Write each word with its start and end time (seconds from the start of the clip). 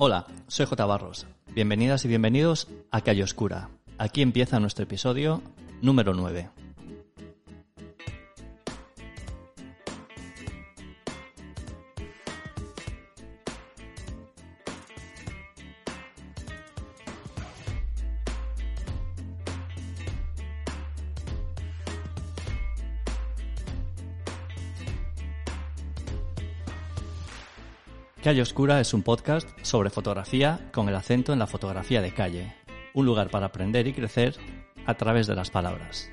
Hola, 0.00 0.26
soy 0.46 0.66
J. 0.66 0.86
Barros. 0.86 1.26
Bienvenidas 1.56 2.04
y 2.04 2.08
bienvenidos 2.08 2.68
a 2.92 3.00
Calle 3.00 3.24
Oscura. 3.24 3.68
Aquí 3.98 4.22
empieza 4.22 4.60
nuestro 4.60 4.84
episodio 4.84 5.42
número 5.82 6.14
9. 6.14 6.50
Calle 28.28 28.42
Oscura 28.42 28.78
es 28.78 28.92
un 28.92 29.02
podcast 29.02 29.48
sobre 29.62 29.88
fotografía 29.88 30.68
con 30.70 30.86
el 30.90 30.94
acento 30.96 31.32
en 31.32 31.38
la 31.38 31.46
fotografía 31.46 32.02
de 32.02 32.12
calle, 32.12 32.54
un 32.92 33.06
lugar 33.06 33.30
para 33.30 33.46
aprender 33.46 33.86
y 33.86 33.94
crecer 33.94 34.36
a 34.84 34.98
través 34.98 35.26
de 35.26 35.34
las 35.34 35.48
palabras. 35.48 36.10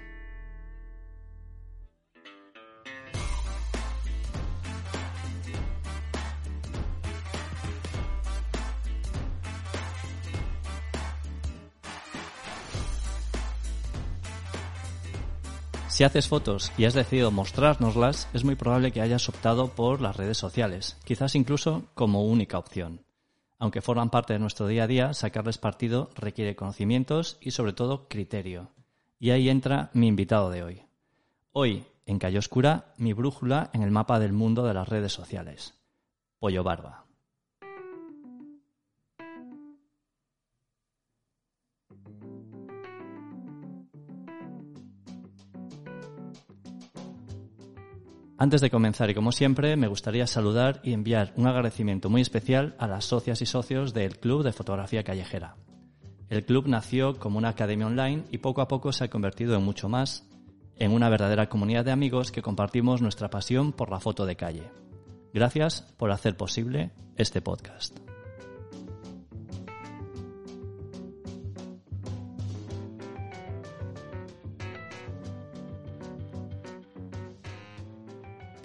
Si 15.96 16.04
haces 16.04 16.28
fotos 16.28 16.74
y 16.78 16.84
has 16.84 16.94
decidido 16.94 17.32
mostrárnoslas, 17.32 18.28
es 18.34 18.44
muy 18.44 18.56
probable 18.56 18.92
que 18.92 19.00
hayas 19.00 19.30
optado 19.30 19.70
por 19.70 20.02
las 20.02 20.18
redes 20.18 20.38
sociales, 20.38 20.98
quizás 21.06 21.36
incluso 21.36 21.84
como 21.94 22.26
única 22.26 22.58
opción. 22.58 23.06
Aunque 23.60 23.82
forman 23.82 24.10
parte 24.10 24.34
de 24.34 24.40
nuestro 24.40 24.68
día 24.68 24.84
a 24.84 24.88
día, 24.88 25.14
sacarles 25.14 25.58
partido 25.58 26.10
requiere 26.16 26.58
conocimientos 26.58 27.38
y 27.40 27.52
sobre 27.52 27.72
todo 27.72 28.10
criterio. 28.10 28.72
Y 29.20 29.30
ahí 29.30 29.48
entra 29.48 29.90
mi 29.94 30.08
invitado 30.08 30.50
de 30.50 30.64
hoy. 30.64 30.82
Hoy, 31.54 31.86
en 32.06 32.20
Calle 32.20 32.40
Oscura, 32.40 32.94
mi 32.98 33.14
brújula 33.14 33.70
en 33.72 33.82
el 33.82 33.92
mapa 33.92 34.20
del 34.20 34.34
mundo 34.34 34.66
de 34.66 34.74
las 34.74 34.90
redes 34.90 35.14
sociales. 35.14 35.76
Pollo 36.40 36.62
Barba. 36.62 37.05
Antes 48.38 48.60
de 48.60 48.70
comenzar 48.70 49.10
y 49.10 49.14
como 49.14 49.32
siempre, 49.32 49.78
me 49.78 49.88
gustaría 49.88 50.28
saludar 50.28 50.82
y 50.84 50.92
enviar 50.92 51.32
un 51.38 51.48
agradecimiento 51.48 52.10
muy 52.10 52.22
especial 52.22 52.76
a 52.80 52.88
las 52.88 53.06
socias 53.06 53.42
y 53.42 53.46
socios 53.46 53.94
del 53.94 54.20
Club 54.20 54.44
de 54.44 54.52
Fotografía 54.52 55.04
Callejera. 55.04 55.56
El 56.30 56.44
club 56.44 56.68
nació 56.68 57.18
como 57.18 57.38
una 57.38 57.50
academia 57.50 57.88
online 57.88 58.24
y 58.32 58.40
poco 58.40 58.62
a 58.62 58.68
poco 58.68 58.92
se 58.92 59.06
ha 59.06 59.10
convertido 59.10 59.56
en 59.56 59.64
mucho 59.64 59.88
más, 59.88 60.28
en 60.76 60.92
una 60.92 61.08
verdadera 61.08 61.48
comunidad 61.48 61.86
de 61.86 61.92
amigos 61.92 62.32
que 62.32 62.42
compartimos 62.42 63.02
nuestra 63.02 63.30
pasión 63.30 63.72
por 63.72 63.90
la 63.90 64.02
foto 64.02 64.26
de 64.26 64.36
calle. 64.36 64.70
Gracias 65.34 65.82
por 65.98 66.12
hacer 66.12 66.36
posible 66.36 66.92
este 67.16 67.42
podcast. 67.42 68.05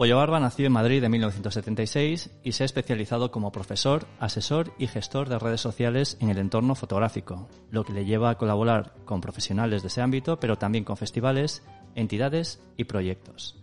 Pollo 0.01 0.17
Barba 0.17 0.41
nació 0.41 0.65
en 0.65 0.73
Madrid 0.73 1.05
en 1.05 1.11
1976 1.11 2.31
y 2.43 2.53
se 2.53 2.63
ha 2.63 2.65
especializado 2.65 3.31
como 3.31 3.53
profesor, 3.53 4.07
asesor 4.19 4.73
y 4.79 4.87
gestor 4.87 5.29
de 5.29 5.39
redes 5.39 5.61
sociales 5.61 6.17
en 6.23 6.31
el 6.31 6.39
entorno 6.39 6.75
fotográfico, 6.75 7.51
lo 7.71 7.85
que 7.85 7.93
le 7.93 8.07
lleva 8.07 8.31
a 8.31 8.39
colaborar 8.39 8.95
con 9.05 9.21
profesionales 9.21 9.83
de 9.83 9.89
ese 9.89 10.01
ámbito, 10.01 10.41
pero 10.41 10.57
también 10.57 10.85
con 10.85 10.97
festivales, 10.97 11.63
entidades 11.95 12.63
y 12.79 12.85
proyectos. 12.85 13.63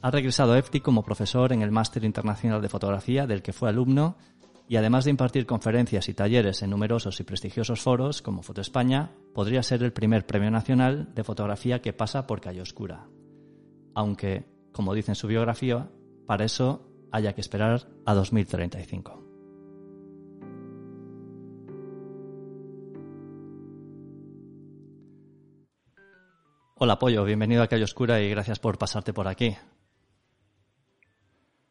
Ha 0.00 0.12
regresado 0.12 0.52
a 0.52 0.58
EFTI 0.60 0.78
como 0.78 1.02
profesor 1.02 1.52
en 1.52 1.62
el 1.62 1.72
Máster 1.72 2.04
Internacional 2.04 2.62
de 2.62 2.68
Fotografía 2.68 3.26
del 3.26 3.42
que 3.42 3.52
fue 3.52 3.68
alumno 3.68 4.16
y 4.68 4.76
además 4.76 5.06
de 5.06 5.10
impartir 5.10 5.44
conferencias 5.44 6.08
y 6.08 6.14
talleres 6.14 6.62
en 6.62 6.70
numerosos 6.70 7.18
y 7.18 7.24
prestigiosos 7.24 7.80
foros 7.80 8.22
como 8.22 8.44
Foto 8.44 8.60
España, 8.60 9.10
podría 9.34 9.64
ser 9.64 9.82
el 9.82 9.92
primer 9.92 10.24
premio 10.24 10.52
nacional 10.52 11.12
de 11.16 11.24
fotografía 11.24 11.82
que 11.82 11.92
pasa 11.92 12.28
por 12.28 12.40
Calle 12.40 12.62
Oscura. 12.62 13.08
Aunque 13.96 14.53
como 14.74 14.92
dice 14.92 15.12
en 15.12 15.14
su 15.14 15.28
biografía, 15.28 15.88
para 16.26 16.44
eso 16.44 16.90
haya 17.12 17.32
que 17.32 17.40
esperar 17.40 17.80
a 18.04 18.14
2035. 18.14 19.22
Hola 26.76 26.98
Pollo, 26.98 27.24
bienvenido 27.24 27.62
a 27.62 27.68
Calle 27.68 27.84
Oscura 27.84 28.20
y 28.20 28.28
gracias 28.28 28.58
por 28.58 28.76
pasarte 28.76 29.12
por 29.12 29.28
aquí. 29.28 29.52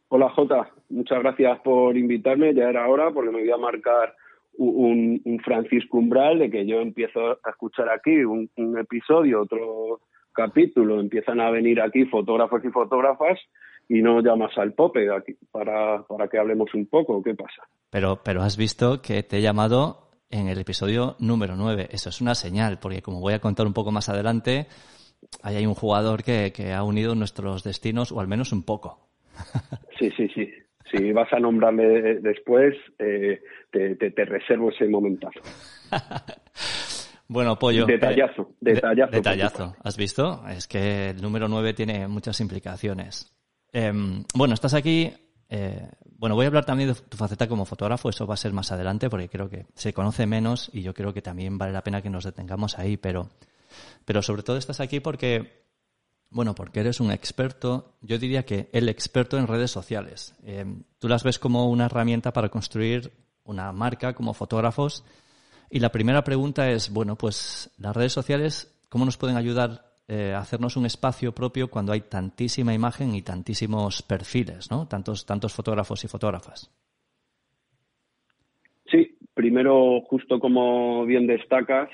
Hola 0.07 0.29
Jota, 0.29 0.71
muchas 0.89 1.19
gracias 1.19 1.59
por 1.59 1.97
invitarme, 1.97 2.53
ya 2.53 2.69
era 2.69 2.87
hora 2.87 3.11
porque 3.11 3.31
me 3.31 3.41
voy 3.41 3.51
a 3.51 3.57
marcar 3.57 4.15
un, 4.53 5.21
Francisco 5.43 5.97
Umbral 5.97 6.39
de 6.39 6.49
que 6.49 6.65
yo 6.65 6.79
empiezo 6.79 7.31
a 7.43 7.49
escuchar 7.49 7.89
aquí 7.89 8.23
un 8.23 8.77
episodio, 8.79 9.41
otro 9.41 9.99
capítulo 10.33 10.99
empiezan 10.99 11.39
a 11.39 11.49
venir 11.51 11.81
aquí 11.81 12.05
fotógrafos 12.05 12.63
y 12.65 12.69
fotógrafas 12.69 13.39
y 13.87 14.01
no 14.01 14.21
llamas 14.21 14.57
al 14.57 14.73
Pope 14.73 15.07
aquí 15.13 15.35
para, 15.51 16.03
para 16.03 16.27
que 16.27 16.37
hablemos 16.37 16.73
un 16.73 16.87
poco. 16.87 17.21
¿Qué 17.21 17.35
pasa? 17.35 17.63
Pero, 17.89 18.21
pero 18.23 18.41
has 18.41 18.57
visto 18.57 19.01
que 19.01 19.23
te 19.23 19.37
he 19.37 19.41
llamado 19.41 20.09
en 20.29 20.47
el 20.47 20.59
episodio 20.59 21.15
número 21.19 21.55
9. 21.55 21.89
Eso 21.91 22.09
es 22.09 22.21
una 22.21 22.35
señal, 22.35 22.79
porque 22.79 23.01
como 23.01 23.19
voy 23.19 23.33
a 23.33 23.39
contar 23.39 23.67
un 23.67 23.73
poco 23.73 23.91
más 23.91 24.09
adelante, 24.09 24.67
ahí 25.43 25.57
hay 25.57 25.65
un 25.65 25.75
jugador 25.75 26.23
que, 26.23 26.51
que 26.51 26.73
ha 26.73 26.83
unido 26.83 27.13
nuestros 27.15 27.63
destinos, 27.63 28.11
o 28.11 28.19
al 28.19 28.27
menos 28.27 28.51
un 28.51 28.63
poco. 28.63 28.99
Sí, 29.99 30.09
sí, 30.17 30.27
sí. 30.33 30.51
Si 30.91 31.11
vas 31.13 31.31
a 31.31 31.39
nombrarme 31.39 31.85
después, 32.19 32.75
eh, 32.99 33.41
te, 33.71 33.95
te, 33.95 34.11
te 34.11 34.25
reservo 34.25 34.69
ese 34.69 34.85
momentazo. 34.87 35.39
Bueno, 37.27 37.57
Pollo. 37.57 37.85
Detallazo, 37.85 38.41
eh, 38.41 38.73
detallazo. 38.73 39.11
detallazo. 39.11 39.75
¿Has 39.83 39.97
visto? 39.97 40.43
Es 40.47 40.67
que 40.67 41.11
el 41.11 41.21
número 41.21 41.47
9 41.47 41.73
tiene 41.73 42.07
muchas 42.07 42.39
implicaciones. 42.41 43.33
Em, 43.71 44.23
bueno, 44.35 44.53
estás 44.53 44.73
aquí. 44.73 45.11
Eh, 45.49 45.89
bueno, 46.17 46.35
voy 46.35 46.45
a 46.45 46.47
hablar 46.47 46.65
también 46.65 46.89
de 46.89 46.95
tu 46.95 47.17
faceta 47.17 47.47
como 47.47 47.65
fotógrafo, 47.65 48.09
eso 48.09 48.25
va 48.25 48.35
a 48.35 48.37
ser 48.37 48.53
más 48.53 48.71
adelante 48.71 49.09
porque 49.09 49.29
creo 49.29 49.49
que 49.49 49.65
se 49.75 49.93
conoce 49.93 50.25
menos 50.25 50.69
y 50.73 50.81
yo 50.81 50.93
creo 50.93 51.13
que 51.13 51.21
también 51.21 51.57
vale 51.57 51.73
la 51.73 51.83
pena 51.83 52.01
que 52.01 52.09
nos 52.09 52.23
detengamos 52.23 52.79
ahí, 52.79 52.97
pero, 52.97 53.29
pero 54.05 54.21
sobre 54.21 54.43
todo 54.43 54.57
estás 54.57 54.79
aquí 54.79 54.99
porque, 54.99 55.65
bueno, 56.29 56.55
porque 56.55 56.79
eres 56.79 56.99
un 57.01 57.11
experto, 57.11 57.97
yo 58.01 58.17
diría 58.17 58.45
que 58.45 58.69
el 58.71 58.87
experto 58.87 59.37
en 59.37 59.47
redes 59.47 59.71
sociales. 59.71 60.33
Em, 60.45 60.83
tú 60.97 61.09
las 61.09 61.23
ves 61.23 61.39
como 61.39 61.69
una 61.69 61.87
herramienta 61.87 62.31
para 62.31 62.49
construir 62.49 63.11
una 63.43 63.71
marca 63.73 64.13
como 64.13 64.33
fotógrafos 64.33 65.03
y 65.73 65.79
la 65.79 65.89
primera 65.89 66.23
pregunta 66.23 66.69
es, 66.69 66.93
bueno, 66.93 67.15
pues 67.15 67.73
las 67.79 67.95
redes 67.95 68.13
sociales, 68.13 68.79
¿cómo 68.89 69.05
nos 69.05 69.17
pueden 69.17 69.37
ayudar 69.37 69.81
eh, 70.07 70.31
a 70.35 70.37
hacernos 70.37 70.77
un 70.77 70.85
espacio 70.85 71.31
propio 71.31 71.71
cuando 71.71 71.93
hay 71.93 72.01
tantísima 72.01 72.75
imagen 72.75 73.15
y 73.15 73.23
tantísimos 73.23 74.03
perfiles, 74.03 74.69
¿no? 74.69 74.87
Tantos, 74.87 75.25
tantos 75.25 75.51
fotógrafos 75.51 76.03
y 76.03 76.07
fotógrafas. 76.07 76.71
Sí, 78.85 79.17
primero, 79.33 80.01
justo 80.01 80.39
como 80.39 81.07
bien 81.07 81.25
destacas, 81.25 81.89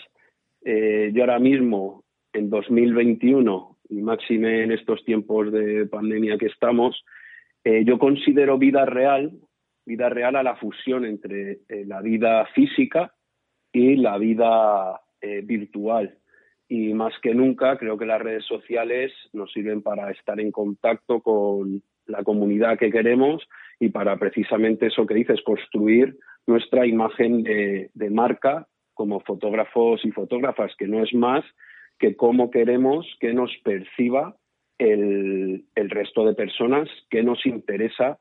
eh, 0.66 1.12
yo 1.14 1.22
ahora 1.22 1.40
mismo, 1.40 2.04
en 2.34 2.50
2021, 2.50 3.78
y 3.92 4.02
máxime 4.02 4.64
en 4.64 4.74
estos 4.74 5.06
tiempos 5.06 5.54
de 5.54 5.86
pandemia 5.86 6.38
que 6.38 6.48
estamos, 6.48 7.02
eh, 7.64 7.86
yo 7.86 7.98
considero 7.98 8.58
vida 8.58 8.84
real, 8.84 9.32
vida 9.86 10.10
real 10.10 10.36
a 10.36 10.44
la 10.44 10.58
fusión 10.58 11.06
entre 11.06 11.60
la 11.70 12.02
vida 12.02 12.46
física 12.48 13.14
y 13.72 13.96
la 13.96 14.18
vida 14.18 15.02
eh, 15.22 15.42
virtual. 15.44 16.18
Y 16.68 16.94
más 16.94 17.14
que 17.22 17.34
nunca 17.34 17.78
creo 17.78 17.98
que 17.98 18.06
las 18.06 18.22
redes 18.22 18.46
sociales 18.46 19.12
nos 19.34 19.52
sirven 19.52 19.82
para 19.82 20.12
estar 20.12 20.40
en 20.40 20.52
contacto 20.52 21.22
con 21.22 21.82
la 22.06 22.24
comunidad 22.24 22.78
que 22.78 22.92
queremos 22.92 23.48
y 23.80 23.90
para 23.90 24.18
precisamente 24.18 24.88
eso 24.88 25.06
que 25.06 25.14
dices, 25.14 25.42
construir 25.44 26.18
nuestra 26.48 26.86
imagen 26.86 27.44
de, 27.44 28.10
marca 28.10 28.68
como 28.94 29.22
fotógrafos 29.22 30.04
y 30.04 30.12
fotógrafas, 30.12 30.76
que 30.78 30.88
no 30.88 31.02
es 31.04 31.14
más 31.14 31.46
que 31.98 32.16
cómo 32.16 32.50
queremos 32.50 33.06
que 33.20 33.34
nos 33.34 33.52
perciba 33.64 34.36
el, 34.78 35.66
resto 35.76 36.26
de 36.26 36.34
personas 36.34 36.90
que 37.10 37.24
nos 37.24 37.46
interesa 37.46 38.20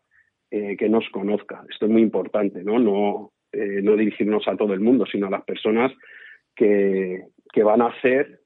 eh, 0.51 0.77
que 0.77 0.89
nos 0.89 1.09
conozca. 1.11 1.65
Esto 1.71 1.87
es 1.87 1.93
muy 1.93 2.03
importante, 2.03 2.63
¿no? 2.63 2.79
No, 2.79 3.33
eh, 3.53 3.81
no 3.83 3.97
dirigirnos 3.97 4.47
a 4.49 4.57
todo 4.57 4.75
el 4.75 4.81
mundo, 4.81 5.05
sino 5.07 5.27
a 5.27 5.31
las 5.31 5.45
personas 5.45 5.93
que, 6.55 7.27
que 7.53 7.63
van 7.63 7.83
a 7.83 7.89
hacer 7.89 8.41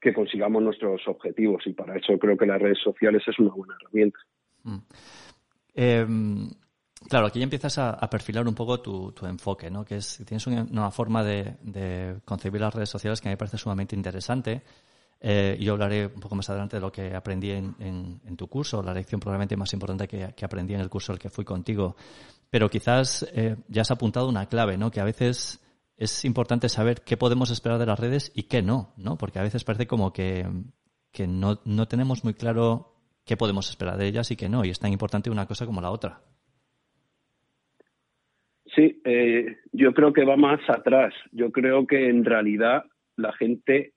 que 0.00 0.12
consigamos 0.12 0.62
nuestros 0.62 1.00
objetivos 1.08 1.66
y 1.66 1.72
para 1.72 1.96
eso 1.96 2.18
creo 2.18 2.36
que 2.36 2.44
las 2.44 2.60
redes 2.60 2.78
sociales 2.84 3.22
es 3.26 3.38
una 3.38 3.54
buena 3.54 3.74
herramienta. 3.80 4.18
Mm. 4.62 4.78
Em, 5.74 6.50
claro, 7.08 7.26
aquí 7.26 7.38
ya 7.40 7.44
empiezas 7.44 7.78
a, 7.78 8.08
perfilar 8.10 8.46
un 8.46 8.54
poco 8.54 8.80
tu, 8.80 9.26
enfoque, 9.26 9.70
¿no? 9.70 9.84
Que 9.84 9.96
es, 9.96 10.22
tienes 10.26 10.46
una, 10.46 10.90
forma 10.90 11.24
de, 11.24 12.16
concebir 12.24 12.60
las 12.60 12.74
redes 12.74 12.90
sociales 12.90 13.20
que 13.20 13.28
a 13.28 13.30
mí 13.30 13.32
me 13.32 13.38
parece 13.38 13.58
sumamente 13.58 13.96
interesante. 13.96 14.62
Eh, 15.20 15.56
yo 15.58 15.72
hablaré 15.72 16.06
un 16.06 16.20
poco 16.20 16.34
más 16.34 16.50
adelante 16.50 16.76
de 16.76 16.82
lo 16.82 16.92
que 16.92 17.14
aprendí 17.14 17.50
en, 17.50 18.36
tu 18.36 18.46
curso, 18.46 18.82
la 18.82 18.92
lección 18.92 19.20
probablemente 19.20 19.56
más 19.56 19.72
importante 19.72 20.06
que, 20.06 20.44
aprendí 20.44 20.74
en 20.74 20.80
el 20.80 20.90
curso 20.90 21.12
al 21.12 21.18
que 21.18 21.30
fui 21.30 21.44
contigo. 21.44 21.96
Pero 22.54 22.70
quizás 22.70 23.28
eh, 23.34 23.56
ya 23.66 23.82
has 23.82 23.90
apuntado 23.90 24.28
una 24.28 24.46
clave, 24.46 24.78
¿no? 24.78 24.92
Que 24.92 25.00
a 25.00 25.04
veces 25.04 25.60
es 25.96 26.24
importante 26.24 26.68
saber 26.68 26.98
qué 27.04 27.16
podemos 27.16 27.50
esperar 27.50 27.80
de 27.80 27.86
las 27.86 27.98
redes 27.98 28.30
y 28.32 28.44
qué 28.44 28.62
no, 28.62 28.94
¿no? 28.96 29.18
Porque 29.18 29.40
a 29.40 29.42
veces 29.42 29.64
parece 29.64 29.88
como 29.88 30.12
que, 30.12 30.46
no, 31.26 31.58
no 31.64 31.88
tenemos 31.88 32.22
muy 32.22 32.34
claro 32.34 32.92
qué 33.26 33.36
podemos 33.36 33.68
esperar 33.68 33.96
de 33.98 34.06
ellas 34.06 34.30
y 34.30 34.36
qué 34.36 34.48
no, 34.48 34.64
y 34.64 34.70
es 34.70 34.78
tan 34.78 34.92
importante 34.92 35.30
una 35.30 35.46
cosa 35.46 35.66
como 35.66 35.80
la 35.80 35.90
otra. 35.90 36.20
Sí, 38.66 39.02
eh, 39.04 39.56
yo 39.72 39.92
creo 39.92 40.12
que 40.12 40.24
va 40.24 40.36
más 40.36 40.60
atrás. 40.68 41.12
Yo 41.32 41.50
creo 41.50 41.88
que 41.88 42.08
en 42.08 42.24
realidad 42.24 42.84
la 43.16 43.32
gente 43.32 43.94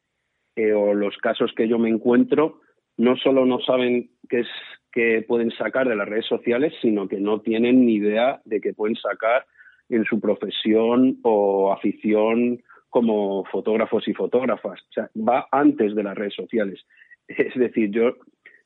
eh, 0.56 0.74
o 0.74 0.95
los 0.95 1.15
casos 1.18 1.54
que 1.56 1.68
yo 1.68 1.77
me 1.77 1.89
encuentro 1.89 2.62
no 2.98 3.18
solo 3.18 3.45
no 3.45 3.59
saben 3.59 4.09
qué 4.27 4.39
es 4.39 4.48
que 4.97 5.21
pueden 5.21 5.51
sacar 5.51 5.88
de 5.88 5.95
las 5.95 6.09
redes 6.09 6.25
sociales, 6.25 6.73
sino 6.81 7.07
que 7.07 7.19
no 7.19 7.41
tienen 7.41 7.85
ni 7.85 7.97
idea 7.97 8.41
de 8.45 8.59
qué 8.59 8.73
pueden 8.73 8.95
sacar 8.95 9.45
en 9.89 10.03
su 10.05 10.19
profesión 10.19 11.19
o 11.21 11.71
afición 11.71 12.63
como 12.89 13.45
fotógrafos 13.45 14.07
y 14.07 14.15
fotógrafas. 14.15 14.81
O 14.81 14.94
sea, 14.94 15.11
va 15.15 15.47
antes 15.51 15.94
de 15.94 16.01
las 16.01 16.17
redes 16.17 16.33
sociales. 16.33 16.83
Es 17.27 17.53
decir, 17.53 17.91
yo 17.91 18.15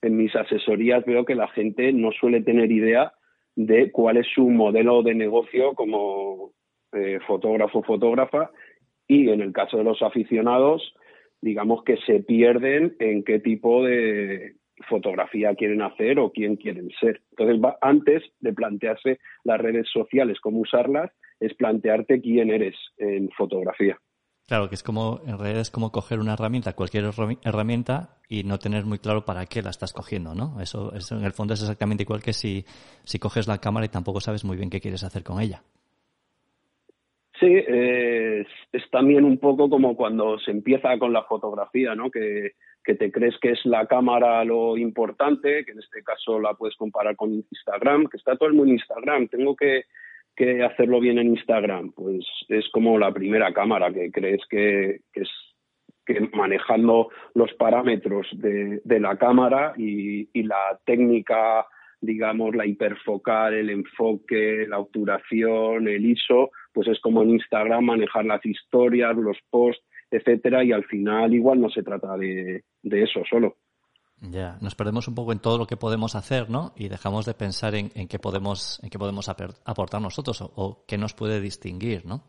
en 0.02 0.16
mis 0.16 0.34
asesorías 0.34 1.04
veo 1.04 1.26
que 1.26 1.36
la 1.36 1.50
gente 1.50 1.92
no 1.92 2.14
suele 2.14 2.42
tener 2.42 2.72
idea 2.72 3.12
de 3.58 3.92
cuál 3.92 4.16
es 4.16 4.28
su 4.34 4.50
modelo 4.50 5.04
de 5.04 5.14
negocio 5.14 5.74
como 5.74 6.54
eh, 6.94 7.20
fotógrafo 7.28 7.80
o 7.80 7.84
fotógrafa 7.84 8.52
y 9.06 9.28
en 9.28 9.42
el 9.42 9.52
caso 9.52 9.76
de 9.76 9.84
los 9.84 10.02
aficionados, 10.02 10.94
digamos 11.42 11.84
que 11.84 11.98
se 12.06 12.22
pierden 12.24 12.96
en 13.00 13.26
qué 13.26 13.40
tipo 13.40 13.84
de, 13.84 14.61
fotografía 14.84 15.56
quieren 15.56 15.82
hacer 15.82 16.20
o 16.20 16.32
quién 16.32 16.56
quieren 16.56 16.90
ser. 17.00 17.22
Entonces, 17.32 17.62
va, 17.64 17.78
antes 17.82 18.24
de 18.40 18.54
plantearse 18.54 19.20
las 19.44 19.60
redes 19.60 19.88
sociales, 19.92 20.40
cómo 20.42 20.60
usarlas, 20.60 21.12
es 21.40 21.54
plantearte 21.56 22.22
quién 22.22 22.50
eres 22.50 22.76
en 22.98 23.30
fotografía. 23.32 23.98
Claro, 24.48 24.68
que 24.68 24.76
es 24.76 24.84
como, 24.84 25.22
en 25.26 25.38
realidad 25.38 25.62
es 25.62 25.72
como 25.72 25.92
coger 25.92 26.20
una 26.20 26.34
herramienta, 26.34 26.74
cualquier 26.74 27.06
herramienta, 27.44 28.18
y 28.28 28.44
no 28.44 28.60
tener 28.60 28.86
muy 28.86 29.00
claro 29.00 29.24
para 29.26 29.46
qué 29.46 29.62
la 29.62 29.70
estás 29.70 29.94
cogiendo, 29.94 30.36
¿no? 30.36 30.60
Eso, 30.62 30.94
eso 30.94 31.18
en 31.18 31.26
el 31.26 31.32
fondo 31.32 31.54
es 31.54 31.62
exactamente 31.62 32.04
igual 32.04 32.22
que 32.22 32.34
si, 32.34 32.66
si 33.04 33.20
coges 33.20 33.48
la 33.48 33.60
cámara 33.60 33.86
y 33.86 33.90
tampoco 33.90 34.20
sabes 34.20 34.44
muy 34.44 34.58
bien 34.58 34.70
qué 34.70 34.82
quieres 34.82 35.04
hacer 35.04 35.24
con 35.24 35.42
ella. 35.42 35.64
Sí, 37.42 37.48
es, 37.48 38.48
también 38.92 39.26
un 39.26 39.40
poco 39.40 39.68
como 39.68 39.96
cuando 39.96 40.38
se 40.40 40.52
empieza 40.52 40.98
con 41.00 41.12
la 41.12 41.24
fotografía, 41.24 41.96
¿no? 41.96 42.12
Que, 42.12 42.52
que 42.84 42.96
te 42.96 43.12
crees 43.12 43.38
que 43.40 43.52
es 43.52 43.66
la 43.66 43.86
cámara 43.86 44.44
lo 44.44 44.78
importante, 44.78 45.64
que 45.66 45.72
en 45.72 45.80
este 45.80 46.04
caso 46.04 46.40
la 46.40 46.54
puedes 46.54 46.76
comparar 46.76 47.16
con 47.16 47.34
Instagram, 47.34 48.08
que 48.08 48.18
está 48.18 48.36
todo 48.36 48.50
el 48.50 48.56
mundo 48.56 48.72
en 48.72 48.80
Instagram, 48.80 49.28
tengo 49.28 49.56
que, 49.56 49.84
hacerlo 50.66 51.00
bien 51.00 51.20
en 51.20 51.28
Instagram. 51.28 51.92
Pues 51.92 52.26
es 52.48 52.68
como 52.70 52.98
la 52.98 53.14
primera 53.14 53.54
cámara 53.54 53.94
que 53.94 54.12
crees 54.12 54.42
que, 54.50 55.02
es 55.14 55.30
que 56.04 56.20
manejando 56.34 57.10
los 57.36 57.54
parámetros 57.54 58.28
de, 58.34 59.00
la 59.00 59.18
cámara 59.18 59.74
y, 59.78 60.30
y 60.34 60.44
la 60.44 60.80
técnica 60.84 61.68
digamos, 62.02 62.56
la 62.56 62.66
hiperfocal, 62.66 63.54
el 63.54 63.70
enfoque, 63.70 64.66
la 64.68 64.80
obturación, 64.80 65.88
el 65.88 66.04
ISO, 66.04 66.50
pues 66.74 66.88
es 66.88 67.00
como 67.00 67.22
en 67.22 67.30
Instagram 67.32 67.86
manejar 67.86 68.26
las 68.26 68.44
historias, 68.44 69.16
los 69.16 69.38
posts, 69.52 69.86
etcétera, 70.12 70.64
y 70.64 70.72
al 70.72 70.84
final 70.84 71.34
igual 71.34 71.62
no 71.62 71.70
se 71.70 71.84
trata 71.84 72.18
de, 72.18 72.64
eso 72.84 73.22
solo. 73.30 73.56
Ya, 74.20 74.58
nos 74.62 74.76
perdemos 74.76 75.08
un 75.08 75.16
poco 75.16 75.32
en 75.32 75.40
todo 75.40 75.58
lo 75.58 75.66
que 75.66 75.78
podemos 75.78 76.16
hacer, 76.16 76.50
¿no? 76.50 76.74
Y 76.76 76.90
dejamos 76.90 77.26
de 77.26 77.34
pensar 77.34 77.74
en, 77.74 77.90
qué 77.90 78.20
podemos, 78.20 78.80
en 78.84 78.90
qué 78.90 79.00
podemos 79.00 79.30
aportar 79.30 80.02
nosotros 80.02 80.42
o, 80.42 80.86
qué 80.88 80.98
nos 80.98 81.14
puede 81.16 81.42
distinguir, 81.42 82.06
¿no? 82.06 82.24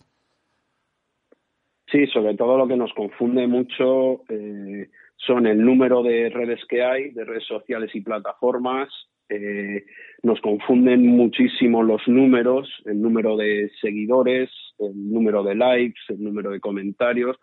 Sí, 1.90 2.06
sobre 2.06 2.34
todo 2.34 2.56
lo 2.56 2.67
que 2.67 2.76
nos 2.76 2.94
confunde 2.94 3.46
mucho 3.46 4.23
eh, 4.31 4.88
son 5.17 5.46
el 5.46 5.62
número 5.62 6.02
de 6.02 6.31
redes 6.31 6.61
que 6.67 6.82
hay, 6.82 7.11
de 7.11 7.25
redes 7.26 7.44
sociales 7.44 7.90
y 7.93 8.00
plataformas, 8.00 8.88
eh, 9.28 9.85
nos 10.23 10.40
confunden 10.40 11.06
muchísimo 11.06 11.82
los 11.82 12.06
números, 12.06 12.69
el 12.85 13.00
número 13.00 13.37
de 13.37 13.70
seguidores, 13.81 14.50
el 14.78 15.11
número 15.11 15.43
de 15.43 15.55
likes, 15.55 16.00
el 16.08 16.23
número 16.23 16.50
de 16.50 16.61
comentarios, 16.61 17.37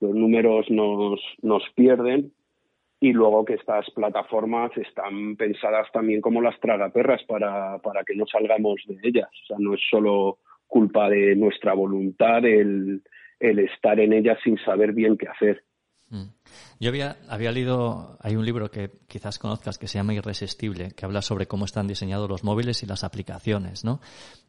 los 0.00 0.14
números 0.14 0.66
nos, 0.70 1.20
nos 1.42 1.62
pierden 1.74 2.32
y 3.00 3.12
luego 3.12 3.44
que 3.44 3.54
estas 3.54 3.90
plataformas 3.90 4.70
están 4.76 5.36
pensadas 5.36 5.88
también 5.92 6.20
como 6.20 6.40
las 6.40 6.58
tragaperras 6.60 7.22
para, 7.24 7.78
para 7.78 8.04
que 8.04 8.14
no 8.14 8.24
salgamos 8.26 8.80
de 8.86 8.96
ellas. 9.02 9.28
O 9.42 9.46
sea, 9.46 9.56
no 9.58 9.74
es 9.74 9.80
solo 9.90 10.38
culpa 10.66 11.08
de 11.08 11.36
nuestra 11.36 11.74
voluntad 11.74 12.44
el, 12.44 13.02
el 13.40 13.58
estar 13.58 14.00
en 14.00 14.12
ellas 14.12 14.38
sin 14.42 14.58
saber 14.58 14.92
bien 14.92 15.16
qué 15.16 15.28
hacer. 15.28 15.64
Mm. 16.08 16.28
Yo 16.80 16.88
había, 16.88 17.16
había 17.28 17.52
leído, 17.52 18.18
hay 18.20 18.36
un 18.36 18.44
libro 18.44 18.70
que 18.70 18.90
quizás 19.08 19.38
conozcas 19.38 19.78
que 19.78 19.88
se 19.88 19.98
llama 19.98 20.14
Irresistible, 20.14 20.92
que 20.92 21.04
habla 21.04 21.22
sobre 21.22 21.46
cómo 21.46 21.64
están 21.64 21.86
diseñados 21.86 22.28
los 22.28 22.44
móviles 22.44 22.82
y 22.82 22.86
las 22.86 23.04
aplicaciones, 23.04 23.84
¿no? 23.84 24.00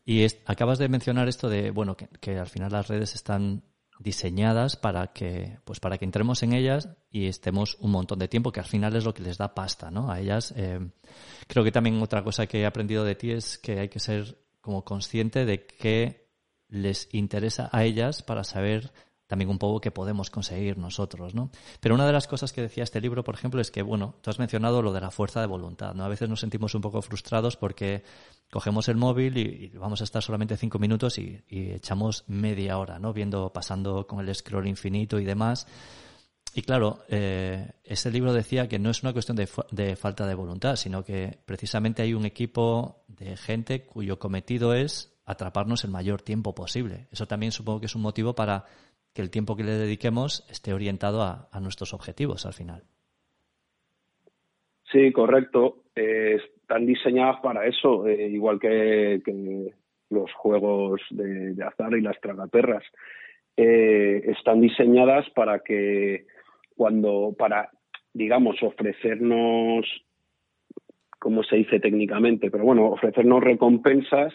Y 0.05 0.25
acabas 0.45 0.79
de 0.79 0.89
mencionar 0.89 1.27
esto 1.27 1.49
de, 1.49 1.71
bueno, 1.71 1.95
que, 1.95 2.37
al 2.37 2.47
final 2.47 2.71
las 2.71 2.87
redes 2.87 3.15
están 3.15 3.63
diseñadas 3.99 4.75
para 4.75 5.13
que, 5.13 5.59
pues 5.63 5.79
para 5.79 5.97
que 5.97 6.05
entremos 6.05 6.43
en 6.43 6.53
ellas 6.53 6.89
y 7.09 7.27
estemos 7.27 7.77
un 7.79 7.91
montón 7.91 8.19
de 8.19 8.27
tiempo, 8.27 8.51
que 8.51 8.59
al 8.59 8.65
final 8.65 8.95
es 8.95 9.05
lo 9.05 9.13
que 9.13 9.23
les 9.23 9.37
da 9.37 9.55
pasta, 9.55 9.91
¿no? 9.91 10.11
A 10.11 10.19
ellas. 10.19 10.53
Eh, 10.57 10.79
creo 11.47 11.63
que 11.63 11.71
también 11.71 12.01
otra 12.01 12.23
cosa 12.23 12.47
que 12.47 12.61
he 12.61 12.65
aprendido 12.65 13.03
de 13.03 13.15
ti 13.15 13.31
es 13.31 13.57
que 13.57 13.79
hay 13.79 13.89
que 13.89 13.99
ser 13.99 14.37
como 14.61 14.83
consciente 14.83 15.45
de 15.45 15.65
qué 15.65 16.27
les 16.67 17.07
interesa 17.13 17.69
a 17.71 17.83
ellas 17.83 18.23
para 18.23 18.43
saber 18.43 18.91
también 19.27 19.49
un 19.49 19.57
poco 19.57 19.81
que 19.81 19.91
podemos 19.91 20.29
conseguir 20.29 20.77
nosotros, 20.77 21.33
¿no? 21.33 21.49
Pero 21.79 21.95
una 21.95 22.05
de 22.05 22.13
las 22.13 22.27
cosas 22.27 22.53
que 22.53 22.61
decía 22.61 22.83
este 22.83 23.01
libro, 23.01 23.23
por 23.23 23.35
ejemplo, 23.35 23.59
es 23.59 23.71
que, 23.71 23.81
bueno, 23.81 24.15
tú 24.21 24.29
has 24.29 24.39
mencionado 24.39 24.81
lo 24.81 24.93
de 24.93 25.01
la 25.01 25.11
fuerza 25.11 25.41
de 25.41 25.47
voluntad, 25.47 25.93
¿no? 25.95 26.05
A 26.05 26.07
veces 26.07 26.29
nos 26.29 26.39
sentimos 26.39 26.75
un 26.75 26.81
poco 26.81 27.01
frustrados 27.01 27.57
porque 27.57 28.03
cogemos 28.51 28.87
el 28.87 28.97
móvil 28.97 29.37
y, 29.37 29.69
vamos 29.77 30.01
a 30.01 30.03
estar 30.03 30.21
solamente 30.21 30.57
cinco 30.57 30.77
minutos 30.77 31.17
y, 31.17 31.43
echamos 31.49 32.23
media 32.27 32.77
hora, 32.77 32.99
¿no? 32.99 33.13
Viendo, 33.13 33.51
pasando 33.51 34.05
con 34.05 34.19
el 34.19 34.33
scroll 34.33 34.67
infinito 34.67 35.19
y 35.19 35.25
demás. 35.25 35.67
Y 36.53 36.61
claro, 36.61 37.03
eh, 37.09 37.71
ese 37.83 38.11
libro 38.11 38.31
decía 38.31 38.69
que 38.69 38.79
no 38.79 38.89
es 38.89 39.03
una 39.03 39.11
cuestión 39.11 39.35
de, 39.35 39.49
de 39.71 39.95
falta 39.95 40.25
de 40.25 40.35
voluntad, 40.35 40.77
sino 40.77 41.03
que 41.03 41.39
precisamente 41.45 42.01
hay 42.01 42.13
un 42.13 42.25
equipo 42.25 43.03
de 43.07 43.35
gente 43.35 43.85
cuyo 43.85 44.19
cometido 44.19 44.73
es 44.73 45.11
atraparnos 45.25 45.83
el 45.83 45.91
mayor 45.91 46.21
tiempo 46.21 46.55
posible. 46.55 47.07
Eso 47.11 47.27
también 47.27 47.51
supongo 47.51 47.79
que 47.79 47.87
es 47.87 47.95
un 47.95 48.03
motivo 48.03 48.35
para 48.35 48.65
que 49.15 49.21
el 49.21 49.31
tiempo 49.31 49.55
que 49.55 49.63
le 49.63 49.71
dediquemos 49.71 50.45
esté 50.51 50.73
orientado 50.73 51.23
a, 51.23 51.59
nuestros 51.61 51.93
objetivos 51.93 52.45
al 52.45 52.53
final. 52.53 52.83
Sí, 54.91 55.11
correcto. 55.13 55.83
Eh, 55.95 56.37
están 56.61 56.85
diseñadas 56.85 57.39
para 57.41 57.65
eso, 57.65 58.05
eh, 58.07 58.27
igual 58.27 58.59
que, 58.59 59.21
los 60.09 60.31
juegos 60.33 61.01
de, 61.09 61.55
azar 61.63 61.93
y 61.93 62.01
las 62.01 62.19
tragaperras. 62.19 62.83
Eh, 63.55 64.21
están 64.37 64.59
diseñadas 64.59 65.29
para 65.29 65.59
que 65.59 66.27
cuando, 66.75 67.33
para, 67.37 67.71
digamos, 68.13 68.61
ofrecernos 68.61 69.85
como 71.25 71.41
se 71.41 71.55
dice 71.55 71.79
técnicamente, 71.79 72.51
pero 72.51 72.65
bueno, 72.65 72.85
ofrecernos 72.85 73.43
recompensas 73.43 74.31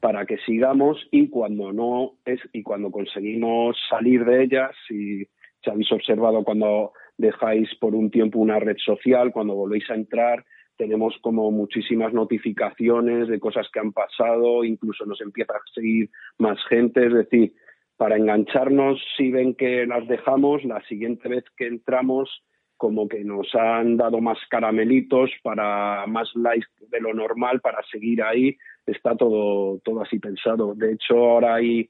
para 0.00 0.26
que 0.26 0.36
sigamos 0.38 0.98
y 1.12 1.28
cuando 1.28 1.72
no 1.72 2.14
es 2.24 2.40
y 2.52 2.64
cuando 2.64 2.90
conseguimos 2.90 3.76
salir 3.88 4.24
de 4.24 4.42
ellas, 4.42 4.72
si, 4.88 5.24
si 5.62 5.70
habéis 5.70 5.92
observado 5.92 6.42
cuando 6.42 6.90
dejáis 7.16 7.72
por 7.76 7.94
un 7.94 8.10
tiempo 8.10 8.40
una 8.40 8.58
red 8.58 8.78
social, 8.84 9.30
cuando 9.30 9.54
volvéis 9.54 9.88
a 9.90 9.94
entrar, 9.94 10.44
tenemos 10.76 11.14
como 11.22 11.52
muchísimas 11.52 12.12
notificaciones 12.12 13.28
de 13.28 13.38
cosas 13.38 13.68
que 13.72 13.78
han 13.78 13.92
pasado, 13.92 14.64
incluso 14.64 15.06
nos 15.06 15.20
empieza 15.20 15.52
a 15.52 15.72
seguir 15.72 16.10
más 16.38 16.58
gente, 16.68 17.06
es 17.06 17.14
decir, 17.14 17.52
para 17.96 18.16
engancharnos, 18.16 19.00
si 19.16 19.30
ven 19.30 19.54
que 19.54 19.86
las 19.86 20.08
dejamos, 20.08 20.64
la 20.64 20.84
siguiente 20.88 21.28
vez 21.28 21.44
que 21.56 21.68
entramos, 21.68 22.42
como 22.84 23.08
que 23.08 23.24
nos 23.24 23.48
han 23.54 23.96
dado 23.96 24.20
más 24.20 24.36
caramelitos 24.50 25.30
para 25.42 26.06
más 26.06 26.28
likes 26.34 26.68
de 26.90 27.00
lo 27.00 27.14
normal 27.14 27.62
para 27.62 27.82
seguir 27.90 28.22
ahí. 28.22 28.58
Está 28.84 29.16
todo, 29.16 29.78
todo 29.82 30.02
así 30.02 30.18
pensado. 30.18 30.74
De 30.74 30.92
hecho, 30.92 31.16
ahora 31.16 31.54
hay 31.54 31.88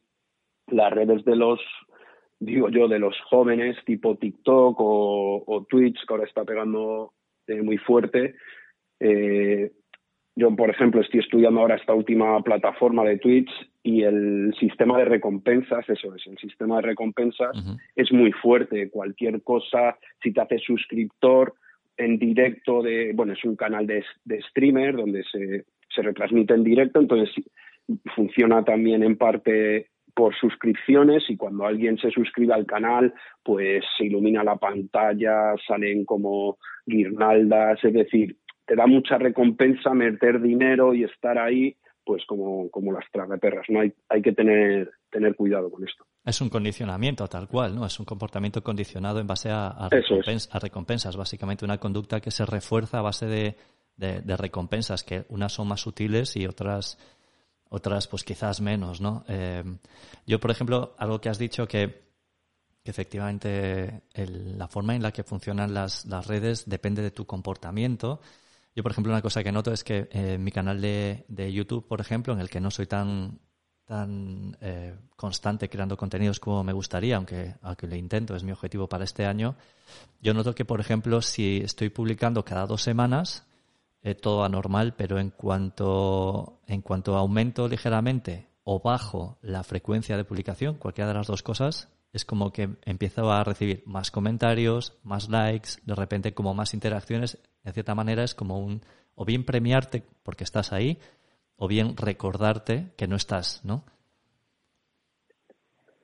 las 0.69 0.93
redes 0.93 1.25
de 1.25 1.35
los, 1.35 1.59
digo 2.39 2.69
yo, 2.69 2.87
de 2.87 3.01
los 3.01 3.21
jóvenes, 3.23 3.77
tipo 3.85 4.17
TikTok 4.17 4.77
o, 4.79 5.67
Twitch, 5.69 5.99
que 6.07 6.15
ahora 6.15 6.29
está 6.29 6.45
pegando 6.45 7.13
eh, 7.49 7.61
muy 7.61 7.79
fuerte. 7.79 8.37
Eh, 9.01 9.73
yo, 10.37 10.55
por 10.57 10.69
ejemplo, 10.69 11.01
estoy 11.01 11.21
estudiando 11.21 11.61
ahora 11.61 11.77
esta 11.77 11.95
última 11.95 12.41
plataforma 12.43 13.05
de 13.05 13.19
Twitch 13.19 13.51
y 13.85 14.03
el 14.03 14.53
sistema 14.59 14.99
de 14.99 15.05
recompensas, 15.05 15.89
eso 15.89 16.15
es, 16.15 16.27
el 16.27 16.39
sistema 16.39 16.77
de 16.77 16.83
recompensas 16.83 17.57
es 17.95 18.13
muy 18.13 18.33
fuerte. 18.33 18.91
Cualquier 18.91 19.43
cosa, 19.43 19.97
si 20.23 20.33
te 20.33 20.41
haces 20.41 20.63
suscriptor 20.63 21.55
en 21.97 22.19
directo 22.19 22.83
de, 22.83 23.13
bueno, 23.15 23.35
es 23.35 23.45
un 23.45 23.55
canal 23.55 23.87
de, 23.87 24.05
streamer 24.49 24.97
donde 24.97 25.23
se, 25.31 25.67
se 25.95 26.03
retransmite 26.03 26.55
en 26.55 26.65
directo, 26.65 26.99
entonces 26.99 27.31
funciona 28.17 28.65
también 28.65 29.05
en 29.05 29.17
parte 29.17 29.89
por 30.15 30.35
suscripciones 30.37 31.25
y 31.29 31.37
cuando 31.37 31.67
alguien 31.67 31.99
se 31.99 32.11
suscribe 32.11 32.55
al 32.55 32.67
canal, 32.67 33.13
pues 33.43 33.85
se 33.99 34.05
ilumina 34.05 34.45
la 34.45 34.57
pantalla, 34.57 35.55
salen 35.67 36.05
como 36.05 36.59
guirnaldas, 36.87 37.83
es 37.85 37.93
decir, 37.93 38.37
te 38.67 38.77
da 38.77 38.87
mucha 38.87 39.19
recompensa 39.19 39.95
meter 39.95 40.41
dinero 40.41 40.95
y 40.95 41.05
estar 41.05 41.39
ahí, 41.39 41.77
pues 42.05 42.25
como, 42.27 42.71
como 42.71 42.93
las 42.93 43.05
tragaperras, 43.13 43.67
¿no? 43.69 43.81
Hay, 43.81 43.93
hay 44.09 44.23
que 44.23 44.33
tener, 44.33 44.91
tener 45.11 45.35
cuidado 45.37 45.71
con 45.71 45.87
esto. 45.87 46.05
Es 46.25 46.41
un 46.41 46.49
condicionamiento 46.49 47.27
tal 47.27 47.49
cual, 47.49 47.75
¿no? 47.75 47.87
Es 47.87 47.99
un 47.99 48.07
comportamiento 48.07 48.63
condicionado 48.63 49.21
en 49.21 49.27
base 49.27 49.51
a, 49.51 49.69
a, 49.69 49.89
recompensas, 50.59 51.17
básicamente 51.17 51.65
una 51.65 51.79
conducta 51.79 52.21
que 52.21 52.31
se 52.31 52.47
refuerza 52.47 52.99
a 52.99 53.03
base 53.03 53.27
de, 53.27 53.57
de, 53.97 54.37
recompensas, 54.37 55.05
que 55.05 55.25
unas 55.29 55.53
son 55.53 55.69
más 55.69 55.81
sutiles 55.81 56.37
y 56.37 56.47
otras 56.47 56.99
otras 57.69 58.07
pues 58.07 58.23
quizás 58.23 58.61
menos, 58.61 59.01
¿no? 59.01 59.25
Eh, 59.29 59.65
yo, 60.27 60.39
por 60.39 60.51
ejemplo, 60.51 60.95
algo 60.97 61.21
que 61.21 61.29
has 61.29 61.39
dicho 61.39 61.67
que 61.67 62.05
que 62.85 62.91
efectivamente 62.91 64.03
la 64.15 64.69
forma 64.69 64.95
en 64.95 65.03
la 65.03 65.11
que 65.11 65.25
funcionan 65.25 65.73
las, 65.73 66.05
las, 66.05 66.27
redes 66.27 66.69
depende 66.69 67.01
de 67.01 67.11
tu 67.11 67.25
comportamiento 67.25 68.21
yo, 68.75 68.83
por 68.83 68.93
ejemplo, 68.93 69.13
una 69.13 69.23
cosa 69.23 69.45
que 69.45 69.53
noto 69.53 69.73
es 69.73 69.85
que 69.85 70.09
eh, 70.11 70.37
mi 70.39 70.51
canal 70.51 70.81
de, 70.81 71.25
de, 71.29 71.53
YouTube, 71.53 71.87
por 71.87 72.01
ejemplo, 72.01 72.33
en 72.33 72.41
el 72.41 72.51
que 72.51 72.61
no 72.61 72.71
soy 72.71 72.87
tan, 72.87 73.39
tan 73.85 74.57
eh, 74.61 74.97
constante 75.17 75.69
creando 75.69 75.97
contenidos 75.97 76.41
como 76.41 76.65
me 76.65 76.73
gustaría, 76.73 77.17
aunque, 77.17 77.55
aunque 77.63 77.87
lo 77.87 77.95
intento, 77.95 78.35
es 78.35 78.43
mi 78.43 78.53
objetivo 78.53 78.89
para 78.89 79.05
este 79.05 79.27
año, 79.27 79.57
yo 80.21 80.35
noto 80.35 80.55
que, 80.55 80.65
por 80.65 80.81
ejemplo, 80.81 81.23
si 81.23 81.59
estoy 81.59 81.91
publicando 81.91 82.45
cada 82.45 82.67
dos 82.67 82.83
semanas, 82.83 83.47
eh, 84.03 84.15
todo 84.15 84.45
anormal, 84.45 84.95
pero 84.95 85.19
en 85.19 85.31
cuanto, 85.31 86.61
en 86.67 86.83
cuanto 86.83 87.17
aumento 87.17 87.69
ligeramente 87.69 88.49
o 88.65 88.81
bajo 88.81 89.39
la 89.41 89.63
frecuencia 89.63 90.17
de 90.17 90.25
publicación, 90.25 90.77
cualquiera 90.77 91.09
de 91.09 91.15
las 91.15 91.27
dos 91.27 91.43
cosas, 91.43 91.89
es 92.15 92.25
como 92.25 92.53
que 92.53 92.69
empiezo 92.87 93.31
a 93.33 93.43
recibir 93.43 93.83
más 93.87 94.13
comentarios, 94.13 94.99
más 95.03 95.29
likes, 95.29 95.81
de 95.85 95.97
repente 95.97 96.33
como 96.33 96.55
más 96.55 96.73
interacciones. 96.73 97.43
De 97.65 97.73
cierta 97.73 97.97
manera 97.97 98.23
es 98.23 98.37
como 98.37 98.61
un, 98.61 98.83
o 99.17 99.25
bien 99.25 99.45
premiarte 99.45 100.05
porque 100.23 100.45
estás 100.45 100.73
ahí, 100.73 100.99
o 101.57 101.67
bien 101.67 101.97
recordarte 101.97 102.93
que 102.97 103.09
no 103.09 103.17
estás, 103.17 103.65
¿no? 103.65 103.85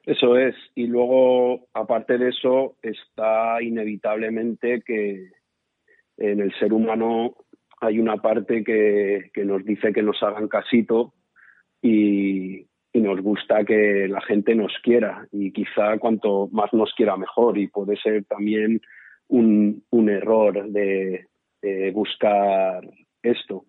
Eso 0.04 0.36
es. 0.36 0.56
Y 0.74 0.88
luego, 0.88 1.68
aparte 1.74 2.18
de 2.18 2.30
eso, 2.30 2.76
está 2.82 3.62
inevitablemente 3.62 4.82
que 4.84 5.30
en 6.16 6.40
el 6.40 6.52
ser 6.58 6.72
humano 6.72 7.36
hay 7.80 8.00
una 8.00 8.16
parte 8.16 8.64
que, 8.64 9.30
que 9.32 9.44
nos 9.44 9.64
dice 9.64 9.92
que 9.92 10.02
nos 10.02 10.20
hagan 10.24 10.48
casito 10.48 11.14
y, 11.80 12.66
y 12.92 13.00
nos 13.00 13.20
gusta 13.20 13.64
que 13.64 14.08
la 14.08 14.20
gente 14.20 14.54
nos 14.54 14.72
quiera 14.82 15.26
y 15.32 15.52
quizá 15.52 15.98
cuanto 15.98 16.48
más 16.52 16.72
nos 16.72 16.92
quiera 16.94 17.16
mejor 17.16 17.58
y 17.58 17.68
puede 17.68 17.96
ser 17.96 18.24
también 18.24 18.80
un, 19.28 20.08
error 20.08 20.68
de, 20.70 21.26
buscar 21.92 22.82
esto. 23.22 23.64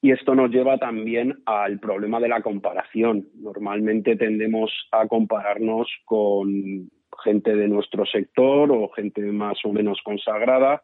Y 0.00 0.12
esto 0.12 0.34
nos 0.34 0.50
lleva 0.50 0.78
también 0.78 1.34
al 1.44 1.80
problema 1.80 2.20
de 2.20 2.28
la 2.28 2.40
comparación. 2.40 3.28
Normalmente 3.34 4.16
tendemos 4.16 4.70
a 4.92 5.06
compararnos 5.06 5.88
con 6.04 6.88
gente 7.24 7.54
de 7.54 7.68
nuestro 7.68 8.06
sector 8.06 8.70
o 8.70 8.88
gente 8.90 9.20
más 9.22 9.58
o 9.64 9.72
menos 9.72 10.00
consagrada 10.04 10.82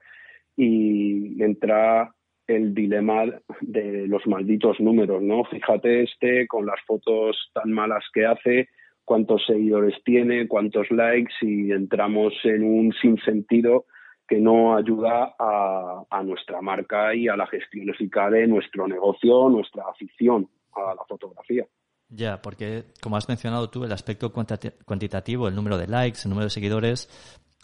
y 0.57 1.43
entra 1.43 2.13
el 2.57 2.75
dilema 2.75 3.25
de 3.61 4.07
los 4.07 4.27
malditos 4.27 4.81
números, 4.81 5.23
¿no? 5.23 5.45
Fíjate 5.45 6.05
este 6.05 6.47
con 6.47 6.67
las 6.67 6.81
fotos 6.87 7.37
tan 7.53 7.73
malas 7.73 8.05
que 8.13 8.27
hace, 8.27 8.69
cuántos 9.05 9.45
seguidores 9.47 9.95
tiene, 10.05 10.49
cuántos 10.49 10.91
likes 10.91 11.35
y 11.41 11.73
entramos 11.73 12.33
en 12.45 12.63
un 12.63 12.93
sinsentido 13.01 13.87
que 14.29 14.39
no 14.39 14.77
ayuda 14.77 15.35
a, 15.39 16.23
nuestra 16.25 16.63
marca 16.63 17.15
y 17.15 17.29
a 17.29 17.37
la 17.37 17.47
gestión 17.47 17.91
eficaz 17.91 18.31
de 18.31 18.47
nuestro 18.47 18.87
negocio, 18.87 19.49
nuestra 19.51 19.85
afición 19.91 20.49
a 20.73 20.95
la 20.95 21.05
fotografía. 21.07 21.67
Ya, 22.09 22.41
porque 22.41 22.85
como 23.03 23.17
has 23.17 23.29
mencionado 23.29 23.69
tú, 23.69 23.85
el 23.85 23.93
aspecto 23.93 24.33
cuantitativo, 24.33 25.49
el 25.49 25.55
número 25.55 25.77
de 25.77 25.89
likes, 25.89 26.21
el 26.25 26.31
número 26.31 26.45
de 26.45 26.51
seguidores, 26.51 27.09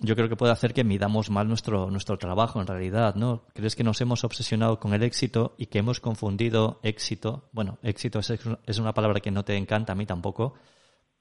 yo 0.01 0.15
creo 0.15 0.29
que 0.29 0.37
puede 0.37 0.53
hacer 0.53 0.73
que 0.73 0.85
midamos 0.85 1.31
mal 1.31 1.49
nuestro, 1.49 1.91
nuestro 1.91 2.19
trabajo 2.19 2.61
en 2.61 2.67
realidad, 2.67 3.17
¿no? 3.17 3.45
¿Crees 3.53 3.75
que 3.75 3.83
nos 3.83 4.01
hemos 4.01 4.23
obsesionado 4.23 4.79
con 4.79 4.95
el 4.95 5.03
éxito 5.03 5.55
y 5.59 5.67
que 5.67 5.79
hemos 5.79 6.01
confundido 6.01 6.79
éxito? 6.85 7.49
Bueno, 7.53 7.79
éxito 7.83 8.21
es, 8.21 8.79
una 8.79 8.95
palabra 8.95 9.21
que 9.21 9.33
no 9.33 9.45
te 9.45 9.57
encanta 9.57 9.93
a 9.93 9.97
mí 9.97 10.07
tampoco, 10.07 10.55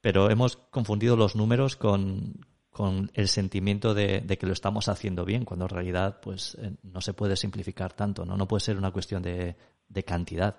pero 0.00 0.30
hemos 0.30 0.56
confundido 0.56 1.16
los 1.16 1.34
números 1.34 1.74
con, 1.74 2.46
con 2.70 3.10
el 3.14 3.26
sentimiento 3.26 3.94
de, 3.94 4.24
que 4.38 4.46
lo 4.46 4.52
estamos 4.52 4.88
haciendo 4.88 5.24
bien, 5.24 5.44
cuando 5.44 5.64
en 5.64 5.70
realidad 5.70 6.20
pues 6.22 6.56
eh, 6.62 6.76
no 6.84 7.00
se 7.00 7.14
puede 7.14 7.34
simplificar 7.34 7.94
tanto, 7.94 8.24
¿no? 8.24 8.36
No 8.36 8.46
puede 8.46 8.60
ser 8.60 8.76
una 8.76 8.92
cuestión 8.92 9.22
de, 9.22 9.56
de 9.88 10.02
cantidad. 10.04 10.56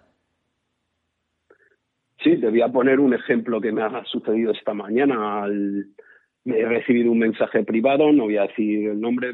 Sí, 2.22 2.36
te 2.36 2.50
voy 2.50 2.62
a 2.62 2.68
poner 2.68 3.00
un 3.00 3.14
ejemplo 3.14 3.62
que 3.62 3.72
me 3.72 3.82
ha 3.82 4.04
sucedido 4.04 4.52
esta 4.52 4.74
mañana 4.74 5.44
al 5.44 5.86
he 6.46 6.66
recibido 6.66 7.12
un 7.12 7.20
mensaje 7.20 7.64
privado, 7.64 8.12
no 8.12 8.24
voy 8.24 8.38
a 8.38 8.48
decir 8.48 8.90
el 8.90 9.00
nombre, 9.00 9.34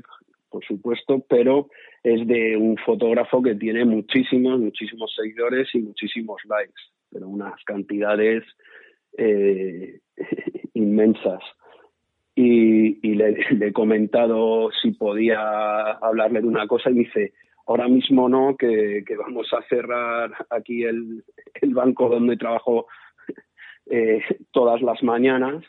por 0.50 0.64
supuesto, 0.66 1.26
pero 1.28 1.70
es 2.04 2.26
de 2.28 2.56
un 2.56 2.78
fotógrafo 2.78 3.42
que 3.42 3.56
tiene 3.56 3.84
muchísimos, 3.86 4.60
muchísimos 4.60 5.14
seguidores 5.16 5.68
y 5.74 5.80
muchísimos 5.80 6.42
likes, 6.46 6.82
pero 7.12 7.28
unas 7.28 7.62
cantidades 7.66 8.44
eh, 9.18 10.00
inmensas. 10.74 11.42
Y, 12.38 13.16
le, 13.16 13.38
he 13.62 13.72
comentado 13.72 14.70
si 14.82 14.92
podía 14.92 15.92
hablarle 15.92 16.42
de 16.42 16.48
una 16.48 16.68
cosa 16.68 16.90
y 16.90 16.96
dice, 16.96 17.34
ahora 17.66 17.88
mismo 17.88 18.28
no, 18.28 18.56
que, 18.58 19.04
vamos 19.18 19.52
a 19.54 19.62
cerrar 19.70 20.32
aquí 20.50 20.84
el, 20.84 21.24
banco 21.68 22.10
donde 22.10 22.38
trabajo 22.38 22.88
eh, 23.90 24.22
todas 24.52 24.82
las 24.82 25.02
mañanas 25.02 25.64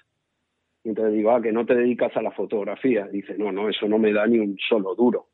y 0.86 0.90
entonces 0.90 1.14
digo, 1.14 1.32
ah, 1.32 1.42
que 1.42 1.50
no 1.50 1.66
te 1.66 1.74
dedicas 1.74 2.16
a 2.16 2.22
la 2.22 2.30
fotografía. 2.30 3.08
Dice, 3.08 3.36
no, 3.36 3.50
no, 3.50 3.68
eso 3.68 3.88
no 3.88 3.98
me 3.98 4.12
da 4.12 4.24
ni 4.24 4.38
un 4.38 4.56
solo 4.68 4.94
duro. 4.94 5.26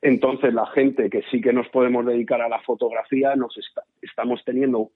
Entonces 0.00 0.54
la 0.54 0.64
gente 0.66 1.10
que 1.10 1.22
sí 1.28 1.40
que 1.40 1.52
nos 1.52 1.68
podemos 1.70 2.06
dedicar 2.06 2.40
a 2.40 2.48
la 2.48 2.60
fotografía, 2.60 3.34
nos 3.34 3.58
estamos 4.00 4.40
teniendo 4.44 4.92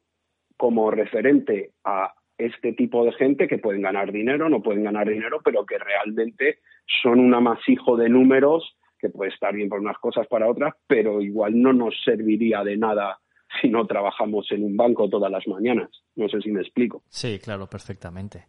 como 0.57 0.93
referente 0.93 1.73
a 1.83 2.15
este 2.39 2.73
tipo 2.75 3.05
de 3.05 3.15
gente 3.15 3.49
que 3.49 3.59
pueden 3.59 3.83
ganar 3.83 4.13
dinero, 4.13 4.49
no 4.49 4.63
pueden 4.63 4.85
ganar 4.85 5.09
dinero, 5.09 5.41
pero 5.45 5.67
que 5.67 5.77
realmente 5.77 6.61
son 7.03 7.19
un 7.19 7.35
amasijo 7.35 7.97
de 7.97 8.09
números 8.09 8.77
que 8.97 9.09
puede 9.09 9.33
estar 9.33 9.53
bien 9.53 9.69
por 9.69 9.81
unas 9.81 9.99
cosas, 9.99 10.29
para 10.29 10.49
otras, 10.49 10.75
pero 10.87 11.21
igual 11.21 11.61
no 11.61 11.73
nos 11.73 12.01
serviría 12.05 12.63
de 12.63 12.77
nada 12.77 13.19
si 13.61 13.69
no 13.71 13.89
trabajamos 13.89 14.47
en 14.53 14.63
un 14.63 14.77
banco 14.77 15.09
todas 15.09 15.33
las 15.33 15.49
mañanas. 15.49 15.91
No 16.15 16.29
sé 16.29 16.41
si 16.43 16.53
me 16.53 16.61
explico. 16.61 17.03
Sí, 17.09 17.41
claro, 17.43 17.67
perfectamente. 17.67 18.45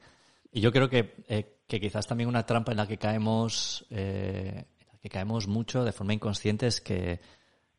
Y 0.54 0.62
yo 0.62 0.72
creo 0.72 0.88
que, 0.88 1.16
eh, 1.28 1.58
que 1.68 1.82
quizás 1.82 2.06
también 2.06 2.30
una 2.30 2.46
trampa 2.46 2.72
en 2.72 2.78
la 2.78 2.88
que 2.88 3.00
caemos, 3.00 3.86
eh, 3.90 4.66
en 4.80 4.88
la 4.88 5.00
que 5.00 5.10
caemos 5.10 5.48
mucho 5.48 5.84
de 5.84 5.92
forma 5.92 6.14
inconsciente 6.14 6.68
es 6.68 6.80
que 6.80 7.20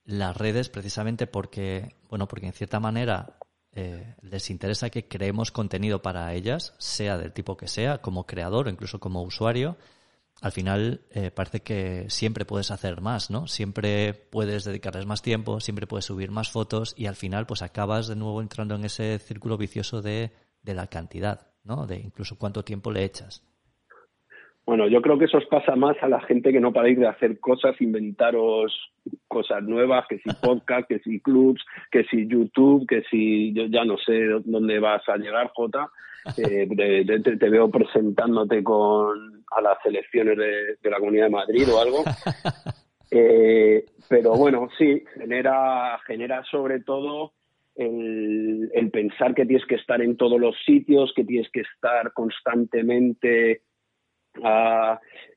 las 0.05 0.37
redes, 0.37 0.69
precisamente 0.69 1.29
porque, 1.29 1.95
bueno, 2.11 2.27
porque 2.27 2.47
en 2.47 2.53
cierta 2.53 2.81
manera 2.81 3.39
eh, 3.73 4.17
les 4.23 4.51
interesa 4.51 4.91
que 4.91 5.07
creemos 5.07 5.53
contenido 5.53 6.03
para 6.03 6.35
ellas, 6.35 6.75
sea 6.79 7.17
del 7.17 7.33
tipo 7.33 7.57
que 7.57 7.69
sea, 7.69 7.99
como 7.99 8.27
creador 8.27 8.67
o 8.67 8.71
incluso 8.71 8.99
como 8.99 9.23
usuario, 9.23 9.77
al 10.41 10.53
final 10.53 11.07
eh, 11.11 11.31
parece 11.31 11.63
que 11.63 12.07
siempre 12.09 12.45
puedes 12.45 12.71
hacer 12.71 13.01
más, 13.01 13.31
¿no? 13.31 13.47
Siempre 13.47 14.15
puedes 14.15 14.65
dedicarles 14.65 15.07
más 15.07 15.23
tiempo, 15.23 15.61
siempre 15.61 15.87
puedes 15.87 16.05
subir 16.05 16.31
más 16.33 16.51
fotos 16.51 16.93
y 16.97 17.07
al 17.07 17.17
final 17.17 17.47
pues 17.47 17.63
acabas 17.63 18.09
de 18.09 18.17
nuevo 18.17 18.43
entrando 18.43 18.75
en 18.75 18.85
ese 18.85 19.19
círculo 19.21 19.57
vicioso 19.57 20.03
de, 20.03 20.33
de 20.63 20.75
la 20.75 20.89
cantidad, 20.89 21.54
¿no? 21.65 21.87
De 21.87 21.97
incluso 21.97 22.37
cuánto 22.39 22.63
tiempo 22.63 22.91
le 22.91 23.05
echas. 23.05 23.43
Bueno, 24.67 24.89
yo 24.89 25.03
creo 25.03 25.19
que 25.19 25.27
eso 25.27 25.37
os 25.37 25.47
pasa 25.47 25.77
más 25.77 25.97
a 26.03 26.09
la 26.09 26.21
gente 26.23 26.51
que 26.51 26.61
no 26.61 26.73
paráis 26.73 26.99
de 26.99 27.07
hacer 27.07 27.39
cosas, 27.39 27.79
inventaros 27.81 28.73
cosas 29.29 29.63
nuevas, 29.63 30.07
que 30.09 30.19
si 30.19 30.31
podcast, 30.43 30.89
que 30.89 31.01
si 31.01 31.21
clubs, 31.21 31.63
que 31.91 32.05
si 32.05 32.27
YouTube, 32.27 32.87
que 32.87 33.03
si 33.11 33.53
yo 33.53 33.67
ya 33.67 33.85
no 33.85 33.99
sé 33.99 34.27
dónde 34.45 34.79
vas 34.79 35.07
a 35.09 35.17
llegar, 35.17 35.51
Jota. 35.55 35.89
Eh, 36.39 36.67
te, 36.67 37.51
veo 37.51 37.71
presentándote 37.71 38.65
con 38.65 39.45
a 39.51 39.61
las 39.61 39.77
elecciones 39.85 40.39
de, 40.39 40.91
la 40.91 40.99
Comunidad 40.99 41.25
de 41.27 41.31
Madrid 41.31 41.69
o 41.71 41.79
algo. 41.79 42.03
Eh, 43.11 43.85
pero 44.09 44.35
bueno, 44.35 44.69
sí, 44.77 45.05
genera, 45.15 46.01
genera 46.05 46.43
sobre 46.51 46.81
todo 46.81 47.33
el, 47.77 48.91
pensar 48.93 49.35
que 49.35 49.47
tienes 49.47 49.67
que 49.67 49.75
estar 49.75 50.01
en 50.01 50.17
todos 50.17 50.41
los 50.41 50.57
sitios, 50.65 51.13
que 51.15 51.25
tienes 51.25 51.51
que 51.51 51.61
estar 51.61 52.13
constantemente 52.13 53.63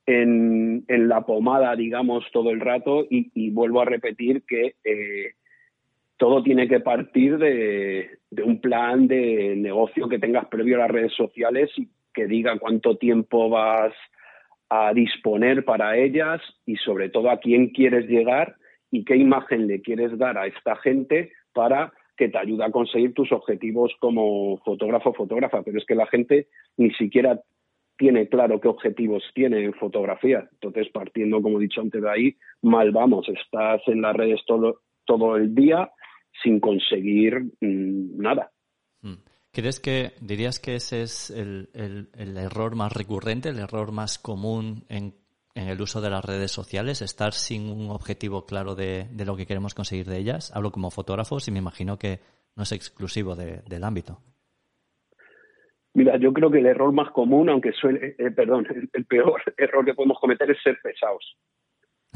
en, 0.05 0.85
la 0.87 1.25
pomada, 1.25 1.75
digamos, 1.75 2.25
todo 2.31 2.51
el 2.51 2.59
rato. 2.59 3.05
Y, 3.09 3.49
vuelvo 3.51 3.81
a 3.81 3.85
repetir 3.85 4.43
que 4.47 4.75
eh, 4.83 5.33
todo 6.17 6.43
tiene 6.43 6.67
que 6.67 6.79
partir 6.79 7.37
de, 7.37 8.19
un 8.43 8.59
plan 8.59 9.07
de 9.07 9.55
negocio 9.55 10.09
que 10.09 10.19
tengas 10.19 10.47
previo 10.47 10.75
a 10.75 10.79
las 10.79 10.91
redes 10.91 11.13
sociales 11.13 11.71
y 11.77 11.89
que 12.13 12.25
diga 12.25 12.57
cuánto 12.59 12.97
tiempo 12.97 13.49
vas 13.49 13.93
a 14.69 14.93
disponer 14.93 15.63
para 15.63 15.95
ellas 15.97 16.41
y 16.65 16.75
sobre 16.77 17.09
todo 17.09 17.29
a 17.29 17.39
quién 17.39 17.69
quieres 17.69 18.07
llegar 18.07 18.55
y 18.91 19.05
qué 19.05 19.15
imagen 19.15 19.67
le 19.67 19.81
quieres 19.81 20.17
dar 20.17 20.37
a 20.37 20.47
esta 20.47 20.75
gente 20.77 21.31
para 21.53 21.93
que 22.17 22.29
te 22.29 22.37
ayude 22.37 22.65
a 22.65 22.71
conseguir 22.71 23.13
tus 23.13 23.31
objetivos 23.31 23.93
como 23.99 24.57
fotógrafo 24.65 25.11
o 25.11 25.13
fotógrafa. 25.13 25.61
Pero 25.63 25.77
es 25.77 25.85
que 25.85 25.95
la 25.95 26.07
gente 26.07 26.47
ni 26.77 26.91
siquiera 26.91 27.39
tiene 27.97 28.27
claro 28.27 28.59
qué 28.59 28.67
objetivos 28.67 29.23
tiene 29.33 29.63
en 29.63 29.73
fotografía. 29.73 30.47
Entonces, 30.51 30.89
partiendo, 30.91 31.41
como 31.41 31.59
he 31.59 31.63
dicho 31.63 31.81
antes 31.81 32.01
de 32.01 32.09
ahí, 32.09 32.35
mal 32.61 32.91
vamos. 32.91 33.27
Estás 33.29 33.81
en 33.87 34.01
las 34.01 34.15
redes 34.15 34.41
todo, 34.45 34.81
todo 35.05 35.35
el 35.35 35.53
día 35.55 35.91
sin 36.43 36.59
conseguir 36.59 37.39
mm, 37.61 38.19
nada. 38.21 38.51
Hmm. 39.01 39.15
¿Crees 39.51 39.79
que 39.79 40.11
dirías 40.21 40.59
que 40.59 40.75
ese 40.75 41.01
es 41.01 41.31
el, 41.31 41.69
el, 41.73 42.37
error 42.37 42.75
más 42.75 42.93
recurrente, 42.93 43.49
el 43.49 43.57
error 43.57 43.91
más 43.91 44.19
común 44.19 44.83
en, 44.87 45.15
en, 45.57 45.67
el 45.67 45.81
uso 45.81 46.01
de 46.01 46.09
las 46.09 46.23
redes 46.23 46.51
sociales? 46.51 47.01
Estar 47.01 47.33
sin 47.33 47.69
un 47.69 47.89
objetivo 47.89 48.45
claro 48.45 48.75
de, 48.75 49.07
de, 49.11 49.25
lo 49.25 49.35
que 49.35 49.45
queremos 49.45 49.73
conseguir 49.73 50.05
de 50.05 50.17
ellas. 50.17 50.51
Hablo 50.55 50.71
como 50.71 50.91
fotógrafo 50.91 51.37
y 51.45 51.51
me 51.51 51.59
imagino 51.59 51.97
que 51.97 52.19
no 52.55 52.63
es 52.63 52.71
exclusivo 52.71 53.35
del 53.35 53.83
ámbito. 53.83 54.19
Mira, 55.93 56.17
yo 56.17 56.31
creo 56.31 56.51
que 56.51 56.59
el 56.59 56.65
error 56.67 56.91
más 56.93 57.09
común, 57.11 57.49
aunque 57.49 57.71
suene, 57.71 58.15
eh, 58.19 58.31
perdón, 58.31 58.67
el, 58.93 59.05
peor 59.05 59.41
error 59.57 59.83
que 59.83 59.93
podemos 59.93 60.19
cometer 60.19 60.51
es 60.51 60.61
ser 60.61 60.77
pesados. 60.81 61.37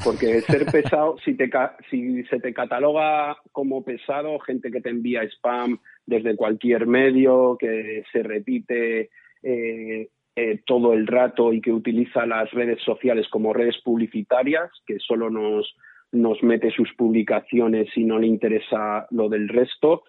Porque 0.04 0.40
ser 0.40 0.66
pesado, 0.66 1.16
si, 1.24 1.34
te, 1.34 1.50
si 1.90 2.22
se 2.24 2.38
te 2.38 2.54
cataloga 2.54 3.36
como 3.50 3.84
pesado, 3.84 4.38
gente 4.40 4.70
que 4.70 4.80
te 4.80 4.90
envía 4.90 5.24
spam 5.24 5.78
desde 6.06 6.36
cualquier 6.36 6.86
medio, 6.86 7.56
que 7.58 8.04
se 8.12 8.22
repite 8.22 9.10
eh, 9.42 10.08
eh, 10.36 10.60
todo 10.66 10.92
el 10.92 11.06
rato 11.06 11.52
y 11.52 11.60
que 11.60 11.72
utiliza 11.72 12.26
las 12.26 12.50
redes 12.52 12.80
sociales 12.82 13.28
como 13.28 13.52
redes 13.52 13.76
publicitarias, 13.84 14.70
que 14.86 14.98
solo 14.98 15.30
nos, 15.30 15.74
nos 16.10 16.42
mete 16.42 16.70
sus 16.70 16.92
publicaciones 16.94 17.88
y 17.96 18.04
no 18.04 18.18
le 18.18 18.26
interesa 18.26 19.06
lo 19.10 19.28
del 19.28 19.48
resto, 19.48 20.04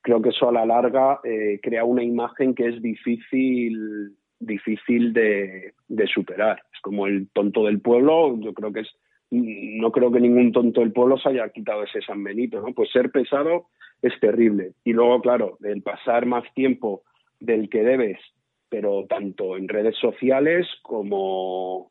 creo 0.00 0.22
que 0.22 0.30
eso 0.30 0.48
a 0.48 0.52
la 0.52 0.66
larga 0.66 1.20
eh, 1.24 1.60
crea 1.62 1.84
una 1.84 2.02
imagen 2.02 2.54
que 2.54 2.68
es 2.68 2.82
difícil 2.82 4.16
difícil 4.40 5.12
de, 5.12 5.74
superar. 6.12 6.62
Es 6.72 6.80
como 6.80 7.06
el 7.06 7.28
tonto 7.32 7.64
del 7.64 7.80
pueblo, 7.80 8.38
yo 8.38 8.54
creo 8.54 8.72
que 8.72 8.80
es, 8.80 8.88
no 9.30 9.90
creo 9.92 10.10
que 10.10 10.20
ningún 10.20 10.52
tonto 10.52 10.80
del 10.80 10.92
pueblo 10.92 11.18
se 11.18 11.30
haya 11.30 11.48
quitado 11.50 11.82
ese 11.82 12.00
San 12.02 12.22
Benito, 12.22 12.60
¿no? 12.60 12.72
Pues 12.72 12.90
ser 12.90 13.10
pesado 13.10 13.66
es 14.02 14.18
terrible. 14.20 14.72
Y 14.84 14.92
luego, 14.92 15.20
claro, 15.20 15.58
el 15.62 15.82
pasar 15.82 16.26
más 16.26 16.44
tiempo 16.54 17.02
del 17.40 17.68
que 17.68 17.82
debes, 17.82 18.18
pero 18.68 19.06
tanto 19.08 19.56
en 19.56 19.68
redes 19.68 19.96
sociales 19.98 20.66
como, 20.82 21.90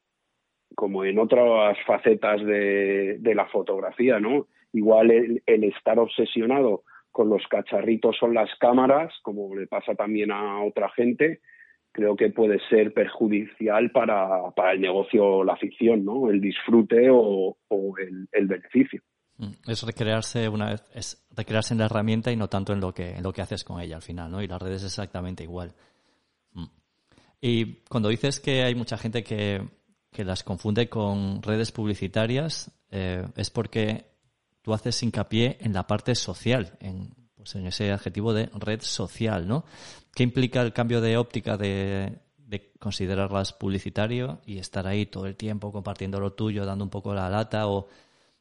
como 0.76 1.06
en 1.06 1.20
otras 1.20 1.78
facetas 1.86 2.44
de, 2.46 3.20
la 3.36 3.46
fotografía, 3.48 4.20
¿no? 4.20 4.48
Igual 4.74 5.12
el 5.46 5.63
estar 5.63 5.98
obsesionado 6.00 6.84
con 7.12 7.30
los 7.30 7.42
cacharritos 7.48 8.16
son 8.20 8.36
las 8.36 8.50
cámaras, 8.60 9.12
como 9.24 9.56
le 9.56 9.66
pasa 9.66 9.96
también 9.96 10.32
a 10.32 10.63
otra 10.63 10.90
gente, 10.92 11.42
creo 11.92 12.16
que 12.16 12.30
puede 12.30 12.60
ser 12.70 12.94
perjudicial 12.94 13.90
para, 13.90 14.52
para 14.56 14.74
el 14.74 14.82
negocio, 14.82 15.44
la 15.44 15.58
ficción, 15.58 16.06
¿no? 16.06 16.30
El 16.30 16.40
disfrute 16.40 17.08
o, 17.12 17.58
el, 17.98 18.48
beneficio. 18.48 19.02
Mm, 19.38 19.72
es 19.72 19.84
recrearse 19.84 20.48
una 20.48 20.76
es 20.94 21.28
recrearse 21.36 21.74
en 21.74 21.80
la 21.80 21.86
herramienta 21.86 22.32
y 22.32 22.36
no 22.36 22.50
tanto 22.50 22.72
en 22.72 22.82
lo 22.82 22.94
que, 22.94 23.16
en 23.16 23.24
lo 23.24 23.34
que 23.34 23.42
haces 23.42 23.63
con 23.63 23.82
ella 23.82 23.96
al 23.96 24.04
final, 24.04 24.30
¿no? 24.30 24.44
Y 24.44 24.48
las 24.48 24.62
redes 24.62 24.84
es 24.84 24.92
exactamente 24.92 25.42
igual. 25.42 25.74
Y 27.41 27.84
cuando 27.89 28.10
dices 28.10 28.39
que 28.39 28.63
hay 28.63 28.76
mucha 28.76 28.97
gente 28.97 29.23
que, 29.23 29.67
que 30.12 30.26
las 30.26 30.43
confunde 30.43 30.89
con 30.89 31.41
redes 31.41 31.71
publicitarias, 31.71 32.71
eh, 32.89 33.26
es 33.36 33.50
porque 33.50 34.06
tú 34.62 34.73
haces 34.73 35.02
hincapié 35.04 35.58
en 35.62 35.73
la 35.73 35.86
parte 35.86 36.15
social, 36.15 36.78
en, 36.80 37.13
pues 37.36 37.56
en 37.56 37.67
ese 37.67 37.91
adjetivo 37.91 38.34
de 38.34 38.50
red 38.54 38.82
social, 38.82 39.47
¿no? 39.47 39.65
¿Qué 40.13 40.23
implica 40.23 40.62
el 40.62 40.73
cambio 40.73 41.02
de 41.02 41.17
óptica 41.17 41.58
de, 41.58 42.19
considerarlas 42.80 43.54
publicitario 43.54 44.39
y 44.45 44.60
estar 44.60 44.88
ahí 44.88 45.06
todo 45.06 45.26
el 45.26 45.36
tiempo 45.36 45.71
compartiendo 45.71 46.19
lo 46.19 46.34
tuyo, 46.34 46.65
dando 46.65 46.84
un 46.84 46.89
poco 46.89 47.13
la 47.13 47.30
lata 47.30 47.67
o 47.67 47.88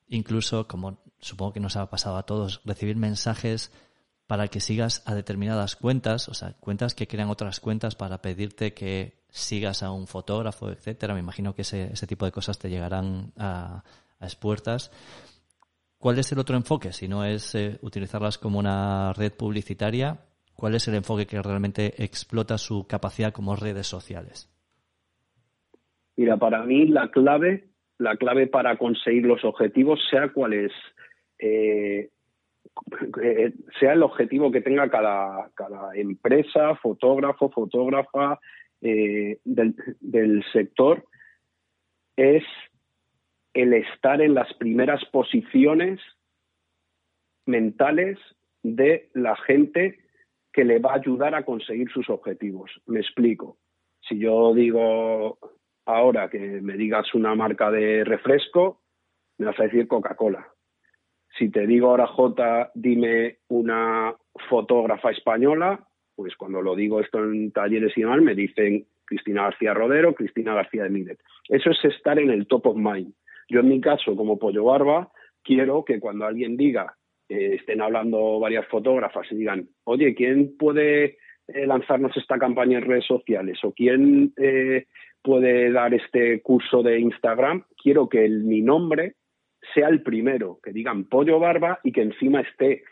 incluso, 0.09 0.69
como 0.69 0.99
supongo 1.19 1.55
que 1.55 1.61
nos 1.61 1.77
ha 1.77 1.89
pasado 1.91 2.17
a 2.17 2.25
todos, 2.25 2.61
recibir 2.65 2.97
mensajes 2.97 3.73
para 4.27 4.49
que 4.49 4.61
sigas 4.61 5.03
a 5.07 5.15
determinadas 5.15 5.77
cuentas, 5.77 6.29
o 6.29 6.35
sea, 6.35 6.55
cuentas 6.59 6.95
que 6.95 7.07
crean 7.07 7.31
otras 7.31 7.61
cuentas 7.61 7.95
para 7.95 8.23
pedirte 8.23 8.75
que 8.75 9.15
sigas 9.29 9.83
a 9.83 9.93
un 9.93 10.07
fotógrafo, 10.07 10.71
etcétera. 10.71 11.15
Me 11.15 11.21
imagino 11.21 11.55
que 11.55 11.63
ese, 11.63 11.93
ese 11.93 12.07
tipo 12.07 12.25
de 12.25 12.33
cosas 12.33 12.59
te 12.59 12.71
llegarán 12.71 13.33
a, 13.37 13.85
a. 14.19 14.27
¿Cuál 15.99 16.19
es 16.19 16.31
el 16.33 16.39
otro 16.39 16.57
enfoque? 16.57 16.93
Si 16.93 17.09
no 17.09 17.25
es 17.25 17.55
eh, 17.55 17.79
utilizarlas 17.83 18.39
como 18.39 18.59
una 18.59 19.13
red 19.13 19.33
publicitaria, 19.33 20.19
¿cuál 20.55 20.75
es 20.75 20.87
el 20.89 20.95
enfoque 20.95 21.27
que 21.27 21.41
realmente 21.41 22.03
explota 22.03 22.59
su 22.59 22.87
capacidad 22.87 23.33
como 23.33 23.57
redes 23.57 23.87
sociales? 23.87 24.51
Mira, 26.17 26.37
para 26.37 26.65
mí 26.65 26.87
la 26.87 27.11
clave, 27.11 27.69
la 27.99 28.17
clave 28.17 28.47
para 28.47 28.77
conseguir 28.79 29.25
los 29.25 29.45
objetivos, 29.45 30.01
sea 30.11 30.33
cuál 30.33 30.55
es, 30.55 30.73
eh, 31.39 32.11
eh, 33.23 33.53
sea 33.79 33.93
el 33.93 34.03
objetivo 34.03 34.51
que 34.51 34.61
tenga 34.61 34.91
cada, 34.91 35.51
empresa, 35.95 36.75
fotógrafo, 36.77 37.51
fotógrafa 37.51 38.39
del, 38.81 39.75
del 40.01 40.45
sector, 40.53 41.05
es 42.17 42.45
el 43.55 43.73
estar 43.73 44.21
en 44.21 44.35
las 44.35 44.53
primeras 44.55 45.05
posiciones 45.07 46.01
mentales 47.47 48.19
de 48.63 49.09
la 49.15 49.37
gente 49.37 49.99
que 50.53 50.65
le 50.65 50.79
va 50.79 50.93
a 50.93 50.97
ayudar 50.97 51.35
a 51.35 51.45
conseguir 51.45 51.91
sus 51.91 52.09
objetivos. 52.11 52.71
Me 52.87 53.01
explico. 53.01 53.59
Si 54.01 54.19
yo 54.19 54.55
digo 54.55 55.39
ahora 55.85 56.29
que 56.29 56.39
me 56.39 56.75
digas 56.75 57.15
una 57.15 57.35
marca 57.35 57.71
de 57.71 58.05
refresco, 58.05 58.83
me 59.39 59.47
vas 59.47 59.61
a 59.61 59.65
decir 59.65 59.87
Coca-Cola. 59.87 60.49
Si 61.39 61.51
te 61.51 61.67
digo 61.67 61.91
ahora, 61.91 62.07
J, 62.07 62.71
dime 62.75 63.39
una 63.49 64.15
fotógrafa 64.49 65.11
española, 65.11 65.87
pues 66.15 66.35
cuando 66.37 66.63
lo 66.63 66.75
digo 66.75 67.01
esto 67.01 67.23
en 67.23 67.53
talleres 67.53 67.93
y 67.97 68.01
demás, 68.01 68.23
me 68.23 68.35
dicen 68.35 68.87
Cristina 69.05 69.45
García 69.45 69.75
Rodero, 69.75 70.15
Cristina 70.15 70.55
García 70.55 70.85
de 70.85 70.91
Milet. 70.91 71.19
Eso 71.49 71.71
es 71.71 71.85
estar 71.85 72.19
en 72.19 72.31
el 72.31 72.47
top 72.47 72.69
of 72.69 72.77
mind. 72.77 73.13
Yo 73.49 73.61
en 73.61 73.69
mi 73.69 73.81
caso, 73.81 74.17
como 74.17 74.39
Pollo 74.39 74.65
Barba, 74.65 75.11
quiero 75.43 75.85
que 75.85 76.01
cuando 76.01 76.25
alguien 76.25 76.57
diga, 76.57 76.97
eh, 77.29 77.57
estén 77.61 77.81
hablando 77.81 78.41
varias 78.41 78.67
fotógrafas 78.69 79.27
y 79.31 79.37
digan, 79.37 79.69
oye, 79.85 80.15
¿quién 80.15 80.57
puede 80.57 81.19
eh, 81.49 81.67
lanzarnos 81.67 82.17
esta 82.17 82.39
campaña 82.39 82.79
en 82.79 82.85
redes 82.87 83.07
sociales? 83.07 83.59
¿O 83.63 83.73
quién 83.73 84.33
eh, 84.37 84.87
puede 85.23 85.71
dar 85.71 85.93
este 85.93 86.41
curso 86.41 86.83
de 86.83 86.99
Instagram? 86.99 87.65
Quiero 87.81 88.09
que 88.09 88.29
mi 88.29 88.63
nombre 88.63 89.15
sea 89.75 89.89
el 89.89 90.03
primero, 90.03 90.59
que 90.63 90.73
digan 90.73 91.05
Pollo 91.05 91.39
Barba 91.39 91.81
y 91.83 91.93
que 91.93 92.03
encima 92.03 92.41
esté 92.41 92.85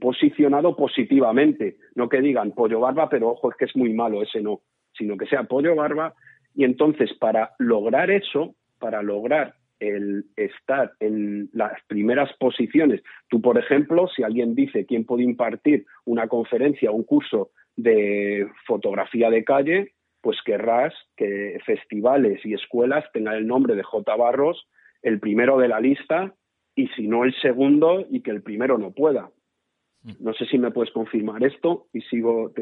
posicionado 0.00 0.74
positivamente. 0.74 1.76
No 1.94 2.08
que 2.08 2.20
digan 2.20 2.52
Pollo 2.52 2.80
Barba, 2.80 3.08
pero 3.08 3.28
ojo, 3.28 3.50
es 3.50 3.56
que 3.56 3.66
es 3.66 3.76
muy 3.76 3.92
malo, 3.92 4.22
ese 4.22 4.40
no. 4.40 4.60
Sino 4.96 5.16
que 5.16 5.26
sea 5.26 5.44
Pollo 5.44 5.76
Barba 5.76 6.14
Y 6.54 6.64
entonces, 6.64 7.12
para 7.14 7.52
lograr 7.58 8.10
eso, 8.10 8.54
para 8.80 9.02
lograr 9.02 9.54
el 9.78 10.24
estar 10.36 10.92
en 10.98 11.48
las 11.52 11.80
primeras 11.86 12.32
posiciones, 12.38 13.00
tú, 13.28 13.40
por 13.40 13.58
ejemplo, 13.58 14.08
si 14.08 14.24
alguien 14.24 14.56
dice 14.56 14.86
quién 14.86 15.04
puede 15.04 15.22
impartir 15.22 15.86
una 16.04 16.26
conferencia 16.26 16.90
o 16.90 16.94
un 16.94 17.04
curso 17.04 17.50
de 17.76 18.48
fotografía 18.66 19.30
de 19.30 19.44
calle, 19.44 19.92
pues 20.20 20.38
querrás 20.44 20.92
que 21.16 21.60
festivales 21.64 22.44
y 22.44 22.54
escuelas 22.54 23.04
tengan 23.12 23.36
el 23.36 23.46
nombre 23.46 23.76
de 23.76 23.84
J. 23.84 24.16
Barros, 24.16 24.66
el 25.02 25.20
primero 25.20 25.58
de 25.58 25.68
la 25.68 25.80
lista, 25.80 26.34
y 26.74 26.88
si 26.88 27.08
no 27.08 27.24
el 27.24 27.34
segundo, 27.40 28.04
y 28.08 28.20
que 28.20 28.30
el 28.30 28.42
primero 28.42 28.78
no 28.78 28.92
pueda. 28.92 29.30
Mm. 30.02 30.12
No 30.20 30.32
sé 30.34 30.46
si 30.46 30.58
me 30.58 30.70
puedes 30.70 30.92
confirmar 30.92 31.44
esto 31.44 31.86
y 31.92 32.00
sigo, 32.02 32.52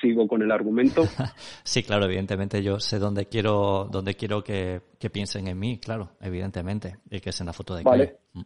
sigo 0.00 0.26
con 0.26 0.42
el 0.42 0.50
argumento. 0.50 1.02
sí, 1.64 1.82
claro, 1.82 2.06
evidentemente 2.06 2.62
yo 2.62 2.80
sé 2.80 2.98
dónde 2.98 3.26
quiero, 3.26 3.88
dónde 3.90 4.14
quiero 4.14 4.42
que, 4.42 4.80
piensen 5.12 5.48
en 5.48 5.58
mí, 5.58 5.78
claro, 5.78 6.12
evidentemente, 6.20 6.96
y 7.10 7.20
que 7.20 7.30
es 7.30 7.40
en 7.40 7.46
la 7.46 7.52
foto 7.52 7.74
de 7.74 7.82
Vale. 7.82 8.16
Mm. 8.32 8.42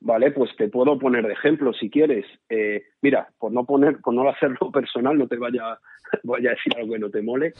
Vale, 0.00 0.30
pues 0.30 0.54
te 0.56 0.68
puedo 0.68 0.96
poner 0.96 1.26
de 1.26 1.32
ejemplo 1.32 1.72
si 1.72 1.90
quieres. 1.90 2.24
Eh, 2.48 2.82
mira, 3.02 3.28
por 3.38 3.50
no 3.50 3.64
poner, 3.64 3.98
por 4.00 4.14
no 4.14 4.28
hacerlo 4.28 4.70
personal, 4.72 5.18
no 5.18 5.26
te 5.26 5.36
vaya, 5.36 5.78
vaya 6.22 6.50
a 6.50 6.54
decir 6.54 6.72
algo 6.76 6.92
que 6.92 6.98
no 6.98 7.10
te 7.10 7.22
mole. 7.22 7.52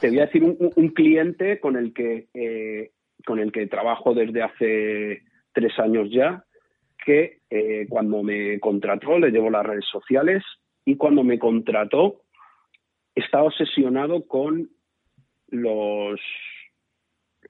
Te 0.00 0.08
voy 0.08 0.18
a 0.18 0.26
decir 0.26 0.42
un, 0.42 0.88
cliente 0.88 1.60
con 1.60 1.76
el 1.76 1.92
que 1.92 2.28
eh, 2.34 2.90
con 3.24 3.38
el 3.38 3.52
que 3.52 3.66
trabajo 3.66 4.14
desde 4.14 4.42
hace 4.42 5.22
tres 5.52 5.78
años 5.78 6.08
ya, 6.10 6.44
que 7.04 7.40
eh, 7.50 7.86
cuando 7.88 8.22
me 8.22 8.58
contrató 8.60 9.18
le 9.18 9.30
llevo 9.30 9.50
las 9.50 9.66
redes 9.66 9.86
sociales 9.90 10.42
y 10.84 10.96
cuando 10.96 11.22
me 11.22 11.38
contrató 11.38 12.22
estaba 13.14 13.44
obsesionado 13.44 14.26
con 14.26 14.70
los 15.48 16.20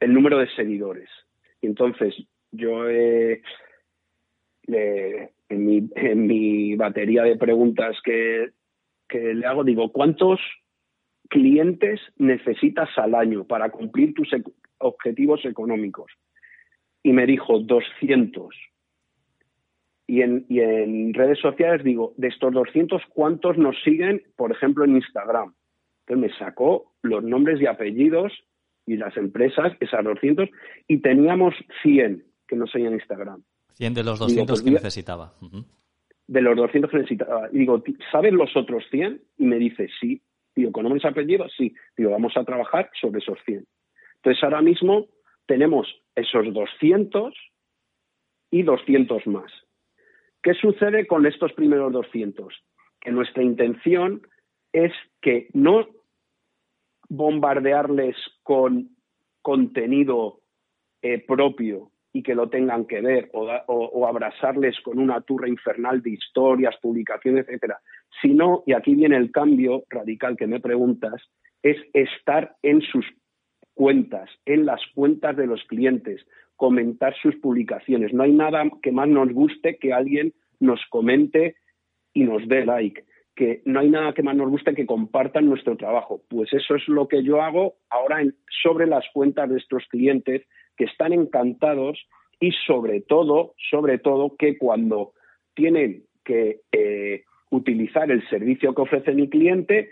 el 0.01 0.13
número 0.13 0.39
de 0.39 0.49
seguidores. 0.55 1.09
Entonces 1.63 2.15
yo 2.51 2.89
he 2.89 3.43
en, 4.67 5.67
mi, 5.67 5.89
en 5.95 6.27
mi 6.27 6.75
batería 6.77 7.23
de 7.23 7.37
preguntas 7.37 7.97
que, 8.03 8.51
que 9.09 9.35
le 9.35 9.47
hago, 9.47 9.65
digo, 9.65 9.93
¿cuántos 9.93 10.41
clientes 11.29 12.01
necesitas 12.17 12.89
al 12.97 13.15
año 13.15 13.45
para 13.45 13.71
cumplir 13.71 14.15
tus 14.15 14.33
objetivos 14.79 15.45
económicos? 15.45 16.11
Y 17.03 17.13
me 17.13 17.27
dijo, 17.27 17.59
200. 17.59 18.55
Y 20.07 20.23
en, 20.23 20.47
y 20.49 20.61
en 20.61 21.15
redes 21.15 21.39
sociales 21.39 21.83
digo, 21.83 22.13
de 22.17 22.29
estos 22.29 22.53
200, 22.53 23.03
¿cuántos 23.11 23.57
nos 23.57 23.77
siguen, 23.83 24.23
por 24.37 24.53
ejemplo, 24.53 24.85
en 24.85 24.97
Instagram? 24.97 25.55
Entonces 26.07 26.31
me 26.31 26.39
sacó 26.39 26.93
los 27.03 27.25
nombres 27.25 27.61
y 27.61 27.67
apellidos 27.67 28.33
y 28.87 28.97
las 28.97 29.17
empresas, 29.17 29.73
esas 29.81 30.05
200, 30.05 30.49
y 30.89 30.99
teníamos 30.99 31.55
100 31.83 32.25
que 32.47 32.57
nos 32.57 32.71
seguían 32.71 32.93
en 32.93 32.99
Instagram. 32.99 33.43
100 33.75 33.95
de 33.95 34.05
los 34.05 34.19
200 34.19 34.63
que 34.63 34.71
necesitaba. 34.71 35.35
De 36.27 36.43
los 36.43 36.57
200 36.57 36.91
que 36.91 36.99
necesitaba. 36.99 37.49
Y 37.53 37.59
digo, 37.59 37.83
¿sabes 38.13 38.33
los 38.33 38.55
otros 38.57 38.85
100? 38.91 39.21
Y 39.39 39.45
me 39.45 39.57
dice, 39.57 39.89
sí. 40.01 40.23
Digo, 40.55 40.71
¿con 40.71 40.85
nombres 40.85 41.05
y 41.05 41.09
apellidos? 41.09 41.53
Sí. 41.57 41.75
Digo, 41.97 42.11
vamos 42.11 42.37
a 42.37 42.45
trabajar 42.45 42.91
sobre 43.01 43.19
esos 43.19 43.39
100. 43.45 43.65
Entonces, 44.25 44.43
ahora 44.43 44.63
mismo 44.63 45.09
tenemos 45.47 45.87
esos 46.15 46.51
200 46.51 47.35
y 48.51 48.63
200 48.63 49.27
más. 49.27 49.53
¿Qué 50.43 50.55
sucede 50.55 51.07
con 51.07 51.27
estos 51.27 51.53
primeros 51.53 51.93
200? 51.93 52.55
Que 53.03 53.11
nuestra 53.11 53.43
intención 53.43 54.23
es 54.73 54.93
que 55.21 55.49
no 55.53 55.87
bombardearles 57.11 58.17
con 58.43 58.97
contenido 59.43 60.41
eh, 61.03 61.23
propio 61.27 61.91
y 62.15 62.23
que 62.23 62.35
lo 62.35 62.49
tengan 62.49 62.87
que 62.87 63.03
ver 63.03 63.29
o, 63.35 63.47
o, 63.67 64.07
abrazarles 64.07 64.81
con 64.81 64.99
una 64.99 65.21
turra 65.21 65.49
infernal 65.49 66.01
de 66.01 66.13
historias, 66.13 66.75
publicaciones, 66.81 67.47
etcétera, 67.47 67.79
sino, 68.23 68.63
y 68.67 68.73
aquí 68.73 68.95
viene 68.95 69.17
el 69.17 69.31
cambio 69.31 69.85
radical 69.91 70.35
que 70.39 70.47
me 70.47 70.61
preguntas, 70.61 71.21
es 71.63 71.77
estar 71.93 72.57
en 72.63 72.81
sus 72.81 73.05
cuentas, 73.75 74.31
en 74.47 74.67
las 74.67 74.81
cuentas 74.95 75.37
de 75.37 75.47
los 75.47 75.63
clientes, 75.65 76.25
comentar 76.57 77.15
sus 77.21 77.37
publicaciones. 77.37 78.13
No 78.13 78.23
hay 78.23 78.33
nada 78.33 78.65
que 78.83 78.93
más 78.93 79.09
nos 79.09 79.33
guste 79.33 79.77
que 79.77 79.93
alguien 79.93 80.33
nos 80.61 80.81
comente 80.91 81.57
y 82.13 82.25
nos 82.25 82.47
dé 82.49 82.65
like, 82.65 83.05
que 83.35 83.63
no 83.65 83.81
hay 83.81 83.91
nada 83.91 84.15
que 84.15 84.23
más 84.23 84.37
nos 84.37 84.49
guste 84.49 84.75
que 84.75 84.87
compartan 84.87 85.47
nuestro 85.47 85.77
trabajo. 85.77 86.23
Pues 86.29 86.53
eso 86.53 86.77
es 86.77 86.87
lo 86.89 87.09
que 87.09 87.23
yo 87.23 87.43
hago 87.43 87.75
ahora 87.91 88.23
en, 88.23 88.35
sobre 88.63 88.87
las 88.87 89.05
cuentas 89.13 89.51
de 89.51 89.59
estos 89.59 89.85
clientes 89.89 90.43
que 90.77 90.85
están 90.85 91.13
encantados 91.13 91.99
y 92.41 92.53
sobre 92.67 93.01
todo, 93.01 93.55
sobre 93.71 93.99
todo 93.99 94.37
que 94.37 94.57
cuando 94.59 95.13
tienen 95.55 96.05
que 96.25 96.61
eh, 96.73 97.25
utilizar 97.51 98.11
el 98.11 98.27
servicio 98.29 98.75
que 98.75 98.83
ofrece 98.83 99.13
mi 99.13 99.29
cliente, 99.29 99.91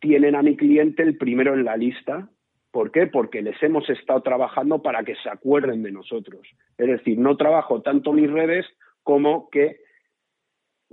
tienen 0.00 0.34
a 0.34 0.42
mi 0.42 0.56
cliente 0.56 1.02
el 1.02 1.16
primero 1.16 1.54
en 1.54 1.64
la 1.64 1.76
lista. 1.76 2.28
¿Por 2.76 2.92
qué? 2.92 3.06
Porque 3.06 3.40
les 3.40 3.56
hemos 3.62 3.88
estado 3.88 4.20
trabajando 4.20 4.82
para 4.82 5.02
que 5.02 5.14
se 5.22 5.30
acuerden 5.30 5.82
de 5.82 5.90
nosotros. 5.90 6.46
Es 6.76 6.86
decir, 6.86 7.18
no 7.18 7.34
trabajo 7.38 7.80
tanto 7.80 8.12
mis 8.12 8.30
redes 8.30 8.66
como 9.02 9.48
que 9.48 9.78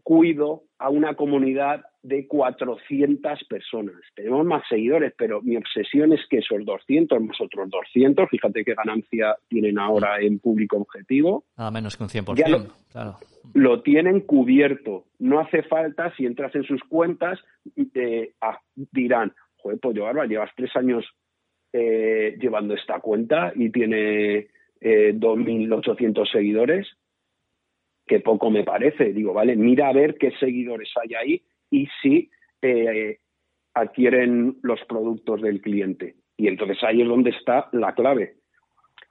cuido 0.02 0.64
a 0.80 0.90
una 0.90 1.16
comunidad 1.16 1.84
de 2.02 2.26
400 2.26 3.44
personas. 3.50 3.98
Tenemos 4.16 4.46
más 4.46 4.64
seguidores, 4.70 5.14
pero 5.18 5.42
mi 5.42 5.58
obsesión 5.58 6.14
es 6.14 6.22
que 6.30 6.38
esos 6.38 6.64
200 6.64 7.20
más 7.20 7.36
otros 7.42 7.70
200, 7.70 8.30
fíjate 8.30 8.64
qué 8.64 8.76
ganancia 8.76 9.36
tienen 9.50 9.78
ahora 9.78 10.22
en 10.22 10.40
público 10.40 10.78
objetivo. 10.78 11.44
Nada 11.58 11.72
menos 11.72 11.98
que 11.98 12.04
un 12.04 12.10
100%, 12.10 12.48
lo, 12.48 12.68
claro. 12.94 13.18
Lo 13.56 13.82
tienen 13.82 14.22
cubierto. 14.22 15.04
No 15.20 15.42
hace 15.42 15.64
falta, 15.64 16.16
si 16.16 16.26
entras 16.26 16.56
en 16.56 16.64
sus 16.64 16.82
cuentas, 16.86 17.42
eh, 17.94 18.32
ah, 18.40 18.58
dirán, 18.74 19.34
joder, 19.58 19.80
pues 19.82 19.98
yo, 19.98 20.08
ahora 20.08 20.26
llevas 20.26 20.50
tres 20.56 20.74
años 20.78 21.06
eh, 21.74 22.38
llevando 22.40 22.76
esta 22.76 23.00
cuenta 23.00 23.52
y 23.56 23.72
tiene 23.72 24.48
eh, 24.80 25.14
2.800 25.16 26.32
seguidores 26.32 26.88
que 28.06 28.20
poco 28.20 28.52
me 28.52 28.64
parece. 28.64 29.14
Digo, 29.14 29.34
vale, 29.34 29.56
mira 29.56 29.90
a 29.90 29.94
ver 29.94 30.16
qué 30.20 30.32
seguidores 30.40 30.92
hay 31.02 31.16
ahí 31.16 31.42
y 31.72 31.88
si 32.02 32.30
eh, 32.62 33.18
adquieren 33.74 34.58
los 34.62 34.80
productos 34.86 35.42
del 35.42 35.62
cliente. 35.62 36.16
Y 36.38 36.48
entonces 36.48 36.78
ahí 36.84 37.02
es 37.02 37.08
donde 37.08 37.32
está 37.32 37.70
la 37.72 37.94
clave. 37.94 38.36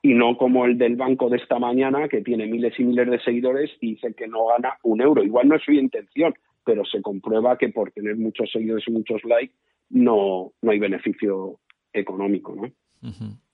Y 0.01 0.15
no 0.15 0.37
como 0.37 0.65
el 0.65 0.79
del 0.79 0.97
banco 0.97 1.29
de 1.31 1.39
esta 1.39 1.59
mañana, 1.59 2.09
que 2.09 2.23
tiene 2.23 2.47
miles 2.47 2.79
y 2.79 2.85
miles 2.85 3.09
de 3.09 3.21
seguidores 3.21 3.71
y 3.81 3.95
dice 3.95 4.15
que 4.15 4.27
no 4.27 4.47
gana 4.47 4.79
un 4.83 5.01
euro. 5.01 5.23
Igual 5.23 5.49
no 5.49 5.57
es 5.57 5.63
su 5.63 5.73
intención, 5.73 6.35
pero 6.65 6.85
se 6.85 7.03
comprueba 7.03 7.57
que 7.59 7.69
por 7.69 7.93
tener 7.93 8.17
muchos 8.17 8.51
seguidores 8.51 8.87
y 8.87 8.93
muchos 8.93 9.25
likes 9.25 9.55
no, 9.91 10.53
no 10.63 10.71
hay 10.71 10.79
beneficio 10.79 11.59
económico, 11.93 12.55
¿no? 12.55 12.73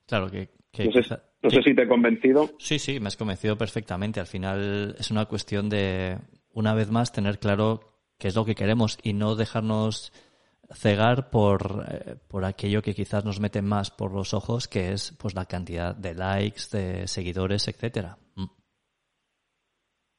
Claro 0.07 0.31
que... 0.31 0.49
no 1.43 1.51
sé 1.51 1.63
si 1.63 1.75
te 1.75 1.83
he 1.83 1.89
convencido. 1.89 2.51
Sí, 2.59 2.79
sí, 2.79 3.01
me 3.01 3.09
has 3.09 3.17
convencido 3.17 3.57
perfectamente. 3.57 4.21
Al 4.21 4.27
final 4.27 4.95
es 4.99 5.11
una 5.11 5.27
cuestión 5.27 5.69
de, 5.69 6.19
una 6.53 6.75
vez 6.75 6.91
más, 6.91 7.13
tener 7.13 7.39
claro 7.39 7.81
qué 8.19 8.29
es 8.29 8.35
lo 8.35 8.45
que 8.45 8.55
queremos 8.55 8.99
y 9.03 9.13
no 9.13 9.37
dejarnos 9.37 10.13
cegar 10.73 11.31
por, 11.31 11.85
eh, 11.91 12.17
por 12.29 12.45
aquello 12.45 12.83
que 12.83 12.95
quizás 12.95 13.25
nos 13.25 13.41
mete 13.41 13.63
más 13.63 13.91
por 13.91 14.13
los 14.13 14.35
ojos, 14.35 14.69
que 14.69 14.93
es 14.93 15.17
pues 15.21 15.35
la 15.35 15.47
cantidad 15.47 15.95
de 15.95 16.15
likes, 16.15 16.63
de 16.73 17.07
seguidores, 17.07 17.69
etcétera. 17.69 18.19
Mm. 18.37 18.45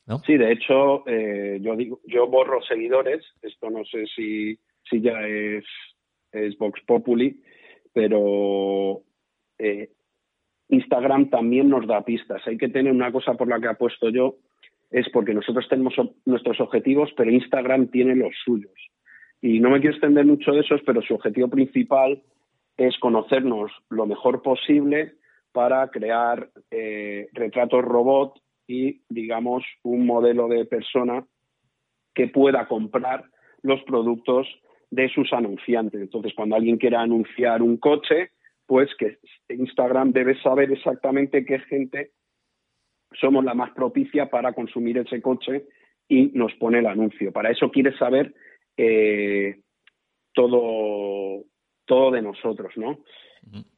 ¿No? 0.08 0.19
Sí, 0.25 0.38
de 0.38 0.51
hecho, 0.51 1.08
eh, 1.08 1.60
yo 1.62 1.75
digo, 1.75 1.99
yo 2.05 2.27
borro 2.27 2.62
seguidores. 2.63 3.23
Esto 3.41 3.69
no 3.69 3.84
sé 3.86 4.05
si, 4.15 4.58
si 4.89 5.01
ya 5.01 5.21
es, 5.21 5.65
es 6.32 6.58
Vox 6.58 6.82
Populi, 6.88 7.43
pero 7.93 9.02
eh, 9.58 9.89
Instagram 10.69 11.30
también 11.30 11.69
nos 11.69 11.88
da 11.88 12.04
pistas. 12.04 12.41
Hay 12.47 12.58
que 12.58 12.69
tener 12.69 12.93
una 12.93 13.12
cosa 13.12 13.34
por 13.34 13.47
la 13.47 13.60
que 13.60 13.67
apuesto 13.67 14.10
yo, 14.10 14.36
es 14.91 15.08
porque 15.10 15.34
nosotros 15.34 15.67
tenemos 15.69 15.95
nuestros 16.25 16.60
objetivos, 16.60 17.12
pero 17.15 17.32
Instagram 17.32 17.88
tiene 17.88 18.15
los 18.15 18.34
suyos. 18.43 18.73
Y 19.41 19.60
no 19.60 19.69
me 19.69 19.80
quiero 19.80 19.95
extender 19.95 20.25
mucho 20.25 20.52
de 20.52 20.62
esos, 20.62 20.82
pero 20.86 21.02
su 21.02 21.15
objetivo 21.15 21.47
principal 21.47 22.21
es 22.78 22.97
conocernos 22.99 23.71
lo 23.89 24.06
mejor 24.06 24.41
posible 24.41 25.15
para 25.52 25.89
crear 25.89 26.49
eh, 26.71 27.28
retratos 27.34 27.84
robot 27.84 28.39
y, 28.67 29.02
digamos, 29.10 29.63
un 29.84 30.06
modelo 30.06 30.47
de 30.47 30.65
persona 30.65 31.25
que 32.13 32.28
pueda 32.28 32.67
comprar 32.67 33.25
los 33.62 33.82
productos 33.84 34.47
de 34.91 35.10
sus 35.10 35.32
anunciantes. 35.34 36.02
Entonces, 36.02 36.34
cuando 36.36 36.56
alguien 36.56 36.78
quiera 36.78 37.02
anunciar 37.02 37.62
un 37.62 37.78
coche, 37.78 38.32
pues 38.65 38.89
que 38.97 39.17
Instagram 39.49 40.12
debe 40.12 40.39
saber 40.41 40.71
exactamente 40.71 41.45
qué 41.45 41.60
gente 41.60 42.12
somos 43.19 43.43
la 43.43 43.54
más 43.54 43.71
propicia 43.71 44.30
para 44.30 44.54
consumir 44.54 44.97
ese 44.99 45.21
coche 45.21 45.65
y 46.08 46.28
nos 46.34 46.54
pone 46.56 46.80
el 46.80 46.86
anuncio. 46.86 47.32
Para 47.32 47.52
eso 47.52 47.71
quiere 47.71 47.97
saber 47.97 48.34
eh, 48.78 49.62
todo, 50.34 51.45
todo 51.86 52.12
de 52.12 52.21
nosotros, 52.21 52.73
¿no? 52.75 52.99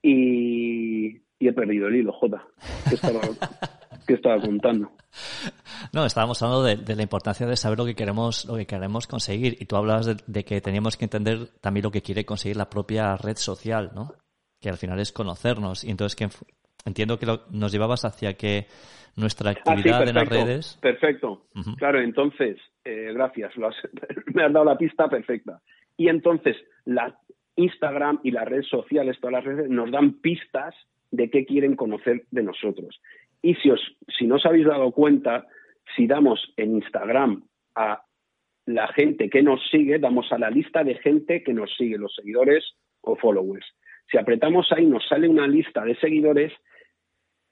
y, 0.02 1.21
he 1.39 1.54
perdido 1.54 1.88
el 1.88 1.95
hilo, 1.95 2.13
Jota. 2.13 2.45
¿Qué 2.88 2.95
estaba, 2.95 3.21
¿qué 4.08 4.13
estaba 4.13 4.41
contando? 4.41 4.91
No, 5.93 6.06
estábamos 6.06 6.41
hablando 6.41 6.63
de, 6.63 6.95
la 6.95 7.01
importancia 7.01 7.45
de 7.45 7.58
saber 7.58 7.77
lo 7.77 7.86
que 7.86 7.95
queremos, 7.95 8.45
lo 8.45 8.56
que 8.56 8.65
queremos 8.65 9.08
conseguir. 9.08 9.58
Y 9.60 9.65
tú 9.65 9.75
hablabas 9.75 10.25
de, 10.25 10.43
que 10.45 10.62
teníamos 10.62 10.95
que 10.95 11.06
entender 11.06 11.47
también 11.60 11.84
lo 11.84 11.91
que 11.91 12.01
quiere 12.01 12.23
conseguir 12.23 12.56
la 12.56 12.69
propia 12.69 13.17
red 13.17 13.36
social, 13.36 13.91
¿no? 13.93 14.13
Que 14.62 14.69
al 14.69 14.77
final 14.77 14.99
es 14.99 15.12
conocernos. 15.12 15.84
Y 15.84 15.91
entonces 15.91 16.15
que 16.15 16.30
entiendo 16.86 17.19
que 17.19 17.25
nos 17.25 17.71
llevabas 17.71 18.06
hacia 18.06 18.36
que 18.36 18.67
nuestra 19.17 19.49
ah, 19.49 19.54
actividad 19.54 20.08
en 20.08 20.15
las 20.15 20.30
redes. 20.30 20.80
Perfecto. 20.82 21.47
Claro, 21.77 21.99
entonces, 21.99 22.58
eh, 22.86 23.12
gracias, 23.13 23.51
me 24.34 24.43
has 24.43 24.54
dado 24.54 24.65
la 24.65 24.77
pista 24.77 25.10
perfecta. 25.10 25.62
Y 25.97 26.08
entonces, 26.08 26.56
la 26.86 27.19
Instagram 27.58 28.21
y 28.23 28.32
las 28.32 28.47
redes 28.47 28.67
sociales, 28.67 29.17
todas 29.19 29.34
las 29.34 29.43
redes, 29.43 29.69
nos 29.69 29.91
dan 29.91 30.21
pistas 30.21 30.73
de 31.12 31.30
qué 31.30 31.45
quieren 31.45 31.75
conocer 31.75 32.23
de 32.32 32.43
nosotros. 32.43 33.01
Y 33.41 33.56
si, 33.56 33.69
os, 33.69 33.82
si 34.17 34.25
no 34.25 34.36
os 34.36 34.45
habéis 34.45 34.65
dado 34.65 34.91
cuenta, 34.91 35.47
si 35.95 36.08
damos 36.08 36.54
en 36.58 36.75
Instagram 36.75 37.43
a 37.75 38.04
la 38.65 38.88
gente 38.89 39.30
que 39.30 39.41
nos 39.41 39.60
sigue, 39.69 39.99
damos 39.99 40.32
a 40.32 40.38
la 40.38 40.49
lista 40.49 40.84
de 40.84 40.95
gente 40.95 41.43
que 41.43 41.54
nos 41.54 41.75
sigue, 41.75 41.97
los 41.97 42.13
seguidores 42.15 42.75
o 43.01 43.15
followers. 43.15 43.65
Si 44.10 44.17
apretamos 44.17 44.71
ahí, 44.71 44.86
nos 44.86 45.08
sale 45.08 45.27
una 45.27 45.47
lista 45.47 45.84
de 45.84 45.95
seguidores 45.95 46.54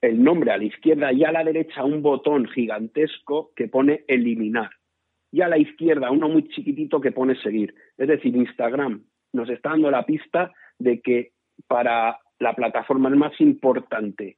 el 0.02 0.23
nombre 0.23 0.52
a 0.52 0.58
la 0.58 0.63
izquierda 0.63 1.12
y 1.12 1.23
a 1.23 1.32
la 1.32 1.43
derecha 1.43 1.84
un 1.84 2.02
botón 2.02 2.47
gigantesco 2.47 3.52
que 3.56 3.67
pone 3.67 4.06
eliminar. 4.08 4.69
Y 5.32 5.41
a 5.41 5.47
la 5.47 5.58
izquierda 5.58 6.12
uno 6.12 6.30
muy 6.30 6.47
chiquitito 6.49 7.02
que 7.02 7.12
pone 7.12 7.36
seguir. 7.41 7.73
Es 7.97 8.08
decir, 8.08 8.36
Instagram 8.36 9.04
nos 9.34 9.49
está 9.49 9.71
dando 9.71 9.91
la 9.91 10.06
pista 10.06 10.52
de 10.80 11.02
que 11.02 11.32
para 11.67 12.17
la 12.39 12.54
plataforma 12.56 13.10
es 13.10 13.15
más 13.15 13.41
importante 13.41 14.38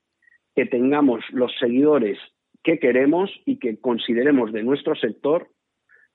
que 0.55 0.65
tengamos 0.65 1.23
los 1.31 1.55
seguidores 1.59 2.17
que 2.63 2.79
queremos 2.79 3.31
y 3.45 3.57
que 3.57 3.79
consideremos 3.79 4.51
de 4.51 4.63
nuestro 4.63 4.95
sector 4.95 5.47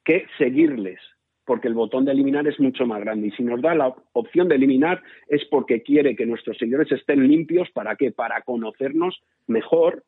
que 0.04 0.26
seguirles 0.38 1.00
porque 1.46 1.68
el 1.68 1.74
botón 1.74 2.04
de 2.04 2.12
eliminar 2.12 2.46
es 2.48 2.58
mucho 2.58 2.86
más 2.86 3.00
grande. 3.00 3.28
Y 3.28 3.30
si 3.30 3.44
nos 3.44 3.62
da 3.62 3.74
la 3.74 3.94
opción 4.12 4.48
de 4.48 4.56
eliminar 4.56 5.02
es 5.28 5.44
porque 5.46 5.82
quiere 5.82 6.16
que 6.16 6.26
nuestros 6.26 6.58
seguidores 6.58 6.90
estén 6.90 7.26
limpios. 7.26 7.70
¿Para 7.70 7.94
qué? 7.94 8.10
Para 8.10 8.42
conocernos 8.42 9.22
mejor 9.46 10.02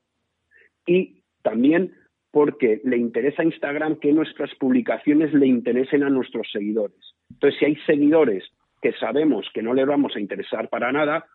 y 0.84 1.22
también 1.42 1.94
porque 2.32 2.80
le 2.84 2.96
interesa 2.96 3.42
a 3.42 3.44
Instagram 3.44 4.00
que 4.00 4.12
nuestras 4.12 4.52
publicaciones 4.56 5.32
le 5.32 5.46
interesen 5.46 6.02
a 6.02 6.10
nuestros 6.10 6.50
seguidores. 6.52 7.14
Entonces, 7.30 7.58
si 7.58 7.64
hay 7.66 7.76
seguidores 7.86 8.44
que 8.82 8.92
sabemos 8.94 9.48
que 9.54 9.62
no 9.62 9.74
le 9.74 9.84
vamos 9.84 10.14
a 10.16 10.20
interesar 10.20 10.68
para 10.68 10.92
nada, 10.92 11.26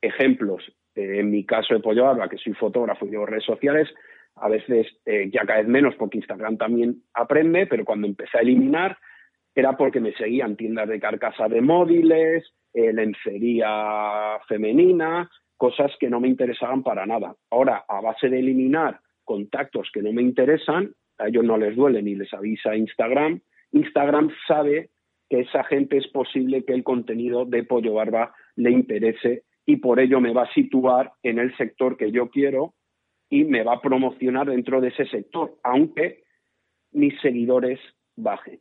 ejemplos, 0.00 0.62
eh, 0.94 1.20
en 1.20 1.30
mi 1.30 1.44
caso 1.44 1.74
de 1.74 1.80
Pollo 1.80 2.04
Barba, 2.04 2.28
que 2.28 2.36
soy 2.36 2.52
fotógrafo 2.54 3.06
y 3.06 3.10
llevo 3.10 3.26
redes 3.26 3.44
sociales, 3.44 3.88
a 4.36 4.48
veces 4.48 4.86
eh, 5.04 5.30
ya 5.32 5.44
cada 5.44 5.60
vez 5.60 5.68
menos 5.68 5.94
porque 5.96 6.18
Instagram 6.18 6.56
también 6.56 7.02
aprende, 7.14 7.66
pero 7.66 7.84
cuando 7.84 8.06
empecé 8.06 8.38
a 8.38 8.42
eliminar, 8.42 8.98
era 9.54 9.76
porque 9.76 10.00
me 10.00 10.12
seguían 10.14 10.56
tiendas 10.56 10.88
de 10.88 11.00
carcasa 11.00 11.48
de 11.48 11.60
móviles, 11.60 12.44
eh, 12.72 12.92
lencería 12.92 14.38
femenina, 14.48 15.30
cosas 15.56 15.92
que 16.00 16.08
no 16.08 16.20
me 16.20 16.28
interesaban 16.28 16.82
para 16.82 17.06
nada. 17.06 17.36
Ahora, 17.50 17.84
a 17.86 18.00
base 18.00 18.28
de 18.28 18.38
eliminar 18.38 19.00
contactos 19.24 19.90
que 19.92 20.02
no 20.02 20.12
me 20.12 20.22
interesan, 20.22 20.92
a 21.18 21.28
ellos 21.28 21.44
no 21.44 21.56
les 21.56 21.76
duele 21.76 22.02
ni 22.02 22.14
les 22.14 22.32
avisa 22.32 22.74
Instagram, 22.74 23.40
Instagram 23.72 24.30
sabe 24.48 24.90
que 25.28 25.40
esa 25.40 25.64
gente 25.64 25.98
es 25.98 26.08
posible 26.08 26.64
que 26.64 26.72
el 26.72 26.82
contenido 26.82 27.44
de 27.44 27.64
Pollo 27.64 27.94
Barba 27.94 28.34
le 28.56 28.70
interese 28.70 29.44
y 29.64 29.76
por 29.76 30.00
ello 30.00 30.20
me 30.20 30.32
va 30.32 30.42
a 30.42 30.52
situar 30.52 31.12
en 31.22 31.38
el 31.38 31.56
sector 31.56 31.96
que 31.96 32.10
yo 32.10 32.28
quiero 32.28 32.74
y 33.32 33.44
me 33.44 33.64
va 33.64 33.76
a 33.76 33.80
promocionar 33.80 34.46
dentro 34.50 34.78
de 34.78 34.88
ese 34.88 35.06
sector, 35.06 35.58
aunque 35.62 36.22
mis 36.90 37.18
seguidores 37.22 37.80
bajen. 38.14 38.60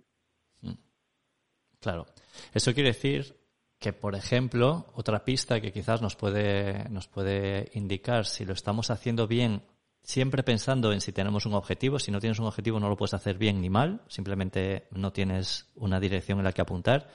Claro. 1.81 2.05
Eso 2.53 2.73
quiere 2.73 2.91
decir 2.91 3.35
que, 3.79 3.91
por 3.91 4.15
ejemplo, 4.15 4.85
otra 4.95 5.25
pista 5.25 5.59
que 5.59 5.73
quizás 5.73 6.01
nos 6.01 6.15
puede, 6.15 6.87
nos 6.89 7.09
puede 7.09 7.69
indicar 7.73 8.25
si 8.25 8.45
lo 8.45 8.53
estamos 8.53 8.91
haciendo 8.91 9.27
bien, 9.27 9.61
siempre 10.03 10.41
pensando 10.41 10.93
en 10.93 11.01
si 11.01 11.11
tenemos 11.11 11.45
un 11.45 11.53
objetivo. 11.53 11.99
Si 11.99 12.09
no 12.09 12.21
tienes 12.21 12.39
un 12.39 12.45
objetivo 12.45 12.79
no 12.79 12.87
lo 12.87 12.95
puedes 12.95 13.13
hacer 13.13 13.37
bien 13.37 13.59
ni 13.59 13.69
mal, 13.69 13.99
simplemente 14.07 14.87
no 14.91 15.11
tienes 15.11 15.69
una 15.75 15.99
dirección 15.99 16.37
en 16.37 16.45
la 16.45 16.53
que 16.53 16.61
apuntar. 16.61 17.09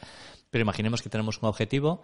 Pero 0.50 0.60
imaginemos 0.60 1.00
que 1.00 1.08
tenemos 1.08 1.40
un 1.40 1.48
objetivo. 1.48 2.02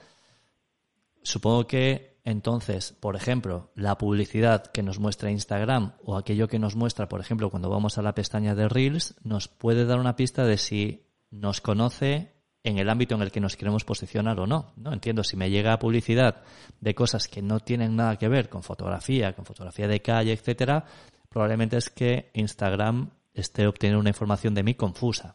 Supongo 1.22 1.66
que 1.66 2.12
entonces, 2.24 2.92
por 2.92 3.16
ejemplo, 3.16 3.72
la 3.74 3.98
publicidad 3.98 4.66
que 4.66 4.82
nos 4.82 5.00
muestra 5.00 5.30
Instagram 5.30 5.94
o 6.04 6.16
aquello 6.16 6.48
que 6.48 6.58
nos 6.58 6.76
muestra, 6.76 7.08
por 7.08 7.20
ejemplo, 7.20 7.50
cuando 7.50 7.68
vamos 7.68 7.98
a 7.98 8.02
la 8.02 8.14
pestaña 8.14 8.54
de 8.54 8.68
Reels, 8.68 9.16
nos 9.24 9.48
puede 9.48 9.86
dar 9.86 9.98
una 9.98 10.14
pista 10.14 10.44
de 10.44 10.56
si 10.56 11.06
nos 11.30 11.60
conoce 11.60 12.32
en 12.64 12.78
el 12.78 12.88
ámbito 12.88 13.16
en 13.16 13.22
el 13.22 13.32
que 13.32 13.40
nos 13.40 13.56
queremos 13.56 13.84
posicionar 13.84 14.38
o 14.38 14.46
no. 14.46 14.72
¿no? 14.76 14.92
Entiendo, 14.92 15.24
si 15.24 15.36
me 15.36 15.50
llega 15.50 15.78
publicidad 15.80 16.42
de 16.80 16.94
cosas 16.94 17.26
que 17.26 17.42
no 17.42 17.58
tienen 17.58 17.96
nada 17.96 18.16
que 18.16 18.28
ver 18.28 18.48
con 18.48 18.62
fotografía, 18.62 19.34
con 19.34 19.44
fotografía 19.44 19.88
de 19.88 20.00
calle, 20.00 20.32
etcétera, 20.32 20.84
probablemente 21.28 21.76
es 21.76 21.90
que 21.90 22.30
Instagram 22.34 23.10
esté 23.34 23.66
obteniendo 23.66 24.00
una 24.00 24.10
información 24.10 24.54
de 24.54 24.62
mí 24.62 24.74
confusa. 24.74 25.34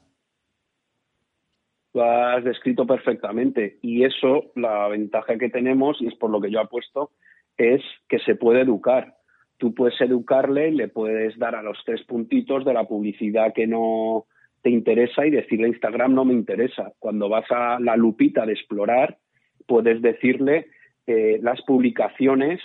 Lo 1.98 2.04
has 2.04 2.44
descrito 2.44 2.86
perfectamente. 2.86 3.80
Y 3.82 4.04
eso, 4.04 4.52
la 4.56 4.88
ventaja 4.88 5.40
que 5.40 5.50
tenemos, 5.50 6.00
y 6.00 6.06
es 6.06 6.14
por 6.14 6.30
lo 6.30 6.40
que 6.40 6.52
yo 6.52 6.60
apuesto, 6.60 7.10
es 7.58 7.82
que 8.08 8.20
se 8.20 8.36
puede 8.36 8.62
educar. 8.62 9.16
Tú 9.58 9.74
puedes 9.74 10.00
educarle 10.00 10.70
le 10.70 10.90
puedes 10.90 11.40
dar 11.40 11.56
a 11.56 11.64
los 11.64 11.80
tres 11.84 12.04
puntitos 12.04 12.64
de 12.66 12.74
la 12.76 12.84
publicidad 12.84 13.52
que 13.52 13.66
no, 13.66 14.28
te 14.62 14.70
interesa 14.70 15.26
y 15.26 15.32
decirle 15.32 15.70
Instagram 15.70 16.14
no 16.14 16.24
me 16.24 16.34
interesa. 16.34 16.94
Cuando 17.00 17.30
vas 17.30 17.50
a 17.50 17.80
la 17.80 17.96
lupita 17.96 18.46
de 18.46 18.54
explorar, 18.54 19.18
puedes 19.66 20.00
decirle 20.04 20.68
eh, 21.08 21.40
las 21.42 21.64
publicaciones 21.64 22.60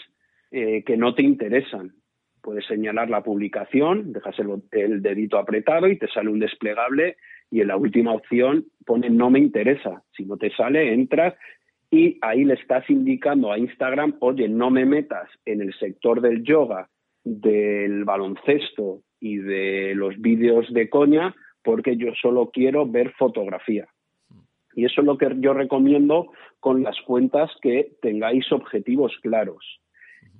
eh, 0.50 0.84
que 0.84 0.98
no 0.98 1.14
te 1.14 1.22
interesan. 1.22 1.94
Puedes 2.42 2.66
señalar 2.66 3.08
la 3.08 3.22
publicación, 3.22 4.12
dejas 4.12 4.36
el, 4.72 5.00
dedito 5.00 5.38
apretado 5.38 5.88
y 5.88 5.96
te 5.96 6.08
sale 6.08 6.28
un 6.28 6.40
desplegable 6.40 7.16
y 7.52 7.60
en 7.60 7.68
la 7.68 7.76
última 7.76 8.14
opción 8.14 8.64
pone 8.86 9.10
no 9.10 9.30
me 9.30 9.38
interesa. 9.38 10.02
Si 10.16 10.24
no 10.24 10.38
te 10.38 10.50
sale, 10.50 10.92
entras 10.92 11.34
y 11.90 12.18
ahí 12.22 12.44
le 12.44 12.54
estás 12.54 12.88
indicando 12.88 13.52
a 13.52 13.58
Instagram, 13.58 14.16
oye, 14.20 14.48
no 14.48 14.70
me 14.70 14.86
metas 14.86 15.28
en 15.44 15.60
el 15.60 15.74
sector 15.74 16.22
del 16.22 16.42
yoga, 16.42 16.88
del 17.22 18.04
baloncesto 18.04 19.02
y 19.20 19.36
de 19.36 19.94
los 19.94 20.18
vídeos 20.18 20.72
de 20.72 20.88
coña, 20.88 21.34
porque 21.62 21.98
yo 21.98 22.14
solo 22.20 22.50
quiero 22.50 22.86
ver 22.86 23.12
fotografía. 23.12 23.86
Y 24.74 24.86
eso 24.86 25.02
es 25.02 25.06
lo 25.06 25.18
que 25.18 25.28
yo 25.38 25.52
recomiendo 25.52 26.32
con 26.58 26.82
las 26.82 26.98
cuentas 27.02 27.50
que 27.60 27.92
tengáis 28.00 28.50
objetivos 28.50 29.12
claros. 29.20 29.62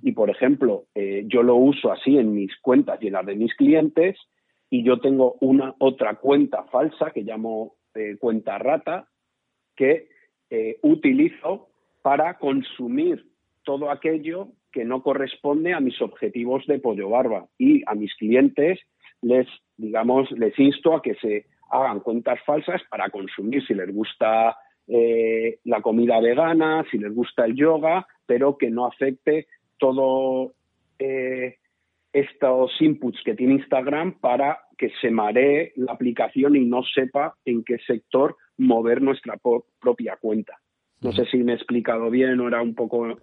Y, 0.01 0.13
por 0.13 0.31
ejemplo, 0.31 0.85
eh, 0.95 1.23
yo 1.27 1.43
lo 1.43 1.55
uso 1.55 1.91
así 1.91 2.17
en 2.17 2.33
mis 2.33 2.51
cuentas 2.61 2.97
y 3.01 3.07
en 3.07 3.13
las 3.13 3.25
de 3.27 3.35
mis 3.35 3.53
clientes, 3.53 4.17
y 4.73 4.81
yo 4.81 4.97
tengo 4.97 5.37
una 5.39 5.75
otra 5.77 6.15
cuenta 6.15 6.63
falsa 6.63 7.11
que 7.11 7.21
llamo 7.21 7.75
eh, 7.93 8.17
cuenta 8.19 8.57
rata, 8.57 9.07
que 9.75 10.07
eh, 10.49 10.79
utilizo 10.81 11.67
para 12.01 12.39
consumir 12.39 13.23
todo 13.61 13.91
aquello 13.91 14.47
que 14.71 14.83
no 14.83 15.03
corresponde 15.03 15.75
a 15.75 15.79
mis 15.79 16.01
objetivos 16.01 16.65
de 16.65 16.79
pollo 16.79 17.07
barba. 17.07 17.45
Y 17.59 17.83
a 17.85 17.93
mis 17.93 18.15
clientes 18.15 18.79
les, 19.21 19.45
digamos, 19.77 20.31
les 20.31 20.57
insto 20.57 20.95
a 20.95 21.03
que 21.03 21.13
se 21.21 21.45
hagan 21.69 21.99
cuentas 21.99 22.39
falsas 22.43 22.81
para 22.89 23.11
consumir 23.11 23.63
si 23.67 23.75
les 23.75 23.93
gusta 23.93 24.57
eh, 24.87 25.59
la 25.65 25.83
comida 25.83 26.19
vegana, 26.19 26.83
si 26.89 26.97
les 26.97 27.13
gusta 27.13 27.45
el 27.45 27.53
yoga, 27.53 28.07
pero 28.25 28.57
que 28.57 28.71
no 28.71 28.87
afecte 28.87 29.45
todo 29.77 30.55
eh, 30.97 31.57
estos 32.13 32.71
inputs 32.79 33.19
que 33.25 33.33
tiene 33.33 33.55
Instagram 33.55 34.19
para 34.19 34.59
que 34.77 34.91
se 35.01 35.09
maree 35.09 35.73
la 35.75 35.93
aplicación 35.93 36.55
y 36.55 36.65
no 36.65 36.83
sepa 36.83 37.35
en 37.43 37.63
qué 37.63 37.77
sector 37.85 38.37
mover 38.57 39.01
nuestra 39.01 39.37
propia 39.79 40.17
cuenta. 40.21 40.59
No 41.01 41.11
sé 41.11 41.25
si 41.25 41.37
me 41.37 41.51
he 41.51 41.55
explicado 41.55 42.09
bien 42.09 42.39
o 42.39 42.47
era 42.47 42.61
un 42.61 42.75
poco 42.75 43.17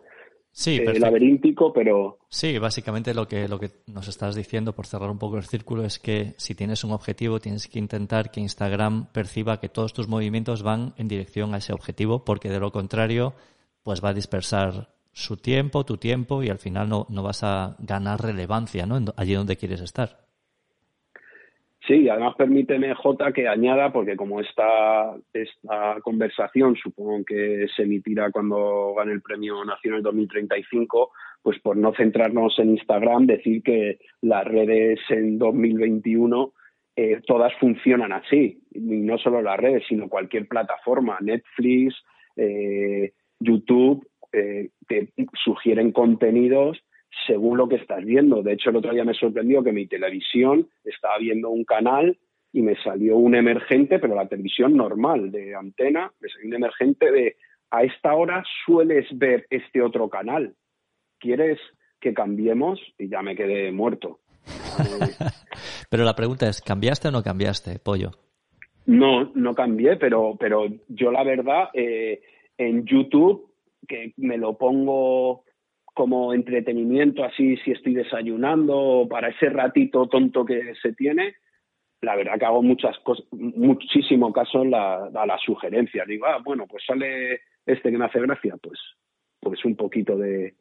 sí, 0.50 0.76
eh, 0.76 0.98
laberíntico, 0.98 1.72
pero... 1.72 2.18
Sí, 2.28 2.58
básicamente 2.58 3.14
lo 3.14 3.26
que, 3.26 3.48
lo 3.48 3.58
que 3.58 3.70
nos 3.86 4.08
estás 4.08 4.34
diciendo, 4.34 4.74
por 4.74 4.86
cerrar 4.86 5.08
un 5.08 5.18
poco 5.18 5.38
el 5.38 5.44
círculo, 5.44 5.84
es 5.84 5.98
que 5.98 6.34
si 6.36 6.54
tienes 6.54 6.84
un 6.84 6.92
objetivo, 6.92 7.40
tienes 7.40 7.68
que 7.68 7.78
intentar 7.78 8.30
que 8.30 8.40
Instagram 8.40 9.10
perciba 9.12 9.60
que 9.60 9.70
todos 9.70 9.94
tus 9.94 10.08
movimientos 10.08 10.62
van 10.62 10.92
en 10.98 11.08
dirección 11.08 11.54
a 11.54 11.58
ese 11.58 11.72
objetivo, 11.72 12.24
porque 12.24 12.50
de 12.50 12.60
lo 12.60 12.70
contrario, 12.70 13.32
pues 13.82 14.04
va 14.04 14.10
a 14.10 14.14
dispersar 14.14 14.88
su 15.12 15.36
tiempo, 15.36 15.84
tu 15.84 15.96
tiempo, 15.96 16.42
y 16.42 16.48
al 16.48 16.58
final 16.58 16.88
no, 16.88 17.06
no 17.08 17.22
vas 17.22 17.42
a 17.42 17.76
ganar 17.80 18.20
relevancia 18.20 18.86
¿no? 18.86 18.98
allí 19.16 19.34
donde 19.34 19.56
quieres 19.56 19.80
estar. 19.80 20.30
Sí, 21.86 22.08
además 22.08 22.36
permíteme, 22.36 22.94
J, 22.94 23.32
que 23.32 23.48
añada, 23.48 23.90
porque 23.90 24.14
como 24.14 24.40
esta, 24.40 25.12
esta 25.32 25.96
conversación 26.02 26.76
supongo 26.76 27.24
que 27.24 27.66
se 27.74 27.82
emitirá 27.82 28.30
cuando 28.30 28.94
gane 28.96 29.12
el 29.12 29.22
Premio 29.22 29.64
Nacional 29.64 30.02
2035, 30.02 31.10
pues 31.42 31.58
por 31.60 31.76
no 31.76 31.92
centrarnos 31.94 32.58
en 32.58 32.70
Instagram, 32.70 33.26
decir 33.26 33.62
que 33.62 33.98
las 34.20 34.44
redes 34.44 35.00
en 35.08 35.38
2021 35.38 36.52
eh, 36.96 37.22
todas 37.26 37.52
funcionan 37.58 38.12
así, 38.12 38.60
y 38.72 38.78
no 38.78 39.16
solo 39.16 39.40
las 39.40 39.58
redes, 39.58 39.84
sino 39.88 40.08
cualquier 40.08 40.46
plataforma, 40.46 41.18
Netflix, 41.20 41.96
eh, 42.36 43.14
YouTube, 43.40 44.06
eh, 44.32 44.70
te 44.86 45.12
sugieren 45.44 45.92
contenidos 45.92 46.78
según 47.26 47.58
lo 47.58 47.68
que 47.68 47.76
estás 47.76 48.04
viendo. 48.04 48.42
De 48.42 48.52
hecho, 48.52 48.70
el 48.70 48.76
otro 48.76 48.92
día 48.92 49.04
me 49.04 49.14
sorprendió 49.14 49.62
que 49.62 49.72
mi 49.72 49.86
televisión 49.86 50.68
estaba 50.84 51.18
viendo 51.18 51.50
un 51.50 51.64
canal 51.64 52.18
y 52.52 52.62
me 52.62 52.76
salió 52.82 53.16
un 53.16 53.34
emergente, 53.34 53.98
pero 53.98 54.14
la 54.14 54.28
televisión 54.28 54.76
normal, 54.76 55.30
de 55.30 55.54
antena, 55.54 56.12
me 56.20 56.28
salió 56.28 56.48
un 56.48 56.54
emergente 56.54 57.10
de 57.10 57.36
a 57.70 57.84
esta 57.84 58.14
hora 58.14 58.42
sueles 58.64 59.06
ver 59.12 59.46
este 59.50 59.80
otro 59.82 60.08
canal. 60.08 60.54
¿Quieres 61.18 61.58
que 62.00 62.14
cambiemos? 62.14 62.80
Y 62.98 63.08
ya 63.08 63.22
me 63.22 63.36
quedé 63.36 63.70
muerto. 63.70 64.18
pero 65.90 66.04
la 66.04 66.14
pregunta 66.14 66.48
es, 66.48 66.60
¿cambiaste 66.60 67.08
o 67.08 67.10
no 67.10 67.22
cambiaste, 67.22 67.78
pollo? 67.78 68.10
No, 68.86 69.30
no 69.34 69.54
cambié, 69.54 69.96
pero, 69.96 70.36
pero 70.38 70.66
yo 70.88 71.12
la 71.12 71.22
verdad, 71.22 71.68
eh, 71.74 72.22
en 72.58 72.84
YouTube, 72.84 73.49
que 73.86 74.12
me 74.16 74.38
lo 74.38 74.56
pongo 74.56 75.44
como 75.94 76.32
entretenimiento 76.32 77.24
así 77.24 77.56
si 77.58 77.72
estoy 77.72 77.94
desayunando 77.94 78.76
o 78.78 79.08
para 79.08 79.28
ese 79.28 79.48
ratito 79.50 80.06
tonto 80.08 80.44
que 80.44 80.74
se 80.80 80.92
tiene, 80.92 81.34
la 82.00 82.16
verdad 82.16 82.38
que 82.38 82.44
hago 82.46 82.62
muchas 82.62 82.98
cosas, 83.00 83.26
muchísimo 83.32 84.32
caso 84.32 84.62
a 84.62 85.26
las 85.26 85.42
sugerencias. 85.42 86.06
Digo, 86.06 86.26
ah, 86.26 86.40
bueno, 86.42 86.66
pues 86.66 86.84
sale 86.86 87.40
este 87.66 87.90
que 87.90 87.98
me 87.98 88.06
hace 88.06 88.20
gracia, 88.20 88.56
pues, 88.62 88.78
pues 89.40 89.64
un 89.64 89.76
poquito 89.76 90.16
de, 90.16 90.54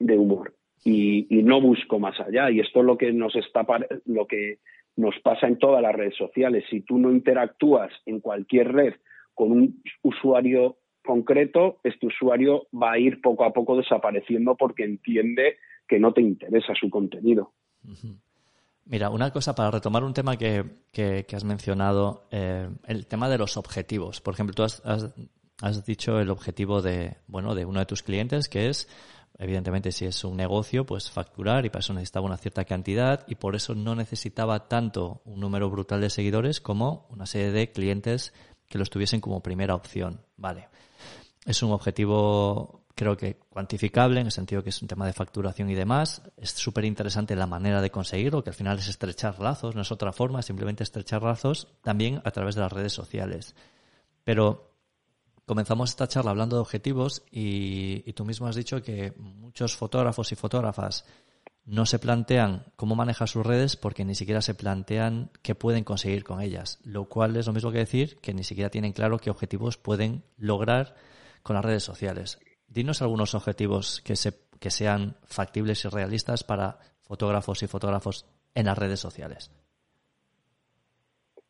humor. 0.00 0.54
Y, 0.84 1.26
y, 1.30 1.42
no 1.42 1.60
busco 1.60 1.98
más 1.98 2.18
allá. 2.20 2.50
Y 2.50 2.60
esto 2.60 2.80
es 2.80 2.86
lo 2.86 2.96
que 2.96 3.12
nos 3.12 3.34
está 3.36 3.66
lo 4.06 4.26
que 4.26 4.58
nos 4.96 5.18
pasa 5.20 5.46
en 5.46 5.58
todas 5.58 5.82
las 5.82 5.94
redes 5.94 6.16
sociales. 6.16 6.64
Si 6.70 6.80
tú 6.80 6.98
no 6.98 7.10
interactúas 7.10 7.92
en 8.06 8.20
cualquier 8.20 8.72
red 8.72 8.94
con 9.34 9.52
un 9.52 9.82
usuario 10.02 10.78
concreto, 11.08 11.78
este 11.84 12.06
usuario 12.06 12.66
va 12.70 12.92
a 12.92 12.98
ir 12.98 13.22
poco 13.22 13.44
a 13.44 13.52
poco 13.54 13.78
desapareciendo 13.78 14.56
porque 14.56 14.84
entiende 14.84 15.56
que 15.88 15.98
no 15.98 16.12
te 16.12 16.20
interesa 16.20 16.74
su 16.78 16.90
contenido. 16.90 17.52
Mira, 18.84 19.08
una 19.08 19.30
cosa 19.30 19.54
para 19.54 19.70
retomar 19.70 20.04
un 20.04 20.12
tema 20.12 20.36
que, 20.36 21.24
has 21.32 21.44
mencionado, 21.44 22.24
eh, 22.30 22.68
el 22.86 23.06
tema 23.06 23.30
de 23.30 23.38
los 23.38 23.56
objetivos. 23.56 24.20
Por 24.20 24.34
ejemplo, 24.34 24.54
tú 24.54 24.64
has, 24.64 24.82
has, 24.84 25.86
dicho 25.86 26.20
el 26.20 26.28
objetivo 26.28 26.82
de, 26.82 27.16
bueno, 27.26 27.54
de 27.54 27.64
uno 27.64 27.80
de 27.80 27.86
tus 27.86 28.02
clientes, 28.02 28.50
que 28.50 28.68
es, 28.68 28.86
evidentemente, 29.38 29.92
si 29.92 30.04
es 30.04 30.22
un 30.24 30.36
negocio, 30.36 30.84
pues 30.84 31.10
facturar 31.10 31.64
y 31.64 31.70
para 31.70 31.80
eso 31.80 31.94
necesitaba 31.94 32.26
una 32.26 32.36
cierta 32.36 32.66
cantidad 32.66 33.24
y 33.26 33.36
por 33.36 33.56
eso 33.56 33.74
no 33.74 33.94
necesitaba 33.94 34.68
tanto 34.68 35.22
un 35.24 35.40
número 35.40 35.70
brutal 35.70 36.02
de 36.02 36.10
seguidores 36.10 36.60
como 36.60 37.06
una 37.08 37.24
serie 37.24 37.50
de 37.50 37.72
clientes 37.72 38.34
que 38.68 38.76
los 38.76 38.90
tuviesen 38.90 39.22
como 39.22 39.42
primera 39.42 39.74
opción. 39.74 40.20
Vale. 40.36 40.68
Es 41.48 41.62
un 41.62 41.72
objetivo, 41.72 42.84
creo 42.94 43.16
que 43.16 43.38
cuantificable, 43.48 44.20
en 44.20 44.26
el 44.26 44.32
sentido 44.32 44.62
que 44.62 44.68
es 44.68 44.82
un 44.82 44.86
tema 44.86 45.06
de 45.06 45.14
facturación 45.14 45.70
y 45.70 45.74
demás. 45.74 46.20
Es 46.36 46.50
súper 46.50 46.84
interesante 46.84 47.34
la 47.34 47.46
manera 47.46 47.80
de 47.80 47.90
conseguirlo, 47.90 48.44
que 48.44 48.50
al 48.50 48.54
final 48.54 48.78
es 48.78 48.86
estrechar 48.86 49.40
lazos, 49.40 49.74
no 49.74 49.80
es 49.80 49.90
otra 49.90 50.12
forma, 50.12 50.42
simplemente 50.42 50.82
estrechar 50.82 51.22
lazos, 51.22 51.68
también 51.82 52.20
a 52.22 52.30
través 52.32 52.54
de 52.54 52.60
las 52.60 52.70
redes 52.70 52.92
sociales. 52.92 53.54
Pero 54.24 54.74
comenzamos 55.46 55.88
esta 55.88 56.06
charla 56.06 56.32
hablando 56.32 56.56
de 56.56 56.60
objetivos 56.60 57.22
y, 57.30 58.12
tú 58.12 58.26
mismo 58.26 58.46
has 58.46 58.56
dicho 58.56 58.82
que 58.82 59.14
muchos 59.16 59.74
fotógrafos 59.74 60.30
y 60.32 60.36
fotógrafas 60.36 61.06
no 61.64 61.86
se 61.86 61.98
plantean 61.98 62.66
cómo 62.76 62.94
manejar 62.94 63.26
sus 63.26 63.46
redes 63.46 63.76
porque 63.76 64.04
ni 64.04 64.14
siquiera 64.14 64.42
se 64.42 64.54
plantean 64.54 65.30
qué 65.40 65.54
pueden 65.54 65.82
conseguir 65.82 66.24
con 66.24 66.42
ellas, 66.42 66.78
lo 66.84 67.06
cual 67.06 67.38
es 67.38 67.46
lo 67.46 67.54
mismo 67.54 67.72
que 67.72 67.78
decir 67.78 68.18
que 68.18 68.34
ni 68.34 68.44
siquiera 68.44 68.68
tienen 68.68 68.92
claro 68.92 69.18
qué 69.18 69.30
objetivos 69.30 69.78
pueden 69.78 70.24
lograr 70.36 70.94
con 71.48 71.56
las 71.56 71.64
redes 71.64 71.82
sociales. 71.82 72.38
Dinos 72.68 73.00
algunos 73.00 73.34
objetivos 73.34 74.02
que, 74.02 74.16
se, 74.16 74.32
que 74.60 74.68
sean 74.68 75.16
factibles 75.24 75.82
y 75.86 75.88
realistas 75.88 76.44
para 76.44 76.76
fotógrafos 77.00 77.62
y 77.62 77.66
fotógrafos 77.66 78.26
en 78.54 78.66
las 78.66 78.76
redes 78.76 79.00
sociales. 79.00 79.50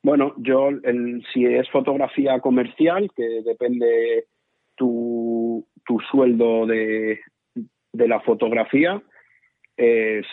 Bueno, 0.01 0.35
yo, 0.37 0.69
si 1.35 1.45
es 1.45 1.69
fotografía 1.71 2.39
comercial, 2.39 3.11
que 3.17 3.43
depende 3.45 4.27
tu, 4.77 5.67
tu 5.85 5.99
sueldo 6.13 6.65
de, 6.67 7.19
de 7.93 8.09
la 8.09 8.21
fotografía, 8.21 9.03
es, 9.77 10.27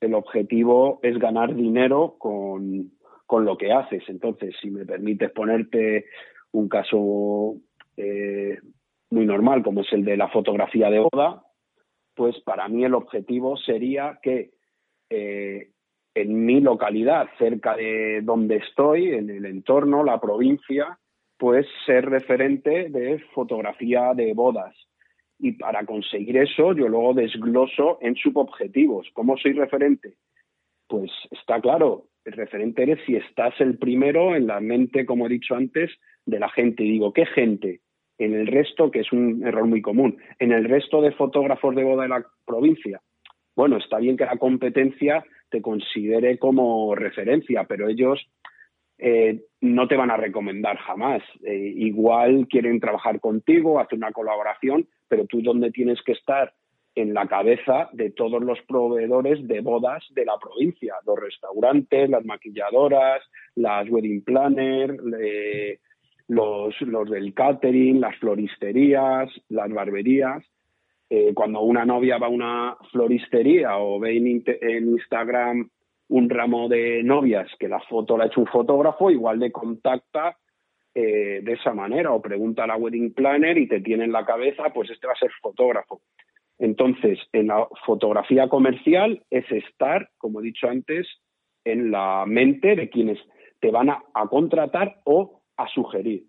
el 0.00 0.14
objetivo 0.14 0.98
es 1.04 1.16
ganar 1.20 1.54
dinero 1.54 2.16
con, 2.18 2.90
con 3.26 3.44
lo 3.44 3.56
que 3.56 3.72
haces. 3.72 4.02
Entonces, 4.08 4.56
si 4.60 4.70
me 4.70 4.84
permites 4.84 5.30
ponerte 5.30 6.06
un 6.50 6.68
caso 6.68 7.54
eh, 7.96 8.58
muy 9.14 9.26
normal, 9.26 9.62
como 9.62 9.80
es 9.80 9.92
el 9.92 10.04
de 10.04 10.16
la 10.16 10.28
fotografía 10.28 10.90
de 10.90 10.98
boda, 10.98 11.42
pues 12.14 12.38
para 12.40 12.68
mí 12.68 12.84
el 12.84 12.94
objetivo 12.94 13.56
sería 13.56 14.18
que 14.22 14.50
eh, 15.10 15.70
en 16.14 16.44
mi 16.44 16.60
localidad, 16.60 17.28
cerca 17.38 17.76
de 17.76 18.20
donde 18.22 18.56
estoy, 18.56 19.12
en 19.12 19.30
el 19.30 19.46
entorno, 19.46 20.04
la 20.04 20.20
provincia, 20.20 20.98
pues 21.38 21.66
ser 21.86 22.08
referente 22.08 22.88
de 22.88 23.18
fotografía 23.34 24.14
de 24.14 24.32
bodas. 24.34 24.74
Y 25.38 25.52
para 25.52 25.84
conseguir 25.84 26.36
eso, 26.36 26.72
yo 26.72 26.88
luego 26.88 27.14
desgloso 27.14 27.98
en 28.00 28.14
subobjetivos. 28.14 29.08
¿Cómo 29.12 29.36
soy 29.36 29.52
referente? 29.52 30.14
Pues 30.86 31.10
está 31.32 31.60
claro, 31.60 32.06
el 32.24 32.34
referente 32.34 32.84
eres 32.84 33.00
si 33.04 33.16
estás 33.16 33.60
el 33.60 33.76
primero 33.78 34.36
en 34.36 34.46
la 34.46 34.60
mente, 34.60 35.04
como 35.04 35.26
he 35.26 35.30
dicho 35.30 35.56
antes, 35.56 35.90
de 36.24 36.38
la 36.38 36.48
gente. 36.48 36.84
Y 36.84 36.92
digo, 36.92 37.12
¿qué 37.12 37.26
gente? 37.26 37.80
En 38.18 38.34
el 38.34 38.46
resto, 38.46 38.90
que 38.90 39.00
es 39.00 39.12
un 39.12 39.46
error 39.46 39.66
muy 39.66 39.82
común, 39.82 40.18
en 40.38 40.52
el 40.52 40.64
resto 40.64 41.00
de 41.00 41.12
fotógrafos 41.12 41.74
de 41.74 41.84
boda 41.84 42.04
de 42.04 42.08
la 42.08 42.26
provincia. 42.46 43.00
Bueno, 43.56 43.76
está 43.76 43.98
bien 43.98 44.16
que 44.16 44.24
la 44.24 44.36
competencia 44.36 45.24
te 45.50 45.62
considere 45.62 46.38
como 46.38 46.94
referencia, 46.94 47.64
pero 47.64 47.88
ellos 47.88 48.26
eh, 48.98 49.42
no 49.60 49.88
te 49.88 49.96
van 49.96 50.10
a 50.10 50.16
recomendar 50.16 50.76
jamás. 50.78 51.22
Eh, 51.44 51.72
igual 51.76 52.46
quieren 52.48 52.80
trabajar 52.80 53.20
contigo, 53.20 53.78
hacer 53.78 53.98
una 53.98 54.12
colaboración, 54.12 54.88
pero 55.08 55.26
tú 55.26 55.42
donde 55.42 55.70
tienes 55.70 56.02
que 56.02 56.12
estar 56.12 56.52
en 56.96 57.12
la 57.12 57.26
cabeza 57.26 57.88
de 57.92 58.10
todos 58.10 58.42
los 58.42 58.60
proveedores 58.68 59.46
de 59.48 59.60
bodas 59.60 60.04
de 60.10 60.24
la 60.24 60.38
provincia, 60.38 60.94
los 61.04 61.18
restaurantes, 61.18 62.08
las 62.08 62.24
maquilladoras, 62.24 63.22
las 63.56 63.88
wedding 63.90 64.22
planners, 64.22 64.96
eh, 65.20 65.80
los, 66.28 66.80
los 66.82 67.10
del 67.10 67.34
catering, 67.34 68.00
las 68.00 68.16
floristerías, 68.18 69.30
las 69.48 69.70
barberías. 69.70 70.44
Eh, 71.10 71.32
cuando 71.34 71.60
una 71.60 71.84
novia 71.84 72.18
va 72.18 72.28
a 72.28 72.30
una 72.30 72.76
floristería 72.90 73.76
o 73.78 74.00
ve 74.00 74.16
en, 74.16 74.88
Instagram 74.88 75.68
un 76.08 76.30
ramo 76.30 76.68
de 76.68 77.02
novias 77.02 77.48
que 77.58 77.68
la 77.68 77.80
foto 77.80 78.16
la 78.16 78.24
ha 78.24 78.26
hecho 78.28 78.40
un 78.40 78.46
fotógrafo, 78.46 79.10
igual 79.10 79.38
le 79.38 79.52
contacta 79.52 80.36
eh, 80.94 81.40
de 81.42 81.52
esa 81.52 81.74
manera 81.74 82.12
o 82.12 82.22
pregunta 82.22 82.64
a 82.64 82.66
la 82.66 82.76
wedding 82.76 83.12
planner 83.12 83.58
y 83.58 83.68
te 83.68 83.80
tiene 83.80 84.04
en 84.04 84.12
la 84.12 84.24
cabeza, 84.24 84.70
pues 84.72 84.90
este 84.90 85.06
va 85.06 85.12
a 85.12 85.18
ser 85.18 85.30
fotógrafo. 85.42 86.00
Entonces, 86.58 87.18
en 87.32 87.48
la 87.48 87.66
fotografía 87.84 88.48
comercial 88.48 89.22
es 89.28 89.50
estar, 89.50 90.08
como 90.18 90.40
he 90.40 90.44
dicho 90.44 90.68
antes, 90.68 91.06
en 91.64 91.90
la 91.90 92.24
mente 92.26 92.76
de 92.76 92.88
quienes 92.88 93.18
te 93.60 93.70
van 93.70 93.90
a 93.90 94.02
contratar 94.28 95.00
o 95.04 95.43
a 95.56 95.68
sugerir. 95.68 96.26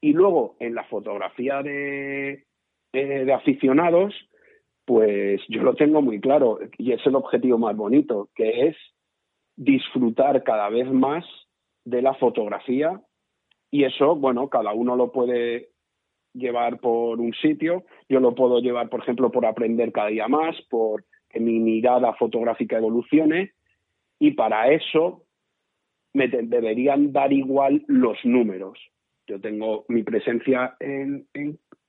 Y 0.00 0.12
luego 0.12 0.56
en 0.60 0.74
la 0.74 0.84
fotografía 0.84 1.62
de, 1.62 2.44
de, 2.92 3.32
aficionados, 3.32 4.14
pues 4.84 5.40
yo 5.48 5.62
lo 5.62 5.74
tengo 5.74 6.02
muy 6.02 6.20
claro 6.20 6.58
y 6.76 6.92
es 6.92 7.04
el 7.06 7.14
objetivo 7.14 7.58
más 7.58 7.76
bonito, 7.76 8.28
que 8.34 8.68
es 8.68 8.76
disfrutar 9.56 10.42
cada 10.42 10.68
vez 10.68 10.90
más 10.90 11.24
de 11.84 12.02
la 12.02 12.14
fotografía 12.14 13.00
y 13.70 13.84
eso, 13.84 14.14
bueno, 14.14 14.48
cada 14.48 14.72
uno 14.72 14.94
lo 14.94 15.10
puede 15.10 15.70
llevar 16.34 16.80
por 16.80 17.20
un 17.20 17.32
sitio, 17.34 17.84
yo 18.08 18.20
lo 18.20 18.34
puedo 18.34 18.60
llevar, 18.60 18.88
por 18.88 19.00
ejemplo, 19.00 19.30
por 19.30 19.46
aprender 19.46 19.90
cada 19.92 20.08
día 20.08 20.28
más, 20.28 20.54
por 20.68 21.04
que 21.30 21.40
mi 21.40 21.58
mirada 21.58 22.12
fotográfica 22.14 22.76
evolucione 22.76 23.52
y 24.20 24.32
para 24.32 24.70
eso 24.70 25.23
me 26.14 26.28
deberían 26.28 27.12
dar 27.12 27.32
igual 27.32 27.84
los 27.88 28.16
números. 28.24 28.78
Yo 29.26 29.40
tengo 29.40 29.84
mi 29.88 30.02
presencia 30.02 30.76
en, 30.80 31.26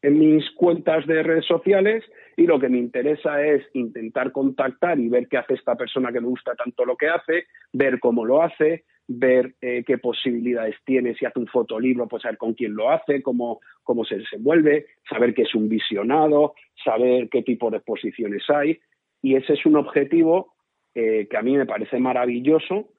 mis 0.02 0.52
cuentas 0.52 1.06
de 1.08 1.24
redes 1.24 1.46
sociales 1.46 2.04
y 2.38 2.46
lo 2.46 2.60
que 2.60 2.70
me 2.70 2.78
interesa 2.78 3.44
es 3.44 3.64
intentar 3.74 4.32
contactar 4.32 5.00
y 5.00 5.10
ver 5.10 5.28
qué 5.28 5.38
hace 5.38 5.56
esta 5.56 5.76
persona 5.76 6.12
que 6.12 6.22
me 6.22 6.28
gusta 6.28 6.54
tanto 6.56 6.86
lo 6.86 6.96
que 6.96 7.08
hace, 7.08 7.46
ver 7.74 8.00
cómo 8.00 8.24
lo 8.24 8.44
hace, 8.44 8.86
ver 9.08 9.56
eh, 9.62 9.84
qué 9.86 9.98
posibilidades 9.98 10.76
tiene, 10.86 11.16
si 11.16 11.26
hace 11.26 11.40
un 11.40 11.48
fotolibro, 11.48 12.08
pues 12.08 12.22
saber 12.22 12.38
con 12.38 12.54
quién 12.54 12.76
lo 12.76 12.92
hace, 12.92 13.22
cómo, 13.22 13.62
cómo 13.84 14.06
se 14.06 14.18
desenvuelve, 14.18 14.86
saber 15.10 15.34
que 15.34 15.44
es 15.44 15.56
un 15.56 15.70
visionado, 15.70 16.54
saber 16.84 17.28
qué 17.30 17.42
tipo 17.42 17.70
de 17.72 17.78
exposiciones 17.78 18.44
hay. 18.50 18.80
Y 19.22 19.36
ese 19.36 19.54
es 19.54 19.66
un 19.66 19.76
objetivo 19.76 20.54
eh, 20.94 21.28
que 21.30 21.38
a 21.38 21.42
mí 21.42 21.58
me 21.58 21.66
parece 21.66 22.00
maravilloso 22.00 22.90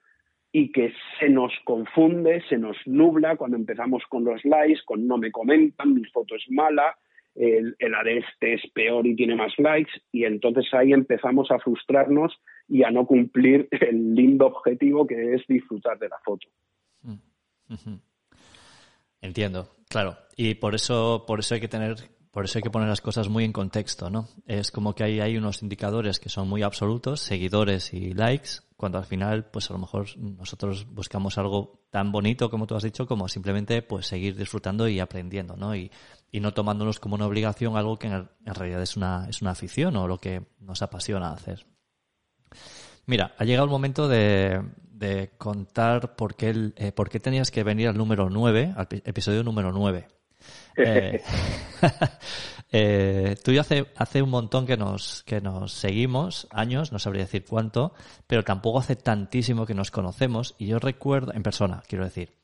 y 0.59 0.72
que 0.72 0.90
se 1.20 1.28
nos 1.28 1.52
confunde, 1.64 2.42
se 2.48 2.57
nos 2.57 2.78
nubla 2.86 3.36
cuando 3.36 3.59
empezamos 3.59 4.02
con 4.09 4.24
los 4.24 4.42
likes, 4.46 4.80
con 4.86 5.07
no 5.07 5.18
me 5.18 5.30
comentan, 5.30 5.92
mi 5.92 6.02
foto 6.07 6.34
es 6.34 6.44
mala, 6.48 6.96
el, 7.34 7.76
el 7.78 7.92
este 8.09 8.54
es 8.54 8.62
peor 8.72 9.07
y 9.07 9.14
tiene 9.14 9.36
más 9.36 9.52
likes, 9.59 9.92
y 10.12 10.24
entonces 10.24 10.64
ahí 10.72 10.94
empezamos 10.94 11.50
a 11.50 11.59
frustrarnos 11.59 12.40
y 12.68 12.84
a 12.84 12.90
no 12.90 13.04
cumplir 13.04 13.68
el 13.70 14.14
lindo 14.14 14.46
objetivo 14.46 15.07
que 15.07 15.34
es 15.34 15.42
disfrutar 15.46 15.98
de 15.98 16.09
la 16.09 16.16
foto. 16.24 16.48
Entiendo, 19.20 19.68
claro. 19.90 20.16
Y 20.38 20.54
por 20.54 20.74
eso, 20.74 21.24
por 21.26 21.40
eso 21.40 21.54
hay 21.54 21.61
que 21.61 21.68
tener 21.68 21.96
por 22.30 22.46
eso 22.46 22.59
hay 22.59 22.62
que 22.62 22.70
poner 22.70 22.88
las 22.88 23.02
cosas 23.02 23.28
muy 23.28 23.44
en 23.44 23.52
contexto, 23.52 24.09
¿no? 24.09 24.28
Es 24.46 24.70
como 24.70 24.94
que 24.94 25.04
hay, 25.04 25.20
hay 25.20 25.36
unos 25.36 25.62
indicadores 25.62 26.18
que 26.18 26.30
son 26.30 26.48
muy 26.48 26.62
absolutos, 26.62 27.20
seguidores 27.20 27.92
y 27.94 28.12
likes, 28.12 28.65
cuando 28.77 28.99
al 28.99 29.05
final, 29.05 29.47
pues 29.47 29.70
a 29.70 29.72
lo 29.72 29.79
mejor 29.79 30.07
nosotros 30.18 30.87
buscamos 30.91 31.39
algo 31.39 31.87
tan 31.91 32.12
bonito 32.12 32.51
como 32.51 32.66
tú 32.66 32.74
has 32.77 32.83
dicho, 32.83 33.07
como 33.07 33.29
simplemente 33.29 33.81
pues 33.83 34.07
seguir 34.07 34.37
disfrutando 34.37 34.87
y 34.87 35.01
aprendiendo, 35.01 35.57
¿no? 35.57 35.74
Y, 35.74 35.91
y 36.31 36.41
no 36.41 36.53
tomándonos 36.53 37.01
como 37.01 37.14
una 37.14 37.27
obligación 37.27 37.77
algo 37.77 37.99
que 37.99 38.09
en, 38.09 38.29
realidad 38.45 38.83
es 38.83 38.97
una, 38.97 39.27
es 39.29 39.41
una 39.41 39.53
afición 39.53 39.97
o 39.97 40.07
lo 40.07 40.18
que 40.18 40.43
nos 40.61 40.83
apasiona 40.83 41.33
hacer. 41.33 41.66
Mira, 43.07 43.35
ha 43.39 43.45
llegado 43.45 43.64
el 43.64 43.70
momento 43.70 44.09
de, 44.09 44.62
de 44.91 45.31
contar 45.39 46.16
por 46.16 46.35
qué, 46.35 46.51
el, 46.51 46.74
eh, 46.77 46.93
por 46.93 47.09
qué 47.09 47.20
tenías 47.20 47.51
que 47.51 47.62
venir 47.62 47.89
al 47.89 47.97
número 47.97 48.29
9, 48.29 48.74
al 48.77 48.89
episodio 49.05 49.43
número 49.43 49.72
9. 49.72 50.09
Eh, 50.79 51.22
eh, 52.72 53.36
tú 53.42 53.52
y 53.52 53.58
hace, 53.58 53.86
hace 53.96 54.22
un 54.22 54.30
montón 54.30 54.66
que 54.66 54.76
nos, 54.76 55.22
que 55.24 55.40
nos 55.40 55.72
seguimos, 55.72 56.48
años, 56.50 56.92
no 56.92 56.98
sabría 56.98 57.24
decir 57.24 57.44
cuánto, 57.44 57.92
pero 58.26 58.44
tampoco 58.44 58.78
hace 58.78 58.96
tantísimo 58.96 59.66
que 59.66 59.74
nos 59.74 59.90
conocemos 59.90 60.54
y 60.58 60.66
yo 60.66 60.78
recuerdo, 60.78 61.32
en 61.32 61.42
persona, 61.42 61.82
quiero 61.88 62.04
decir. 62.04 62.34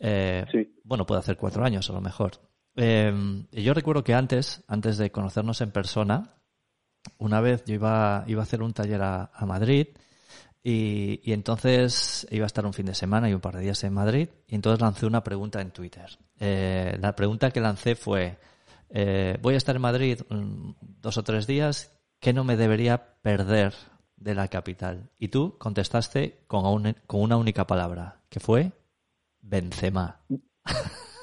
Eh, 0.00 0.44
bueno, 0.84 1.06
puede 1.06 1.20
hacer 1.20 1.36
cuatro 1.36 1.64
años 1.64 1.88
a 1.90 1.92
lo 1.92 2.00
mejor. 2.00 2.32
y 2.74 3.62
yo 3.62 3.74
recuerdo 3.74 4.02
que 4.02 4.14
antes, 4.14 4.64
antes 4.66 4.98
de 4.98 5.12
conocernos 5.12 5.60
en 5.60 5.70
persona, 5.70 6.34
una 7.18 7.40
vez 7.40 7.64
yo 7.64 7.74
iba, 7.74 8.24
iba 8.26 8.40
a 8.40 8.44
hacer 8.44 8.62
un 8.62 8.72
taller 8.72 9.02
a, 9.02 9.30
a 9.34 9.46
Madrid 9.46 9.88
y, 10.62 11.20
y, 11.24 11.32
entonces 11.32 12.26
iba 12.30 12.44
a 12.44 12.46
estar 12.46 12.64
un 12.64 12.72
fin 12.72 12.86
de 12.86 12.94
semana 12.94 13.28
y 13.28 13.34
un 13.34 13.40
par 13.40 13.56
de 13.56 13.62
días 13.62 13.82
en 13.82 13.92
Madrid 13.92 14.28
y 14.46 14.54
entonces 14.54 14.80
lancé 14.80 15.06
una 15.06 15.24
pregunta 15.24 15.60
en 15.60 15.72
Twitter. 15.72 16.06
Eh, 16.38 16.96
la 17.00 17.14
pregunta 17.16 17.50
que 17.50 17.60
lancé 17.60 17.96
fue, 17.96 18.38
eh, 18.94 19.38
voy 19.40 19.54
a 19.54 19.56
estar 19.56 19.74
en 19.74 19.82
Madrid 19.82 20.20
dos 20.80 21.16
o 21.16 21.24
tres 21.24 21.46
días, 21.46 21.98
¿qué 22.20 22.32
no 22.32 22.44
me 22.44 22.56
debería 22.56 23.16
perder 23.22 23.74
de 24.16 24.34
la 24.34 24.48
capital? 24.48 25.10
Y 25.18 25.28
tú 25.28 25.56
contestaste 25.58 26.44
con, 26.46 26.66
un, 26.66 26.94
con 27.06 27.22
una 27.22 27.36
única 27.36 27.66
palabra, 27.66 28.20
que 28.28 28.38
fue 28.38 28.72
Benzema. 29.40 30.20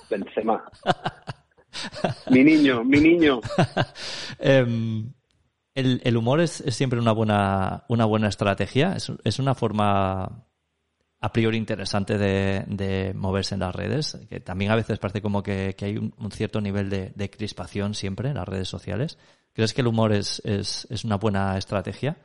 Benzema. 0.09 0.63
mi 2.32 2.43
niño, 2.43 2.84
mi 2.84 2.99
niño. 2.99 3.39
eh, 4.39 4.65
el, 5.76 6.17
humor 6.17 6.41
es, 6.41 6.63
siempre 6.70 6.99
una 6.99 7.11
buena, 7.11 7.86
una 7.88 8.05
buena 8.05 8.28
estrategia. 8.28 8.95
Es, 8.95 9.39
una 9.39 9.55
forma 9.55 10.47
a 11.22 11.32
priori 11.34 11.57
interesante 11.57 12.17
de, 12.17 13.13
moverse 13.13 13.55
en 13.55 13.61
las 13.61 13.76
redes, 13.76 14.26
que 14.30 14.39
también 14.39 14.72
a 14.72 14.76
veces 14.76 14.99
parece 14.99 15.22
como 15.22 15.43
que, 15.43 15.76
hay 15.82 15.97
un, 15.97 16.32
cierto 16.32 16.61
nivel 16.61 16.89
de, 16.89 17.30
crispación 17.30 17.93
siempre 17.93 18.30
en 18.30 18.36
las 18.36 18.47
redes 18.47 18.70
sociales. 18.70 19.17
¿Crees 19.53 19.74
que 19.74 19.82
el 19.82 19.88
humor 19.88 20.13
es, 20.13 20.41
es, 20.45 21.03
una 21.03 21.17
buena 21.17 21.57
estrategia? 21.57 22.15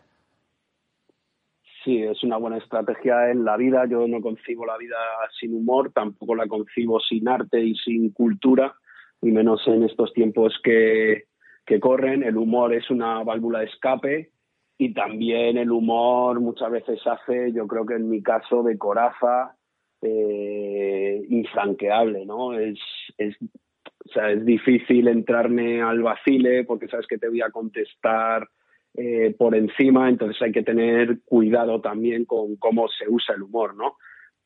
Sí, 1.82 2.02
es 2.02 2.22
una 2.22 2.36
buena 2.36 2.58
estrategia 2.58 3.30
en 3.30 3.44
la 3.44 3.56
vida. 3.56 3.84
Yo 3.90 4.06
no 4.06 4.20
concibo 4.20 4.64
la 4.64 4.78
vida 4.78 4.96
sin 5.38 5.54
humor, 5.54 5.90
tampoco 5.92 6.34
la 6.34 6.46
concibo 6.46 7.00
sin 7.00 7.28
arte 7.28 7.60
y 7.60 7.74
sin 7.74 8.10
cultura, 8.10 8.74
y 9.20 9.32
menos 9.32 9.60
en 9.66 9.82
estos 9.82 10.12
tiempos 10.12 10.54
que, 10.62 11.24
que 11.66 11.80
corren, 11.80 12.22
el 12.22 12.36
humor 12.36 12.72
es 12.74 12.88
una 12.90 13.22
válvula 13.24 13.60
de 13.60 13.66
escape 13.66 14.33
y 14.76 14.92
también 14.92 15.56
el 15.56 15.70
humor 15.70 16.40
muchas 16.40 16.70
veces 16.70 17.00
hace, 17.06 17.52
yo 17.52 17.66
creo 17.66 17.86
que 17.86 17.94
en 17.94 18.08
mi 18.08 18.22
caso, 18.22 18.62
de 18.62 18.76
coraza 18.76 19.56
eh, 20.02 21.22
infranqueable, 21.28 22.26
¿no? 22.26 22.58
Es, 22.58 22.78
es, 23.16 23.36
o 23.40 24.20
es 24.20 24.44
difícil 24.44 25.08
entrarme 25.08 25.80
al 25.80 26.02
vacile 26.02 26.64
porque 26.64 26.88
sabes 26.88 27.06
que 27.06 27.18
te 27.18 27.28
voy 27.28 27.40
a 27.40 27.50
contestar 27.50 28.48
eh, 28.96 29.34
por 29.36 29.54
encima, 29.54 30.08
entonces 30.08 30.40
hay 30.42 30.52
que 30.52 30.62
tener 30.62 31.20
cuidado 31.24 31.80
también 31.80 32.24
con 32.24 32.56
cómo 32.56 32.88
se 32.88 33.08
usa 33.08 33.34
el 33.34 33.42
humor, 33.42 33.74
¿no? 33.74 33.96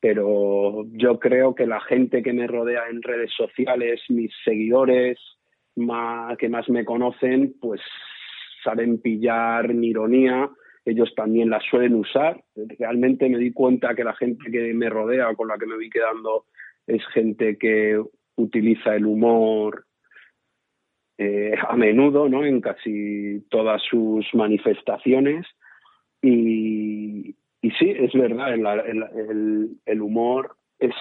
Pero 0.01 0.87
yo 0.93 1.19
creo 1.19 1.55
que 1.55 1.67
la 1.67 1.81
gente 1.81 2.23
que 2.23 2.33
me 2.33 2.47
rodea 2.47 2.89
en 2.89 3.03
redes 3.03 3.33
sociales, 3.37 4.01
mis 4.09 4.33
seguidores, 4.45 5.19
que 6.39 6.49
más 6.49 6.69
me 6.69 6.85
conocen, 6.85 7.55
pues 7.61 7.81
saben 8.63 9.01
pillar 9.01 9.75
mi 9.75 9.89
ironía, 9.89 10.51
ellos 10.85 11.13
también 11.15 11.51
la 11.51 11.61
suelen 11.61 11.95
usar. 11.95 12.43
Realmente 12.79 13.29
me 13.29 13.39
di 13.39 13.53
cuenta 13.53 13.95
que 13.95 14.05
la 14.05 14.15
gente 14.15 14.51
que 14.51 14.73
me 14.75 14.89
rodea, 14.89 15.35
con 15.35 15.49
la 15.49 15.59
que 15.59 15.67
me 15.67 15.75
voy 15.75 15.91
quedando, 15.91 16.47
es 16.87 17.07
gente 17.09 17.59
que 17.59 18.03
utiliza 18.37 18.95
el 18.95 19.07
humor 19.07 19.85
eh, 21.19 21.55
a 21.69 21.77
menudo, 21.77 22.29
¿no? 22.29 22.45
En 22.45 22.61
casi 22.61 23.45
todas 23.51 23.83
sus 23.83 24.27
manifestaciones. 24.35 25.47
Y, 26.23 27.37
y 27.61 27.71
sí, 27.73 27.91
es 27.91 28.13
verdad, 28.13 28.55
el, 28.55 29.79
el, 29.85 30.01
humor 30.01 30.57
es, 30.79 30.95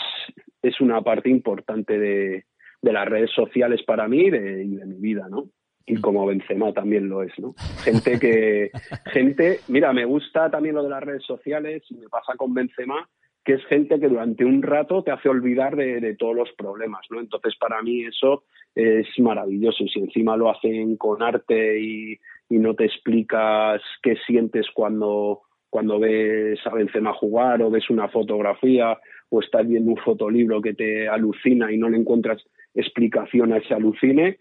es 0.61 0.81
una 0.81 1.01
parte 1.01 1.29
importante 1.29 1.97
de, 1.97 2.45
de 2.81 2.93
las 2.93 3.07
redes 3.07 3.31
sociales 3.31 3.83
para 3.83 4.07
mí 4.07 4.25
y 4.25 4.29
de, 4.29 4.85
mi 4.85 4.99
vida, 4.99 5.27
¿no? 5.29 5.49
Y 5.89 6.01
como 6.01 6.25
Benzema 6.25 6.73
también 6.73 7.07
lo 7.07 7.23
es, 7.23 7.31
¿no? 7.39 7.55
Gente 7.83 8.19
que, 8.19 8.71
gente, 9.13 9.61
mira, 9.69 9.93
me 9.93 10.05
gusta 10.05 10.51
también 10.51 10.75
lo 10.75 10.83
de 10.83 10.89
las 10.89 11.01
redes 11.01 11.23
sociales 11.23 11.83
y 11.89 11.95
me 11.95 12.09
pasa 12.09 12.33
con 12.35 12.53
Benzema, 12.53 13.07
que 13.45 13.53
es 13.53 13.65
gente 13.67 13.97
que 13.97 14.09
durante 14.09 14.43
un 14.43 14.61
rato 14.61 15.01
te 15.01 15.11
hace 15.11 15.29
olvidar 15.29 15.77
de, 15.77 16.15
todos 16.19 16.35
los 16.35 16.51
problemas, 16.57 17.05
¿no? 17.09 17.21
Entonces, 17.21 17.55
para 17.57 17.81
mí 17.81 18.03
eso 18.03 18.43
es 18.75 19.07
maravilloso. 19.19 19.85
Y 19.85 19.89
si 19.89 19.99
encima 19.99 20.35
lo 20.35 20.49
hacen 20.49 20.97
con 20.97 21.23
arte 21.23 21.79
y, 21.79 22.19
y 22.49 22.57
no 22.57 22.75
te 22.75 22.83
explicas 22.83 23.81
qué 24.03 24.17
sientes 24.27 24.67
cuando, 24.73 25.43
cuando 25.69 25.99
ves 25.99 26.59
a 26.65 26.73
Benzema 26.73 27.13
jugar 27.13 27.61
o 27.61 27.69
ves 27.69 27.89
una 27.89 28.09
fotografía 28.09 28.99
o 29.29 29.39
estás 29.39 29.65
viendo 29.65 29.91
un 29.91 29.97
fotolibro 29.97 30.61
que 30.61 30.73
te 30.73 31.07
alucina 31.07 31.71
y 31.71 31.77
no 31.77 31.89
le 31.89 31.97
encuentras 31.97 32.43
explicación 32.73 33.53
a 33.53 33.57
ese 33.57 33.73
alucine, 33.73 34.39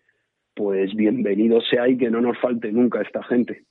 pues 0.56 0.94
bienvenido 0.96 1.60
sea 1.60 1.86
y 1.86 1.98
que 1.98 2.10
no 2.10 2.20
nos 2.20 2.38
falte 2.40 2.72
nunca 2.72 3.02
esta 3.02 3.22
gente. 3.22 3.64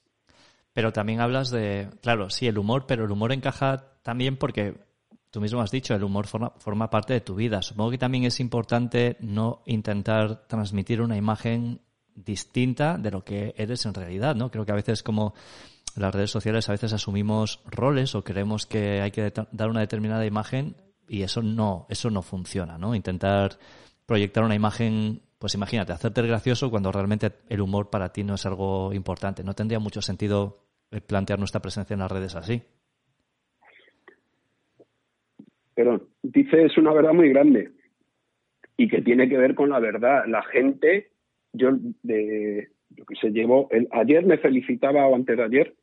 Pero 0.71 0.93
también 0.93 1.19
hablas 1.19 1.49
de, 1.49 1.87
claro, 2.01 2.29
sí, 2.29 2.47
el 2.47 2.59
humor, 2.59 2.85
pero 2.87 3.05
el 3.05 3.11
humor 3.11 3.33
encaja 3.33 3.97
también 4.03 4.37
porque 4.37 4.75
tú 5.31 5.41
mismo 5.41 5.61
has 5.61 5.71
dicho, 5.71 5.95
el 5.95 6.03
humor 6.03 6.27
forma, 6.27 6.89
parte 6.89 7.13
de 7.13 7.21
tu 7.21 7.35
vida. 7.35 7.61
Supongo 7.61 7.91
que 7.91 7.97
también 7.97 8.23
es 8.23 8.39
importante 8.39 9.17
no 9.19 9.63
intentar 9.65 10.47
transmitir 10.47 11.01
una 11.01 11.17
imagen 11.17 11.81
distinta 12.13 12.97
de 12.97 13.11
lo 13.11 13.23
que 13.23 13.55
eres 13.57 13.85
en 13.85 13.93
realidad, 13.93 14.35
¿no? 14.35 14.51
Creo 14.51 14.65
que 14.65 14.71
a 14.71 14.75
veces 14.75 15.01
como 15.01 15.33
las 15.95 16.13
redes 16.13 16.31
sociales 16.31 16.69
a 16.69 16.73
veces 16.73 16.93
asumimos 16.93 17.61
roles 17.65 18.15
o 18.15 18.23
creemos 18.23 18.65
que 18.65 19.01
hay 19.01 19.11
que 19.11 19.33
dar 19.51 19.69
una 19.69 19.79
determinada 19.79 20.25
imagen 20.25 20.75
y 21.07 21.23
eso 21.23 21.41
no, 21.41 21.87
eso 21.89 22.09
no 22.09 22.21
funciona, 22.21 22.77
¿no? 22.77 22.95
Intentar 22.95 23.57
proyectar 24.05 24.43
una 24.43 24.55
imagen, 24.55 25.21
pues 25.45 25.53
imagínate, 25.53 25.93
hacerte 25.93 26.23
gracioso 26.23 26.71
cuando 26.71 26.91
realmente 26.91 27.27
el 27.49 27.61
humor 27.61 27.91
para 27.91 28.11
ti 28.11 28.23
no 28.23 28.33
es 28.33 28.47
algo 28.47 28.91
importante. 28.95 29.43
No 29.43 29.53
tendría 29.53 29.77
mucho 29.77 30.01
sentido 30.01 30.57
eh, 30.89 31.01
plantear 31.01 31.37
nuestra 31.37 31.61
presencia 31.61 31.93
en 31.93 31.99
las 31.99 32.11
redes 32.11 32.35
así. 32.35 32.63
Pero 35.75 36.07
dices 36.23 36.75
una 36.79 36.93
verdad 36.93 37.13
muy 37.13 37.29
grande 37.29 37.73
y 38.75 38.87
que 38.87 39.03
tiene 39.03 39.29
que 39.29 39.37
ver 39.37 39.53
con 39.53 39.69
la 39.69 39.77
verdad. 39.79 40.23
La 40.25 40.41
gente, 40.41 41.11
yo 41.53 41.77
de 42.01 42.69
lo 42.97 43.05
que 43.05 43.15
se 43.17 43.29
llevó, 43.29 43.69
ayer 43.91 44.25
me 44.25 44.39
felicitaba 44.39 45.05
o 45.05 45.13
antes 45.13 45.37
de 45.37 45.43
ayer 45.43 45.75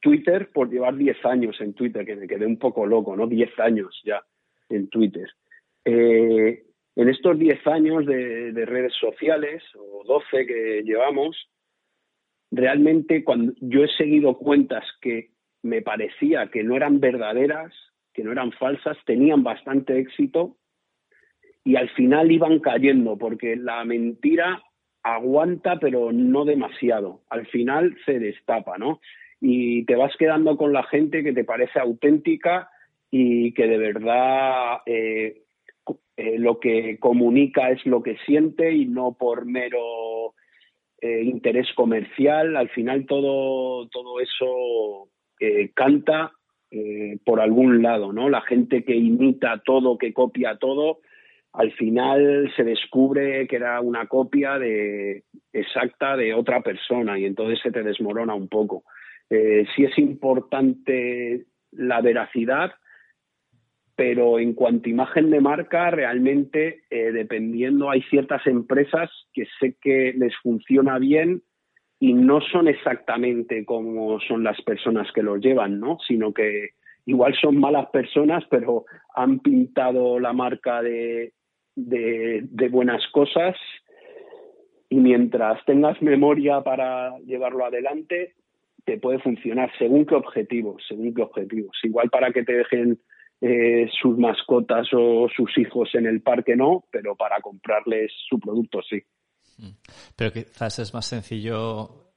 Twitter 0.00 0.50
por 0.52 0.68
llevar 0.68 0.96
10 0.96 1.24
años 1.24 1.60
en 1.60 1.72
Twitter, 1.74 2.04
que 2.04 2.16
me 2.16 2.26
quedé 2.26 2.46
un 2.46 2.58
poco 2.58 2.84
loco, 2.84 3.14
¿no? 3.14 3.28
10 3.28 3.60
años 3.60 4.02
ya 4.04 4.24
en 4.70 4.88
Twitter. 4.88 5.28
Eh, 5.84 6.64
en 6.96 7.08
estos 7.08 7.38
10 7.38 7.66
años 7.66 8.06
de, 8.06 8.52
de, 8.52 8.66
redes 8.66 8.92
sociales, 8.94 9.62
o 9.76 10.02
12 10.04 10.46
que 10.46 10.82
llevamos, 10.84 11.48
realmente 12.50 13.24
cuando 13.24 13.52
yo 13.60 13.84
he 13.84 13.88
seguido 13.96 14.36
cuentas 14.36 14.84
que 15.00 15.30
me 15.62 15.80
parecía 15.80 16.48
que 16.48 16.62
no 16.62 16.76
eran 16.76 17.00
verdaderas, 17.00 17.72
que 18.12 18.22
no 18.22 18.32
eran 18.32 18.52
falsas, 18.52 18.96
tenían 19.06 19.42
bastante 19.42 19.98
éxito 19.98 20.56
y 21.64 21.76
al 21.76 21.88
final 21.90 22.30
iban 22.30 22.58
cayendo, 22.58 23.16
porque 23.16 23.56
la 23.56 23.84
mentira 23.84 24.62
aguanta, 25.02 25.78
pero 25.78 26.12
no 26.12 26.44
demasiado. 26.44 27.22
Al 27.30 27.46
final 27.46 27.96
se 28.04 28.18
destapa, 28.18 28.78
¿no? 28.78 29.00
Y 29.40 29.84
te 29.84 29.96
vas 29.96 30.14
quedando 30.16 30.56
con 30.56 30.72
la 30.72 30.82
gente 30.84 31.22
que 31.22 31.32
te 31.32 31.44
parece 31.44 31.78
auténtica 31.78 32.68
y 33.10 33.52
que 33.54 33.66
de 33.66 33.78
verdad 33.78 34.78
eh, 34.86 35.42
eh, 36.16 36.38
lo 36.38 36.60
que 36.60 36.98
comunica 36.98 37.70
es 37.70 37.84
lo 37.86 38.02
que 38.02 38.16
siente 38.26 38.72
y 38.72 38.86
no 38.86 39.16
por 39.18 39.46
mero 39.46 40.34
eh, 41.00 41.22
interés 41.22 41.72
comercial. 41.74 42.56
Al 42.56 42.68
final 42.70 43.06
todo, 43.06 43.88
todo 43.88 44.20
eso 44.20 45.08
canta 45.74 46.32
por 47.24 47.40
algún 47.40 47.82
lado, 47.82 48.12
¿no? 48.12 48.30
La 48.30 48.40
gente 48.42 48.84
que 48.84 48.94
imita 48.94 49.60
todo, 49.62 49.98
que 49.98 50.14
copia 50.14 50.56
todo, 50.56 51.00
al 51.52 51.70
final 51.72 52.50
se 52.56 52.64
descubre 52.64 53.46
que 53.46 53.56
era 53.56 53.80
una 53.80 54.06
copia 54.06 54.58
de, 54.58 55.24
exacta 55.52 56.16
de 56.16 56.32
otra 56.32 56.62
persona 56.62 57.18
y 57.18 57.26
entonces 57.26 57.60
se 57.62 57.70
te 57.70 57.82
desmorona 57.82 58.34
un 58.34 58.48
poco. 58.48 58.84
Eh, 59.28 59.66
sí 59.74 59.84
es 59.84 59.98
importante 59.98 61.44
la 61.72 62.00
veracidad, 62.00 62.72
pero 63.94 64.38
en 64.38 64.54
cuanto 64.54 64.88
a 64.88 64.90
imagen 64.90 65.30
de 65.30 65.40
marca, 65.40 65.90
realmente, 65.90 66.82
eh, 66.90 67.12
dependiendo, 67.12 67.90
hay 67.90 68.02
ciertas 68.02 68.46
empresas 68.46 69.10
que 69.32 69.46
sé 69.60 69.76
que 69.80 70.14
les 70.16 70.34
funciona 70.42 70.98
bien 70.98 71.42
y 72.00 72.14
no 72.14 72.40
son 72.40 72.68
exactamente 72.68 73.64
como 73.64 74.18
son 74.20 74.42
las 74.42 74.60
personas 74.62 75.10
que 75.12 75.22
los 75.22 75.40
llevan, 75.40 75.78
¿no? 75.78 75.98
Sino 76.06 76.32
que 76.32 76.70
igual 77.06 77.34
son 77.40 77.58
malas 77.58 77.90
personas, 77.90 78.44
pero 78.50 78.86
han 79.14 79.40
pintado 79.40 80.18
la 80.18 80.32
marca 80.32 80.82
de, 80.82 81.32
de, 81.76 82.68
buenas 82.70 83.06
cosas 83.12 83.56
y 84.88 84.96
mientras 84.96 85.64
tengas 85.64 86.00
memoria 86.02 86.60
para 86.62 87.18
llevarlo 87.20 87.64
adelante, 87.64 88.34
te 88.84 88.98
puede 88.98 89.20
funcionar 89.20 89.70
según 89.78 90.06
qué 90.06 90.14
objetivos, 90.14 90.82
según 90.88 91.14
qué 91.14 91.22
objetivos. 91.22 91.78
Igual 91.82 92.10
para 92.10 92.32
que 92.32 92.42
te 92.42 92.54
dejen 92.54 92.98
eh, 93.44 93.90
sus 94.00 94.16
mascotas 94.16 94.86
o 94.92 95.26
sus 95.34 95.58
hijos 95.58 95.88
en 95.94 96.06
el 96.06 96.22
parque 96.22 96.54
no, 96.54 96.84
pero 96.92 97.16
para 97.16 97.40
comprarles 97.40 98.12
su 98.28 98.38
producto 98.38 98.80
sí. 98.88 99.02
Mm. 99.58 99.70
Pero 100.14 100.32
quizás 100.32 100.78
es 100.78 100.94
más 100.94 101.06
sencillo 101.06 102.12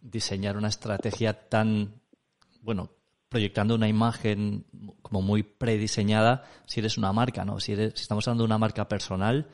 diseñar 0.00 0.56
una 0.56 0.68
estrategia 0.68 1.32
tan, 1.48 2.00
bueno, 2.62 2.90
proyectando 3.28 3.74
una 3.74 3.88
imagen 3.88 4.64
como 5.02 5.20
muy 5.20 5.42
prediseñada 5.42 6.44
si 6.64 6.78
eres 6.78 6.96
una 6.96 7.12
marca, 7.12 7.44
¿no? 7.44 7.58
Si, 7.58 7.72
eres, 7.72 7.94
si 7.96 8.02
estamos 8.02 8.28
hablando 8.28 8.44
de 8.44 8.46
una 8.46 8.58
marca 8.58 8.86
personal, 8.86 9.48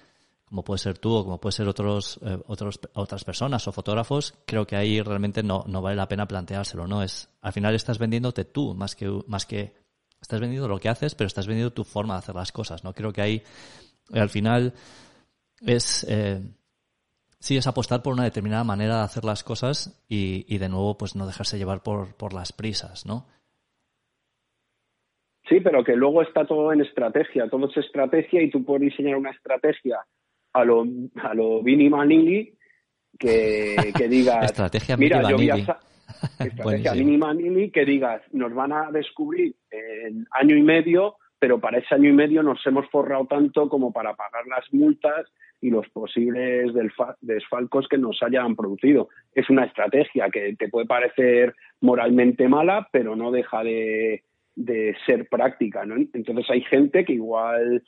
como 0.44 0.62
puede 0.62 0.76
ser 0.76 0.98
tú 0.98 1.14
o 1.14 1.24
como 1.24 1.40
puede 1.40 1.52
ser 1.52 1.68
otros, 1.68 2.20
eh, 2.22 2.38
otros 2.46 2.78
otras 2.92 3.24
personas 3.24 3.66
o 3.66 3.72
fotógrafos, 3.72 4.34
creo 4.44 4.66
que 4.66 4.76
ahí 4.76 5.00
realmente 5.00 5.42
no, 5.42 5.64
no 5.66 5.80
vale 5.80 5.96
la 5.96 6.08
pena 6.08 6.28
planteárselo, 6.28 6.86
¿no? 6.86 7.02
Es, 7.02 7.30
al 7.40 7.54
final 7.54 7.74
estás 7.74 7.98
vendiéndote 7.98 8.44
tú 8.44 8.74
más 8.74 8.94
que, 8.94 9.10
más 9.26 9.46
que, 9.46 9.72
estás 10.22 10.40
vendiendo 10.40 10.68
lo 10.68 10.78
que 10.78 10.88
haces, 10.88 11.14
pero 11.14 11.26
estás 11.26 11.46
vendiendo 11.46 11.72
tu 11.72 11.84
forma 11.84 12.14
de 12.14 12.18
hacer 12.18 12.34
las 12.34 12.52
cosas, 12.52 12.84
¿no? 12.84 12.94
Creo 12.94 13.12
que 13.12 13.20
ahí, 13.20 13.42
al 14.12 14.30
final, 14.30 14.72
es, 15.60 16.06
eh, 16.08 16.40
sí 17.38 17.56
es 17.56 17.66
apostar 17.66 18.02
por 18.02 18.14
una 18.14 18.24
determinada 18.24 18.64
manera 18.64 18.98
de 18.98 19.02
hacer 19.02 19.24
las 19.24 19.44
cosas 19.44 20.02
y, 20.08 20.46
y 20.48 20.58
de 20.58 20.68
nuevo, 20.68 20.96
pues 20.96 21.16
no 21.16 21.26
dejarse 21.26 21.58
llevar 21.58 21.82
por, 21.82 22.14
por 22.14 22.32
las 22.32 22.52
prisas, 22.52 23.04
¿no? 23.04 23.26
Sí, 25.48 25.60
pero 25.60 25.84
que 25.84 25.96
luego 25.96 26.22
está 26.22 26.46
todo 26.46 26.72
en 26.72 26.80
estrategia, 26.80 27.48
todo 27.48 27.68
es 27.68 27.76
estrategia 27.76 28.42
y 28.42 28.48
tú 28.48 28.64
puedes 28.64 28.90
diseñar 28.90 29.16
una 29.16 29.32
estrategia 29.32 29.98
a 30.52 30.64
lo, 30.64 30.84
a 31.16 31.34
lo 31.34 31.62
Vini 31.62 31.90
Manili 31.90 32.56
que, 33.18 33.92
que 33.96 34.08
digas, 34.08 34.44
estrategia 34.44 34.96
mira, 34.96 35.28
yo 35.28 35.36
voy 35.36 35.50
a, 35.50 35.78
estrategia 36.38 36.92
Vini 36.92 37.16
Manili 37.16 37.70
que 37.70 37.84
digas, 37.84 38.22
nos 38.32 38.54
van 38.54 38.72
a 38.72 38.90
descubrir 38.90 39.54
en 39.70 40.26
año 40.32 40.56
y 40.56 40.62
medio, 40.62 41.16
pero 41.38 41.60
para 41.60 41.78
ese 41.78 41.94
año 41.94 42.10
y 42.10 42.12
medio 42.12 42.42
nos 42.42 42.64
hemos 42.66 42.88
forrado 42.90 43.26
tanto 43.26 43.68
como 43.68 43.92
para 43.92 44.14
pagar 44.14 44.46
las 44.46 44.72
multas 44.72 45.26
y 45.60 45.70
los 45.70 45.88
posibles 45.90 46.72
desfalcos 47.20 47.86
que 47.88 47.98
nos 47.98 48.22
hayan 48.22 48.56
producido. 48.56 49.08
Es 49.32 49.48
una 49.48 49.64
estrategia 49.64 50.28
que 50.30 50.56
te 50.56 50.68
puede 50.68 50.86
parecer 50.86 51.54
moralmente 51.80 52.48
mala, 52.48 52.88
pero 52.90 53.14
no 53.14 53.30
deja 53.30 53.62
de, 53.62 54.24
de 54.56 54.96
ser 55.06 55.28
práctica, 55.28 55.84
¿no? 55.86 55.96
Entonces 55.96 56.50
hay 56.50 56.62
gente 56.62 57.04
que 57.04 57.14
igual 57.14 57.82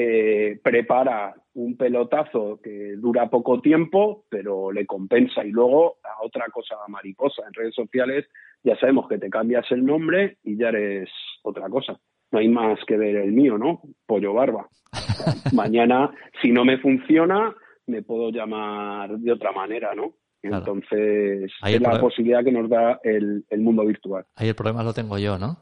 eh, 0.00 0.60
prepara 0.62 1.34
un 1.54 1.76
pelotazo 1.76 2.60
que 2.62 2.94
dura 2.96 3.28
poco 3.28 3.60
tiempo, 3.60 4.24
pero 4.28 4.70
le 4.70 4.86
compensa 4.86 5.44
y 5.44 5.50
luego 5.50 5.98
a 6.04 6.24
otra 6.24 6.46
cosa 6.52 6.76
mariposa. 6.88 7.42
En 7.46 7.54
redes 7.54 7.74
sociales 7.74 8.26
ya 8.62 8.78
sabemos 8.78 9.08
que 9.08 9.18
te 9.18 9.28
cambias 9.28 9.66
el 9.70 9.84
nombre 9.84 10.38
y 10.44 10.56
ya 10.56 10.68
eres 10.68 11.10
otra 11.42 11.68
cosa. 11.68 11.98
No 12.30 12.38
hay 12.38 12.48
más 12.48 12.78
que 12.86 12.96
ver 12.96 13.16
el 13.16 13.32
mío, 13.32 13.58
¿no? 13.58 13.82
Pollo 14.06 14.34
barba. 14.34 14.68
Mañana, 15.52 16.10
si 16.40 16.52
no 16.52 16.64
me 16.64 16.78
funciona, 16.78 17.54
me 17.86 18.02
puedo 18.02 18.30
llamar 18.30 19.18
de 19.18 19.32
otra 19.32 19.52
manera, 19.52 19.94
¿no? 19.94 20.14
Entonces, 20.42 21.50
es 21.66 21.80
la 21.80 22.00
posibilidad 22.00 22.44
que 22.44 22.52
nos 22.52 22.70
da 22.70 23.00
el, 23.02 23.44
el 23.50 23.60
mundo 23.60 23.84
virtual. 23.84 24.24
Ahí 24.36 24.48
el 24.48 24.54
problema 24.54 24.84
lo 24.84 24.94
tengo 24.94 25.18
yo, 25.18 25.38
¿no? 25.38 25.56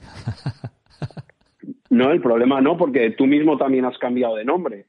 No, 1.90 2.12
el 2.12 2.20
problema 2.20 2.60
no, 2.60 2.76
porque 2.76 3.10
tú 3.10 3.26
mismo 3.26 3.56
también 3.56 3.84
has 3.84 3.98
cambiado 3.98 4.36
de 4.36 4.44
nombre. 4.44 4.86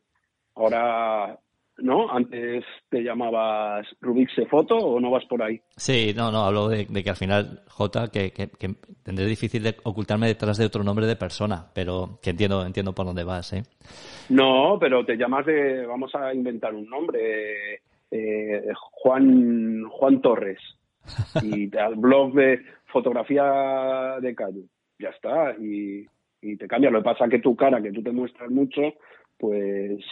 Ahora, 0.55 1.39
¿no? 1.77 2.11
Antes 2.11 2.63
te 2.89 3.03
llamabas 3.03 3.87
Rubikse 3.99 4.45
Foto 4.45 4.75
o 4.77 4.99
no 4.99 5.09
vas 5.09 5.25
por 5.25 5.41
ahí. 5.41 5.59
Sí, 5.75 6.13
no, 6.15 6.31
no, 6.31 6.45
hablo 6.45 6.69
de, 6.69 6.85
que 6.85 7.09
al 7.09 7.15
final, 7.15 7.63
J, 7.67 8.09
que, 8.09 8.31
que, 8.31 8.49
tendré 9.03 9.25
difícil 9.25 9.63
de 9.63 9.75
ocultarme 9.83 10.27
detrás 10.27 10.57
de 10.57 10.65
otro 10.65 10.83
nombre 10.83 11.07
de 11.07 11.15
persona, 11.15 11.65
pero 11.73 12.19
que 12.21 12.31
entiendo, 12.31 12.65
entiendo 12.65 12.93
por 12.93 13.05
dónde 13.05 13.23
vas, 13.23 13.53
¿eh? 13.53 13.63
No, 14.29 14.77
pero 14.79 15.05
te 15.05 15.17
llamas 15.17 15.45
de, 15.45 15.85
vamos 15.85 16.13
a 16.15 16.33
inventar 16.33 16.73
un 16.73 16.87
nombre, 16.87 17.81
eh, 18.11 18.63
Juan, 18.91 19.85
Juan 19.89 20.21
Torres, 20.21 20.59
y 21.41 21.75
al 21.77 21.95
blog 21.95 22.33
de 22.33 22.61
fotografía 22.85 24.17
de 24.21 24.35
calle 24.35 24.65
ya 24.99 25.09
está, 25.09 25.55
y, 25.59 26.05
te 26.41 26.67
cambia. 26.67 26.89
Lo 26.89 26.99
que 26.99 27.05
pasa 27.05 27.25
es 27.25 27.31
que 27.31 27.39
tu 27.39 27.55
cara, 27.55 27.81
que 27.81 27.91
tú 27.91 28.01
te 28.01 28.11
muestras 28.11 28.49
mucho, 28.49 28.81
pues 29.37 30.03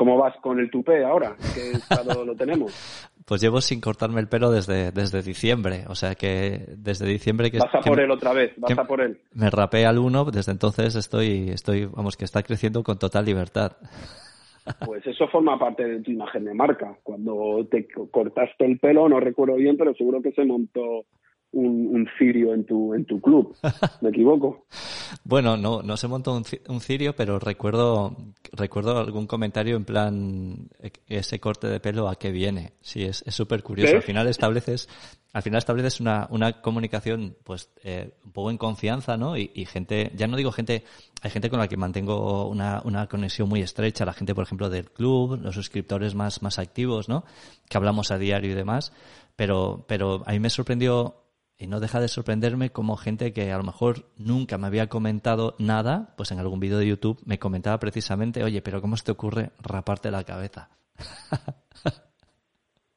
¿Cómo 0.00 0.16
vas 0.16 0.34
con 0.38 0.58
el 0.58 0.70
tupé 0.70 1.04
ahora? 1.04 1.36
¿Qué 1.54 1.72
estado 1.72 2.24
lo 2.24 2.34
tenemos? 2.34 2.72
Pues 3.26 3.42
llevo 3.42 3.60
sin 3.60 3.80
cortarme 3.80 4.20
el 4.20 4.28
pelo 4.28 4.50
desde, 4.50 4.90
desde 4.90 5.22
diciembre, 5.22 5.84
o 5.86 5.94
sea 5.94 6.16
que 6.16 6.64
desde 6.76 7.06
diciembre 7.06 7.52
que... 7.52 7.58
Vas 7.58 7.72
a 7.72 7.80
por 7.80 8.00
él 8.00 8.10
otra 8.10 8.32
vez, 8.32 8.52
vas 8.56 8.76
a 8.76 8.84
por 8.84 9.00
él. 9.00 9.20
Me 9.34 9.50
rapé 9.50 9.86
al 9.86 9.98
uno, 9.98 10.24
desde 10.24 10.50
entonces 10.50 10.96
estoy, 10.96 11.50
estoy, 11.50 11.84
vamos, 11.84 12.16
que 12.16 12.24
está 12.24 12.42
creciendo 12.42 12.82
con 12.82 12.98
total 12.98 13.26
libertad. 13.26 13.76
Pues 14.84 15.06
eso 15.06 15.26
forma 15.28 15.58
parte 15.58 15.84
de 15.84 16.00
tu 16.00 16.10
imagen 16.10 16.44
de 16.44 16.54
marca. 16.54 16.96
Cuando 17.02 17.66
te 17.70 17.88
cortaste 18.10 18.64
el 18.66 18.78
pelo, 18.78 19.08
no 19.08 19.18
recuerdo 19.18 19.56
bien, 19.56 19.76
pero 19.76 19.94
seguro 19.94 20.20
que 20.22 20.32
se 20.32 20.44
montó 20.44 21.06
un, 21.52 22.08
cirio 22.18 22.54
en 22.54 22.64
tu, 22.64 22.94
en 22.94 23.04
tu 23.04 23.20
club. 23.20 23.56
¿Me 24.00 24.10
equivoco? 24.10 24.66
bueno, 25.24 25.56
no, 25.56 25.82
no 25.82 25.96
se 25.96 26.08
montó 26.08 26.34
un, 26.34 26.44
un, 26.68 26.80
cirio, 26.80 27.14
pero 27.14 27.38
recuerdo, 27.38 28.16
recuerdo 28.52 28.98
algún 28.98 29.26
comentario 29.26 29.76
en 29.76 29.84
plan, 29.84 30.68
e, 30.80 30.92
ese 31.08 31.40
corte 31.40 31.66
de 31.66 31.80
pelo 31.80 32.08
a 32.08 32.16
qué 32.16 32.30
viene. 32.30 32.72
Sí, 32.80 33.04
es 33.04 33.24
súper 33.28 33.62
curioso. 33.62 33.96
Al 33.96 34.02
final 34.02 34.26
estableces, 34.28 34.88
al 35.32 35.42
final 35.42 35.58
estableces 35.58 36.00
una, 36.00 36.26
una 36.30 36.60
comunicación, 36.60 37.36
pues, 37.44 37.70
eh, 37.84 38.14
un 38.24 38.32
poco 38.32 38.50
en 38.50 38.58
confianza, 38.58 39.16
¿no? 39.16 39.36
Y, 39.36 39.50
y, 39.54 39.64
gente, 39.64 40.10
ya 40.14 40.26
no 40.26 40.36
digo 40.36 40.50
gente, 40.52 40.84
hay 41.22 41.30
gente 41.30 41.50
con 41.50 41.60
la 41.60 41.68
que 41.68 41.76
mantengo 41.76 42.48
una, 42.48 42.82
una 42.84 43.06
conexión 43.06 43.48
muy 43.48 43.62
estrecha, 43.62 44.04
la 44.04 44.12
gente, 44.12 44.34
por 44.34 44.44
ejemplo, 44.44 44.68
del 44.68 44.90
club, 44.90 45.40
los 45.40 45.54
suscriptores 45.54 46.14
más, 46.14 46.42
más 46.42 46.58
activos, 46.58 47.08
¿no? 47.08 47.24
Que 47.68 47.76
hablamos 47.76 48.10
a 48.10 48.18
diario 48.18 48.50
y 48.50 48.54
demás. 48.54 48.92
Pero, 49.36 49.84
pero 49.88 50.22
a 50.26 50.32
mí 50.32 50.40
me 50.40 50.50
sorprendió 50.50 51.14
y 51.60 51.66
no 51.66 51.78
deja 51.78 52.00
de 52.00 52.08
sorprenderme 52.08 52.70
como 52.70 52.96
gente 52.96 53.32
que 53.32 53.52
a 53.52 53.58
lo 53.58 53.64
mejor 53.64 54.06
nunca 54.16 54.58
me 54.58 54.66
había 54.66 54.88
comentado 54.88 55.54
nada, 55.58 56.14
pues 56.16 56.32
en 56.32 56.38
algún 56.38 56.58
vídeo 56.58 56.78
de 56.78 56.88
YouTube 56.88 57.20
me 57.26 57.38
comentaba 57.38 57.78
precisamente, 57.78 58.42
oye, 58.42 58.62
pero 58.62 58.80
¿cómo 58.80 58.96
se 58.96 59.04
te 59.04 59.12
ocurre 59.12 59.50
raparte 59.62 60.10
la 60.10 60.24
cabeza? 60.24 60.70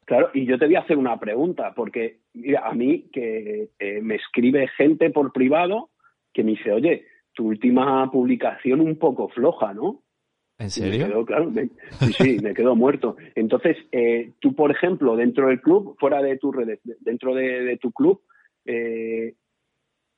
Claro, 0.05 0.30
y 0.34 0.45
yo 0.45 0.59
te 0.59 0.66
voy 0.66 0.76
a 0.76 0.82
hacer 0.82 0.97
una 0.97 1.18
pregunta, 1.18 1.74
porque 1.74 2.20
mira, 2.34 2.68
a 2.68 2.74
mí 2.74 3.09
que 3.11 3.70
eh, 3.80 4.01
me 4.01 4.16
escribe 4.16 4.68
gente 4.78 5.09
por 5.09 5.32
privado 5.32 5.91
que 6.34 6.43
me 6.43 6.51
dice, 6.51 6.74
oye, 6.74 7.05
tu 7.34 7.47
última 7.47 8.11
publicación 8.11 8.82
un 8.82 8.97
poco 8.97 9.30
floja, 9.30 9.74
¿no? 9.74 10.03
¿En 10.59 10.70
serio? 10.70 11.07
Me 11.07 11.11
quedo, 11.11 11.26
claro, 11.26 11.51
sí, 11.99 12.14
sí, 12.14 12.38
me 12.41 12.53
quedo 12.53 12.76
muerto. 12.76 13.16
Entonces, 13.36 13.78
eh, 13.91 14.34
tú, 14.39 14.53
por 14.53 14.72
ejemplo, 14.72 15.16
dentro 15.16 15.47
del 15.47 15.61
club, 15.61 15.95
fuera 15.99 16.22
de 16.22 16.38
tu 16.38 16.51
redes, 16.51 16.80
dentro 16.99 17.34
de, 17.34 17.78
tu 17.82 17.91
club, 17.91 18.22
eh, 18.66 19.36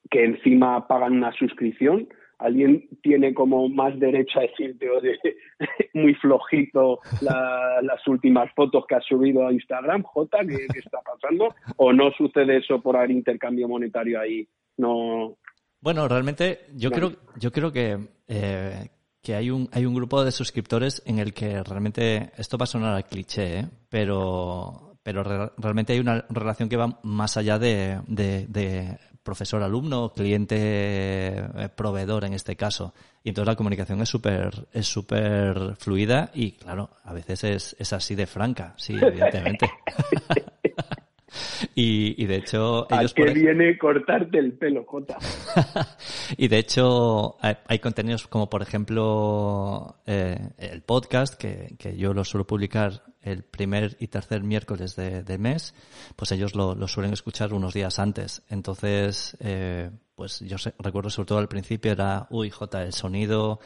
que 0.09 0.23
encima 0.23 0.87
pagan 0.87 1.13
una 1.13 1.31
suscripción, 1.33 2.07
alguien 2.37 2.87
tiene 3.01 3.33
como 3.33 3.69
más 3.69 3.97
derecho 3.99 4.39
a 4.39 4.43
decirte, 4.43 4.89
oye, 4.89 5.17
muy 5.93 6.13
flojito 6.15 6.99
las 7.21 8.07
últimas 8.07 8.51
fotos 8.53 8.85
que 8.87 8.95
has 8.95 9.05
subido 9.05 9.47
a 9.47 9.53
Instagram, 9.53 10.03
Jota, 10.03 10.39
¿qué, 10.45 10.67
está 10.77 10.99
pasando? 11.01 11.53
¿O 11.77 11.93
no 11.93 12.11
sucede 12.11 12.57
eso 12.57 12.81
por 12.81 12.97
haber 12.97 13.11
intercambio 13.11 13.67
monetario 13.67 14.19
ahí? 14.19 14.47
No. 14.77 15.37
Bueno, 15.79 16.07
realmente 16.07 16.59
yo 16.75 16.91
creo, 16.91 17.13
yo 17.37 17.51
creo 17.51 17.71
que, 17.71 17.97
eh, 18.27 18.89
que 19.21 19.35
hay 19.35 19.49
un, 19.49 19.69
hay 19.71 19.85
un 19.85 19.95
grupo 19.95 20.23
de 20.23 20.31
suscriptores 20.31 21.01
en 21.05 21.19
el 21.19 21.33
que 21.33 21.63
realmente, 21.63 22.31
esto 22.37 22.57
va 22.57 22.63
a 22.63 22.67
sonar 22.67 22.95
al 22.95 23.05
cliché, 23.05 23.59
¿eh? 23.59 23.65
pero, 23.89 24.84
pero 25.05 25.23
realmente 25.57 25.93
hay 25.93 25.99
una 25.99 26.25
relación 26.29 26.67
que 26.67 26.75
va 26.77 26.99
más 27.03 27.37
allá 27.37 27.59
de, 27.59 28.01
de 28.07 28.97
profesor-alumno, 29.21 30.11
cliente-proveedor 30.13 32.23
eh, 32.23 32.27
en 32.27 32.33
este 32.33 32.55
caso. 32.55 32.95
Y 33.23 33.29
entonces 33.29 33.51
la 33.51 33.55
comunicación 33.55 34.01
es 34.01 34.09
súper 34.09 34.67
es 34.73 34.87
súper 34.87 35.75
fluida 35.77 36.31
y, 36.33 36.53
claro, 36.53 36.89
a 37.03 37.13
veces 37.13 37.43
es, 37.43 37.75
es 37.77 37.93
así 37.93 38.15
de 38.15 38.25
franca, 38.25 38.73
sí, 38.77 38.95
evidentemente. 38.99 39.69
Y, 41.77 42.25
de 42.25 42.37
hecho 42.37 42.87
ellos... 42.89 43.11
¿A 43.11 43.15
qué 43.15 43.33
viene 43.33 43.77
cortarte 43.77 44.39
el 44.39 44.53
pelo, 44.53 44.85
Jota? 44.85 45.17
y 46.37 46.47
de 46.47 46.57
hecho 46.57 47.35
hay, 47.41 47.79
contenidos 47.79 48.27
como 48.27 48.49
por 48.49 48.61
ejemplo 48.61 49.97
eh, 50.05 50.37
el 50.57 50.83
podcast, 50.83 51.35
que, 51.35 51.75
que, 51.77 51.97
yo 51.97 52.13
lo 52.13 52.23
suelo 52.23 52.47
publicar 52.47 53.03
el 53.25 53.43
primer 53.43 53.97
y 53.99 54.07
tercer 54.07 54.43
miércoles 54.43 54.95
de, 54.95 55.37
mes, 55.39 55.73
pues 56.15 56.31
ellos 56.31 56.55
lo, 56.55 56.87
suelen 56.87 57.11
escuchar 57.11 57.53
unos 57.53 57.73
días 57.73 57.97
antes. 57.97 58.43
Entonces, 58.49 59.35
eh, 59.39 59.89
pues 60.13 60.41
yo 60.41 60.57
recuerdo 60.79 61.09
sobre 61.09 61.27
todo 61.27 61.39
al 61.39 61.47
principio 61.47 61.91
era, 61.91 62.27
uy, 62.29 62.51
Jota, 62.51 62.83
el 62.83 62.93
sonido, 62.93 63.59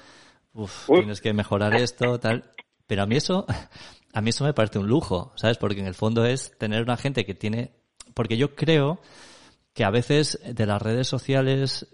uf, 0.53 0.87
tienes 0.87 1.19
que 1.19 1.33
mejorar 1.33 1.75
esto, 1.75 2.19
tal. 2.19 2.51
Pero 2.87 3.03
a 3.03 3.05
mí 3.05 3.17
eso, 3.17 3.45
a 4.13 4.21
mí 4.21 4.29
eso 4.29 4.45
me 4.45 4.53
parece 4.53 4.79
un 4.79 4.87
lujo, 4.87 5.33
¿sabes? 5.35 5.57
Porque 5.57 5.81
en 5.81 5.87
el 5.87 5.93
fondo 5.93 6.25
es 6.25 6.57
tener 6.57 6.81
una 6.81 6.95
gente 6.95 7.25
que 7.25 7.35
tiene, 7.35 7.73
porque 8.19 8.35
yo 8.35 8.53
creo 8.53 8.99
que 9.73 9.85
a 9.85 9.89
veces 9.91 10.41
de 10.45 10.65
las 10.65 10.81
redes 10.81 11.07
sociales, 11.07 11.87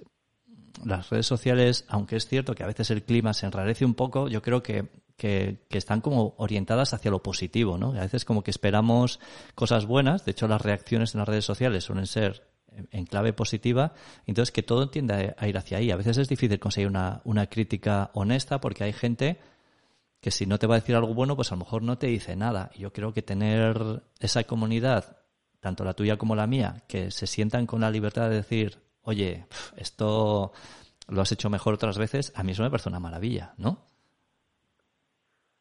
las 0.84 1.12
redes 1.12 1.28
sociales, 1.28 1.86
aunque 1.88 2.16
es 2.16 2.26
cierto 2.28 2.56
que 2.56 2.64
a 2.64 2.66
veces 2.66 2.90
el 2.90 3.04
clima 3.04 3.32
se 3.36 3.46
enrarece 3.46 3.86
un 3.86 3.94
poco, 3.94 4.28
yo 4.28 4.42
creo 4.42 4.64
que, 4.64 4.88
que, 5.18 5.60
están 5.70 6.02
como 6.02 6.34
orientadas 6.40 6.96
hacia 6.96 7.12
lo 7.12 7.22
positivo, 7.22 7.78
¿no? 7.78 7.92
A 7.92 8.00
veces 8.00 8.26
como 8.26 8.42
que 8.42 8.50
esperamos 8.50 9.20
cosas 9.54 9.86
buenas, 9.86 10.26
de 10.26 10.32
hecho 10.32 10.48
las 10.48 10.64
reacciones 10.64 11.14
en 11.14 11.20
las 11.20 11.30
redes 11.30 11.46
sociales 11.46 11.84
suelen 11.84 12.08
ser 12.08 12.48
en 12.90 13.06
clave 13.06 13.32
positiva, 13.32 13.94
entonces 14.26 14.52
que 14.52 14.64
todo 14.64 14.90
tiende 14.90 15.36
a 15.38 15.48
ir 15.48 15.60
hacia 15.60 15.78
ahí. 15.78 15.92
A 15.92 15.96
veces 15.96 16.18
es 16.18 16.28
difícil 16.28 16.60
conseguir 16.60 16.88
una, 16.88 17.22
una 17.24 17.46
crítica 17.46 18.10
honesta 18.16 18.60
porque 18.60 18.84
hay 18.84 18.94
gente 18.94 19.38
que 20.22 20.32
si 20.32 20.48
no 20.48 20.58
te 20.58 20.66
va 20.66 20.74
a 20.74 20.80
decir 20.80 20.96
algo 20.96 21.14
bueno, 21.14 21.36
pues 21.36 21.52
a 21.52 21.56
lo 21.56 21.60
mejor 21.60 21.84
no 21.84 22.00
te 22.00 22.08
dice 22.08 22.36
nada. 22.36 22.72
Yo 22.76 22.92
creo 22.92 23.14
que 23.14 23.22
tener 23.22 24.02
esa 24.20 24.44
comunidad, 24.46 25.18
tanto 25.66 25.84
la 25.84 25.96
tuya 25.96 26.18
como 26.18 26.36
la 26.36 26.46
mía, 26.46 26.84
que 26.88 27.10
se 27.10 27.26
sientan 27.26 27.66
con 27.66 27.82
la 27.82 27.90
libertad 27.90 28.30
de 28.30 28.36
decir, 28.36 28.74
oye, 29.02 29.46
esto 29.78 30.52
lo 31.10 31.22
has 31.22 31.32
hecho 31.32 31.50
mejor 31.50 31.74
otras 31.74 31.98
veces, 31.98 32.32
a 32.36 32.44
mí 32.44 32.52
eso 32.52 32.62
me 32.62 32.70
parece 32.70 32.90
una 32.90 33.00
maravilla, 33.00 33.56
¿no? 33.58 33.80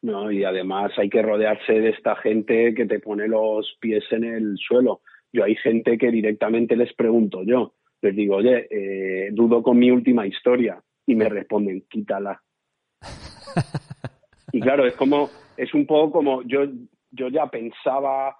No, 0.03 0.31
y 0.31 0.43
además 0.43 0.91
hay 0.99 1.09
que 1.09 1.23
rodearse 1.23 1.73
de 1.73 1.89
esta 1.89 2.15
gente 2.17 2.75
que 2.75 2.85
te 2.85 2.99
pone 2.99 3.27
los 3.27 3.77
pies 3.79 4.03
en 4.11 4.25
el 4.25 4.59
suelo. 4.59 5.01
Yo 5.33 5.43
hay 5.43 5.55
gente 5.55 5.97
que 5.97 6.11
directamente 6.11 6.75
les 6.75 6.93
pregunto 6.93 7.41
yo, 7.41 7.73
les 8.03 8.15
digo, 8.15 8.35
oye, 8.35 8.67
eh, 8.69 9.29
dudo 9.31 9.63
con 9.63 9.79
mi 9.79 9.89
última 9.89 10.27
historia, 10.27 10.79
y 11.07 11.15
me 11.15 11.27
responden, 11.29 11.83
quítala. 11.89 12.43
Y 14.51 14.61
claro, 14.61 14.85
es 14.85 14.93
como, 14.93 15.29
es 15.57 15.73
un 15.73 15.85
poco 15.85 16.11
como 16.13 16.41
yo, 16.43 16.61
yo 17.11 17.27
ya 17.27 17.47
pensaba, 17.47 18.37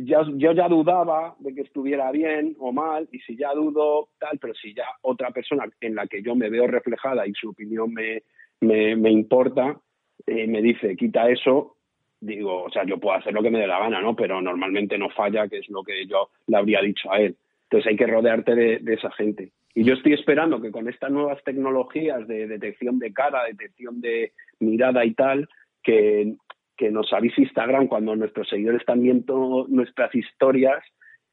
ya, 0.00 0.22
yo 0.34 0.52
ya 0.52 0.68
dudaba 0.68 1.36
de 1.38 1.54
que 1.54 1.62
estuviera 1.62 2.10
bien 2.10 2.56
o 2.58 2.72
mal, 2.72 3.08
y 3.12 3.20
si 3.20 3.36
ya 3.36 3.52
dudo, 3.52 4.08
tal, 4.18 4.38
pero 4.38 4.54
si 4.54 4.74
ya 4.74 4.86
otra 5.02 5.30
persona 5.30 5.64
en 5.80 5.94
la 5.94 6.06
que 6.06 6.22
yo 6.22 6.34
me 6.34 6.50
veo 6.50 6.66
reflejada 6.66 7.26
y 7.26 7.32
su 7.34 7.50
opinión 7.50 7.92
me, 7.92 8.22
me, 8.60 8.96
me 8.96 9.10
importa, 9.10 9.80
eh, 10.26 10.46
me 10.46 10.60
dice, 10.60 10.96
quita 10.96 11.28
eso, 11.28 11.76
digo, 12.20 12.64
o 12.64 12.70
sea, 12.70 12.84
yo 12.84 12.98
puedo 12.98 13.16
hacer 13.16 13.32
lo 13.32 13.42
que 13.42 13.50
me 13.50 13.60
dé 13.60 13.66
la 13.66 13.78
gana, 13.78 14.00
¿no? 14.00 14.16
Pero 14.16 14.40
normalmente 14.40 14.98
no 14.98 15.10
falla, 15.10 15.48
que 15.48 15.58
es 15.58 15.68
lo 15.68 15.82
que 15.82 16.06
yo 16.06 16.30
le 16.46 16.56
habría 16.56 16.80
dicho 16.80 17.12
a 17.12 17.20
él. 17.20 17.36
Entonces 17.64 17.90
hay 17.90 17.96
que 17.96 18.06
rodearte 18.06 18.54
de, 18.54 18.78
de 18.78 18.94
esa 18.94 19.10
gente. 19.12 19.52
Y 19.74 19.84
yo 19.84 19.94
estoy 19.94 20.14
esperando 20.14 20.60
que 20.60 20.70
con 20.70 20.88
estas 20.88 21.10
nuevas 21.10 21.42
tecnologías 21.44 22.26
de 22.26 22.46
detección 22.46 22.98
de 22.98 23.12
cara, 23.12 23.44
detección 23.44 24.00
de 24.00 24.32
mirada 24.60 25.04
y 25.04 25.14
tal, 25.14 25.48
que, 25.82 26.34
que 26.76 26.90
nos 26.90 27.12
avise 27.12 27.42
Instagram 27.42 27.86
cuando 27.86 28.16
nuestros 28.16 28.48
seguidores 28.48 28.80
están 28.80 29.02
viendo 29.02 29.66
nuestras 29.68 30.14
historias 30.14 30.82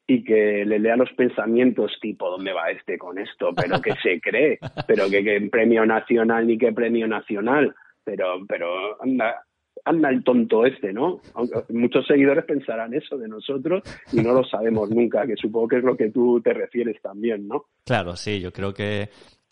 y 0.07 0.23
que 0.23 0.65
le 0.65 0.79
lea 0.79 0.97
los 0.97 1.11
pensamientos 1.13 1.97
tipo, 2.01 2.29
¿dónde 2.29 2.53
va 2.53 2.69
este 2.69 2.97
con 2.97 3.17
esto? 3.17 3.51
¿Pero 3.55 3.81
qué 3.81 3.93
se 4.03 4.19
cree? 4.21 4.59
¿Pero 4.87 5.09
que, 5.09 5.23
que 5.23 5.41
premio 5.49 5.85
nacional 5.85 6.47
ni 6.47 6.57
qué 6.57 6.71
premio 6.73 7.07
nacional? 7.07 7.73
Pero, 8.03 8.45
pero 8.47 9.01
anda, 9.01 9.43
anda 9.85 10.09
el 10.09 10.23
tonto 10.23 10.65
este, 10.65 10.91
¿no? 10.91 11.21
muchos 11.69 12.05
seguidores 12.07 12.45
pensarán 12.45 12.93
eso 12.93 13.17
de 13.17 13.27
nosotros 13.27 13.83
y 14.11 14.17
no 14.17 14.33
lo 14.33 14.43
sabemos 14.43 14.89
nunca, 14.89 15.25
que 15.25 15.35
supongo 15.35 15.67
que 15.67 15.77
es 15.77 15.83
lo 15.83 15.95
que 15.95 16.09
tú 16.09 16.41
te 16.41 16.53
refieres 16.53 17.01
también, 17.01 17.47
¿no? 17.47 17.65
Claro, 17.85 18.15
sí, 18.15 18.41
yo 18.41 18.51
creo 18.51 18.73
que, 18.73 19.09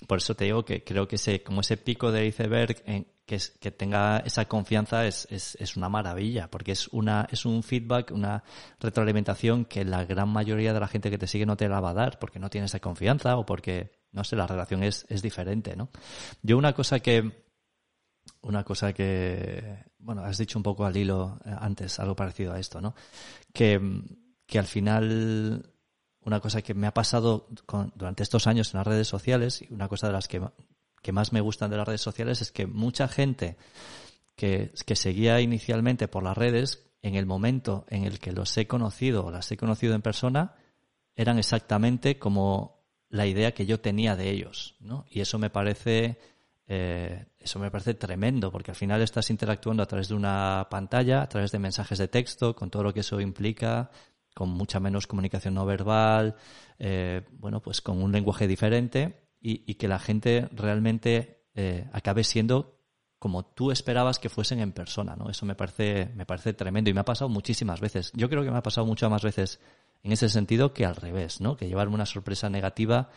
por 0.08 0.20
eso 0.20 0.36
te 0.36 0.46
digo 0.46 0.64
que 0.64 0.84
creo 0.84 1.08
que 1.08 1.18
ese, 1.18 1.44
como 1.44 1.62
ese 1.62 1.78
pico 1.78 2.12
de 2.12 2.26
iceberg, 2.26 2.82
en, 2.86 3.08
que, 3.26 3.40
que 3.60 3.70
tenga 3.70 4.20
esa 4.20 4.46
confianza 4.46 5.06
es, 5.06 5.28
es, 5.30 5.56
es, 5.60 5.78
una 5.78 5.88
maravilla, 5.88 6.50
porque 6.50 6.72
es 6.72 6.88
una, 6.88 7.28
es 7.32 7.46
un 7.46 7.62
feedback, 7.62 8.12
una 8.12 8.44
retroalimentación 8.80 9.66
que 9.66 9.86
la 9.86 10.04
gran 10.04 10.30
mayoría 10.30 10.74
de 10.74 10.80
la 10.80 10.88
gente 10.88 11.12
que 11.12 11.20
te 11.20 11.28
sigue 11.28 11.46
no 11.46 11.56
te 11.56 11.70
la 11.70 11.80
va 11.80 11.92
a 11.92 11.94
dar, 11.94 12.18
porque 12.18 12.40
no 12.40 12.50
tiene 12.50 12.66
esa 12.66 12.80
confianza 12.80 13.38
o 13.38 13.46
porque, 13.46 13.92
no 14.12 14.24
sé, 14.24 14.36
la 14.36 14.48
relación 14.48 14.84
es, 14.84 15.06
es 15.10 15.22
diferente, 15.22 15.76
¿no? 15.76 15.90
Yo 16.42 16.58
una 16.58 16.74
cosa 16.74 17.02
que, 17.02 17.44
una 18.42 18.64
cosa 18.64 18.94
que, 18.94 19.78
bueno, 20.00 20.24
has 20.24 20.40
dicho 20.40 20.58
un 20.58 20.64
poco 20.64 20.86
al 20.86 20.98
hilo 20.98 21.40
eh, 21.46 21.54
antes, 21.60 22.00
algo 22.00 22.16
parecido 22.16 22.54
a 22.54 22.60
esto, 22.60 22.82
¿no? 22.82 22.96
Que, 23.54 23.80
que 24.48 24.58
al 24.58 24.66
final, 24.66 25.72
una 26.22 26.40
cosa 26.40 26.62
que 26.62 26.74
me 26.74 26.88
ha 26.88 26.94
pasado 26.94 27.48
durante 27.96 28.24
estos 28.24 28.48
años 28.48 28.74
en 28.74 28.80
las 28.80 28.88
redes 28.88 29.08
sociales, 29.08 29.62
y 29.62 29.74
una 29.74 29.88
cosa 29.88 30.08
de 30.08 30.14
las 30.14 30.28
que, 30.28 30.42
más 31.12 31.34
me 31.34 31.42
gustan 31.42 31.72
de 31.72 31.78
las 31.78 31.88
redes 31.88 32.02
sociales 32.02 32.42
es 32.42 32.52
que 32.52 32.68
mucha 32.68 33.08
gente 33.08 33.58
que, 34.36 34.72
seguía 34.96 35.40
inicialmente 35.42 36.08
por 36.08 36.24
las 36.24 36.38
redes, 36.38 36.86
en 37.02 37.16
el 37.16 37.26
momento 37.26 37.86
en 37.90 38.04
el 38.04 38.20
que 38.20 38.34
los 38.34 38.56
he 38.58 38.68
conocido 38.68 39.26
o 39.26 39.32
las 39.32 39.52
he 39.52 39.58
conocido 39.58 39.96
en 39.96 40.02
persona, 40.02 40.56
eran 41.16 41.40
exactamente 41.40 42.20
como 42.20 42.84
la 43.10 43.26
idea 43.26 43.54
que 43.54 43.66
yo 43.66 43.80
tenía 43.80 44.16
de 44.16 44.30
ellos. 44.30 44.76
Y 45.10 45.22
eso 45.22 45.40
me 45.40 45.50
parece 45.50 46.20
eh, 46.72 47.26
eso 47.40 47.58
me 47.58 47.72
parece 47.72 47.96
tremendo, 47.96 48.52
porque 48.52 48.70
al 48.70 48.78
final 48.78 49.02
estás 49.02 49.32
interactuando 49.32 49.82
a 49.82 49.88
través 49.88 50.10
de 50.10 50.14
una 50.14 50.68
pantalla, 50.70 51.24
a 51.24 51.28
través 51.28 51.52
de 51.52 51.58
mensajes 51.58 51.98
de 51.98 52.08
texto, 52.08 52.56
con 52.56 52.70
todo 52.70 52.84
lo 52.84 52.94
que 52.94 53.00
eso 53.00 53.20
implica, 53.20 53.90
con 54.34 54.50
mucha 54.50 54.80
menos 54.80 55.08
comunicación 55.08 55.54
no 55.54 55.66
verbal, 55.66 56.36
eh, 56.78 57.24
bueno, 57.32 57.62
pues 57.62 57.82
con 57.82 58.02
un 58.02 58.12
lenguaje 58.12 58.48
diferente 58.48 59.28
y, 59.42 59.76
que 59.76 59.88
la 59.88 60.00
gente 60.00 60.50
realmente 60.52 61.46
eh, 61.56 61.90
acabe 61.94 62.24
siendo 62.24 62.78
como 63.20 63.46
tú 63.46 63.72
esperabas 63.72 64.18
que 64.18 64.30
fuesen 64.30 64.60
en 64.60 64.72
persona, 64.72 65.16
¿no? 65.18 65.30
Eso 65.30 65.46
me 65.46 65.56
parece, 65.56 66.10
me 66.16 66.26
parece 66.26 66.54
tremendo 66.54 66.90
y 66.90 66.94
me 66.94 67.02
ha 67.02 67.06
pasado 67.06 67.28
muchísimas 67.28 67.82
veces. 67.82 68.12
Yo 68.16 68.30
creo 68.30 68.44
que 68.44 68.52
me 68.52 68.58
ha 68.58 68.64
pasado 68.64 68.88
muchas 68.88 69.10
más 69.10 69.24
veces 69.24 69.60
en 70.04 70.14
ese 70.14 70.30
sentido 70.30 70.74
que 70.74 70.86
al 70.86 70.96
revés, 70.96 71.42
¿no? 71.42 71.58
Que 71.58 71.68
llevarme 71.68 71.96
una 71.96 72.06
sorpresa 72.06 72.50
negativa 72.50 73.10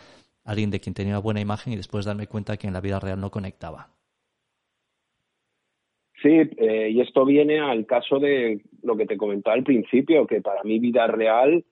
alguien 0.44 0.70
de 0.70 0.80
quien 0.80 0.94
tenía 0.94 1.12
una 1.12 1.20
buena 1.20 1.40
imagen 1.40 1.72
y 1.72 1.76
después 1.76 2.04
darme 2.04 2.26
cuenta 2.26 2.56
que 2.56 2.66
en 2.66 2.72
la 2.72 2.80
vida 2.80 2.98
real 2.98 3.20
no 3.20 3.30
conectaba. 3.30 3.90
Sí, 6.22 6.28
eh, 6.56 6.90
y 6.90 7.00
esto 7.00 7.24
viene 7.24 7.58
al 7.58 7.84
caso 7.84 8.20
de 8.20 8.60
lo 8.82 8.96
que 8.96 9.06
te 9.06 9.16
comentaba 9.16 9.56
al 9.56 9.64
principio, 9.64 10.26
que 10.26 10.40
para 10.40 10.62
mí 10.62 10.78
vida 10.78 11.08
real 11.08 11.64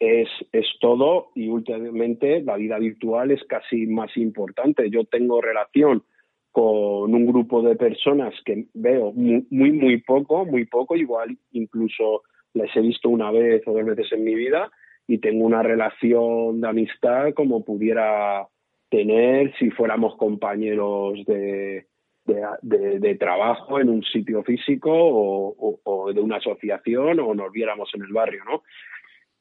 es, 0.00 0.28
es 0.52 0.66
todo 0.80 1.28
y 1.34 1.48
últimamente 1.48 2.42
la 2.42 2.56
vida 2.56 2.78
virtual 2.78 3.30
es 3.30 3.44
casi 3.44 3.86
más 3.86 4.16
importante. 4.16 4.88
Yo 4.88 5.04
tengo 5.04 5.42
relación 5.42 6.04
con 6.52 7.14
un 7.14 7.26
grupo 7.26 7.60
de 7.60 7.76
personas 7.76 8.34
que 8.46 8.66
veo 8.72 9.12
muy, 9.12 9.46
muy, 9.50 9.72
muy 9.72 9.98
poco, 9.98 10.46
muy 10.46 10.64
poco, 10.64 10.96
igual 10.96 11.36
incluso 11.52 12.22
les 12.54 12.74
he 12.74 12.80
visto 12.80 13.10
una 13.10 13.30
vez 13.30 13.62
o 13.66 13.72
dos 13.72 13.84
veces 13.84 14.10
en 14.12 14.24
mi 14.24 14.34
vida 14.34 14.70
y 15.06 15.18
tengo 15.18 15.44
una 15.44 15.62
relación 15.62 16.62
de 16.62 16.68
amistad 16.68 17.34
como 17.34 17.62
pudiera 17.62 18.48
tener 18.88 19.54
si 19.58 19.70
fuéramos 19.70 20.16
compañeros 20.16 21.24
de, 21.26 21.86
de, 22.28 23.16
trabajo 23.16 23.80
en 23.80 23.88
un 23.88 24.02
sitio 24.02 24.42
físico 24.42 24.90
o, 24.92 26.12
de 26.12 26.20
una 26.20 26.36
asociación 26.36 27.20
o 27.20 27.34
nos 27.34 27.52
viéramos 27.52 27.90
en 27.94 28.02
el 28.02 28.12
barrio, 28.12 28.44
¿no? 28.44 28.62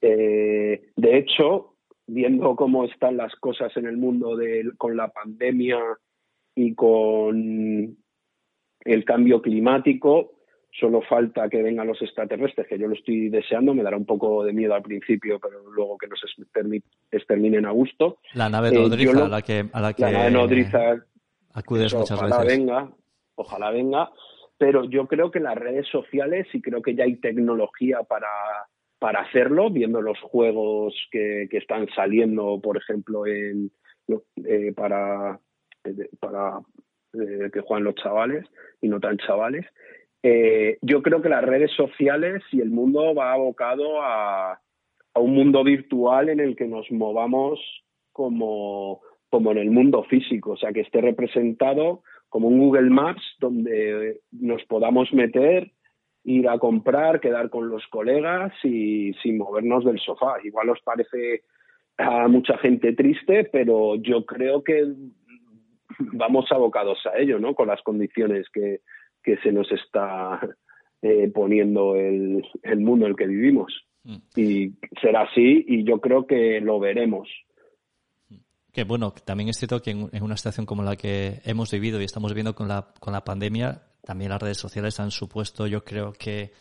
Eh, 0.02 0.90
de 0.96 1.18
hecho, 1.18 1.76
viendo 2.06 2.56
cómo 2.56 2.86
están 2.86 3.18
las 3.18 3.36
cosas 3.36 3.76
en 3.78 3.86
el 3.86 3.98
mundo 3.98 4.38
con 4.78 4.96
la 4.96 5.10
pandemia 5.10 5.80
y 6.56 6.74
con 6.76 7.98
el 8.86 9.06
cambio 9.06 9.42
climático, 9.42 10.38
solo 10.80 11.02
falta 11.02 11.50
que 11.50 11.62
vengan 11.62 11.88
los 11.88 12.02
extraterrestres, 12.02 12.68
que 12.68 12.78
yo 12.78 12.88
lo 12.88 12.94
estoy 12.94 13.30
deseando, 13.30 13.74
me 13.74 13.84
dará 13.84 13.98
un 13.98 14.06
poco 14.06 14.44
de 14.44 14.54
miedo 14.54 14.74
al 14.74 14.84
principio, 14.84 15.40
pero 15.40 15.70
luego 15.72 15.98
que 15.98 16.08
nos 16.08 16.22
exterminen 17.12 17.66
a 17.66 17.72
gusto. 17.72 18.20
La 18.34 18.50
nave 18.50 18.70
eh, 18.70 18.74
nodriza 18.74 19.26
a 19.26 19.30
la 19.30 19.42
que, 19.42 19.66
a 19.72 19.82
la 19.82 19.94
que 19.94 20.02
la 20.04 20.12
nave 20.12 20.32
nodriza 20.32 21.04
acudes 21.58 21.94
muchas 21.94 22.22
ojalá 22.22 22.44
venga, 22.44 22.92
ojalá 23.36 23.72
venga, 23.72 24.12
pero 24.58 24.84
yo 24.86 25.08
creo 25.08 25.32
que 25.32 25.40
las 25.40 25.56
redes 25.56 25.88
sociales 25.88 26.48
y 26.54 26.62
creo 26.62 26.82
que 26.82 26.96
ya 26.96 27.04
hay 27.04 27.16
tecnología 27.16 28.04
para, 28.04 28.28
para 29.00 29.22
hacerlo, 29.22 29.70
viendo 29.70 30.02
los 30.02 30.20
juegos 30.22 30.94
que, 31.12 31.48
que 31.50 31.58
están 31.58 31.88
saliendo, 31.96 32.60
por 32.62 32.78
ejemplo, 32.78 33.26
en, 33.26 33.72
eh, 34.08 34.74
para, 34.76 35.40
eh, 35.84 36.10
para 36.20 36.60
que 37.14 37.62
juegan 37.62 37.84
los 37.84 37.96
chavales 37.96 38.46
y 38.82 38.88
no 38.88 39.00
tan 39.00 39.18
chavales. 39.18 39.66
Eh, 40.22 40.78
yo 40.82 41.02
creo 41.02 41.22
que 41.22 41.30
las 41.30 41.44
redes 41.44 41.72
sociales 41.72 42.44
y 42.52 42.62
el 42.62 42.70
mundo 42.70 43.16
va 43.16 43.34
abocado 43.34 44.02
a, 44.02 44.54
a, 45.14 45.20
un 45.20 45.34
mundo 45.34 45.64
virtual 45.64 46.30
en 46.30 46.40
el 46.40 46.56
que 46.56 46.68
nos 46.68 46.92
movamos 46.92 47.60
como, 48.12 49.02
como 49.30 49.52
en 49.52 49.58
el 49.58 49.72
mundo 49.72 50.04
físico, 50.04 50.52
o 50.52 50.58
sea, 50.58 50.72
que 50.72 50.82
esté 50.82 51.02
representado 51.02 52.02
como 52.30 52.48
un 52.48 52.60
Google 52.60 52.90
Maps 52.90 53.24
donde 53.40 54.22
nos 54.32 54.64
podamos 54.66 55.14
meter, 55.14 55.72
ir 56.24 56.50
a 56.50 56.60
comprar, 56.60 57.20
quedar 57.20 57.50
con 57.50 57.70
los 57.70 57.86
colegas 57.88 58.54
y 58.64 59.14
sin 59.22 59.38
movernos 59.38 59.86
del 59.86 60.00
sofá. 60.00 60.36
Igual 60.44 60.70
os 60.70 60.82
parece 60.82 61.44
a 61.98 62.28
mucha 62.28 62.58
gente 62.58 62.94
triste, 62.94 63.46
pero 63.46 63.96
yo 63.96 64.26
creo 64.26 64.64
que 64.64 64.86
vamos 66.00 66.52
abocados 66.52 67.00
a 67.06 67.18
ello, 67.18 67.40
¿no? 67.40 67.56
Con 67.56 67.68
las 67.70 67.82
condiciones 67.82 68.48
que, 68.52 68.82
que 69.24 69.38
se 69.38 69.52
nos 69.52 69.72
está 69.72 70.40
eh, 71.02 71.30
poniendo 71.34 71.96
el, 71.96 72.44
mundo 72.78 73.06
en 73.06 73.12
el 73.12 73.18
que 73.18 73.28
vivimos. 73.28 73.86
Mm. 74.04 74.16
Y 74.36 74.72
será 75.02 75.22
así 75.22 75.66
y 75.68 75.84
yo 75.84 76.00
creo 76.02 76.26
que 76.28 76.60
lo 76.62 76.80
veremos. 76.80 77.30
Que 78.78 78.84
bueno, 78.84 79.12
también 79.26 79.50
es 79.50 79.58
cierto 79.58 79.82
que 79.82 79.90
en, 79.90 80.08
una 80.22 80.38
situación 80.38 80.68
como 80.68 80.84
la 80.84 80.96
que 80.96 81.42
hemos 81.46 81.72
vivido 81.72 82.00
y 82.00 82.04
estamos 82.04 82.32
viviendo 82.32 82.54
con 82.54 82.68
la, 82.68 82.94
con 83.00 83.12
la 83.12 83.24
pandemia, 83.24 83.82
también 84.06 84.30
las 84.30 84.40
redes 84.40 84.60
sociales 84.60 85.00
han 85.00 85.10
supuesto, 85.10 85.66
yo 85.66 85.84
creo 85.84 86.14
que 86.14 86.52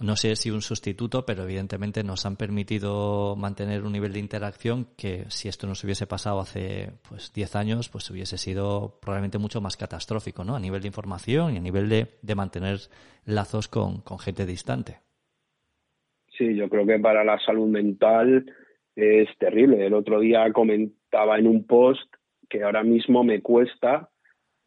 no 0.00 0.16
sé 0.16 0.34
si 0.34 0.50
un 0.50 0.62
sustituto, 0.62 1.24
pero 1.24 1.44
evidentemente 1.44 2.02
nos 2.02 2.26
han 2.26 2.34
permitido 2.34 3.36
mantener 3.36 3.84
un 3.84 3.92
nivel 3.92 4.14
de 4.14 4.18
interacción 4.18 4.88
que 4.96 5.26
si 5.28 5.48
esto 5.48 5.68
nos 5.68 5.84
hubiese 5.84 6.08
pasado 6.08 6.40
hace 6.40 6.94
pues 7.08 7.32
10 7.32 7.54
años, 7.54 7.88
pues 7.88 8.10
hubiese 8.10 8.36
sido 8.36 8.98
probablemente 9.00 9.38
mucho 9.38 9.60
más 9.60 9.76
catastrófico, 9.76 10.42
¿no? 10.42 10.56
A 10.56 10.60
nivel 10.60 10.80
de 10.82 10.88
información 10.88 11.54
y 11.54 11.58
a 11.58 11.60
nivel 11.60 11.88
de, 11.88 12.18
de 12.20 12.34
mantener 12.34 12.80
lazos 13.26 13.68
con, 13.68 14.00
con 14.00 14.18
gente 14.18 14.44
distante. 14.44 14.96
Sí, 16.36 16.56
yo 16.56 16.68
creo 16.68 16.84
que 16.84 16.98
para 16.98 17.22
la 17.22 17.38
salud 17.46 17.68
mental 17.68 18.44
es 18.96 19.28
terrible. 19.38 19.86
El 19.86 19.94
otro 19.94 20.18
día 20.18 20.42
comentaba 21.10 21.38
en 21.38 21.46
un 21.46 21.66
post 21.66 22.14
que 22.48 22.62
ahora 22.62 22.82
mismo 22.82 23.24
me 23.24 23.40
cuesta 23.40 24.08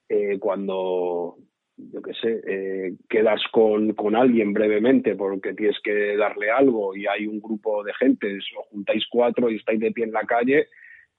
eh, 0.09 0.37
cuando 0.39 1.37
yo 1.77 2.01
qué 2.01 2.13
sé, 2.13 2.41
eh, 2.45 2.93
quedas 3.09 3.41
con, 3.51 3.93
con, 3.93 4.15
alguien 4.15 4.53
brevemente 4.53 5.15
porque 5.15 5.53
tienes 5.53 5.79
que 5.83 6.15
darle 6.15 6.51
algo 6.51 6.95
y 6.95 7.07
hay 7.07 7.25
un 7.25 7.39
grupo 7.39 7.83
de 7.83 7.93
gente, 7.95 8.37
os 8.37 8.67
juntáis 8.69 9.03
cuatro 9.09 9.49
y 9.49 9.55
estáis 9.55 9.79
de 9.79 9.91
pie 9.91 10.05
en 10.05 10.11
la 10.11 10.21
calle, 10.21 10.67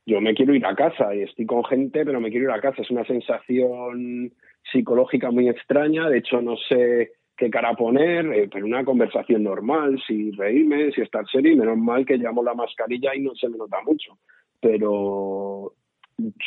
yo 0.07 0.20
me 0.20 0.35
quiero 0.35 0.55
ir 0.55 0.64
a 0.64 0.77
casa 0.77 1.12
y 1.14 1.23
estoy 1.23 1.47
con 1.47 1.64
gente, 1.64 2.05
pero 2.05 2.20
me 2.20 2.31
quiero 2.31 2.47
ir 2.47 2.53
a 2.53 2.61
casa. 2.61 2.83
Es 2.83 2.91
una 2.91 3.05
sensación 3.05 4.33
psicológica 4.70 5.33
muy 5.33 5.49
extraña, 5.49 6.09
de 6.09 6.18
hecho 6.18 6.41
no 6.41 6.57
sé 6.68 7.12
qué 7.37 7.51
cara 7.51 7.75
poner, 7.75 8.27
eh, 8.27 8.49
pero 8.53 8.66
una 8.66 8.85
conversación 8.85 9.43
normal, 9.43 10.01
si 10.07 10.31
reírme, 10.33 10.93
si 10.93 11.01
estar 11.01 11.27
serio, 11.29 11.53
y 11.53 11.57
menos 11.57 11.79
mal 11.79 12.07
que 12.07 12.18
llamo 12.18 12.45
la 12.45 12.55
mascarilla 12.55 13.16
y 13.16 13.20
no 13.20 13.35
se 13.35 13.49
me 13.49 13.59
nota 13.59 13.79
mucho. 13.85 14.18
Pero 14.63 15.75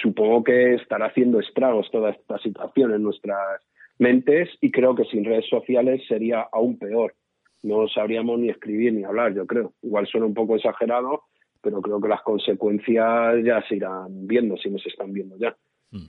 supongo 0.01 0.43
que 0.43 0.75
estará 0.75 1.07
haciendo 1.07 1.39
estragos 1.39 1.91
toda 1.91 2.11
esta 2.11 2.39
situación 2.39 2.93
en 2.93 3.03
nuestras 3.03 3.61
mentes 3.99 4.49
y 4.61 4.71
creo 4.71 4.95
que 4.95 5.05
sin 5.05 5.25
redes 5.25 5.47
sociales 5.49 6.01
sería 6.07 6.47
aún 6.51 6.79
peor. 6.79 7.13
No 7.61 7.87
sabríamos 7.87 8.39
ni 8.39 8.49
escribir 8.49 8.93
ni 8.93 9.03
hablar, 9.03 9.33
yo 9.33 9.45
creo. 9.45 9.73
Igual 9.81 10.07
suena 10.07 10.27
un 10.27 10.33
poco 10.33 10.55
exagerado, 10.55 11.23
pero 11.61 11.81
creo 11.81 11.99
que 11.99 12.07
las 12.07 12.21
consecuencias 12.21 13.43
ya 13.43 13.61
se 13.67 13.75
irán 13.75 14.27
viendo, 14.27 14.55
si 14.57 14.69
no 14.69 14.77
se 14.77 14.89
están 14.89 15.11
viendo 15.11 15.37
ya. 15.37 15.55
Hmm. 15.91 16.07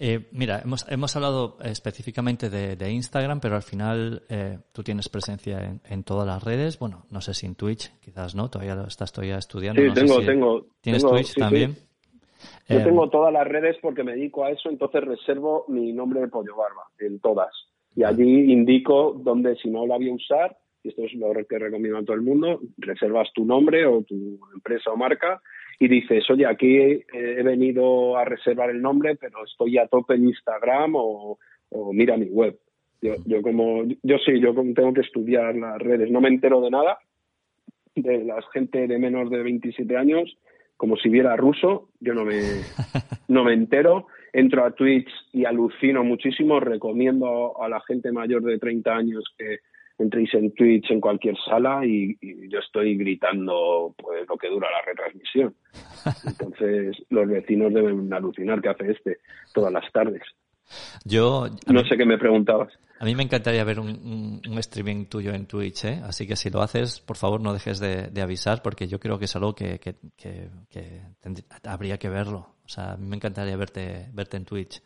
Eh, 0.00 0.28
mira, 0.30 0.60
hemos, 0.62 0.86
hemos 0.88 1.16
hablado 1.16 1.56
específicamente 1.64 2.48
de, 2.48 2.90
Instagram, 2.90 3.40
pero 3.40 3.56
al 3.56 3.62
final 3.62 4.22
eh, 4.28 4.58
tú 4.72 4.84
tienes 4.84 5.08
presencia 5.08 5.80
en, 5.84 6.04
todas 6.04 6.26
las 6.26 6.42
redes. 6.42 6.78
Bueno, 6.78 7.04
no 7.10 7.20
sé 7.20 7.34
si 7.34 7.46
en 7.46 7.56
Twitch, 7.56 7.90
quizás 8.00 8.36
no, 8.36 8.48
todavía 8.48 8.76
lo 8.76 8.86
estás 8.86 9.12
todavía 9.12 9.38
estudiando. 9.38 9.82
Sí, 9.82 9.88
tengo, 9.92 10.20
tengo. 10.24 10.66
¿Tienes 10.80 11.04
Twitch 11.04 11.34
también? 11.34 11.76
Yo 12.68 12.84
tengo 12.84 13.04
em, 13.04 13.10
todas 13.10 13.32
las 13.32 13.46
redes 13.46 13.76
porque 13.82 14.04
me 14.04 14.12
dedico 14.12 14.44
a 14.44 14.50
eso, 14.50 14.68
entonces 14.68 15.02
reservo 15.02 15.64
mi 15.66 15.92
nombre 15.92 16.20
de 16.20 16.28
Pollo 16.28 16.54
Barba 16.54 16.84
en 17.00 17.18
todas. 17.18 17.52
Y 17.96 18.04
allí 18.04 18.52
indico 18.52 19.14
dónde, 19.18 19.56
si 19.56 19.68
no 19.68 19.84
la 19.84 19.96
voy 19.96 20.10
a 20.10 20.14
usar, 20.14 20.56
y 20.84 20.90
esto 20.90 21.02
es 21.02 21.14
lo 21.14 21.32
que 21.48 21.58
recomiendo 21.58 21.98
a 21.98 22.04
todo 22.04 22.14
el 22.14 22.22
mundo, 22.22 22.60
reservas 22.76 23.28
tu 23.34 23.44
nombre 23.44 23.84
o 23.84 24.02
tu 24.02 24.38
empresa 24.54 24.92
o 24.92 24.96
marca 24.96 25.42
y 25.78 25.88
dices, 25.88 26.28
oye, 26.30 26.46
aquí 26.46 26.76
he 26.76 27.42
venido 27.42 28.16
a 28.16 28.24
reservar 28.24 28.70
el 28.70 28.82
nombre, 28.82 29.16
pero 29.16 29.44
estoy 29.44 29.78
a 29.78 29.86
tope 29.86 30.14
en 30.14 30.28
Instagram 30.28 30.92
o, 30.96 31.38
mira 31.92 32.16
mi 32.16 32.26
web. 32.26 32.58
Yo, 33.00 33.14
yo 33.26 33.42
como, 33.42 33.84
yo 34.02 34.18
sí, 34.18 34.40
yo 34.40 34.52
tengo 34.54 34.92
que 34.92 35.02
estudiar 35.02 35.54
las 35.54 35.78
redes, 35.78 36.10
no 36.10 36.20
me 36.20 36.28
entero 36.28 36.60
de 36.60 36.70
nada 36.70 36.98
de 37.94 38.24
la 38.24 38.40
gente 38.52 38.86
de 38.86 38.98
menos 38.98 39.30
de 39.30 39.42
27 39.42 39.96
años 39.96 40.36
como 40.78 40.96
si 40.96 41.08
viera 41.08 41.36
ruso, 41.36 41.90
yo 42.00 42.14
no 42.14 42.24
me, 42.24 42.40
no 43.28 43.44
me 43.44 43.52
entero. 43.52 44.06
Entro 44.32 44.64
a 44.64 44.70
Twitch 44.70 45.10
y 45.32 45.44
alucino 45.44 46.04
muchísimo. 46.04 46.60
Recomiendo 46.60 47.60
a 47.60 47.68
la 47.68 47.80
gente 47.80 48.12
mayor 48.12 48.42
de 48.42 48.58
30 48.58 48.94
años 48.94 49.24
que 49.36 49.58
entréis 49.98 50.32
en 50.34 50.52
Twitch 50.52 50.90
en 50.90 51.00
cualquier 51.00 51.36
sala 51.44 51.84
y, 51.84 52.16
yo 52.48 52.58
estoy 52.60 52.96
gritando 52.96 53.94
pues 53.96 54.26
lo 54.28 54.36
que 54.36 54.48
dura 54.48 54.68
la 54.70 54.82
retransmisión. 54.86 55.54
Entonces 56.26 56.96
los 57.10 57.28
vecinos 57.28 57.72
deben 57.72 58.12
alucinar 58.12 58.60
que 58.60 58.68
hace 58.68 58.92
este 58.92 59.18
todas 59.52 59.72
las 59.72 59.90
tardes. 59.92 60.22
Yo 61.04 61.46
no 61.66 61.84
sé 61.84 61.96
qué 61.96 62.04
me 62.04 62.18
preguntabas. 62.18 62.72
A 63.00 63.04
mí 63.04 63.14
me 63.14 63.22
encantaría 63.22 63.62
ver 63.64 63.78
un, 63.78 64.40
streaming 64.58 65.06
tuyo 65.06 65.32
en 65.32 65.46
Twitch, 65.46 65.84
¿eh? 65.84 66.00
así 66.04 66.26
que 66.26 66.34
si 66.34 66.50
lo 66.50 66.62
haces, 66.62 67.00
por 67.00 67.16
favor 67.16 67.40
no 67.40 67.52
dejes 67.52 67.78
de, 67.78 68.20
avisar 68.20 68.60
porque 68.60 68.88
yo 68.88 68.98
creo 68.98 69.18
que 69.18 69.26
es 69.26 69.36
algo 69.36 69.54
que, 69.54 69.78
habría 71.64 71.98
que 71.98 72.08
verlo. 72.08 72.54
O 72.64 72.68
sea, 72.68 72.92
a 72.92 72.96
mí 72.96 73.06
me 73.06 73.16
encantaría 73.16 73.56
verte, 73.56 74.08
verte 74.12 74.36
en 74.36 74.44
Twitch. 74.44 74.82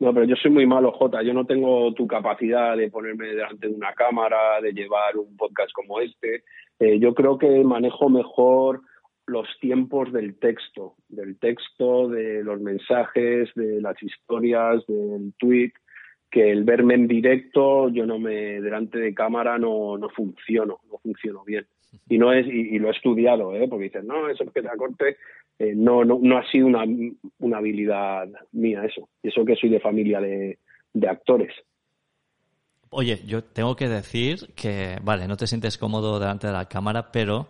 No, 0.00 0.14
pero 0.14 0.26
yo 0.26 0.36
soy 0.36 0.50
muy 0.52 0.66
malo, 0.66 0.92
Jota. 0.92 1.22
Yo 1.22 1.34
no 1.34 1.44
tengo 1.44 1.92
tu 1.94 2.06
capacidad 2.06 2.76
de 2.76 2.90
ponerme 2.90 3.28
delante 3.28 3.68
de 3.68 3.74
una 3.74 3.92
cámara, 3.94 4.60
de 4.60 4.72
llevar 4.72 5.16
un 5.16 5.36
podcast 5.36 5.72
como 5.72 6.00
este. 6.00 6.44
Eh, 6.78 7.00
yo 7.00 7.14
creo 7.14 7.36
que 7.36 7.64
manejo 7.64 8.08
mejor 8.08 8.82
los 9.26 9.46
tiempos 9.60 10.12
del 10.12 10.38
texto, 10.38 10.94
del 11.08 11.38
texto, 11.38 12.08
de 12.08 12.44
los 12.44 12.60
mensajes, 12.60 13.50
de 13.56 13.80
las 13.80 14.00
historias, 14.02 14.86
del 14.86 15.34
tweet 15.38 15.72
que 16.30 16.50
el 16.50 16.64
verme 16.64 16.94
en 16.94 17.08
directo, 17.08 17.88
yo 17.88 18.06
no 18.06 18.18
me, 18.18 18.60
delante 18.60 18.98
de 18.98 19.14
cámara 19.14 19.58
no, 19.58 19.96
no 19.96 20.08
funciono, 20.10 20.80
no 20.90 20.98
funciono 20.98 21.42
bien. 21.44 21.66
Y 22.08 22.18
no 22.18 22.32
es, 22.32 22.46
y, 22.46 22.78
lo 22.78 22.88
he 22.88 22.92
estudiado, 22.92 23.54
¿eh? 23.54 23.66
porque 23.68 23.84
dicen, 23.84 24.06
no, 24.06 24.28
eso 24.28 24.44
es 24.44 24.50
que 24.52 24.62
te 24.62 24.68
acorte, 24.68 25.16
eh, 25.58 25.74
no, 25.74 26.04
no, 26.04 26.18
no 26.20 26.38
ha 26.38 26.50
sido 26.50 26.66
una, 26.66 26.84
una 27.38 27.58
habilidad 27.58 28.28
mía 28.52 28.84
eso. 28.84 29.08
Y 29.22 29.28
eso 29.28 29.44
que 29.44 29.56
soy 29.56 29.70
de 29.70 29.80
familia 29.80 30.20
de, 30.20 30.58
de 30.92 31.08
actores. 31.08 31.52
Oye, 32.90 33.20
yo 33.26 33.44
tengo 33.44 33.76
que 33.76 33.88
decir 33.88 34.54
que, 34.54 34.96
vale, 35.02 35.28
no 35.28 35.36
te 35.36 35.46
sientes 35.46 35.76
cómodo 35.76 36.18
delante 36.18 36.46
de 36.46 36.54
la 36.54 36.68
cámara, 36.68 37.10
pero 37.12 37.48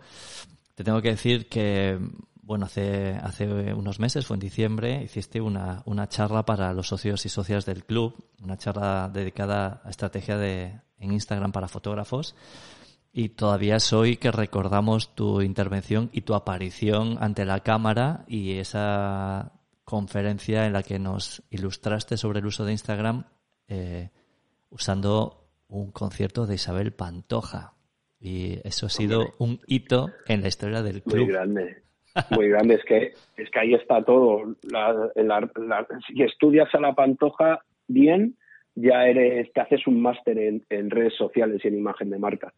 te 0.75 0.83
tengo 0.83 1.01
que 1.01 1.09
decir 1.09 1.47
que 1.47 1.97
bueno, 2.49 2.65
hace, 2.65 3.11
hace 3.21 3.45
unos 3.75 3.99
meses, 3.99 4.25
fue 4.25 4.35
en 4.35 4.39
diciembre, 4.39 5.03
hiciste 5.03 5.39
una, 5.39 5.83
una 5.85 6.09
charla 6.09 6.45
para 6.45 6.73
los 6.73 6.87
socios 6.87 7.23
y 7.27 7.29
socias 7.29 7.63
del 7.63 7.85
club, 7.85 8.15
una 8.41 8.57
charla 8.57 9.07
dedicada 9.13 9.83
a 9.83 9.89
estrategia 9.91 10.35
de, 10.35 10.73
en 10.97 11.11
Instagram 11.11 11.51
para 11.51 11.67
fotógrafos. 11.67 12.35
Y 13.19 13.27
todavía 13.27 13.75
es 13.75 13.91
hoy 13.91 14.15
que 14.15 14.31
recordamos 14.31 15.13
tu 15.13 15.41
intervención 15.41 16.09
y 16.13 16.21
tu 16.21 16.35
aparición 16.35 17.17
ante 17.19 17.43
la 17.43 17.59
cámara 17.59 18.23
y 18.29 18.59
esa 18.59 19.51
conferencia 19.83 20.65
en 20.65 20.71
la 20.71 20.83
que 20.83 20.99
nos 20.99 21.43
ilustraste 21.49 22.15
sobre 22.15 22.39
el 22.39 22.45
uso 22.45 22.63
de 22.63 22.71
Instagram 22.71 23.25
eh, 23.67 24.07
usando 24.69 25.49
un 25.67 25.91
concierto 25.91 26.45
de 26.45 26.55
Isabel 26.55 26.93
Pantoja. 26.93 27.73
Y 28.21 28.65
eso 28.65 28.85
ha 28.85 28.89
sido 28.89 29.33
un 29.37 29.59
hito 29.67 30.11
en 30.25 30.41
la 30.41 30.47
historia 30.47 30.81
del 30.81 31.03
club. 31.03 31.25
Muy 31.25 31.33
grande. 31.33 31.83
Muy 32.31 32.47
grande. 32.47 32.75
Es 32.75 32.85
que, 32.85 33.13
es 33.35 33.51
que 33.51 33.59
ahí 33.59 33.73
está 33.73 34.01
todo. 34.01 34.55
si 36.07 36.23
estudias 36.23 36.73
a 36.73 36.79
la 36.79 36.93
Pantoja 36.93 37.65
bien, 37.85 38.37
ya 38.75 39.05
eres, 39.07 39.51
te 39.51 39.59
haces 39.59 39.85
un 39.87 40.01
máster 40.01 40.37
en, 40.37 40.89
redes 40.89 41.15
sociales 41.17 41.59
y 41.65 41.67
en 41.67 41.77
imagen 41.77 42.09
de 42.11 42.17
marca. 42.17 42.53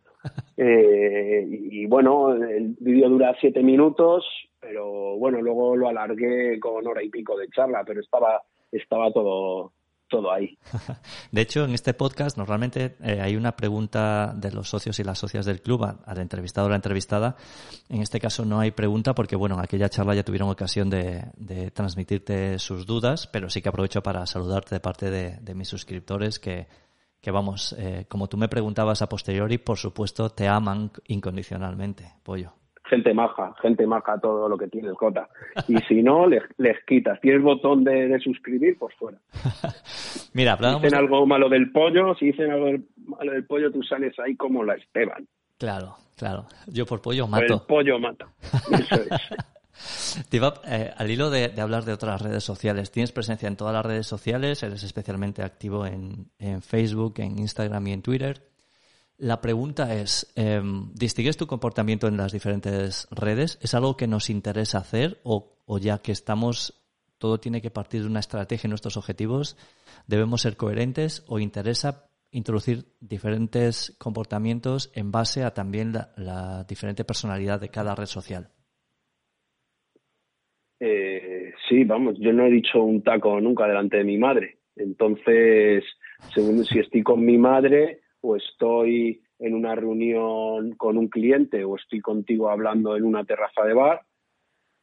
Eh, 0.57 1.47
y, 1.49 1.88
bueno, 1.88 2.34
el 2.34 2.76
vídeo 2.80 3.09
dura 3.09 3.36
siete 3.41 3.63
minutos, 3.63 4.24
pero 4.59 5.17
bueno, 5.17 5.41
luego 5.41 5.76
lo 5.76 5.89
alargué 5.89 6.59
con 6.59 6.86
hora 6.86 7.01
y 7.01 7.09
pico 7.09 7.36
de 7.36 7.49
charla, 7.49 7.84
pero 7.84 7.99
estaba, 7.99 8.43
estaba 8.72 9.11
todo, 9.11 9.74
todo 10.11 10.32
ahí. 10.32 10.55
De 11.32 11.41
hecho, 11.41 11.63
en 11.63 11.72
este 11.72 11.95
podcast 11.95 12.38
normalmente 12.38 12.95
eh, 13.01 13.19
hay 13.22 13.36
una 13.36 13.55
pregunta 13.55 14.34
de 14.36 14.51
los 14.51 14.69
socios 14.69 14.99
y 14.99 15.03
las 15.03 15.17
socias 15.17 15.45
del 15.45 15.61
club 15.61 15.84
al 16.05 16.17
entrevistado 16.19 16.67
o 16.67 16.69
la 16.69 16.76
entrevistada. 16.76 17.38
En 17.89 18.01
este 18.01 18.19
caso 18.19 18.45
no 18.45 18.59
hay 18.59 18.69
pregunta 18.69 19.15
porque, 19.15 19.36
bueno, 19.36 19.55
en 19.55 19.61
aquella 19.61 19.89
charla 19.89 20.13
ya 20.13 20.24
tuvieron 20.24 20.49
ocasión 20.49 20.91
de, 20.91 21.72
transmitirte 21.74 22.59
sus 22.59 22.86
dudas, 22.86 23.28
pero 23.28 23.49
sí 23.49 23.61
que 23.61 23.69
aprovecho 23.69 24.03
para 24.03 24.28
saludarte 24.28 24.76
de 24.76 24.82
parte 24.82 25.09
de, 25.09 25.55
mis 25.55 25.69
suscriptores 25.69 26.38
que, 26.38 26.67
que 27.22 27.32
vamos, 27.32 27.76
eh, 27.78 28.05
como 28.09 28.28
tú 28.28 28.38
me 28.38 28.49
preguntabas 28.49 29.01
a 29.01 29.09
posteriori, 29.09 29.57
por 29.57 29.78
supuesto 29.78 30.30
te 30.30 30.47
aman 30.47 30.91
incondicionalmente, 31.07 32.13
Pollo 32.24 32.53
gente 32.91 33.13
maja, 33.13 33.53
gente 33.61 33.88
maja 33.88 34.19
todo 34.19 34.49
lo 34.49 34.57
que 34.57 34.67
tienes, 34.67 34.91
Jota. 34.97 35.30
Y 35.67 35.78
si 35.88 36.03
no, 36.03 36.28
les, 36.28 36.43
quitas. 36.86 37.19
Tienes 37.22 37.41
botón 37.41 37.86
de, 37.86 38.19
suscribir, 38.19 38.78
pues 38.78 38.93
fuera. 38.95 39.17
Mira, 40.34 40.57
Si 40.57 40.65
dicen 40.82 40.95
algo 40.95 41.26
malo 41.26 41.47
del 41.47 41.72
pollo, 41.72 42.13
si 42.15 42.28
dicen 42.28 42.51
algo 42.51 42.84
malo 43.05 43.32
del 43.32 43.45
pollo, 43.45 43.72
tú 43.72 43.82
sales 43.82 44.13
ahí 44.19 44.36
como 44.36 44.63
la 44.63 44.76
Esteban. 44.76 45.26
Claro, 45.57 45.95
claro. 46.17 46.45
Yo 46.67 46.86
por 46.86 47.01
pollo 47.01 47.28
mato. 47.28 47.53
el 47.53 47.61
pollo 47.61 47.97
mata. 47.97 48.28
Eso 48.72 49.01
eh, 50.65 50.93
al 50.95 51.11
hilo 51.11 51.29
de, 51.29 51.59
hablar 51.61 51.86
de 51.86 51.93
otras 51.93 52.21
redes 52.21 52.43
sociales, 52.43 52.91
tienes 52.91 53.11
presencia 53.11 53.47
en 53.47 53.55
todas 53.55 53.73
las 53.73 53.86
redes 53.86 54.07
sociales, 54.07 54.63
eres 54.63 54.84
especialmente 54.84 55.43
activo 55.43 55.86
en, 55.86 56.32
Facebook, 56.61 57.15
en 57.17 57.39
Instagram 57.39 57.88
y 57.88 57.93
en 57.93 58.01
Twitter. 58.01 58.49
La 59.17 59.39
pregunta 59.39 59.93
es, 59.95 60.32
em, 60.36 60.91
¿distingues 60.93 61.38
tu 61.38 61.45
comportamiento 61.45 62.07
en 62.07 62.17
las 62.17 62.32
diferentes 62.32 63.07
redes? 63.11 63.59
¿Es 63.61 63.73
algo 63.75 63.95
que 63.95 64.07
nos 64.07 64.29
interesa 64.29 64.79
hacer 64.79 65.19
o, 65.23 65.57
ya 65.79 65.99
que 65.99 66.11
estamos, 66.11 66.73
todo 67.17 67.39
tiene 67.39 67.61
que 67.61 67.69
partir 67.69 68.01
de 68.01 68.07
una 68.07 68.19
estrategia 68.19 68.67
en 68.67 68.71
nuestros 68.71 68.97
objetivos, 68.97 69.57
debemos 70.07 70.41
ser 70.41 70.57
coherentes 70.57 71.23
o 71.27 71.39
interesa 71.39 72.07
introducir 72.32 72.95
diferentes 72.99 73.93
comportamientos 73.97 74.89
en 74.95 75.11
base 75.11 75.43
a 75.43 75.53
también 75.53 75.93
la, 76.15 76.63
diferente 76.63 77.03
personalidad 77.03 77.59
de 77.59 77.69
cada 77.69 77.93
red 77.93 78.07
social? 78.07 78.49
Eh, 80.84 81.53
sí, 81.69 81.84
vamos, 81.84 82.17
yo 82.19 82.34
no 82.34 82.47
he 82.47 82.49
dicho 82.49 82.82
un 82.82 83.03
taco 83.03 83.39
nunca 83.39 83.67
delante 83.67 83.97
de 83.97 84.03
mi 84.03 84.17
madre. 84.17 84.57
Entonces, 84.75 85.84
según 86.34 86.65
si 86.65 86.79
estoy 86.79 87.03
con 87.03 87.23
mi 87.23 87.38
madre, 87.38 87.99
o 88.21 88.36
estoy 88.36 89.21
en 89.38 89.53
una 89.53 89.75
reunión 89.75 90.73
con 90.75 90.97
un 90.97 91.07
cliente 91.07 91.63
o 91.63 91.75
estoy 91.75 92.01
contigo 92.01 92.49
hablando 92.49 92.97
en 92.97 93.03
una 93.03 93.25
terraza 93.25 93.63
de 93.63 93.73
bar, 93.73 94.01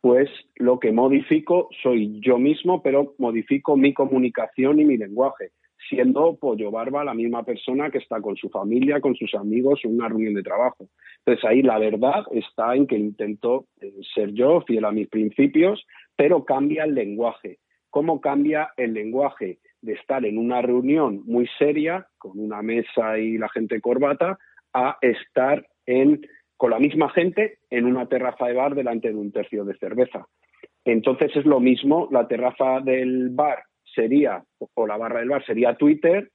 pues 0.00 0.30
lo 0.54 0.78
que 0.78 0.92
modifico 0.92 1.68
soy 1.82 2.20
yo 2.20 2.38
mismo, 2.38 2.80
pero 2.80 3.14
modifico 3.18 3.76
mi 3.76 3.92
comunicación 3.92 4.80
y 4.80 4.84
mi 4.84 4.96
lenguaje, 4.96 5.50
siendo 5.88 6.36
Pollo 6.36 6.70
Barba 6.70 7.04
la 7.04 7.14
misma 7.14 7.44
persona 7.44 7.90
que 7.90 7.98
está 7.98 8.20
con 8.20 8.36
su 8.36 8.48
familia, 8.48 9.00
con 9.00 9.14
sus 9.14 9.34
amigos 9.34 9.80
en 9.84 9.94
una 9.94 10.08
reunión 10.08 10.34
de 10.34 10.42
trabajo. 10.42 10.88
Entonces 11.18 11.44
ahí 11.44 11.62
la 11.62 11.78
verdad 11.78 12.24
está 12.32 12.74
en 12.74 12.86
que 12.86 12.96
intento 12.96 13.66
eh, 13.80 13.92
ser 14.14 14.32
yo, 14.32 14.62
fiel 14.62 14.84
a 14.84 14.92
mis 14.92 15.08
principios, 15.08 15.84
pero 16.16 16.44
cambia 16.44 16.84
el 16.84 16.94
lenguaje. 16.94 17.58
¿Cómo 17.90 18.20
cambia 18.20 18.70
el 18.76 18.94
lenguaje? 18.94 19.58
de 19.80 19.92
estar 19.92 20.24
en 20.24 20.38
una 20.38 20.62
reunión 20.62 21.22
muy 21.26 21.48
seria, 21.58 22.06
con 22.18 22.38
una 22.38 22.62
mesa 22.62 23.18
y 23.18 23.38
la 23.38 23.48
gente 23.48 23.80
corbata, 23.80 24.38
a 24.72 24.98
estar 25.00 25.66
en, 25.86 26.26
con 26.56 26.70
la 26.70 26.78
misma 26.78 27.10
gente 27.10 27.58
en 27.70 27.86
una 27.86 28.06
terraza 28.08 28.46
de 28.46 28.54
bar 28.54 28.74
delante 28.74 29.08
de 29.08 29.14
un 29.14 29.32
tercio 29.32 29.64
de 29.64 29.76
cerveza. 29.78 30.26
Entonces 30.84 31.34
es 31.36 31.44
lo 31.44 31.60
mismo, 31.60 32.08
la 32.10 32.26
terraza 32.26 32.80
del 32.80 33.30
bar 33.30 33.62
sería, 33.98 34.44
o 34.58 34.86
la 34.86 34.96
barra 34.96 35.18
del 35.18 35.30
bar 35.30 35.44
sería 35.44 35.74
Twitter, 35.74 36.30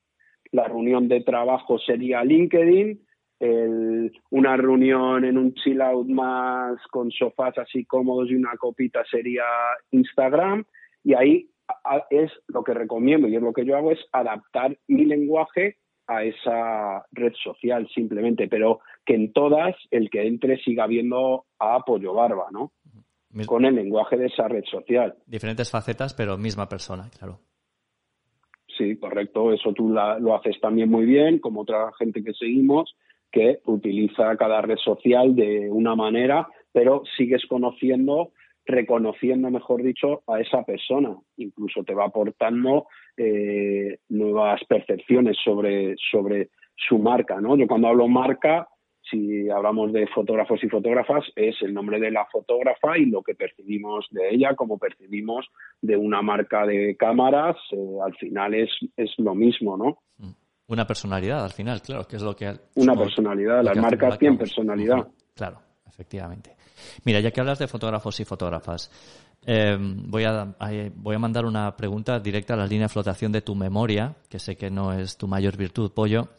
la 0.52 0.68
reunión 0.68 1.08
de 1.08 1.22
trabajo 1.22 1.80
sería 1.80 2.24
LinkedIn, 2.24 3.00
una 4.30 4.58
reunión 4.58 5.26
en 5.26 5.38
un 5.38 5.54
chill 5.54 5.82
out 5.82 6.08
más 6.08 6.78
con 6.92 7.12
sofás 7.12 7.58
así 7.58 7.86
cómodos 7.86 8.30
y 8.30 8.36
una 8.36 8.56
copita 8.58 9.04
sería 9.10 9.44
Instagram, 9.92 10.66
y 11.04 11.14
ahí 11.14 11.50
es 12.10 12.32
lo 12.48 12.64
que 12.64 12.74
recomiendo 12.74 13.28
y 13.28 13.36
es 13.36 13.42
lo 13.42 13.54
que 13.54 13.66
yo 13.66 13.76
hago 13.78 13.92
es 13.92 14.00
adaptar 14.12 14.78
mi 14.88 15.06
lenguaje 15.06 15.78
a 16.08 16.24
esa 16.24 17.06
red 17.12 17.34
social 17.42 17.88
simplemente, 17.94 18.48
pero 18.48 18.82
que 19.06 19.16
en 19.16 19.32
todas 19.32 19.76
el 19.90 20.10
que 20.10 20.28
entre 20.28 20.58
siga 20.58 20.88
viendo 20.88 21.46
a 21.60 21.76
Apoyo 21.76 22.14
Barba, 22.14 22.48
¿no? 22.52 22.72
Con 23.46 23.66
el 23.66 23.76
lenguaje 23.76 24.18
de 24.18 24.28
esa 24.28 24.48
red 24.48 24.64
social. 24.70 25.16
Diferentes 25.26 25.72
facetas, 25.72 26.14
pero 26.14 26.38
misma 26.38 26.68
persona, 26.70 27.10
claro. 27.18 27.40
Sí, 28.78 28.98
correcto. 28.98 29.54
Eso 29.54 29.74
tú 29.74 29.90
lo 29.90 30.36
haces 30.36 30.60
también 30.60 30.90
muy 30.90 31.06
bien, 31.06 31.40
como 31.40 31.62
otra 31.62 31.92
gente 31.98 32.24
que 32.24 32.34
seguimos, 32.34 32.96
que 33.32 33.60
utiliza 33.66 34.36
cada 34.38 34.62
red 34.62 34.78
social 34.78 35.36
de 35.36 35.70
una 35.70 35.96
manera, 35.96 36.48
pero 36.72 37.04
sigues 37.18 37.46
conociendo 37.48 38.32
reconociendo, 38.66 39.50
mejor 39.50 39.84
dicho, 39.84 40.24
a 40.28 40.40
esa 40.40 40.64
persona. 40.64 41.16
Incluso 41.38 41.84
te 41.84 41.94
va 41.94 42.06
aportando 42.06 42.88
eh, 43.18 43.98
nuevas 44.10 44.64
percepciones 44.66 45.38
sobre, 45.44 45.96
sobre 46.12 46.50
su 46.76 46.98
marca. 46.98 47.42
¿no? 47.42 47.58
Yo 47.58 47.68
cuando 47.68 47.90
hablo 47.90 48.08
marca, 48.08 48.68
si 49.10 49.50
hablamos 49.50 49.92
de 49.92 50.08
fotógrafos 50.08 50.64
y 50.64 50.70
fotógrafas, 50.70 51.26
es 51.36 51.56
el 51.62 51.74
nombre 51.74 52.00
de 52.00 52.12
la 52.12 52.26
fotógrafa 52.26 52.98
y 52.98 53.06
lo 53.06 53.22
que 53.22 53.36
percibimos 53.36 54.08
de 54.12 54.34
ella, 54.34 54.56
como 54.56 54.78
percibimos 54.78 55.48
de 55.82 55.98
una 55.98 56.22
marca 56.22 56.66
de 56.66 56.96
cámaras, 56.98 57.58
eh, 57.72 57.98
al 58.04 58.16
final 58.16 58.54
es, 58.54 58.70
es 58.96 59.12
lo 59.18 59.36
mismo, 59.36 59.78
¿no? 59.78 60.00
Una 60.68 60.88
personalidad, 60.88 61.44
al 61.44 61.52
final, 61.52 61.82
claro, 61.82 62.08
que 62.08 62.16
es 62.16 62.22
lo 62.22 62.36
que... 62.36 62.52
Una 62.76 62.96
personalidad, 62.96 63.64
las 63.64 63.78
marcas 63.78 64.18
tienen 64.18 64.38
personalidad. 64.38 65.08
Claro, 65.36 65.60
efectivamente. 65.86 66.56
Mira, 67.06 67.20
ya 67.20 67.32
que 67.32 67.42
hablas 67.42 67.60
de 67.60 67.68
fotógrafos 67.68 68.20
y 68.22 68.26
fotógrafas, 68.26 68.90
eh, 69.46 69.78
voy, 69.78 70.24
a, 70.24 70.56
voy 70.96 71.16
a 71.16 71.20
mandar 71.20 71.46
una 71.46 71.76
pregunta 71.76 72.20
directa 72.20 72.54
a 72.54 72.58
la 72.58 72.66
línea 72.66 72.86
de 72.86 72.94
flotación 72.94 73.32
de 73.32 73.42
tu 73.42 73.56
memoria, 73.56 74.16
que 74.30 74.40
sé 74.40 74.56
que 74.56 74.70
no 74.70 74.94
es 74.94 75.18
tu 75.18 75.28
mayor 75.28 75.58
virtud, 75.58 75.92
Pollo. 75.94 76.30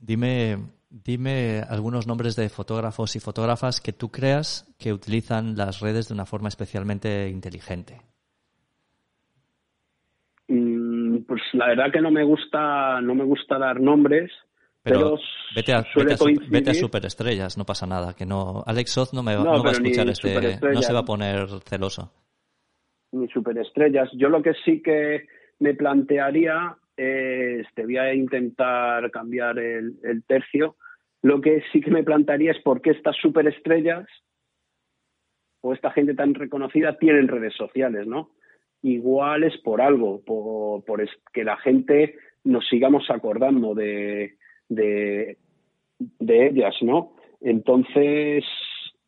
Dime, 0.00 0.58
dime 0.92 1.62
algunos 1.68 2.06
nombres 2.06 2.36
de 2.36 2.48
fotógrafos 2.48 3.16
y 3.16 3.20
fotógrafas 3.20 3.80
que 3.80 3.92
tú 3.92 4.10
creas 4.10 4.72
que 4.78 4.92
utilizan 4.92 5.56
las 5.56 5.80
redes 5.80 6.08
de 6.08 6.14
una 6.14 6.26
forma 6.26 6.48
especialmente 6.48 7.28
inteligente. 7.28 8.00
Mm, 10.48 11.22
pues 11.26 11.40
la 11.54 11.68
verdad 11.68 11.90
que 11.92 12.00
no 12.00 12.10
me 12.10 12.24
gusta, 12.24 13.00
no 13.00 13.14
me 13.14 13.24
gusta 13.24 13.58
dar 13.58 13.80
nombres, 13.80 14.30
pero, 14.82 15.16
vete, 15.54 15.72
a, 15.72 15.84
superestrellas, 16.74 17.56
no 17.56 17.64
pasa 17.64 17.86
nada. 17.86 18.14
Que 18.14 18.26
no, 18.26 18.64
Alex 18.66 18.90
Soz 18.90 19.14
no 19.14 19.22
me 19.22 19.36
va, 19.36 19.44
a 19.44 19.70
escuchar 19.70 20.08
este, 20.08 20.58
no 20.60 20.82
se 20.82 20.92
va 20.92 21.00
a 21.00 21.04
poner 21.04 21.46
celoso. 21.64 22.12
Ni 23.12 23.28
superestrellas. 23.28 24.10
Yo 24.14 24.28
lo 24.28 24.42
que 24.42 24.54
sí 24.64 24.82
que 24.82 25.28
me 25.60 25.74
plantearía 25.74 26.76
te 27.74 27.84
voy 27.84 27.96
a 27.96 28.14
intentar 28.14 29.10
cambiar 29.10 29.58
el, 29.58 30.24
tercio. 30.26 30.76
Lo 31.22 31.40
que 31.40 31.62
sí 31.72 31.80
que 31.80 31.90
me 31.90 32.02
plantearía 32.02 32.52
es 32.52 32.60
por 32.62 32.80
qué 32.80 32.90
estas 32.90 33.16
superestrellas 33.16 34.06
o 35.60 35.72
esta 35.72 35.90
gente 35.92 36.14
tan 36.14 36.34
reconocida 36.34 36.98
tienen 36.98 37.28
redes 37.28 37.54
sociales, 37.54 38.06
¿no? 38.06 38.30
Igual 38.82 39.44
es 39.44 39.56
por 39.58 39.80
algo, 39.80 40.22
por, 40.24 40.84
por 40.84 41.08
que 41.32 41.44
la 41.44 41.56
gente 41.58 42.16
nos 42.44 42.66
sigamos 42.68 43.08
acordando 43.10 43.74
de, 43.74 44.36
de, 44.68 45.36
ellas, 46.18 46.74
¿no? 46.82 47.14
Entonces, 47.40 48.44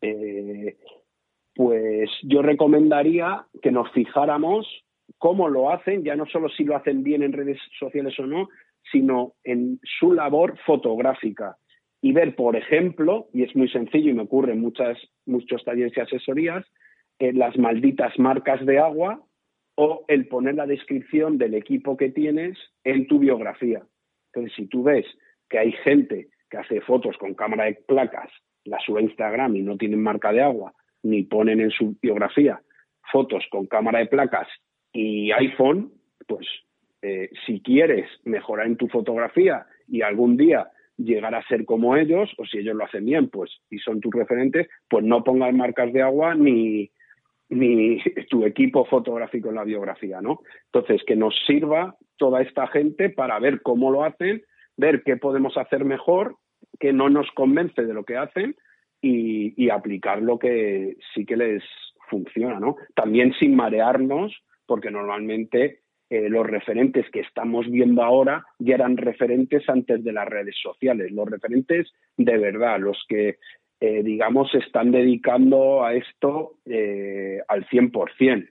eh, 0.00 0.76
pues 1.54 2.10
yo 2.22 2.42
recomendaría 2.42 3.46
que 3.62 3.72
nos 3.72 3.90
fijáramos 3.92 4.83
cómo 5.24 5.48
lo 5.48 5.70
hacen, 5.70 6.04
ya 6.04 6.16
no 6.16 6.26
solo 6.26 6.50
si 6.50 6.64
lo 6.64 6.76
hacen 6.76 7.02
bien 7.02 7.22
en 7.22 7.32
redes 7.32 7.58
sociales 7.78 8.14
o 8.20 8.26
no, 8.26 8.50
sino 8.92 9.32
en 9.42 9.80
su 9.98 10.12
labor 10.12 10.58
fotográfica. 10.66 11.56
Y 12.02 12.12
ver, 12.12 12.36
por 12.36 12.56
ejemplo, 12.56 13.28
y 13.32 13.42
es 13.42 13.56
muy 13.56 13.70
sencillo 13.70 14.10
y 14.10 14.12
me 14.12 14.24
ocurre 14.24 14.52
en 14.52 14.60
muchas, 14.60 14.98
muchos 15.24 15.64
talleres 15.64 15.96
y 15.96 16.00
asesorías, 16.00 16.66
en 17.18 17.38
las 17.38 17.56
malditas 17.56 18.18
marcas 18.18 18.66
de 18.66 18.78
agua 18.78 19.22
o 19.76 20.04
el 20.08 20.28
poner 20.28 20.56
la 20.56 20.66
descripción 20.66 21.38
del 21.38 21.54
equipo 21.54 21.96
que 21.96 22.10
tienes 22.10 22.58
en 22.84 23.06
tu 23.06 23.18
biografía. 23.18 23.80
Entonces, 24.30 24.54
si 24.54 24.66
tú 24.66 24.82
ves 24.82 25.06
que 25.48 25.58
hay 25.58 25.72
gente 25.72 26.28
que 26.50 26.58
hace 26.58 26.82
fotos 26.82 27.16
con 27.16 27.32
cámara 27.32 27.64
de 27.64 27.78
placas, 27.88 28.30
la 28.64 28.78
sube 28.80 29.00
a 29.00 29.04
Instagram 29.04 29.56
y 29.56 29.62
no 29.62 29.78
tienen 29.78 30.02
marca 30.02 30.32
de 30.32 30.42
agua, 30.42 30.74
ni 31.02 31.22
ponen 31.22 31.62
en 31.62 31.70
su 31.70 31.96
biografía 32.02 32.60
fotos 33.10 33.42
con 33.50 33.64
cámara 33.64 34.00
de 34.00 34.06
placas 34.06 34.48
y 34.94 35.32
iPhone, 35.32 35.92
pues 36.26 36.46
eh, 37.02 37.28
si 37.44 37.60
quieres 37.60 38.08
mejorar 38.24 38.66
en 38.66 38.76
tu 38.76 38.88
fotografía 38.88 39.66
y 39.86 40.00
algún 40.00 40.38
día 40.38 40.70
llegar 40.96 41.34
a 41.34 41.46
ser 41.48 41.66
como 41.66 41.96
ellos, 41.96 42.32
o 42.38 42.46
si 42.46 42.58
ellos 42.58 42.76
lo 42.76 42.84
hacen 42.84 43.04
bien, 43.04 43.28
pues 43.28 43.50
y 43.68 43.78
son 43.78 44.00
tus 44.00 44.14
referentes, 44.14 44.68
pues 44.88 45.04
no 45.04 45.24
pongas 45.24 45.52
marcas 45.52 45.92
de 45.92 46.00
agua 46.00 46.34
ni, 46.34 46.90
ni 47.48 47.98
tu 48.30 48.46
equipo 48.46 48.84
fotográfico 48.84 49.48
en 49.48 49.56
la 49.56 49.64
biografía, 49.64 50.20
¿no? 50.20 50.40
Entonces, 50.66 51.02
que 51.04 51.16
nos 51.16 51.34
sirva 51.46 51.96
toda 52.16 52.40
esta 52.40 52.68
gente 52.68 53.10
para 53.10 53.38
ver 53.40 53.60
cómo 53.62 53.90
lo 53.90 54.04
hacen, 54.04 54.42
ver 54.76 55.02
qué 55.02 55.16
podemos 55.16 55.56
hacer 55.56 55.84
mejor, 55.84 56.36
que 56.78 56.92
no 56.92 57.08
nos 57.10 57.30
convence 57.32 57.82
de 57.82 57.94
lo 57.94 58.04
que 58.04 58.16
hacen 58.16 58.56
y, 59.02 59.52
y 59.62 59.70
aplicar 59.70 60.22
lo 60.22 60.38
que 60.38 60.96
sí 61.12 61.26
que 61.26 61.36
les 61.36 61.64
funciona, 62.08 62.60
¿no? 62.60 62.76
También 62.94 63.34
sin 63.34 63.56
marearnos, 63.56 64.32
porque 64.66 64.90
normalmente 64.90 65.80
eh, 66.10 66.28
los 66.28 66.46
referentes 66.46 67.10
que 67.10 67.20
estamos 67.20 67.70
viendo 67.70 68.02
ahora 68.02 68.44
ya 68.58 68.74
eran 68.74 68.96
referentes 68.96 69.68
antes 69.68 70.04
de 70.04 70.12
las 70.12 70.28
redes 70.28 70.56
sociales, 70.62 71.10
los 71.12 71.28
referentes 71.28 71.92
de 72.16 72.38
verdad, 72.38 72.78
los 72.78 73.04
que 73.08 73.38
eh, 73.80 74.02
digamos, 74.02 74.50
se 74.50 74.58
están 74.58 74.92
dedicando 74.92 75.84
a 75.84 75.92
esto 75.94 76.58
eh, 76.64 77.40
al 77.48 77.66
100%. 77.68 78.48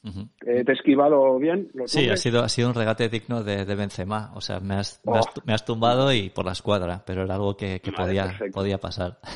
Mm, 0.00 0.22
¿Te 0.40 0.62
he 0.62 0.72
esquivado 0.72 1.38
bien? 1.38 1.70
sí, 1.86 2.08
ha 2.08 2.16
sido, 2.16 2.42
ha 2.42 2.48
sido 2.48 2.68
un 2.68 2.74
regate 2.74 3.10
digno 3.10 3.42
de, 3.42 3.66
de 3.66 3.74
Benzema. 3.74 4.30
O 4.34 4.40
sea, 4.40 4.60
me 4.60 4.76
has, 4.76 5.02
me, 5.04 5.52
has, 5.52 5.62
oh. 5.62 5.64
tumbado 5.66 6.12
y 6.12 6.30
por 6.30 6.46
la 6.46 6.52
escuadra, 6.52 7.02
pero 7.04 7.24
era 7.24 7.34
algo 7.34 7.56
que, 7.56 7.82
podía, 7.94 8.38
podía 8.52 8.78
pasar. 8.78 9.18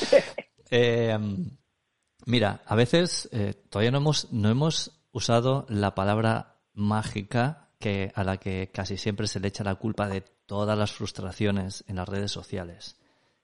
Eh, 0.72 1.18
mira, 2.26 2.62
a 2.66 2.74
veces 2.74 3.28
todavía 3.68 3.90
no 3.90 3.98
hemos, 3.98 4.32
no 4.32 4.48
hemos 4.48 5.02
usado 5.12 5.66
la 5.68 5.94
palabra 5.94 6.60
mágica 6.72 7.70
que, 7.78 8.12
a 8.14 8.24
la 8.24 8.38
que 8.38 8.70
casi 8.72 8.96
siempre 8.96 9.26
se 9.26 9.40
le 9.40 9.48
echa 9.48 9.64
la 9.64 9.74
culpa 9.74 10.08
de 10.08 10.22
todas 10.46 10.78
las 10.78 10.92
frustraciones 10.92 11.84
en 11.88 11.96
las 11.96 12.08
redes 12.08 12.30
sociales 12.30 13.00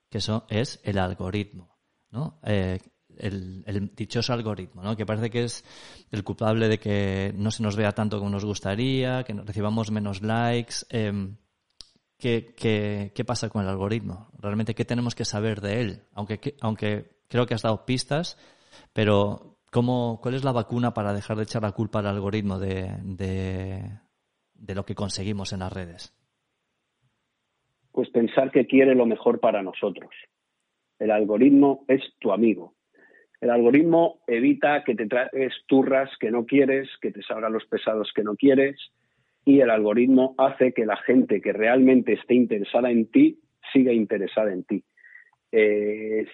que 0.09 0.19
eso 0.19 0.45
es 0.49 0.79
el 0.83 0.97
algoritmo, 0.97 1.77
¿no? 2.11 2.39
Eh, 2.43 2.79
el, 3.17 3.91
dichoso 3.95 4.33
algoritmo, 4.33 4.83
¿no? 4.83 4.95
Que 4.95 5.05
parece 5.05 5.29
que 5.29 5.43
es 5.43 5.63
el 6.11 6.23
culpable 6.23 6.67
de 6.67 6.79
que 6.79 7.33
no 7.35 7.51
se 7.51 7.63
nos 7.63 7.75
vea 7.75 7.93
tanto 7.93 8.19
como 8.19 8.29
nos 8.29 8.45
gustaría, 8.45 9.23
que 9.23 9.33
recibamos 9.33 9.91
menos 9.91 10.21
likes. 10.21 10.75
Em, 10.89 11.35
¿qué, 12.17 12.53
qué, 12.55 13.25
pasa 13.25 13.49
con 13.49 13.63
el 13.63 13.69
algoritmo? 13.69 14.29
¿Realmente 14.39 14.75
qué 14.75 14.85
tenemos 14.85 15.15
que 15.15 15.25
saber 15.25 15.61
de 15.61 15.81
él? 15.81 16.03
Aunque, 16.13 16.55
aunque 16.61 17.23
creo 17.27 17.47
que 17.47 17.55
has 17.55 17.63
dado 17.63 17.85
pistas, 17.85 18.37
pero 18.93 19.57
¿cómo, 19.71 20.19
¿cuál 20.21 20.35
es 20.35 20.43
la 20.43 20.51
vacuna 20.51 20.93
para 20.93 21.13
dejar 21.13 21.37
de 21.37 21.43
echar 21.43 21.61
la 21.61 21.71
culpa 21.71 21.99
al 21.99 22.07
algoritmo 22.07 22.59
de, 22.59 22.91
de 24.53 24.75
lo 24.75 24.85
que 24.85 24.95
conseguimos 24.95 25.53
en 25.53 25.59
las 25.59 25.73
redes? 25.73 26.13
pues 27.97 28.11
pensar 28.11 28.51
que 28.51 28.67
quiere 28.67 28.93
lo 28.93 29.07
mejor 29.07 29.39
para 29.39 29.63
nosotros. 29.63 30.11
El 30.99 31.09
algoritmo 31.09 31.83
es 31.87 32.03
tu 32.19 32.31
amigo. 32.31 32.75
El 33.41 33.49
algoritmo 33.49 34.19
evita 34.27 34.83
que 34.83 34.93
te 34.93 35.07
traes 35.07 35.51
turras 35.65 36.07
que 36.19 36.29
no 36.29 36.45
quieres, 36.45 36.87
que 37.01 37.11
te 37.11 37.23
salgan 37.23 37.53
los 37.53 37.65
pesados 37.65 38.11
que 38.13 38.21
no 38.21 38.35
quieres, 38.35 38.79
y 39.45 39.61
el 39.61 39.71
algoritmo 39.71 40.35
hace 40.37 40.73
que 40.73 40.85
la 40.85 40.97
gente 40.97 41.41
que 41.41 41.53
realmente 41.53 42.13
esté 42.13 42.35
interesada 42.35 42.91
en 42.91 43.09
ti 43.09 43.39
siga 43.73 43.91
interesada 43.91 44.53
en 44.53 44.63
ti. 44.63 44.83
Eh, 45.51 46.27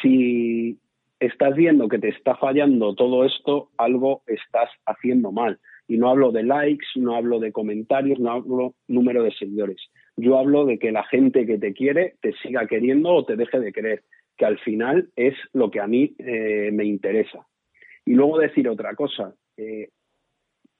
si 0.00 0.80
estás 1.20 1.54
viendo 1.54 1.88
que 1.88 1.98
te 1.98 2.08
está 2.08 2.34
fallando 2.36 2.94
todo 2.94 3.24
esto, 3.24 3.70
algo 3.76 4.22
estás 4.26 4.70
haciendo 4.86 5.30
mal. 5.30 5.60
Y 5.86 5.98
no 5.98 6.08
hablo 6.08 6.32
de 6.32 6.42
likes, 6.42 6.86
no 6.96 7.14
hablo 7.14 7.38
de 7.40 7.52
comentarios, 7.52 8.18
no 8.18 8.30
hablo 8.30 8.74
número 8.88 9.22
de 9.22 9.32
seguidores. 9.32 9.80
Yo 10.16 10.38
hablo 10.38 10.64
de 10.64 10.78
que 10.78 10.92
la 10.92 11.04
gente 11.04 11.46
que 11.46 11.58
te 11.58 11.72
quiere 11.72 12.14
te 12.20 12.32
siga 12.42 12.66
queriendo 12.66 13.10
o 13.10 13.24
te 13.24 13.36
deje 13.36 13.60
de 13.60 13.72
querer, 13.72 14.02
que 14.36 14.46
al 14.46 14.58
final 14.58 15.10
es 15.16 15.34
lo 15.52 15.70
que 15.70 15.80
a 15.80 15.86
mí 15.86 16.14
eh, 16.18 16.70
me 16.72 16.84
interesa. 16.84 17.46
Y 18.06 18.14
luego 18.14 18.38
decir 18.38 18.68
otra 18.68 18.94
cosa, 18.94 19.34
eh, 19.56 19.90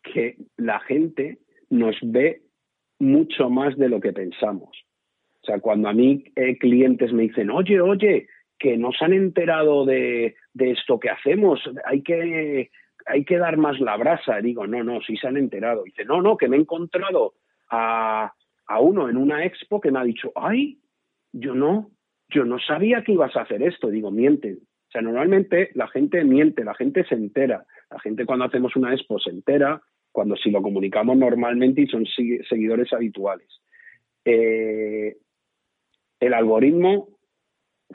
que 0.03 0.37
la 0.57 0.81
gente 0.81 1.39
nos 1.69 1.97
ve 2.03 2.43
mucho 2.99 3.51
más 3.51 3.77
de 3.77 3.89
lo 3.89 4.01
que 4.01 4.13
pensamos. 4.13 4.71
O 5.43 5.47
sea, 5.47 5.59
cuando 5.61 5.89
a 5.89 5.93
mí 5.93 6.25
eh, 6.37 6.59
clientes 6.59 7.13
me 7.13 7.23
dicen, 7.23 7.51
oye, 7.51 7.81
oye, 7.81 8.27
que 8.61 8.77
nos 8.77 9.01
han 9.01 9.15
enterado 9.15 9.87
de, 9.87 10.37
de, 10.53 10.71
esto 10.71 11.01
que 11.01 11.09
hacemos, 11.09 11.59
hay 11.87 12.03
que, 12.03 12.71
hay 13.07 13.25
que 13.25 13.39
dar 13.39 13.57
más 13.57 13.81
la 13.81 13.97
brasa. 13.97 14.41
Digo, 14.41 14.67
no, 14.67 14.85
no, 14.85 15.01
sí 15.01 15.17
se 15.17 15.27
han 15.27 15.39
enterado. 15.39 15.83
Dice, 15.83 16.05
no, 16.05 16.21
no, 16.21 16.37
que 16.37 16.47
me 16.47 16.57
he 16.57 16.61
encontrado 16.61 17.35
a, 17.71 18.33
a 18.67 18.81
uno 18.81 19.09
en 19.09 19.17
una 19.17 19.47
expo 19.47 19.81
que 19.81 19.91
me 19.91 19.99
ha 19.99 20.05
dicho, 20.05 20.31
ay, 20.37 20.79
yo 21.33 21.55
no, 21.55 21.91
yo 22.29 22.45
no 22.45 22.59
sabía 22.61 23.03
que 23.03 23.13
ibas 23.13 23.35
a 23.35 23.43
hacer 23.43 23.63
esto. 23.63 23.89
Digo, 23.89 24.11
mienten. 24.11 24.59
O 24.59 24.91
sea, 24.93 25.01
normalmente 25.01 25.71
la 25.75 25.89
gente 25.89 26.23
miente, 26.23 26.63
la 26.63 26.75
gente 26.75 27.05
se 27.05 27.15
entera. 27.15 27.65
La 27.91 27.99
gente 28.01 28.27
cuando 28.27 28.45
hacemos 28.45 28.77
una 28.77 28.93
expo 28.93 29.19
se 29.19 29.31
entera, 29.31 29.81
cuando 30.13 30.37
si 30.37 30.51
lo 30.51 30.61
comunicamos 30.61 31.17
normalmente 31.17 31.81
y 31.81 31.87
son 31.87 32.05
seguidores 32.07 32.93
habituales. 32.93 33.49
Eh, 34.25 35.17
el 36.21 36.35
algoritmo 36.35 37.09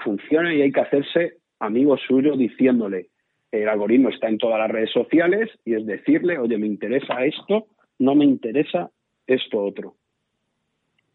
funciona 0.03 0.53
y 0.53 0.61
hay 0.61 0.71
que 0.71 0.81
hacerse 0.81 1.37
amigo 1.59 1.97
suyo 1.97 2.35
diciéndole, 2.35 3.09
el 3.51 3.69
algoritmo 3.69 4.09
está 4.09 4.27
en 4.27 4.37
todas 4.37 4.59
las 4.59 4.69
redes 4.69 4.91
sociales 4.91 5.49
y 5.63 5.75
es 5.75 5.85
decirle, 5.85 6.37
oye, 6.37 6.57
me 6.57 6.67
interesa 6.67 7.23
esto, 7.25 7.67
no 7.99 8.15
me 8.15 8.25
interesa 8.25 8.91
esto 9.27 9.63
otro 9.63 9.95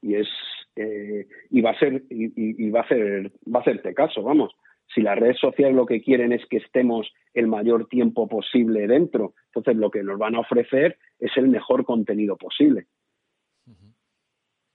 y 0.02 0.14
es 0.14 0.28
eh, 0.76 1.26
y 1.50 1.60
va 1.60 1.70
a 1.70 1.78
ser 1.78 2.04
y, 2.08 2.70
va 2.70 2.80
a 2.80 2.82
hacer 2.84 3.32
va 3.52 3.58
a 3.58 3.62
hacerte 3.62 3.94
caso 3.94 4.22
vamos. 4.22 4.52
Si 4.94 5.02
las 5.02 5.18
redes 5.18 5.38
sociales 5.38 5.76
lo 5.76 5.86
que 5.86 6.02
quieren 6.02 6.32
es 6.32 6.44
que 6.46 6.56
estemos 6.56 7.12
el 7.34 7.46
mayor 7.46 7.86
tiempo 7.88 8.26
posible 8.26 8.86
dentro 8.86 9.34
entonces 9.46 9.76
lo 9.76 9.90
que 9.90 10.02
nos 10.02 10.18
van 10.18 10.34
a 10.34 10.40
ofrecer 10.40 10.98
es 11.18 11.36
el 11.36 11.48
mejor 11.48 11.84
contenido 11.84 12.36
posible. 12.36 12.86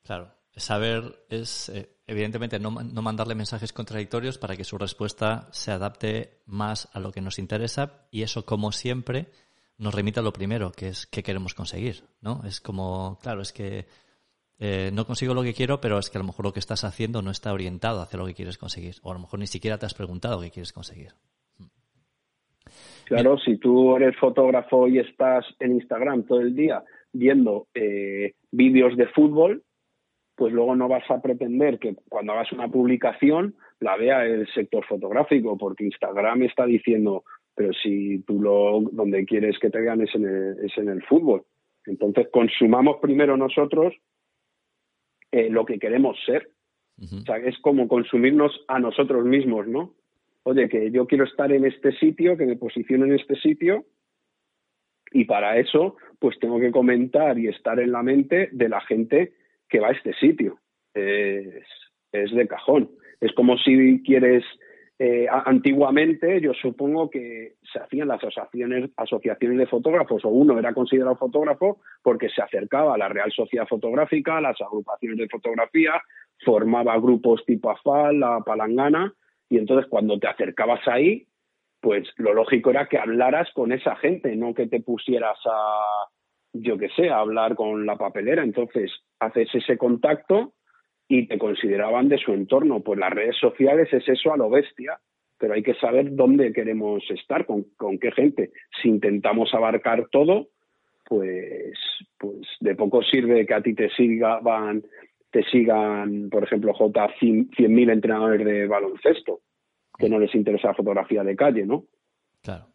Claro 0.04 0.35
saber 0.56 1.26
es 1.30 1.70
eh, 1.70 1.90
evidentemente 2.08 2.60
no, 2.60 2.72
no, 2.72 3.02
mandarle 3.02 3.36
mensajes 3.36 3.74
contradictorios 3.74 4.38
para 4.38 4.56
que 4.56 4.64
su 4.64 4.78
respuesta 4.78 5.48
se 5.52 5.72
adapte 5.72 6.42
más 6.46 6.90
a 6.94 7.00
lo 7.00 7.12
que 7.12 7.22
nos 7.22 7.40
interesa 7.40 8.08
y 8.12 8.22
eso 8.22 8.46
como 8.46 8.72
siempre 8.72 9.28
nos 9.78 9.94
remite 9.94 10.20
a 10.20 10.24
lo 10.24 10.32
primero 10.32 10.72
que 10.72 10.88
es 10.88 11.06
qué 11.08 11.24
queremos 11.24 11.54
conseguir 11.54 12.04
no 12.22 12.42
es 12.46 12.62
como 12.62 13.20
claro 13.22 13.42
es 13.42 13.52
que 13.52 13.86
eh, 14.58 14.90
no 14.94 15.06
consigo 15.06 15.34
lo 15.34 15.44
que 15.44 15.54
quiero, 15.54 15.82
pero 15.82 16.00
es 16.00 16.10
que 16.10 16.18
a 16.18 16.22
lo 16.22 16.28
mejor 16.28 16.46
lo 16.46 16.54
que 16.54 16.60
estás 16.60 16.84
haciendo 16.84 17.22
no 17.22 17.32
está 17.32 17.52
orientado 17.52 18.02
hacia 18.02 18.18
lo 18.18 18.26
que 18.26 18.34
quieres 18.34 18.58
conseguir. 18.58 18.96
O 19.04 19.12
a 19.12 19.14
lo 19.14 19.20
mejor 19.20 19.40
ni 19.40 19.48
siquiera 19.48 19.78
te 19.78 19.86
has 19.86 19.94
preguntado 19.94 20.40
qué 20.40 20.50
quieres 20.50 20.72
conseguir. 20.72 21.10
Claro, 23.06 23.38
si 23.38 23.58
tú 23.58 23.96
eres 23.96 24.16
fotógrafo 24.18 24.88
y 24.88 25.00
estás 25.00 25.46
en 25.60 25.74
Instagram 25.74 26.24
todo 26.24 26.42
el 26.42 26.56
día 26.56 26.84
viendo 27.14 27.68
eh, 27.74 28.34
vídeos 28.52 28.98
de 28.98 29.08
fútbol, 29.08 29.64
pues 30.36 30.54
luego 30.54 30.76
no 30.76 30.88
vas 30.88 31.10
a 31.10 31.22
pretender 31.22 31.80
que 31.80 31.96
cuando 32.10 32.34
hagas 32.34 32.52
una 32.52 32.68
publicación 32.68 33.56
la 33.80 33.96
vea 33.98 34.26
el 34.26 34.48
sector 34.54 34.86
fotográfico, 34.86 35.58
porque 35.58 35.86
Instagram 35.86 36.44
está 36.44 36.66
diciendo, 36.66 37.24
pero 37.56 37.72
si 37.74 38.20
tú 38.20 38.42
lo 38.42 38.82
donde 38.92 39.26
quieres 39.26 39.58
que 39.60 39.70
te 39.70 39.80
vean 39.80 40.02
es 40.02 40.14
en 40.16 40.26
el, 40.26 40.66
es 40.66 40.78
en 40.78 40.90
el 40.90 41.04
fútbol. 41.04 41.44
Entonces 41.86 42.28
consumamos 42.32 42.98
primero 43.02 43.38
nosotros 43.38 43.94
eh, 45.32 45.50
lo 45.50 45.66
que 45.66 45.80
queremos 45.80 46.18
ser. 46.26 46.50
O 46.98 47.26
sea, 47.26 47.38
es 47.38 47.58
como 47.60 47.90
consumirnos 47.90 48.64
a 48.70 48.80
nosotros 48.80 49.26
mismos, 49.26 49.68
¿no? 49.68 49.96
Oye, 50.44 50.70
que 50.70 50.92
yo 50.92 51.08
quiero 51.08 51.26
estar 51.26 51.52
en 51.52 51.66
este 51.66 51.92
sitio, 51.94 52.38
que 52.38 52.46
me 52.46 52.56
posiciono 52.56 53.04
en 53.04 53.16
este 53.16 53.36
sitio, 53.36 53.84
y 55.12 55.26
para 55.26 55.58
eso, 55.58 55.98
pues 56.20 56.40
tengo 56.40 56.60
que 56.60 56.72
comentar 56.72 57.38
y 57.38 57.48
estar 57.48 57.80
en 57.80 57.92
la 57.92 58.02
mente 58.02 58.50
de 58.52 58.70
la 58.70 58.80
gente 58.82 59.34
que 59.70 59.80
va 59.80 59.90
a 59.90 59.92
este 59.92 60.14
sitio. 60.14 60.60
es, 60.94 61.66
es 62.12 62.32
de 62.32 62.48
cajón. 62.48 62.90
Es 63.20 63.34
como 63.34 63.58
si 63.58 64.02
quieres 64.04 64.44
eh, 64.98 65.28
antiguamente 65.30 66.40
yo 66.40 66.54
supongo 66.54 67.10
que 67.10 67.56
se 67.62 67.80
hacían 67.80 68.08
las 68.08 68.24
asociaciones, 68.24 68.92
asociaciones 68.96 69.58
de 69.58 69.68
fotógrafos 69.68 70.24
o 70.24 70.30
uno 70.30 70.58
era 70.58 70.74
considerado 70.74 71.18
fotógrafo 71.18 71.82
porque 72.02 72.30
se 72.30 72.42
acercaba 72.42 72.96
a 72.96 72.98
la 72.98 73.10
Real 73.10 73.30
Sociedad 73.34 73.68
Fotográfica, 73.68 74.38
a 74.38 74.42
las 74.42 74.60
agrupaciones 74.62 75.18
de 75.18 75.28
fotografía, 75.28 76.02
formaba 76.46 76.98
grupos 76.98 77.44
tipo 77.46 77.72
AFAL, 77.72 78.22
la 78.22 78.40
Palangana 78.46 79.14
y 79.50 79.58
entonces 79.58 79.90
cuando 79.90 80.18
te 80.18 80.28
acercabas 80.28 80.88
ahí 80.88 81.28
pues 81.82 82.08
lo 82.16 82.34
lógico 82.34 82.70
era 82.70 82.88
que 82.88 82.98
hablaras 82.98 83.52
con 83.54 83.74
esa 83.74 83.98
gente, 83.98 84.34
no 84.38 84.54
que 84.54 84.68
te 84.68 84.80
pusieras 84.80 85.38
a, 85.46 86.08
yo 86.62 86.78
qué 86.78 86.90
sé, 86.96 87.10
hablar 87.10 87.56
con 87.56 87.86
la 87.86 87.98
papelera. 87.98 88.44
Entonces, 88.44 88.92
haces 89.20 89.50
ese 89.54 89.78
contacto 89.78 90.54
y 91.08 91.28
te 91.28 91.38
consideraban 91.38 92.10
de 92.10 92.18
su 92.18 92.34
entorno. 92.34 92.82
Pues 92.82 93.00
las 93.00 93.12
redes 93.12 93.38
sociales 93.40 93.92
es 93.92 94.08
eso 94.08 94.34
a 94.34 94.38
lo 94.38 94.50
bestia, 94.50 95.00
pero 95.38 95.54
hay 95.54 95.64
que 95.64 95.76
saber 95.76 96.16
dónde 96.16 96.54
queremos 96.54 97.04
estar, 97.10 97.46
con, 97.46 97.66
con 97.78 98.00
qué 98.00 98.12
gente. 98.12 98.52
Si 98.82 98.90
intentamos 98.90 99.54
abarcar 99.54 100.08
todo, 100.12 100.48
pues, 101.06 101.78
pues 102.18 102.48
de 102.60 102.76
poco 102.76 103.04
sirve 103.04 103.46
que 103.46 103.54
a 103.54 103.62
ti 103.62 103.76
te 103.76 103.90
sigan, 103.92 104.84
te 105.32 105.44
sigan, 105.44 106.30
por 106.30 106.44
ejemplo, 106.44 106.74
J 106.74 107.08
100.000 107.20 107.92
entrenadores 107.92 108.46
de 108.46 108.68
baloncesto, 108.68 109.42
que 109.98 110.10
no 110.10 110.20
les 110.20 110.34
interesa 110.34 110.70
la 110.70 110.74
fotografía 110.74 111.24
de 111.24 111.36
calle, 111.36 111.66
¿no? 111.66 111.86
Claro. 112.42 112.68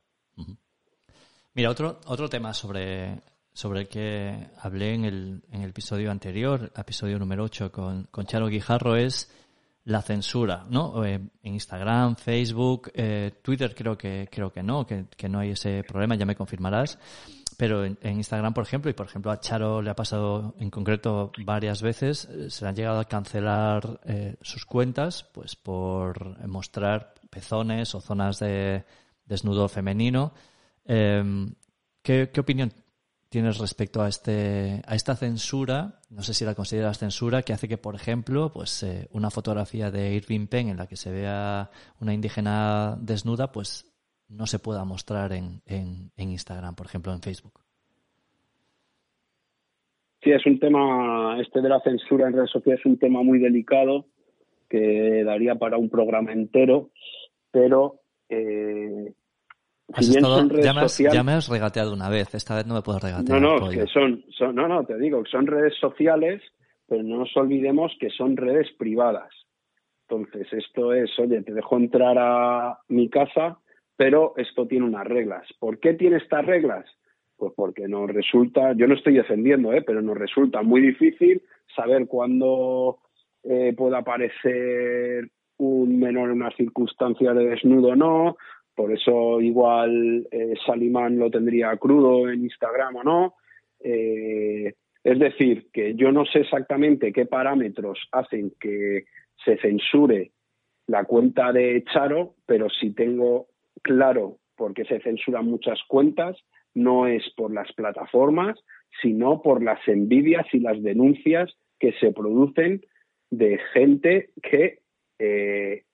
Mira, 1.55 1.71
otro, 1.71 1.99
otro 2.07 2.29
tema 2.29 2.55
sobre, 2.55 3.19
sobre 3.61 3.81
el 3.81 3.89
que 3.89 4.49
hablé 4.63 4.95
en 4.95 5.05
el, 5.05 5.43
en 5.53 5.61
el 5.61 5.69
episodio 5.69 6.11
anterior, 6.11 6.73
episodio 6.75 7.19
número 7.19 7.45
8 7.45 7.71
con, 7.71 8.05
con 8.05 8.25
Charo 8.25 8.47
Guijarro, 8.49 8.97
es 8.97 9.31
la 9.85 10.01
censura, 10.01 10.65
¿no? 10.71 11.05
Eh, 11.05 11.21
en 11.43 11.53
Instagram, 11.53 12.17
Facebook, 12.17 12.91
eh, 12.95 13.33
Twitter 13.43 13.75
creo 13.75 13.99
que 13.99 14.31
creo 14.33 14.51
que 14.51 14.63
no, 14.63 14.87
que, 14.87 15.05
que, 15.15 15.29
no 15.29 15.41
hay 15.41 15.51
ese 15.51 15.85
problema, 15.87 16.15
ya 16.15 16.25
me 16.25 16.37
confirmarás. 16.37 16.99
Pero 17.59 17.85
en, 17.85 17.99
Instagram, 18.03 18.55
por 18.55 18.65
ejemplo, 18.65 18.91
y 18.91 18.95
por 18.95 19.05
ejemplo 19.05 19.31
a 19.31 19.41
Charo 19.41 19.83
le 19.83 19.91
ha 19.91 19.95
pasado 19.95 20.55
en 20.59 20.71
concreto 20.71 21.31
varias 21.45 21.83
veces, 21.83 22.31
eh, 22.31 22.49
se 22.49 22.65
le 22.65 22.71
han 22.71 22.77
llegado 22.77 22.99
a 22.99 23.05
cancelar 23.05 24.01
eh, 24.07 24.37
sus 24.41 24.65
cuentas, 24.65 25.25
pues 25.35 25.55
por 25.55 26.47
mostrar 26.49 27.13
pezones 27.29 27.95
o 27.95 28.01
zonas 28.01 28.39
de 28.39 28.87
desnudo 29.27 29.69
femenino. 29.69 30.33
Em, 30.87 31.55
¿qué, 32.03 32.31
¿Qué 32.33 32.41
opinión 32.41 32.73
tienes 33.31 33.59
respecto 33.59 34.03
a 34.03 34.09
este 34.09 34.83
a 34.87 34.95
esta 34.95 35.15
censura 35.15 36.01
no 36.11 36.23
sé 36.23 36.35
si 36.35 36.45
la 36.45 36.57
consideras 36.57 36.99
censura 36.99 37.43
que 37.43 37.53
hace 37.53 37.69
que 37.69 37.79
por 37.79 37.95
ejemplo 37.95 38.51
pues 38.53 38.83
eh, 38.83 39.07
una 39.13 39.31
fotografía 39.31 39.91
de 39.91 40.15
Irving 40.15 40.49
Penn 40.49 40.69
en 40.69 40.77
la 40.77 40.89
que 40.89 40.97
se 40.97 41.13
vea 41.13 41.71
una 42.01 42.13
indígena 42.13 42.99
desnuda 43.01 43.53
pues 43.53 43.87
no 44.29 44.47
se 44.47 44.59
pueda 44.59 44.85
mostrar 44.85 45.33
en, 45.33 45.63
en, 45.67 46.11
Instagram 46.17 46.75
por 46.77 46.87
ejemplo 46.87 47.13
en 47.13 47.21
Facebook. 47.21 47.61
Sí 50.23 50.31
es 50.31 50.45
un 50.47 50.59
tema 50.59 51.41
este 51.41 51.63
de 51.63 51.69
la 51.69 51.81
censura 51.81 52.27
en 52.27 52.35
redes 52.35 52.51
sociales 52.51 52.81
es 52.81 52.87
un 52.87 52.99
tema 52.99 53.23
muy 53.23 53.39
delicado 53.39 54.07
que 54.69 55.23
daría 55.25 55.55
para 55.55 55.79
un 55.79 55.89
programa 55.89 56.33
entero 56.33 56.91
pero 57.53 58.01
eh, 58.29 59.15
ya, 59.99 61.23
me 61.23 61.33
has, 61.33 61.49
regateado 61.49 61.93
una 61.93 62.09
vez, 62.09 62.35
esta 62.35 62.57
vez 62.57 62.67
no 62.67 62.75
me 62.75 62.83
puedo 62.83 62.99
regatear. 62.99 63.41
No, 63.41 63.59
no, 63.59 63.71
que 63.71 63.87
son, 63.87 64.25
son, 64.31 64.55
no, 64.55 64.69
no, 64.69 64.85
te 64.85 64.97
digo 64.99 65.23
que 65.23 65.31
son 65.31 65.47
redes 65.47 65.75
sociales, 65.81 66.43
pero 66.87 67.03
no 67.03 67.19
nos 67.19 67.37
olvidemos 67.37 67.93
que 67.99 68.11
son 68.11 68.37
redes 68.37 68.69
privadas. 68.79 69.33
Entonces, 70.09 70.53
esto 70.53 70.93
es, 70.93 71.11
oye, 71.19 71.43
te 71.43 71.55
dejo 71.55 71.77
entrar 71.77 72.17
a 72.19 72.79
mi 72.89 73.09
casa, 73.09 73.59
pero 73.97 74.35
esto 74.37 74.67
tiene 74.67 74.87
unas 74.87 75.07
reglas. 75.07 75.47
¿Por 75.59 75.79
qué 75.79 75.95
tiene 75.95 76.17
estas 76.17 76.45
reglas? 76.45 76.85
Pues 77.37 77.53
porque 77.55 77.87
nos 77.87 78.11
resulta, 78.11 78.73
yo 78.75 78.87
no 78.87 78.95
estoy 78.95 79.15
defendiendo, 79.15 79.73
¿eh? 79.73 79.83
pero 79.83 80.03
nos 80.03 80.19
resulta 80.19 80.63
muy 80.63 80.81
difícil 80.81 81.43
saber 81.75 82.07
cuándo 82.07 82.99
eh, 83.45 83.73
puede 83.77 83.97
aparecer 83.97 85.31
un 85.59 85.99
menor 85.99 86.31
en 86.31 86.43
una 86.43 86.51
circunstancia 86.57 87.33
de 87.33 87.47
desnudo 87.47 87.89
o 87.89 87.97
no, 87.97 88.37
por 88.81 88.95
eso 88.95 89.43
igual 89.43 90.27
eh, 90.31 90.55
Salimán 90.65 91.19
lo 91.19 91.31
tendría 91.31 91.77
crudo 91.77 92.31
en 92.31 92.45
Instagram 92.45 92.97
o 92.97 93.05
no. 93.05 93.35
Eh, 93.79 94.73
es 95.05 95.19
decir, 95.19 95.69
que 95.71 95.95
yo 95.97 96.11
no 96.13 96.25
sé 96.25 96.41
exactamente 96.41 97.13
qué 97.13 97.27
parámetros 97.27 97.99
hacen 98.11 98.55
que 98.59 99.05
se 99.45 99.59
censure 99.59 100.33
la 100.87 101.05
cuenta 101.05 101.53
de 101.53 101.85
Charo, 101.93 102.37
pero 102.47 102.71
si 102.71 102.95
tengo 102.95 103.49
claro 103.83 104.39
por 104.57 104.73
qué 104.73 104.87
se 104.87 105.01
censuran 105.01 105.45
muchas 105.45 105.79
cuentas, 105.87 106.39
no 106.73 107.07
es 107.07 107.23
por 107.37 107.53
las 107.53 107.71
plataformas, 107.75 108.59
sino 109.03 109.43
por 109.43 109.63
las 109.63 109.87
envidias 109.89 110.47
y 110.55 110.61
las 110.61 110.83
denuncias 110.83 111.55
que 111.79 111.93
se 112.01 112.13
producen 112.13 112.81
de 113.29 113.59
gente 113.75 114.31
que 114.43 114.79
eh, 115.19 115.85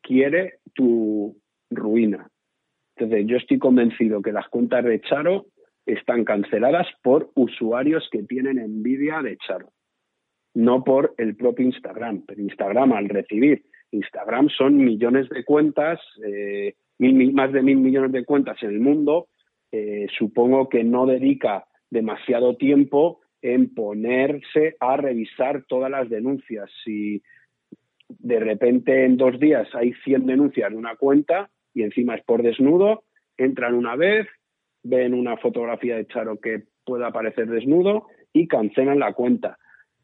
quiere 0.00 0.60
tu, 0.72 1.41
ruina. 1.74 2.28
Entonces, 2.96 3.26
yo 3.26 3.36
estoy 3.36 3.58
convencido 3.58 4.22
que 4.22 4.32
las 4.32 4.48
cuentas 4.48 4.84
de 4.84 5.00
Charo 5.00 5.46
están 5.86 6.24
canceladas 6.24 6.86
por 7.02 7.30
usuarios 7.34 8.08
que 8.10 8.22
tienen 8.22 8.58
envidia 8.58 9.22
de 9.22 9.36
Charo, 9.38 9.72
no 10.54 10.84
por 10.84 11.14
el 11.18 11.34
propio 11.36 11.66
Instagram. 11.66 12.24
Pero 12.26 12.42
Instagram, 12.42 12.92
al 12.92 13.08
recibir, 13.08 13.64
Instagram 13.90 14.48
son 14.48 14.76
millones 14.76 15.28
de 15.28 15.44
cuentas, 15.44 16.00
eh, 16.24 16.74
más 16.98 17.52
de 17.52 17.62
mil 17.62 17.78
millones 17.78 18.12
de 18.12 18.24
cuentas 18.24 18.62
en 18.62 18.70
el 18.70 18.80
mundo, 18.80 19.28
eh, 19.72 20.06
supongo 20.18 20.68
que 20.68 20.84
no 20.84 21.06
dedica 21.06 21.66
demasiado 21.90 22.56
tiempo 22.56 23.20
en 23.40 23.74
ponerse 23.74 24.76
a 24.78 24.96
revisar 24.96 25.64
todas 25.66 25.90
las 25.90 26.08
denuncias. 26.08 26.70
Si 26.84 27.22
de 28.08 28.38
repente 28.38 29.04
en 29.04 29.16
dos 29.16 29.38
días 29.40 29.68
hay 29.74 29.92
100 30.04 30.26
denuncias 30.26 30.70
en 30.70 30.78
una 30.78 30.96
cuenta, 30.96 31.50
y 31.74 31.82
encima 31.82 32.14
es 32.14 32.24
por 32.24 32.42
desnudo, 32.42 33.04
entran 33.36 33.74
una 33.74 33.96
vez, 33.96 34.26
ven 34.82 35.14
una 35.14 35.36
fotografía 35.36 35.96
de 35.96 36.06
Charo 36.06 36.38
que 36.38 36.62
pueda 36.84 37.08
aparecer 37.08 37.48
desnudo 37.48 38.06
y 38.32 38.48
cancelan 38.48 38.98
la 38.98 39.12
cuenta. 39.12 39.58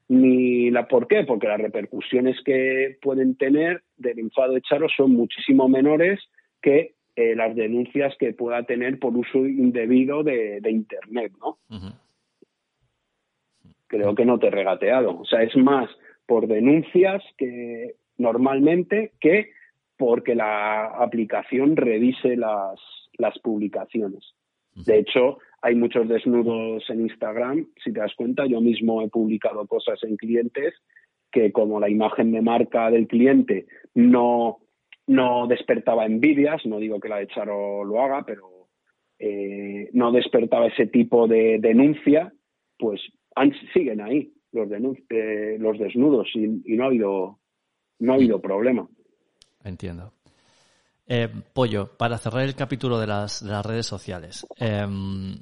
Ni 0.09 0.71
la 0.71 0.89
por 0.89 1.07
qué, 1.07 1.25
porque 1.25 1.49
las 1.49 1.61
repercusiones 1.61 2.37
que 2.45 2.97
pueden 3.03 3.37
tener 3.37 3.83
del 3.97 4.19
enfado 4.19 4.55
de 4.55 4.63
Charo 4.63 4.89
son 4.89 5.13
muchísimo 5.13 5.69
menores 5.69 6.21
que 6.63 6.95
eh, 7.15 7.35
las 7.35 7.55
denuncias 7.55 8.15
que 8.19 8.33
pueda 8.33 8.63
tener 8.63 8.99
por 8.99 9.15
uso 9.17 9.39
indebido 9.39 10.23
de, 10.23 10.61
Internet, 10.65 11.33
¿no? 11.41 11.59
Creo 13.89 14.15
que 14.15 14.25
no 14.25 14.39
te 14.39 14.47
he 14.47 14.51
regateado. 14.51 15.19
O 15.19 15.25
sea, 15.25 15.43
es 15.43 15.57
más 15.57 15.91
por 16.27 16.47
denuncias 16.47 17.23
que 17.37 17.97
normalmente 18.19 19.13
que 19.21 19.51
porque 19.99 20.35
la 20.35 20.87
aplicación 20.87 21.77
revise 21.77 22.37
las, 22.37 22.81
las 23.19 23.39
publicaciones. 23.41 24.35
De 24.75 24.99
hecho, 24.99 25.39
hay 25.61 25.75
muchos 25.75 26.09
desnudos 26.09 26.89
en 26.89 27.01
Instagram, 27.01 27.67
si 27.83 27.93
te 27.93 27.99
das 27.99 28.15
cuenta, 28.15 28.47
yo 28.47 28.61
mismo 28.61 29.03
he 29.03 29.09
publicado 29.09 29.67
cosas 29.67 29.99
en 30.05 30.17
clientes 30.17 30.75
que 31.33 31.53
como 31.53 31.81
la 31.81 31.91
imagen 31.91 32.31
de 32.33 32.41
marca 32.41 32.91
del 32.91 33.09
cliente 33.09 33.67
no, 33.95 34.59
no 35.09 35.47
despertaba 35.49 36.07
envidias, 36.07 36.65
no 36.65 36.79
digo 36.79 37.01
que 37.01 37.09
la 37.09 37.19
de 37.19 37.27
Charo 37.27 37.85
lo 37.85 38.01
haga, 38.01 38.25
pero 38.25 38.69
eh, 39.19 39.91
no 39.93 40.13
despertaba 40.13 40.69
ese 40.69 40.87
tipo 40.87 41.27
de 41.27 41.59
denuncia, 41.61 42.33
pues 42.79 43.01
siguen 43.73 44.01
ahí 44.01 44.33
los, 44.53 44.69
eh, 45.11 45.57
los 45.59 45.79
desnudos 45.79 46.29
y, 46.35 46.45
y, 46.65 46.77
no 46.77 46.85
ha 46.85 46.87
habido 46.87 47.39
no 48.01 48.13
ha 48.13 48.17
habido 48.17 48.41
problema. 48.41 48.89
Entiendo. 49.65 50.13
Eh, 51.07 51.29
Pollo, 51.55 51.97
para 51.97 52.19
cerrar 52.19 52.43
el 52.43 52.55
capítulo 52.55 52.99
de 52.99 53.07
las, 53.07 53.43
redes 53.43 53.87
sociales, 53.87 54.47
em, 54.57 55.41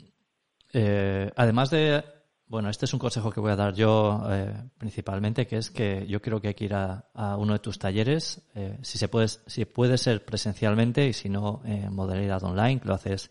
eh, 0.73 1.31
además 1.35 1.71
de, 1.71 2.05
bueno, 2.47 2.71
este 2.71 2.85
es 2.85 2.93
un 2.93 3.01
consejo 3.01 3.33
que 3.33 3.41
voy 3.41 3.51
a 3.51 3.57
dar 3.57 3.75
yo 3.75 4.23
eh, 4.31 4.55
principalmente, 4.79 5.47
que 5.49 5.57
es 5.57 5.71
que 5.71 6.07
yo 6.07 6.23
creo 6.23 6.41
que 6.41 6.49
hay 6.49 6.55
que 6.55 6.67
ir 6.67 6.75
a, 6.75 7.05
uno 7.37 7.55
de 7.55 7.59
tus 7.59 7.81
talleres, 7.81 8.43
si 8.83 8.97
se 8.97 9.09
puede, 9.09 9.27
si 9.29 9.65
puede 9.65 9.99
ser 9.99 10.25
presencialmente 10.25 11.09
y 11.09 11.13
si 11.13 11.29
no 11.29 11.63
en 11.65 11.93
modalidad 11.93 12.45
online, 12.45 12.81
lo 12.85 12.95
haces 12.95 13.31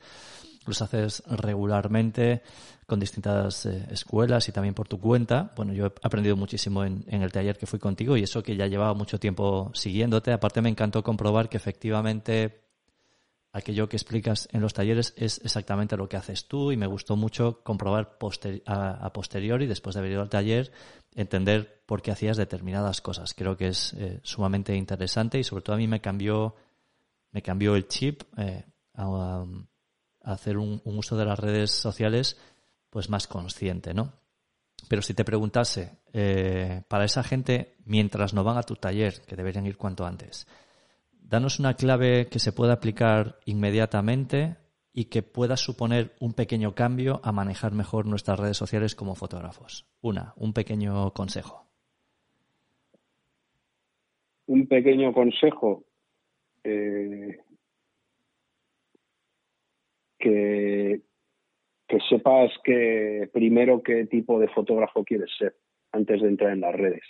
los 0.65 0.81
haces 0.81 1.23
regularmente 1.27 2.41
con 2.85 2.99
distintas 2.99 3.65
eh, 3.65 3.87
escuelas 3.91 4.47
y 4.47 4.51
también 4.51 4.73
por 4.73 4.87
tu 4.87 4.99
cuenta. 4.99 5.51
Bueno, 5.55 5.73
yo 5.73 5.87
he 5.87 5.91
aprendido 6.03 6.35
muchísimo 6.35 6.83
en, 6.83 7.03
el 7.07 7.31
taller 7.31 7.57
que 7.57 7.65
fui 7.65 7.79
contigo 7.79 8.15
y 8.17 8.23
eso 8.23 8.43
que 8.43 8.55
ya 8.55 8.67
llevaba 8.67 8.93
mucho 8.93 9.19
tiempo 9.19 9.71
siguiéndote. 9.73 10.31
Aparte 10.31 10.61
me 10.61 10.69
encantó 10.69 11.03
comprobar 11.03 11.49
que 11.49 11.57
efectivamente 11.57 12.61
aquello 13.51 13.87
que 13.87 13.95
explicas 13.95 14.49
en 14.51 14.61
los 14.61 14.73
talleres 14.73 15.13
es 15.15 15.39
exactamente 15.43 15.95
lo 15.95 16.09
que 16.09 16.17
haces 16.17 16.47
tú 16.47 16.71
y 16.71 16.77
me 16.77 16.87
gustó 16.87 17.15
mucho 17.15 17.63
comprobar 17.63 18.17
a, 18.65 19.13
posteriori, 19.13 19.65
después 19.65 19.93
de 19.93 19.99
haber 19.99 20.11
ido 20.11 20.21
al 20.21 20.29
taller, 20.29 20.71
entender 21.15 21.81
por 21.85 22.01
qué 22.01 22.11
hacías 22.11 22.37
determinadas 22.37 23.01
cosas. 23.01 23.33
Creo 23.33 23.55
que 23.55 23.69
es 23.69 23.93
eh, 23.93 24.19
sumamente 24.23 24.75
interesante 24.75 25.39
y 25.39 25.43
sobre 25.43 25.63
todo 25.63 25.75
a 25.75 25.79
mí 25.79 25.87
me 25.87 26.01
cambió, 26.01 26.55
me 27.31 27.41
cambió 27.41 27.75
el 27.75 27.87
chip 27.87 28.23
eh, 28.37 28.65
a, 28.93 29.45
hacer 30.26 30.57
un, 30.57 30.81
uso 30.85 31.15
de 31.18 31.26
las 31.26 31.39
redes 31.39 31.72
sociales 31.72 32.39
pues 32.89 33.10
más 33.10 33.27
consciente, 33.27 33.93
¿no? 33.93 34.14
Pero 34.89 35.02
si 35.02 35.14
te 35.14 35.26
preguntase, 35.26 35.99
eh, 36.14 36.84
para 36.88 37.06
esa 37.06 37.23
gente, 37.23 37.76
mientras 37.85 38.34
no 38.34 38.43
van 38.43 38.57
a 38.57 38.64
tu 38.64 38.76
taller, 38.76 39.22
que 39.27 39.35
deberían 39.35 39.65
ir 39.65 39.77
cuanto 39.77 40.06
antes, 40.06 40.47
danos 41.11 41.60
una 41.60 41.76
clave 41.76 42.27
que 42.27 42.39
se 42.39 42.52
pueda 42.52 42.73
aplicar 42.73 43.39
inmediatamente 43.45 44.57
y 44.93 45.06
que 45.06 45.23
pueda 45.23 45.57
suponer 45.57 46.14
un 46.19 46.34
pequeño 46.34 46.73
cambio 46.73 47.19
a 47.23 47.31
manejar 47.31 47.73
mejor 47.73 48.06
nuestras 48.06 48.39
redes 48.39 48.57
sociales 48.57 48.95
como 48.95 49.15
fotógrafos. 49.15 49.85
Una, 50.02 50.34
un 50.38 50.53
pequeño 50.53 51.11
consejo. 51.11 51.65
Un 54.47 54.68
pequeño 54.68 55.11
consejo. 55.14 55.84
Eh, 56.64 57.39
que, 60.18 61.02
que 61.88 61.94
sepas 62.10 62.52
que 62.64 63.30
primero 63.34 63.82
qué 63.84 64.06
tipo 64.06 64.40
de 64.40 64.48
fotógrafo 64.49 65.03
quieres 65.03 65.30
ser 65.38 65.56
antes 65.91 66.22
de 66.22 66.27
entrar 66.27 66.53
en 66.53 66.61
las 66.61 66.76
redes. 66.76 67.03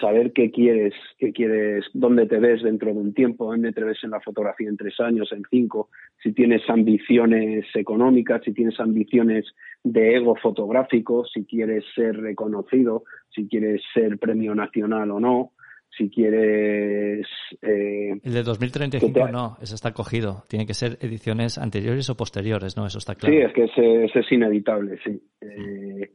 Saber 0.00 0.32
qué 0.32 0.50
quieres, 0.50 0.92
qué 1.18 1.32
quieres, 1.32 1.84
dónde 1.94 2.26
te 2.26 2.38
ves 2.38 2.62
dentro 2.62 2.92
de 2.92 2.98
un 2.98 3.14
tiempo, 3.14 3.46
dónde 3.46 3.72
te 3.72 3.84
ves 3.84 4.02
en 4.02 4.10
la 4.10 4.20
fotografía 4.20 4.68
en 4.68 4.76
tres 4.76 4.98
años, 4.98 5.30
en 5.30 5.42
cinco, 5.48 5.88
si 6.20 6.32
tienes 6.32 6.68
ambiciones 6.68 7.64
económicas, 7.74 8.42
si 8.44 8.52
tienes 8.52 8.78
ambiciones 8.80 9.46
de 9.84 10.16
ego 10.16 10.34
fotográfico, 10.34 11.24
si 11.26 11.44
quieres 11.44 11.84
ser 11.94 12.16
reconocido, 12.16 13.04
si 13.30 13.46
quieres 13.46 13.82
ser 13.94 14.18
premio 14.18 14.54
nacional 14.54 15.12
o 15.12 15.20
no, 15.20 15.52
si 15.96 16.10
quieres... 16.10 17.26
Eh, 17.62 18.12
el 18.22 18.32
de 18.32 18.42
2035 18.42 19.28
no, 19.28 19.56
eso 19.62 19.74
está 19.74 19.92
cogido. 19.92 20.44
Tiene 20.48 20.66
que 20.66 20.74
ser 20.74 20.98
ediciones 21.00 21.58
anteriores 21.58 22.08
o 22.10 22.16
posteriores, 22.16 22.76
¿no? 22.76 22.86
Eso 22.86 22.98
está 22.98 23.14
claro. 23.14 23.34
Sí, 23.34 23.40
es 23.40 23.52
que 23.52 23.64
ese, 23.64 24.18
es 24.18 24.32
inevitable, 24.32 24.98
sí. 25.04 25.22
Eh, 25.40 26.10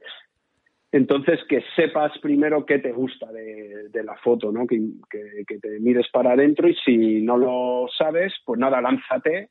entonces, 0.92 1.40
que 1.48 1.62
sepas 1.76 2.18
primero 2.20 2.66
qué 2.66 2.80
te 2.80 2.92
gusta 2.92 3.32
de, 3.32 4.04
la 4.04 4.16
foto, 4.18 4.52
¿no? 4.52 4.66
Que, 4.66 4.80
te 5.10 5.80
mires 5.80 6.08
para 6.12 6.34
adentro 6.34 6.68
y 6.68 6.76
si 6.84 7.22
no 7.22 7.38
lo 7.38 7.88
sabes, 7.96 8.34
pues 8.46 8.60
nada, 8.60 8.82
lánzate, 8.82 9.50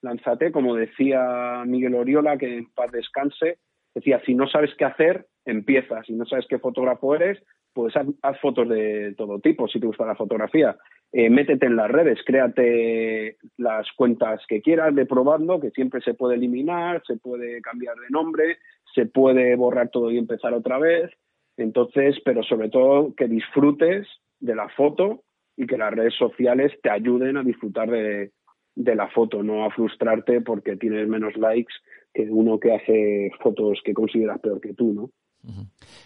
lánzate, 0.00 0.50
como 0.50 0.74
decía 0.74 1.62
Miguel 1.66 1.94
Oriola, 1.94 2.38
que 2.38 2.58
en 2.58 2.70
paz 2.70 2.90
descanse, 2.90 3.58
decía, 3.94 4.22
si 4.24 4.34
no 4.34 4.48
sabes 4.48 4.70
qué 4.78 4.86
hacer, 4.86 5.26
empieza, 5.44 6.02
si 6.04 6.14
no 6.14 6.24
sabes 6.24 6.46
qué 6.48 6.58
fotógrafo 6.58 7.14
eres, 7.14 7.38
pues 7.78 7.94
haz, 7.96 8.40
fotos 8.40 8.68
de 8.68 9.14
todo 9.16 9.38
tipo, 9.38 9.68
si 9.68 9.78
te 9.78 9.86
gusta 9.86 10.04
la 10.04 10.16
fotografía. 10.16 10.76
Eh, 11.12 11.30
métete 11.30 11.66
en 11.66 11.76
las 11.76 11.88
redes, 11.88 12.18
créate 12.26 13.36
las 13.56 13.86
cuentas 13.92 14.44
que 14.48 14.60
quieras 14.60 14.96
de 14.96 15.06
probando, 15.06 15.60
que 15.60 15.70
siempre 15.70 16.00
se 16.00 16.14
puede 16.14 16.34
eliminar, 16.34 17.04
se 17.06 17.18
puede 17.18 17.62
cambiar 17.62 17.94
de 17.94 18.10
nombre, 18.10 18.58
se 18.96 19.06
puede 19.06 19.54
borrar 19.54 19.90
todo 19.90 20.10
y 20.10 20.18
empezar 20.18 20.54
otra 20.54 20.80
vez. 20.80 21.08
Entonces, 21.56 22.16
pero 22.24 22.42
sobre 22.42 22.68
todo 22.68 23.14
que 23.14 23.28
disfrutes 23.28 24.08
de 24.40 24.56
la 24.56 24.68
foto 24.70 25.22
y 25.56 25.64
que 25.68 25.78
las 25.78 25.94
redes 25.94 26.14
sociales 26.14 26.72
te 26.82 26.90
ayuden 26.90 27.36
a 27.36 27.44
disfrutar 27.44 27.88
de, 27.88 28.32
la 28.74 29.06
foto, 29.06 29.44
no 29.44 29.64
a 29.64 29.70
frustrarte 29.70 30.40
porque 30.40 30.74
tienes 30.74 31.06
menos 31.06 31.36
likes 31.36 31.74
que 32.12 32.22
uno 32.28 32.58
que 32.58 32.74
hace 32.74 33.30
fotos 33.40 33.80
que 33.84 33.94
consideras 33.94 34.40
peor 34.40 34.60
que 34.60 34.74
tú, 34.74 34.92
¿no? 34.92 35.10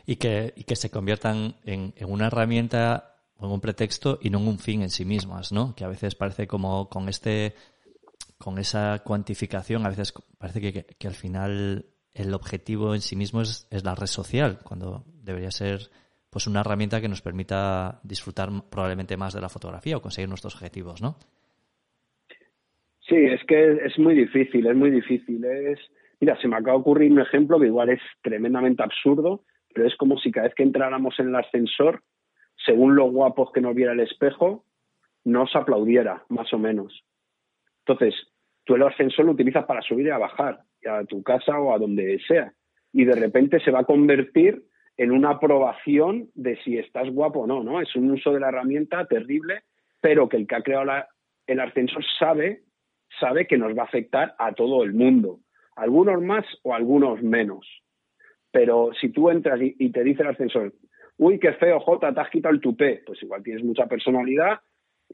Y, 0.07 0.17
que, 0.17 0.53
y 0.57 0.65
que 0.65 0.77
se 0.77 0.91
conviertan 0.91 1.57
en, 1.65 1.95
en, 1.97 2.11
una 2.11 2.27
herramienta 2.27 3.17
o 3.37 3.47
en 3.47 3.53
un 3.53 3.61
pretexto 3.61 4.19
y 4.23 4.31
no 4.31 4.39
en 4.39 4.49
un 4.49 4.59
fin 4.59 4.83
en 4.83 4.91
sí 4.91 5.05
mismas, 5.05 5.53
¿no? 5.53 5.75
Que 5.75 5.85
a 5.85 5.89
veces 5.89 6.15
parece 6.15 6.47
como 6.47 6.89
con 6.89 7.09
este 7.09 7.55
con 8.43 8.59
esa 8.59 9.03
cuantificación, 9.05 9.87
a 9.87 9.91
veces 9.91 10.13
parece 10.37 10.61
que, 10.99 11.07
al 11.07 11.15
final 11.15 11.87
el 12.13 12.35
objetivo 12.35 12.93
en 12.93 13.01
sí 13.01 13.15
mismo 13.15 13.41
es, 13.41 13.69
la 13.85 13.95
red 13.95 14.09
social, 14.09 14.59
cuando 14.65 15.05
debería 15.23 15.53
ser 15.53 15.91
pues 16.29 16.49
una 16.49 16.61
herramienta 16.61 17.01
que 17.01 17.09
nos 17.09 17.23
permita 17.23 18.01
disfrutar 18.03 18.49
probablemente 18.69 19.17
más 19.17 19.33
de 19.33 19.41
la 19.41 19.49
fotografía 19.49 19.97
o 19.97 20.03
conseguir 20.03 20.29
nuestros 20.29 20.57
objetivos, 20.57 21.01
¿no? 21.01 21.17
Sí, 23.09 23.17
es 23.17 23.45
que 23.47 23.85
es 23.85 23.97
muy 23.99 24.15
difícil, 24.15 24.67
es 24.67 24.75
muy 24.75 24.91
difícil. 24.91 25.45
Es, 25.45 25.79
mira, 26.23 26.41
se 26.41 26.47
me 26.47 26.55
acaba 26.55 26.75
de 26.75 26.83
ocurrir 26.83 27.11
un 27.11 27.19
ejemplo 27.19 27.59
que 27.59 27.67
igual 27.67 27.91
es 27.91 28.01
tremendamente 28.23 28.81
absurdo, 28.81 29.43
pero 29.75 29.89
es 29.89 29.97
como 29.97 30.17
si 30.19 30.31
cada 30.31 30.47
vez 30.47 30.55
que 30.55 30.63
entráramos 30.63 31.19
en 31.19 31.31
el 31.31 31.35
ascensor, 31.35 32.05
según 32.65 32.95
lo 32.95 33.11
guapos 33.11 33.51
que 33.53 33.61
nos 33.61 33.75
viera 33.75 33.93
el 33.93 33.99
espejo, 33.99 34.65
nos 35.25 35.55
aplaudiera, 35.57 36.25
más 36.29 36.53
o 36.53 36.59
menos. 36.59 37.05
Entonces, 37.85 38.15
tú 38.63 38.77
el 38.77 38.85
ascensor 38.85 39.25
lo 39.25 39.33
utilizas 39.33 39.65
para 39.65 39.83
subir 39.83 40.07
y 40.07 40.11
a 40.11 40.19
bajar 40.19 40.61
a 40.89 41.03
tu 41.05 41.25
casa 41.25 41.59
o 41.59 41.75
a 41.75 41.79
donde 41.79 42.21
sea. 42.29 42.53
Y 42.93 43.05
de 43.05 43.17
repente 43.17 43.59
se 43.59 43.73
va 43.73 43.81
a 43.81 43.85
convertir 43.85 44.63
en 44.97 45.11
una 45.11 45.31
aprobación 45.31 46.31
de 46.35 46.57
si 46.63 46.79
estás 46.79 47.11
guapo 47.11 47.41
o 47.41 47.47
no, 47.49 47.65
¿no? 47.65 47.81
Es 47.81 47.97
un 47.97 48.13
uso 48.13 48.31
de 48.31 48.39
la 48.39 48.51
herramienta 48.51 49.07
terrible, 49.07 49.65
pero 50.01 50.29
que 50.29 50.37
el 50.37 50.47
que 50.47 50.55
ha 50.55 50.63
creado 50.63 51.05
el 51.49 51.59
ascensor 51.59 52.05
sabe, 52.17 52.63
sabe 53.19 53.49
que 53.49 53.59
nos 53.59 53.77
va 53.77 53.83
a 53.83 53.87
afectar 53.87 54.37
a 54.39 54.53
todo 54.53 54.85
el 54.85 54.93
mundo. 54.95 55.41
Algunos 55.77 56.23
más 56.23 56.45
o 56.63 56.75
algunos 56.75 57.23
menos. 57.23 57.67
Pero 58.51 58.91
si 59.01 59.09
tú 59.11 59.31
entras 59.31 59.61
y, 59.61 59.91
te 59.91 60.05
dice 60.05 60.23
el 60.23 60.29
ascensor, 60.29 60.75
uy, 61.17 61.39
qué 61.39 61.53
feo, 61.55 61.81
Jota, 61.81 62.13
te 62.13 62.21
has 62.21 62.31
quitado 62.31 62.55
el 62.55 62.61
tupé, 62.61 63.03
pues 63.07 63.23
igual 63.23 63.43
tienes 63.43 63.65
mucha 63.65 63.87
personalidad 63.87 64.61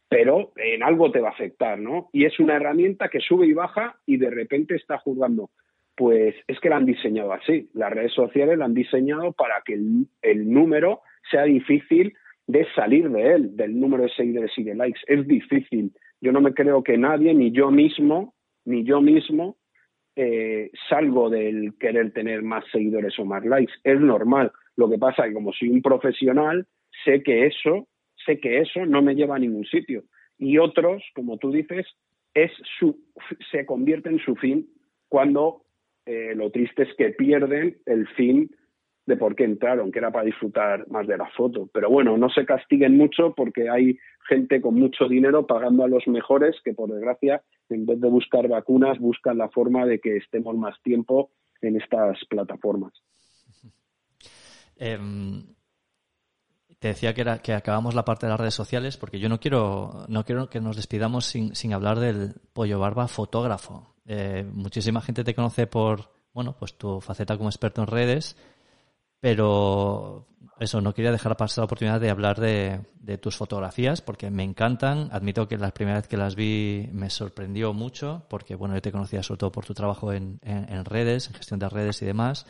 pero 0.08 0.52
en 0.56 0.82
algo 0.82 1.10
te 1.10 1.20
va 1.20 1.28
a 1.28 1.32
afectar, 1.32 1.78
¿no? 1.78 2.08
Y 2.12 2.24
es 2.24 2.38
una 2.38 2.56
herramienta 2.56 3.08
que 3.08 3.20
sube 3.20 3.46
y 3.46 3.52
baja 3.52 3.96
y 4.06 4.16
de 4.16 4.30
repente 4.30 4.76
está 4.76 4.98
juzgando. 4.98 5.50
Pues 5.96 6.34
es 6.46 6.60
que 6.60 6.68
la 6.68 6.76
han 6.76 6.86
diseñado 6.86 7.32
así. 7.32 7.68
Las 7.74 7.92
redes 7.92 8.12
sociales 8.12 8.56
la 8.56 8.66
han 8.66 8.74
diseñado 8.74 9.32
para 9.32 9.62
que 9.64 9.74
el, 9.74 10.52
número 10.52 11.00
sea 11.30 11.42
difícil 11.42 12.14
de 12.46 12.66
salir 12.74 13.10
de 13.10 13.34
él, 13.34 13.56
del 13.56 13.78
número 13.78 14.04
de 14.04 14.10
seguidores 14.10 14.52
y 14.56 14.62
de 14.62 14.74
likes. 14.74 15.00
Es 15.06 15.26
difícil. 15.26 15.92
Yo 16.20 16.32
no 16.32 16.40
me 16.40 16.54
creo 16.54 16.82
que 16.82 16.96
nadie, 16.96 17.34
ni 17.34 17.50
yo 17.50 17.70
mismo, 17.70 18.34
ni 18.64 18.84
yo 18.84 19.00
mismo, 19.00 19.56
eh, 20.18 20.70
salgo 20.88 21.30
del 21.30 21.74
querer 21.78 22.12
tener 22.12 22.42
más 22.42 22.64
seguidores 22.72 23.18
o 23.18 23.24
más 23.24 23.44
likes. 23.44 23.72
Es 23.84 24.00
normal. 24.00 24.50
Lo 24.76 24.90
que 24.90 24.98
pasa 24.98 25.22
es 25.22 25.28
que 25.28 25.34
como 25.34 25.52
soy 25.52 25.68
un 25.68 25.80
profesional, 25.80 26.66
sé 27.04 27.22
que 27.22 27.46
eso 27.46 27.86
sé 28.28 28.40
que 28.40 28.60
eso 28.60 28.84
no 28.86 29.02
me 29.02 29.14
lleva 29.14 29.36
a 29.36 29.38
ningún 29.38 29.64
sitio. 29.64 30.04
Y 30.38 30.58
otros, 30.58 31.02
como 31.14 31.38
tú 31.38 31.50
dices, 31.50 31.86
es 32.34 32.50
su, 32.78 32.98
se 33.50 33.66
convierte 33.66 34.08
en 34.08 34.18
su 34.18 34.36
fin 34.36 34.68
cuando 35.08 35.62
eh, 36.06 36.34
lo 36.34 36.50
triste 36.50 36.84
es 36.84 36.94
que 36.96 37.10
pierden 37.10 37.78
el 37.86 38.06
fin 38.08 38.50
de 39.08 39.16
por 39.16 39.34
qué 39.34 39.44
entraron, 39.44 39.90
que 39.90 39.98
era 39.98 40.12
para 40.12 40.26
disfrutar 40.26 40.86
más 40.90 41.06
de 41.06 41.16
la 41.16 41.26
foto. 41.30 41.68
Pero 41.72 41.88
bueno, 41.88 42.18
no 42.18 42.28
se 42.28 42.44
castiguen 42.44 42.98
mucho 42.98 43.34
porque 43.34 43.70
hay 43.70 43.98
gente 44.28 44.60
con 44.60 44.74
mucho 44.74 45.08
dinero 45.08 45.46
pagando 45.46 45.82
a 45.82 45.88
los 45.88 46.06
mejores 46.06 46.56
que, 46.62 46.74
por 46.74 46.92
desgracia, 46.92 47.42
en 47.70 47.86
vez 47.86 47.98
de 48.00 48.08
buscar 48.08 48.46
vacunas, 48.48 48.98
buscan 48.98 49.38
la 49.38 49.48
forma 49.48 49.86
de 49.86 49.98
que 49.98 50.18
estemos 50.18 50.54
más 50.56 50.80
tiempo 50.82 51.30
en 51.62 51.80
estas 51.80 52.22
plataformas. 52.28 52.92
Em, 54.80 55.42
te 56.78 56.86
decía 56.86 57.12
que, 57.12 57.22
era, 57.22 57.38
que 57.38 57.52
acabamos 57.52 57.96
la 57.96 58.04
parte 58.04 58.26
de 58.26 58.30
las 58.30 58.38
redes 58.38 58.54
sociales 58.54 58.96
porque 58.96 59.18
yo 59.18 59.28
no 59.28 59.40
quiero, 59.40 60.04
no 60.06 60.22
quiero 60.24 60.48
que 60.48 60.60
nos 60.60 60.76
despidamos 60.76 61.24
sin, 61.24 61.56
sin 61.56 61.72
hablar 61.72 61.98
del 61.98 62.34
pollo 62.52 62.78
barba 62.78 63.08
fotógrafo. 63.08 63.96
Eh, 64.06 64.46
muchísima 64.52 65.00
gente 65.00 65.24
te 65.24 65.34
conoce 65.34 65.66
por, 65.66 66.12
bueno, 66.32 66.54
pues 66.56 66.78
tu 66.78 67.00
faceta 67.00 67.36
como 67.36 67.48
experto 67.48 67.80
en 67.80 67.88
redes, 67.88 68.36
pero 69.20 70.26
eso, 70.60 70.80
no 70.80 70.92
quería 70.92 71.12
dejar 71.12 71.36
pasar 71.36 71.62
la 71.62 71.64
oportunidad 71.66 72.00
de 72.00 72.10
hablar 72.10 72.40
de, 72.40 72.80
tus 73.18 73.36
fotografías 73.36 74.02
porque 74.02 74.30
me 74.30 74.42
encantan. 74.42 75.08
Admito 75.12 75.48
que 75.48 75.56
la 75.56 75.70
primera 75.70 75.98
vez 75.98 76.08
que 76.08 76.16
las 76.16 76.34
vi 76.34 76.88
me 76.92 77.10
sorprendió 77.10 77.72
mucho 77.72 78.26
porque, 78.28 78.54
bueno, 78.54 78.74
yo 78.74 78.82
te 78.82 78.92
conocía 78.92 79.22
sobre 79.22 79.38
todo 79.38 79.52
por 79.52 79.64
tu 79.64 79.74
trabajo 79.74 80.12
en, 80.12 80.40
en, 80.42 80.84
redes, 80.84 81.28
en 81.28 81.34
gestión 81.34 81.60
de 81.60 81.68
redes 81.68 82.02
y 82.02 82.06
demás. 82.06 82.46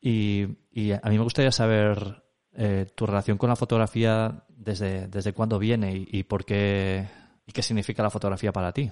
Y, 0.00 0.46
y, 0.70 0.92
a 0.92 1.00
mí 1.08 1.16
me 1.16 1.24
gustaría 1.24 1.52
saber 1.52 2.22
eh, 2.54 2.86
tu 2.94 3.06
relación 3.06 3.38
con 3.38 3.48
la 3.48 3.56
fotografía, 3.56 4.44
desde, 4.48 5.08
desde 5.08 5.32
cuándo 5.32 5.58
viene 5.58 6.04
y, 6.06 6.22
por 6.24 6.44
qué, 6.44 7.06
y 7.46 7.52
qué 7.52 7.62
significa 7.62 8.02
la 8.02 8.10
fotografía 8.10 8.52
para 8.52 8.72
ti. 8.72 8.90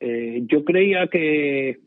Eh, 0.00 0.42
yo 0.46 0.64
creía 0.64 1.06
que 1.06 1.80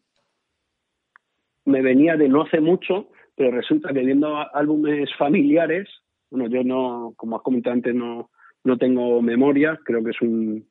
me 1.68 1.82
venía 1.82 2.16
de 2.16 2.30
no 2.30 2.44
hace 2.44 2.62
mucho, 2.62 3.10
pero 3.36 3.52
resulta 3.52 3.94
que 3.94 4.00
viendo 4.00 4.38
álbumes 4.56 5.10
familiares, 5.18 5.88
bueno, 6.32 6.50
yo 6.50 6.64
no, 6.64 7.14
como 7.18 7.36
has 7.36 7.44
comentado 7.44 7.74
antes, 7.74 7.94
no, 7.94 8.32
no 8.64 8.78
tengo 8.78 9.22
memoria, 9.22 9.78
creo 9.84 10.02
que 10.04 10.12
es 10.12 10.22
un, 10.22 10.66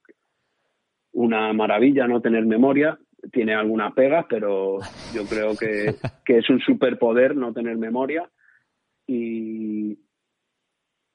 una 1.12 1.52
maravilla 1.52 2.08
no 2.08 2.22
tener 2.22 2.46
memoria, 2.46 2.98
tiene 3.30 3.54
alguna 3.54 3.92
pega, 3.94 4.26
pero 4.28 4.78
yo 5.14 5.24
creo 5.28 5.54
que, 5.54 5.94
que 6.24 6.38
es 6.38 6.48
un 6.48 6.60
superpoder 6.60 7.36
no 7.36 7.52
tener 7.52 7.76
memoria. 7.76 8.28
Y 9.06 9.98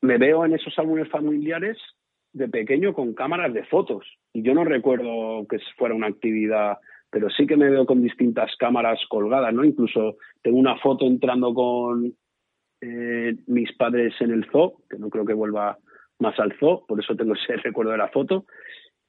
me 0.02 0.18
veo 0.20 0.46
en 0.46 0.54
esos 0.54 0.78
álbumes 0.78 1.10
familiares 1.10 1.78
de 2.34 2.48
pequeño 2.50 2.94
con 2.94 3.14
cámaras 3.14 3.54
de 3.54 3.66
fotos 3.66 4.06
y 4.32 4.42
yo 4.42 4.54
no 4.54 4.64
recuerdo 4.64 5.46
que 5.50 5.58
fuera 5.78 5.96
una 5.96 6.08
actividad 6.08 6.78
pero 7.12 7.30
sí 7.30 7.46
que 7.46 7.58
me 7.58 7.70
veo 7.70 7.86
con 7.86 8.02
distintas 8.02 8.56
cámaras 8.58 9.00
colgadas, 9.10 9.54
¿no? 9.54 9.66
Incluso 9.66 10.18
tengo 10.42 10.58
una 10.58 10.78
foto 10.78 11.06
entrando 11.06 11.54
con 11.54 12.16
eh, 12.80 13.36
mis 13.48 13.72
padres 13.74 14.14
en 14.22 14.32
el 14.32 14.50
zoo, 14.50 14.82
que 14.90 14.98
no 14.98 15.10
creo 15.10 15.26
que 15.26 15.34
vuelva 15.34 15.78
más 16.20 16.40
alzó, 16.40 16.86
por 16.88 17.00
eso 17.00 17.16
tengo 17.16 17.34
ese 17.36 17.58
recuerdo 17.58 17.92
de 17.92 17.98
la 17.98 18.08
foto, 18.08 18.46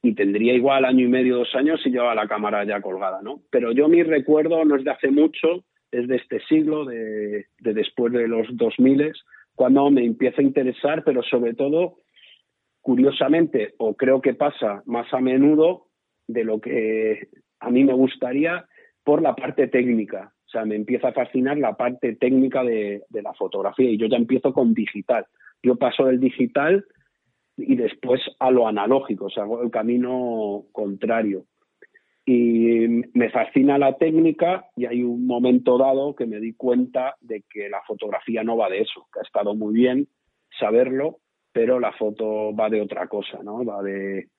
y 0.01 0.13
tendría 0.15 0.53
igual 0.53 0.83
año 0.83 1.05
y 1.05 1.09
medio, 1.09 1.37
dos 1.37 1.55
años 1.55 1.81
si 1.81 1.89
llevaba 1.89 2.13
la 2.13 2.27
cámara 2.27 2.65
ya 2.65 2.81
colgada, 2.81 3.21
¿no? 3.21 3.41
Pero 3.49 3.71
yo 3.71 3.87
mi 3.87 4.03
recuerdo 4.03 4.65
no 4.65 4.75
es 4.75 4.83
de 4.83 4.91
hace 4.91 5.09
mucho, 5.09 5.63
es 5.89 6.07
de 6.09 6.17
este 6.17 6.41
siglo, 6.49 6.83
de, 6.83 7.45
de 7.59 7.73
después 7.73 8.11
de 8.11 8.27
los 8.27 8.47
2000, 8.51 9.13
cuando 9.55 9.89
me 9.91 10.03
empieza 10.03 10.41
a 10.41 10.45
interesar, 10.45 11.05
pero 11.05 11.23
sobre 11.23 11.53
todo, 11.53 11.99
curiosamente, 12.81 13.75
o 13.77 13.95
creo 13.95 14.19
que 14.19 14.33
pasa 14.33 14.83
más 14.85 15.13
a 15.13 15.21
menudo 15.21 15.87
de 16.27 16.43
lo 16.43 16.59
que 16.59 17.29
a 17.63 17.69
mí 17.69 17.83
me 17.83 17.93
gustaría 17.93 18.65
por 19.03 19.21
la 19.21 19.35
parte 19.35 19.67
técnica. 19.67 20.33
O 20.45 20.49
sea, 20.49 20.65
me 20.65 20.75
empieza 20.75 21.09
a 21.09 21.13
fascinar 21.13 21.57
la 21.57 21.75
parte 21.75 22.15
técnica 22.15 22.63
de, 22.63 23.03
la 23.09 23.33
fotografía 23.33 23.89
y 23.89 23.97
yo 23.97 24.07
ya 24.07 24.17
empiezo 24.17 24.53
con 24.53 24.73
digital. 24.73 25.25
Yo 25.63 25.77
paso 25.77 26.05
del 26.05 26.19
digital 26.19 26.85
y 27.57 27.75
después 27.75 28.21
a 28.39 28.51
lo 28.51 28.67
analógico, 28.67 29.25
o 29.25 29.29
sea, 29.29 29.45
el 29.63 29.71
camino 29.71 30.65
contrario. 30.71 31.45
Y 32.25 32.87
me 33.13 33.29
fascina 33.31 33.77
la 33.77 33.97
técnica 33.97 34.65
y 34.75 34.85
hay 34.85 35.03
un 35.03 35.25
momento 35.25 35.77
dado 35.77 36.15
que 36.15 36.25
me 36.25 36.39
di 36.39 36.53
cuenta 36.53 37.15
de 37.21 37.43
que 37.49 37.69
la 37.69 37.81
fotografía 37.87 38.43
no 38.43 38.57
va 38.57 38.69
de 38.69 38.81
eso, 38.81 39.07
que 39.11 39.19
ha 39.19 39.23
estado 39.23 39.55
muy 39.55 39.73
bien 39.73 40.07
saberlo, 40.59 41.19
pero 41.51 41.79
la 41.79 41.91
foto 41.93 42.55
va 42.55 42.69
de 42.69 42.81
otra 42.81 43.07
cosa, 43.07 43.41
¿no? 43.43 43.65
Va 43.65 43.81
de 43.81 44.29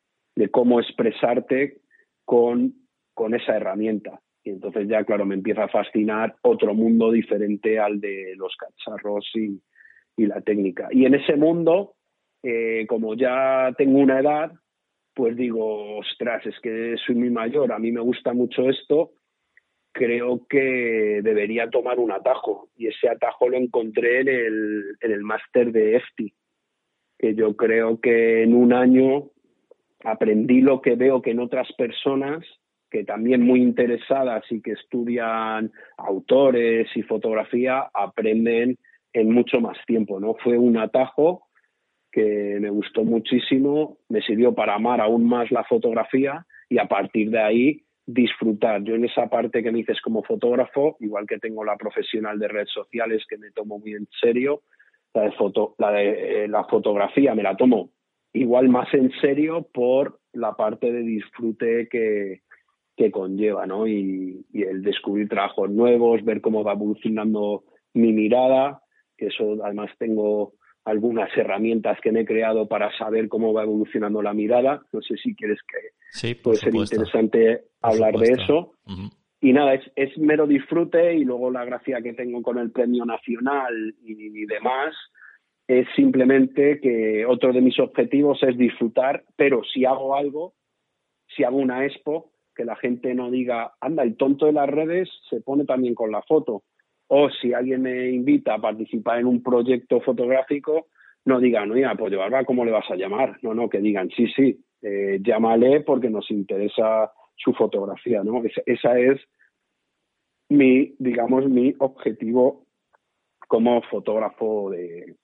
cómo 0.51 0.81
expresarte 0.81 1.79
con, 2.25 2.84
con 3.15 3.35
esa 3.35 3.57
herramienta. 3.57 4.21
Y 4.43 4.51
entonces 4.51 4.87
ya, 4.89 5.05
claro, 5.05 5.25
me 5.25 5.35
empieza 5.35 5.65
a 5.65 5.69
fascinar 5.69 6.37
otro 6.43 6.75
mundo 6.75 7.11
diferente 7.11 7.79
al 7.79 8.01
de 8.01 8.35
los 8.37 8.55
cacharros 8.57 9.31
y, 9.35 9.63
y 10.17 10.27
la 10.27 10.43
técnica. 10.43 10.89
Y 10.91 11.07
en 11.07 11.15
ese 11.15 11.37
mundo 11.37 11.95
eh, 12.47 12.85
como 12.87 13.15
ya 13.15 13.73
tengo 13.79 13.99
una 14.01 14.21
edad, 14.21 14.53
pues 15.15 15.35
digo, 15.35 15.97
ostras, 15.97 16.45
es 16.45 16.55
que 16.61 16.95
soy 17.07 17.15
muy 17.15 17.31
mayor, 17.31 17.73
a 17.73 17.79
mí 17.79 17.91
me 17.91 18.03
gusta 18.03 18.35
mucho 18.35 18.69
esto, 18.69 19.13
creo 19.93 20.47
que 20.47 21.21
debería 21.23 21.71
tomar 21.71 21.99
un 21.99 22.13
atajo. 22.13 22.69
Y 22.77 22.89
ese 22.89 23.09
atajo 23.09 23.49
lo 23.49 23.57
encontré 23.57 24.21
en 24.21 24.29
el, 24.29 24.85
en 25.01 25.11
el 25.13 25.23
máster 25.23 25.73
de 25.73 25.97
EFTI, 25.97 26.35
que 27.19 27.35
yo 27.35 27.57
creo 27.57 27.99
que 27.99 28.43
en 28.43 28.55
un 28.55 28.75
año 28.75 29.31
aprendí 30.05 30.61
lo 30.61 30.83
que 30.83 30.97
veo 30.97 31.23
que 31.23 31.31
en 31.31 31.41
otras 31.41 31.73
personas 31.79 32.45
que 32.95 33.03
también 33.03 33.43
muy 33.43 33.61
interesadas 33.61 34.45
y 34.51 34.63
que 34.63 34.71
estudian 34.71 35.73
autores 35.97 36.87
y 36.95 37.03
fotografía 37.03 37.91
aprenden 37.93 38.79
en 39.13 39.33
mucho 39.33 39.61
más 39.61 39.77
tiempo, 39.85 40.21
¿no? 40.21 40.35
Fue 40.35 40.57
un 40.57 40.77
atajo 40.77 41.49
que 42.13 42.59
me 42.61 42.71
gustó 42.71 43.03
muchísimo, 43.03 43.99
me 44.09 44.23
sirvió 44.23 44.55
para 44.55 44.77
amar 44.77 45.01
aún 45.01 45.27
más 45.27 45.51
la 45.51 45.65
fotografía 45.65 46.47
y 46.69 46.79
a 46.79 46.87
partir 46.87 47.31
de 47.31 47.41
ahí 47.41 47.83
disfrutar. 48.07 48.85
Yo 48.85 48.95
en 48.95 49.07
esa 49.07 49.29
parte 49.29 49.65
que 49.65 49.73
me 49.73 49.79
dices 49.79 50.01
como 50.01 50.23
fotógrafo, 50.23 50.97
igual 51.01 51.27
que 51.27 51.41
tengo 51.41 51.65
la 51.65 51.77
profesional 51.77 52.39
de 52.39 52.47
redes 52.47 52.71
sociales 52.71 53.25
que 53.29 53.39
me 53.39 53.51
tomo 53.51 53.81
muy 53.81 53.95
en 53.95 54.07
serio, 54.21 54.63
la 55.15 55.23
de, 55.23 55.33
foto, 55.33 55.75
la, 55.79 56.01
eh, 56.01 56.47
la 56.47 56.63
fotografía 56.63 57.35
me 57.35 57.43
la 57.43 57.57
tomo 57.57 57.91
igual 58.35 58.69
más 58.69 58.93
en 58.93 59.11
serio 59.21 59.67
por 59.73 60.19
la 60.33 60.55
parte 60.55 60.93
de 60.93 61.03
disfrute 61.03 61.89
que, 61.89 62.43
que 62.97 63.11
conlleva, 63.11 63.67
¿no? 63.67 63.87
Y, 63.87 64.45
y, 64.53 64.63
el 64.63 64.83
descubrir 64.83 65.29
trabajos 65.29 65.71
nuevos, 65.71 66.25
ver 66.25 66.41
cómo 66.41 66.63
va 66.63 66.73
evolucionando 66.73 67.65
mi 67.93 68.13
mirada, 68.13 68.83
que 69.17 69.27
eso 69.27 69.57
además 69.65 69.91
tengo 69.99 70.55
algunas 70.85 71.35
herramientas 71.37 71.99
que 72.03 72.13
me 72.13 72.21
he 72.21 72.25
creado 72.27 72.69
para 72.69 72.97
saber 72.97 73.29
cómo 73.29 73.53
va 73.53 73.63
evolucionando 73.63 74.23
la 74.23 74.35
mirada. 74.35 74.83
No 74.93 75.01
sé 75.01 75.17
si 75.17 75.35
quieres 75.35 75.59
que 75.63 76.35
puede 76.37 76.59
ser 76.59 76.75
interesante 76.75 77.63
hablar 77.81 78.15
de 78.15 78.33
eso. 78.33 78.75
Y 79.41 79.53
nada, 79.53 79.75
es, 79.75 79.91
es, 79.97 80.17
mero 80.17 80.47
disfrute 80.47 81.15
y 81.15 81.25
luego 81.25 81.51
la 81.51 81.65
gracia 81.65 82.01
que 82.01 82.15
tengo 82.15 82.43
con 82.43 82.59
el 82.59 82.71
premio 82.71 83.05
nacional 83.05 83.95
y, 84.03 84.47
demás 84.47 84.95
es 85.67 85.87
simplemente 85.97 86.79
que 86.81 87.25
otro 87.27 87.53
de 87.53 87.63
mis 87.63 87.79
objetivos 87.79 88.43
es 88.43 88.57
disfrutar, 88.57 89.25
pero 89.37 89.63
si 89.65 89.85
hago 89.87 90.15
algo, 90.15 90.55
si 91.35 91.45
hago 91.45 91.57
una 91.57 91.87
expo, 91.87 92.33
que 92.55 92.65
la 92.65 92.77
gente 92.77 93.15
no 93.15 93.31
diga, 93.31 93.75
anda, 93.81 94.03
el 94.03 94.17
tonto 94.17 94.47
de 94.47 94.53
las 94.53 94.69
redes 94.69 95.11
se 95.29 95.41
pone 95.41 95.65
también 95.65 95.95
con 95.95 96.11
la 96.11 96.23
foto 96.23 96.63
o 97.09 97.31
si 97.31 97.53
alguien 97.53 97.83
me 97.83 98.11
invita 98.11 98.55
a 98.55 98.61
participar 98.61 99.19
en 99.19 99.27
un 99.27 99.43
proyecto 99.43 100.01
fotográfico, 100.01 100.89
no 101.27 101.41
digan, 101.41 101.71
oye, 101.71 101.87
pues 101.99 102.11
de 102.11 102.45
¿cómo 102.47 102.65
le 102.65 102.73
vas 102.73 102.91
a 102.91 102.97
llamar? 102.97 103.39
No, 103.43 103.55
no, 103.55 103.69
que 103.69 103.79
digan, 103.79 104.11
sí, 104.11 104.27
sí, 104.35 104.61
eh, 104.83 105.19
llámale 105.23 105.81
porque 105.81 106.11
nos 106.11 106.31
interesa 106.31 107.13
su 107.37 107.53
fotografía, 107.53 108.23
¿no? 108.23 108.43
Esa, 108.67 108.99
es 108.99 109.21
mi, 110.49 110.95
digamos, 110.99 111.49
mi 111.49 111.75
objetivo 111.79 112.67
como 113.49 113.83
fotógrafo 113.83 114.71
de, 114.71 115.15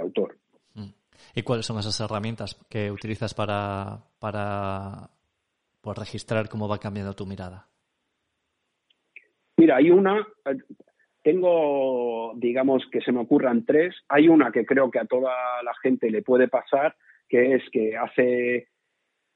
autor. 0.00 0.38
Mm. 0.74 0.90
¿Y 1.34 1.42
cuáles 1.42 1.66
son 1.66 1.78
esas 1.78 1.98
herramientas 2.00 2.58
que 2.68 2.90
utilizas 2.90 3.34
para, 3.34 4.04
para 4.18 5.10
pues, 5.80 5.98
registrar 5.98 6.48
cómo 6.48 6.68
va 6.68 6.78
cambiando 6.78 7.14
tu 7.14 7.26
mirada? 7.26 7.68
Mira, 9.56 9.76
hay 9.76 9.90
una, 9.90 10.26
tengo, 11.22 12.32
digamos, 12.36 12.82
que 12.90 13.00
se 13.00 13.12
me 13.12 13.20
ocurran 13.20 13.64
tres. 13.64 13.94
Hay 14.08 14.28
una 14.28 14.50
que 14.50 14.64
creo 14.64 14.90
que 14.90 14.98
a 14.98 15.04
toda 15.04 15.32
la 15.62 15.74
gente 15.82 16.10
le 16.10 16.22
puede 16.22 16.48
pasar, 16.48 16.96
que 17.28 17.54
es 17.54 17.62
que 17.70 17.96
hace 17.96 18.68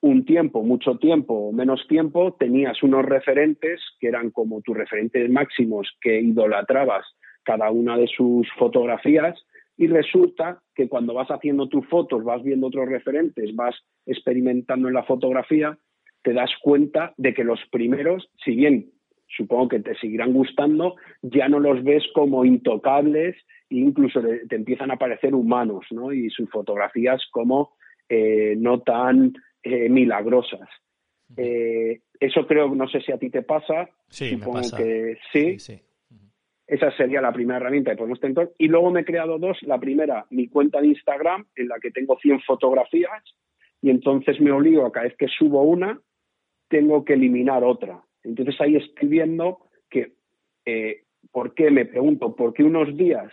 un 0.00 0.24
tiempo, 0.24 0.62
mucho 0.62 0.98
tiempo 0.98 1.34
o 1.34 1.52
menos 1.52 1.86
tiempo, 1.88 2.34
tenías 2.34 2.82
unos 2.82 3.04
referentes 3.04 3.80
que 3.98 4.08
eran 4.08 4.30
como 4.30 4.60
tus 4.60 4.76
referentes 4.76 5.30
máximos 5.30 5.88
que 6.00 6.20
idolatrabas 6.20 7.06
cada 7.42 7.70
una 7.70 7.96
de 7.96 8.06
sus 8.06 8.46
fotografías 8.58 9.34
y 9.76 9.86
resulta 9.86 10.62
que 10.74 10.88
cuando 10.88 11.14
vas 11.14 11.28
haciendo 11.30 11.68
tus 11.68 11.86
fotos, 11.88 12.22
vas 12.22 12.42
viendo 12.42 12.66
otros 12.66 12.88
referentes, 12.88 13.54
vas 13.56 13.74
experimentando 14.06 14.88
en 14.88 14.94
la 14.94 15.04
fotografía, 15.04 15.78
te 16.24 16.32
das 16.32 16.50
cuenta 16.62 17.14
de 17.16 17.34
que 17.34 17.44
los 17.44 17.60
primeros, 17.70 18.28
si 18.44 18.56
bien 18.56 18.90
supongo 19.28 19.68
que 19.68 19.80
te 19.80 19.94
seguirán 19.96 20.32
gustando, 20.32 20.96
ya 21.22 21.48
no 21.48 21.60
los 21.60 21.84
ves 21.84 22.02
como 22.14 22.44
intocables 22.44 23.36
e 23.70 23.76
incluso 23.76 24.20
te 24.48 24.56
empiezan 24.56 24.90
a 24.90 24.96
parecer 24.96 25.34
humanos, 25.34 25.84
¿no? 25.90 26.12
Y 26.12 26.30
sus 26.30 26.50
fotografías 26.50 27.22
como 27.30 27.74
eh, 28.08 28.54
no 28.56 28.80
tan 28.80 29.34
eh, 29.62 29.88
milagrosas. 29.88 30.68
Eh, 31.36 32.00
eso 32.18 32.46
creo, 32.46 32.74
no 32.74 32.88
sé 32.88 33.00
si 33.00 33.12
a 33.12 33.18
ti 33.18 33.28
te 33.30 33.42
pasa. 33.42 33.88
Sí, 34.08 34.30
supongo 34.30 34.54
me 34.54 34.62
pasa. 34.62 34.76
que 34.78 35.18
sí. 35.32 35.80
Esa 36.66 36.90
sería 36.96 37.20
la 37.20 37.32
primera 37.32 37.58
herramienta 37.58 37.90
que 37.90 37.98
podemos 37.98 38.20
tener. 38.20 38.52
Y 38.56 38.68
luego 38.68 38.90
me 38.90 39.00
he 39.00 39.04
creado 39.04 39.38
dos. 39.38 39.58
La 39.62 39.78
primera, 39.78 40.24
mi 40.30 40.48
cuenta 40.48 40.80
de 40.80 40.88
Instagram, 40.88 41.46
en 41.56 41.68
la 41.68 41.78
que 41.78 41.90
tengo 41.90 42.16
100 42.18 42.40
fotografías, 42.40 43.22
y 43.82 43.90
entonces 43.90 44.40
me 44.40 44.50
obligo 44.50 44.86
a 44.86 44.92
cada 44.92 45.04
vez 45.04 45.16
que 45.18 45.28
subo 45.28 45.62
una, 45.62 46.00
tengo 46.68 47.04
que 47.04 47.14
eliminar 47.14 47.64
otra. 47.64 48.02
Entonces 48.22 48.60
ahí 48.60 48.76
estoy 48.76 49.08
viendo 49.08 49.58
que, 49.90 50.14
eh, 50.64 51.02
¿por 51.30 51.54
qué? 51.54 51.70
Me 51.70 51.84
pregunto, 51.84 52.34
¿por 52.34 52.52
qué 52.54 52.64
unos 52.64 52.96
días 52.96 53.32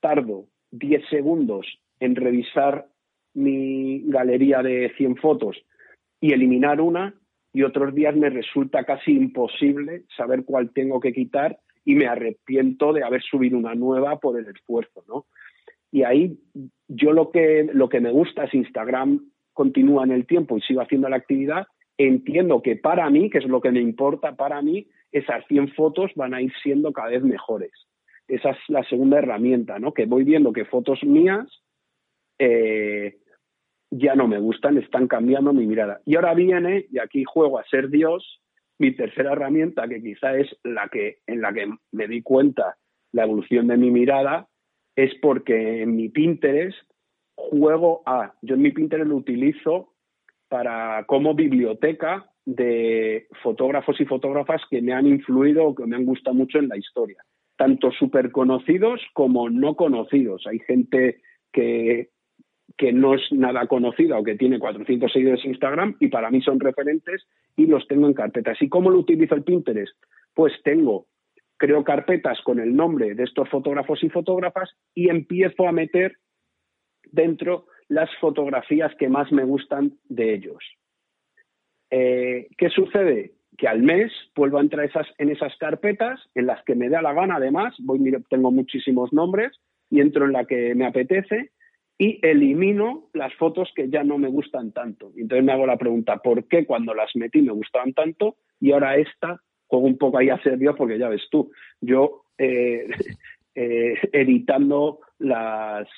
tardo 0.00 0.46
10 0.70 1.08
segundos 1.08 1.66
en 1.98 2.16
revisar 2.16 2.86
mi 3.34 4.02
galería 4.06 4.62
de 4.62 4.92
100 4.96 5.16
fotos 5.16 5.56
y 6.20 6.32
eliminar 6.32 6.80
una 6.80 7.14
y 7.52 7.62
otros 7.62 7.94
días 7.94 8.14
me 8.16 8.30
resulta 8.30 8.84
casi 8.84 9.12
imposible 9.12 10.04
saber 10.16 10.44
cuál 10.44 10.70
tengo 10.72 11.00
que 11.00 11.12
quitar 11.12 11.58
y 11.84 11.94
me 11.94 12.06
arrepiento 12.06 12.92
de 12.92 13.02
haber 13.02 13.22
subido 13.22 13.58
una 13.58 13.74
nueva 13.74 14.18
por 14.20 14.38
el 14.38 14.46
esfuerzo, 14.46 15.02
¿no? 15.08 15.26
Y 15.90 16.04
ahí 16.04 16.38
yo 16.86 17.12
lo 17.12 17.30
que, 17.30 17.68
lo 17.72 17.88
que 17.88 18.00
me 18.00 18.12
gusta 18.12 18.44
es 18.44 18.54
Instagram 18.54 19.30
continúa 19.52 20.04
en 20.04 20.12
el 20.12 20.26
tiempo 20.26 20.56
y 20.56 20.60
sigo 20.60 20.80
haciendo 20.80 21.08
la 21.08 21.16
actividad, 21.16 21.66
entiendo 22.06 22.62
que 22.62 22.76
para 22.76 23.08
mí, 23.10 23.28
que 23.28 23.38
es 23.38 23.44
lo 23.44 23.60
que 23.60 23.70
me 23.70 23.80
importa 23.80 24.34
para 24.34 24.62
mí, 24.62 24.88
esas 25.12 25.44
100 25.46 25.74
fotos 25.74 26.10
van 26.14 26.34
a 26.34 26.40
ir 26.40 26.52
siendo 26.62 26.92
cada 26.92 27.10
vez 27.10 27.22
mejores. 27.22 27.72
Esa 28.26 28.50
es 28.50 28.58
la 28.68 28.82
segunda 28.84 29.18
herramienta, 29.18 29.78
¿no? 29.78 29.92
Que 29.92 30.06
voy 30.06 30.24
viendo 30.24 30.52
que 30.52 30.64
fotos 30.64 31.02
mías 31.04 31.46
eh, 32.38 33.18
ya 33.90 34.14
no 34.14 34.28
me 34.28 34.38
gustan, 34.38 34.78
están 34.78 35.08
cambiando 35.08 35.52
mi 35.52 35.66
mirada. 35.66 36.00
Y 36.06 36.14
ahora 36.14 36.32
viene, 36.34 36.86
y 36.90 36.98
aquí 36.98 37.24
juego 37.24 37.58
a 37.58 37.64
ser 37.64 37.90
Dios, 37.90 38.40
mi 38.78 38.92
tercera 38.92 39.32
herramienta, 39.32 39.86
que 39.86 40.00
quizá 40.00 40.38
es 40.38 40.48
la 40.64 40.88
que 40.88 41.18
en 41.26 41.42
la 41.42 41.52
que 41.52 41.68
me 41.92 42.08
di 42.08 42.22
cuenta 42.22 42.78
la 43.12 43.24
evolución 43.24 43.66
de 43.66 43.76
mi 43.76 43.90
mirada, 43.90 44.48
es 44.96 45.14
porque 45.16 45.82
en 45.82 45.96
mi 45.96 46.08
Pinterest 46.08 46.78
juego 47.34 48.02
a, 48.06 48.34
yo 48.40 48.54
en 48.54 48.62
mi 48.62 48.70
Pinterest 48.70 49.08
lo 49.08 49.16
utilizo 49.16 49.89
para 50.50 51.04
como 51.04 51.34
biblioteca 51.34 52.26
de 52.44 53.28
fotógrafos 53.40 54.00
y 54.00 54.04
fotógrafas 54.04 54.60
que 54.68 54.82
me 54.82 54.92
han 54.92 55.06
influido 55.06 55.64
o 55.64 55.74
que 55.76 55.86
me 55.86 55.94
han 55.94 56.04
gustado 56.04 56.34
mucho 56.34 56.58
en 56.58 56.68
la 56.68 56.76
historia, 56.76 57.22
tanto 57.56 57.92
súper 57.92 58.32
conocidos 58.32 59.00
como 59.14 59.48
no 59.48 59.76
conocidos. 59.76 60.44
Hay 60.48 60.58
gente 60.58 61.22
que, 61.52 62.08
que 62.76 62.92
no 62.92 63.14
es 63.14 63.22
nada 63.30 63.68
conocida 63.68 64.18
o 64.18 64.24
que 64.24 64.34
tiene 64.34 64.58
400 64.58 65.12
seguidores 65.12 65.44
en 65.44 65.52
Instagram 65.52 65.96
y 66.00 66.08
para 66.08 66.30
mí 66.30 66.42
son 66.42 66.58
referentes 66.58 67.28
y 67.56 67.66
los 67.66 67.86
tengo 67.86 68.08
en 68.08 68.14
carpetas. 68.14 68.60
¿Y 68.60 68.68
cómo 68.68 68.90
lo 68.90 68.98
utilizo 68.98 69.36
el 69.36 69.44
Pinterest? 69.44 69.96
Pues 70.34 70.52
tengo, 70.64 71.06
creo 71.58 71.84
carpetas 71.84 72.40
con 72.42 72.58
el 72.58 72.74
nombre 72.74 73.14
de 73.14 73.22
estos 73.22 73.48
fotógrafos 73.48 74.02
y 74.02 74.08
fotógrafas 74.08 74.70
y 74.94 75.10
empiezo 75.10 75.68
a 75.68 75.72
meter 75.72 76.16
dentro 77.12 77.66
las 77.90 78.08
fotografías 78.20 78.94
que 78.94 79.08
más 79.08 79.30
me 79.32 79.44
gustan 79.44 79.98
de 80.08 80.32
ellos. 80.32 80.64
Eh, 81.90 82.46
¿Qué 82.56 82.70
sucede? 82.70 83.32
Que 83.58 83.66
al 83.66 83.82
mes 83.82 84.12
vuelvo 84.36 84.58
a 84.58 84.60
entrar 84.60 84.86
esas, 84.86 85.08
en 85.18 85.28
esas 85.28 85.54
carpetas 85.56 86.20
en 86.36 86.46
las 86.46 86.62
que 86.64 86.76
me 86.76 86.88
da 86.88 87.02
la 87.02 87.12
gana, 87.12 87.36
además, 87.36 87.74
tengo 88.28 88.52
muchísimos 88.52 89.12
nombres 89.12 89.60
y 89.90 90.00
entro 90.00 90.24
en 90.24 90.32
la 90.32 90.44
que 90.44 90.72
me 90.76 90.86
apetece 90.86 91.50
y 91.98 92.24
elimino 92.24 93.10
las 93.12 93.34
fotos 93.34 93.68
que 93.74 93.90
ya 93.90 94.04
no 94.04 94.18
me 94.18 94.28
gustan 94.28 94.70
tanto. 94.70 95.12
Entonces 95.16 95.44
me 95.44 95.52
hago 95.52 95.66
la 95.66 95.76
pregunta, 95.76 96.18
¿por 96.18 96.46
qué 96.46 96.64
cuando 96.64 96.94
las 96.94 97.10
metí 97.16 97.42
me 97.42 97.52
gustaban 97.52 97.92
tanto 97.92 98.36
y 98.60 98.70
ahora 98.70 98.96
esta 98.98 99.42
juego 99.66 99.86
un 99.86 99.98
poco 99.98 100.18
ahí 100.18 100.30
a 100.30 100.42
ser 100.42 100.58
Dios 100.58 100.76
porque 100.78 100.98
ya 100.98 101.08
ves 101.08 101.22
tú, 101.28 101.50
yo 101.80 102.22
eh, 102.38 102.88
eh, 103.56 103.94
editando 104.12 105.00
las, 105.18 105.88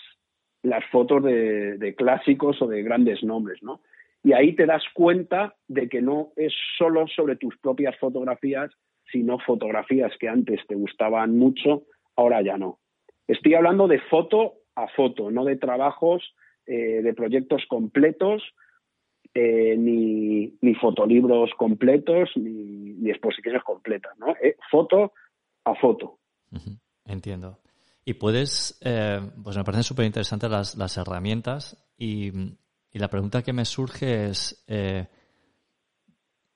las 0.63 0.85
fotos 0.91 1.23
de, 1.25 1.79
de, 1.79 1.95
clásicos 1.95 2.61
o 2.63 2.67
de 2.67 2.83
grandes 2.83 3.23
nombres, 3.23 3.63
¿no? 3.63 3.81
Y 4.25 4.33
ahí 4.33 4.55
te 4.55 4.67
das 4.67 4.85
cuenta 4.95 5.57
de 5.67 5.89
que 5.89 6.01
no 6.01 6.33
es 6.37 6.53
solo 6.79 7.07
sobre 7.09 7.37
tus 7.37 7.59
propias 7.59 7.97
fotografías, 7.99 8.71
sino 9.11 9.39
fotografías 9.41 10.13
que 10.19 10.29
antes 10.29 10.61
te 10.69 10.77
gustaban 10.77 11.37
mucho, 11.37 11.85
ahora 12.17 12.41
ya 12.43 12.57
no. 12.57 12.79
Estoy 13.27 13.55
hablando 13.55 13.89
de 13.89 13.99
foto 13.99 14.55
a 14.77 14.89
foto, 14.89 15.31
no 15.31 15.45
de 15.45 15.57
trabajos, 15.57 16.35
eh, 16.67 17.03
de 17.03 17.15
proyectos 17.15 17.65
completos, 17.69 18.43
eh, 19.35 19.77
ni, 19.77 20.75
fotolibros 20.75 21.51
completos, 21.57 22.31
ni, 22.37 23.11
exposiciones 23.11 23.63
completas, 23.63 24.17
¿no? 24.19 24.37
Eh, 24.43 24.57
foto 24.71 25.13
a 25.65 25.75
foto. 25.75 26.19
Entiendo. 27.07 27.59
Y 28.05 28.15
puedes, 28.15 28.79
pues 28.81 29.57
me 29.57 29.65
parecen 29.65 29.85
súper 29.85 30.07
interesantes 30.07 30.51
las, 30.51 30.75
las, 30.77 30.97
herramientas 30.97 31.77
y, 31.97 32.33
y, 32.91 32.99
la 32.99 33.09
pregunta 33.09 33.43
que 33.43 33.53
me 33.53 33.65
surge 33.65 34.27
es, 34.27 34.65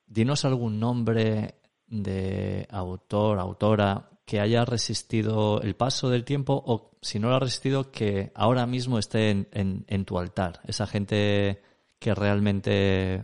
dinos 0.06 0.44
algún 0.44 0.80
nombre 0.80 1.60
de 1.86 2.66
autor, 2.70 3.38
autora 3.38 4.10
que 4.24 4.40
haya 4.40 4.64
resistido 4.64 5.62
el 5.62 5.76
paso 5.76 6.10
del 6.10 6.24
tiempo 6.24 6.62
o 6.66 6.98
si 7.00 7.20
no 7.20 7.28
lo 7.28 7.36
ha 7.36 7.40
resistido 7.40 7.92
que 7.92 8.32
ahora 8.34 8.66
mismo 8.66 8.98
esté 8.98 9.30
en, 9.30 10.04
tu 10.04 10.18
altar. 10.18 10.60
Esa 10.64 10.86
gente 10.86 11.62
que 12.00 12.14
realmente 12.14 13.22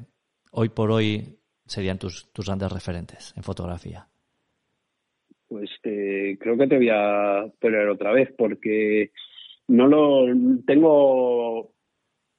hoy 0.52 0.68
por 0.68 0.92
hoy 0.92 1.40
serían 1.66 1.98
tus, 1.98 2.32
tus 2.32 2.46
grandes 2.46 2.70
referentes 2.70 3.32
en 3.36 3.42
fotografía. 3.42 4.08
Pues 5.52 5.70
eh, 5.82 6.38
creo 6.40 6.56
que 6.56 6.66
te 6.66 6.78
voy 6.78 6.88
a 6.90 7.44
poner 7.60 7.86
otra 7.88 8.10
vez 8.10 8.32
porque 8.38 9.10
no 9.68 9.86
lo 9.86 10.24
tengo 10.66 11.74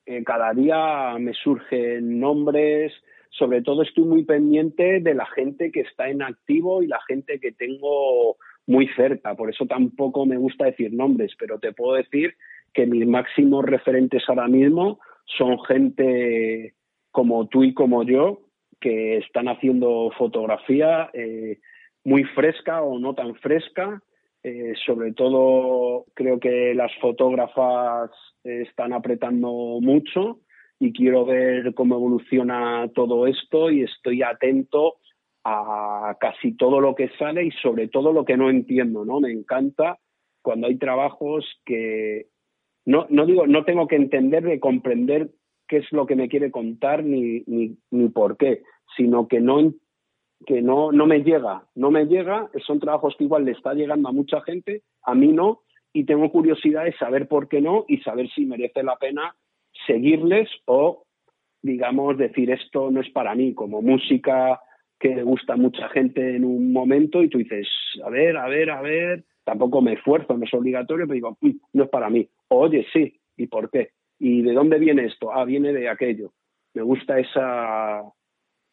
eh, 0.07 0.23
cada 0.23 0.51
día 0.55 1.15
me 1.19 1.31
surgen 1.35 2.19
nombres 2.19 2.91
sobre 3.29 3.61
todo 3.61 3.83
estoy 3.83 4.05
muy 4.05 4.23
pendiente 4.23 4.99
de 4.99 5.13
la 5.13 5.27
gente 5.27 5.71
que 5.71 5.81
está 5.81 6.09
en 6.09 6.23
activo 6.23 6.81
y 6.81 6.87
la 6.87 6.99
gente 7.07 7.39
que 7.39 7.51
tengo 7.51 8.37
muy 8.65 8.87
cerca. 8.95 9.35
Por 9.35 9.51
eso 9.51 9.67
tampoco 9.67 10.25
me 10.25 10.37
gusta 10.37 10.65
decir 10.65 10.91
nombres, 10.91 11.33
pero 11.37 11.59
te 11.59 11.71
puedo 11.71 11.93
decir 11.93 12.33
que 12.73 12.87
mis 12.87 13.05
máximos 13.05 13.63
referentes 13.63 14.23
ahora 14.27 14.47
mismo 14.47 14.99
son 15.25 15.59
gente 15.65 16.73
como 17.11 17.47
tú 17.47 17.63
y 17.63 17.75
como 17.75 18.03
yo, 18.03 18.41
que 18.79 19.17
están 19.17 19.47
haciendo 19.49 20.11
fotografía 20.17 21.11
eh, 21.13 21.59
muy 22.03 22.23
fresca 22.23 22.81
o 22.81 22.99
no 22.99 23.13
tan 23.13 23.35
fresca. 23.35 24.01
Eh, 24.43 24.73
sobre 24.85 25.13
todo 25.13 26.05
creo 26.13 26.39
que 26.39 26.73
las 26.75 26.91
fotógrafas 26.99 28.11
están 28.43 28.91
apretando 28.91 29.79
mucho 29.79 30.41
y 30.79 30.91
quiero 30.91 31.25
ver 31.25 31.73
cómo 31.73 31.95
evoluciona 31.95 32.89
todo 32.93 33.25
esto 33.25 33.71
y 33.71 33.83
estoy 33.83 34.21
atento 34.21 34.97
a 35.45 36.17
casi 36.19 36.55
todo 36.57 36.81
lo 36.81 36.95
que 36.95 37.09
sale 37.17 37.45
y 37.45 37.51
sobre 37.51 37.87
todo 37.87 38.11
lo 38.11 38.25
que 38.25 38.37
no 38.37 38.49
entiendo, 38.49 39.05
¿no? 39.05 39.19
Me 39.19 39.31
encanta 39.31 39.97
cuando 40.41 40.67
hay 40.67 40.77
trabajos 40.77 41.45
que 41.65 42.27
no, 42.85 43.07
no 43.09 43.25
digo, 43.25 43.47
no 43.47 43.63
tengo 43.63 43.87
que 43.87 43.95
entender 43.95 44.43
ni 44.43 44.59
comprender 44.59 45.31
qué 45.67 45.77
es 45.77 45.91
lo 45.91 46.05
que 46.05 46.15
me 46.15 46.27
quiere 46.27 46.51
contar 46.51 47.03
ni, 47.03 47.43
ni, 47.47 47.77
ni 47.91 48.09
por 48.09 48.37
qué, 48.37 48.61
sino 48.97 49.27
que 49.27 49.39
no 49.39 49.59
que 50.45 50.61
no, 50.61 50.91
no 50.91 51.05
me 51.05 51.23
llega, 51.23 51.63
no 51.75 51.91
me 51.91 52.05
llega, 52.05 52.49
son 52.65 52.79
trabajos 52.79 53.15
que 53.17 53.23
igual 53.23 53.45
le 53.45 53.51
está 53.51 53.73
llegando 53.73 54.09
a 54.09 54.13
mucha 54.13 54.41
gente, 54.41 54.81
a 55.03 55.15
mí 55.15 55.31
no, 55.31 55.61
y 55.93 56.05
tengo 56.05 56.31
curiosidad 56.31 56.85
de 56.85 56.93
saber 56.93 57.27
por 57.27 57.47
qué 57.47 57.61
no 57.61 57.85
y 57.87 57.97
saber 57.99 58.29
si 58.29 58.45
merece 58.45 58.83
la 58.83 58.95
pena 58.95 59.35
seguirles 59.87 60.49
o, 60.65 61.03
digamos, 61.61 62.17
decir 62.17 62.51
esto 62.51 62.91
no 62.91 63.01
es 63.01 63.09
para 63.11 63.35
mí, 63.35 63.53
como 63.53 63.81
música 63.81 64.59
que 64.99 65.15
le 65.15 65.23
gusta 65.23 65.53
a 65.53 65.57
mucha 65.57 65.89
gente 65.89 66.35
en 66.35 66.45
un 66.45 66.71
momento 66.71 67.21
y 67.21 67.29
tú 67.29 67.37
dices, 67.37 67.67
a 68.05 68.09
ver, 68.09 68.37
a 68.37 68.47
ver, 68.47 68.69
a 68.69 68.81
ver, 68.81 69.25
tampoco 69.43 69.81
me 69.81 69.93
esfuerzo, 69.93 70.37
no 70.37 70.45
es 70.45 70.53
obligatorio, 70.53 71.05
pero 71.05 71.15
digo, 71.15 71.37
no 71.73 71.83
es 71.83 71.89
para 71.89 72.09
mí. 72.09 72.27
oye, 72.47 72.85
sí, 72.93 73.19
¿y 73.35 73.47
por 73.47 73.69
qué? 73.69 73.89
¿Y 74.19 74.41
de 74.41 74.53
dónde 74.53 74.79
viene 74.79 75.05
esto? 75.05 75.33
Ah, 75.33 75.43
viene 75.43 75.73
de 75.73 75.89
aquello. 75.89 76.31
Me 76.73 76.81
gusta 76.81 77.19
esa, 77.19 78.01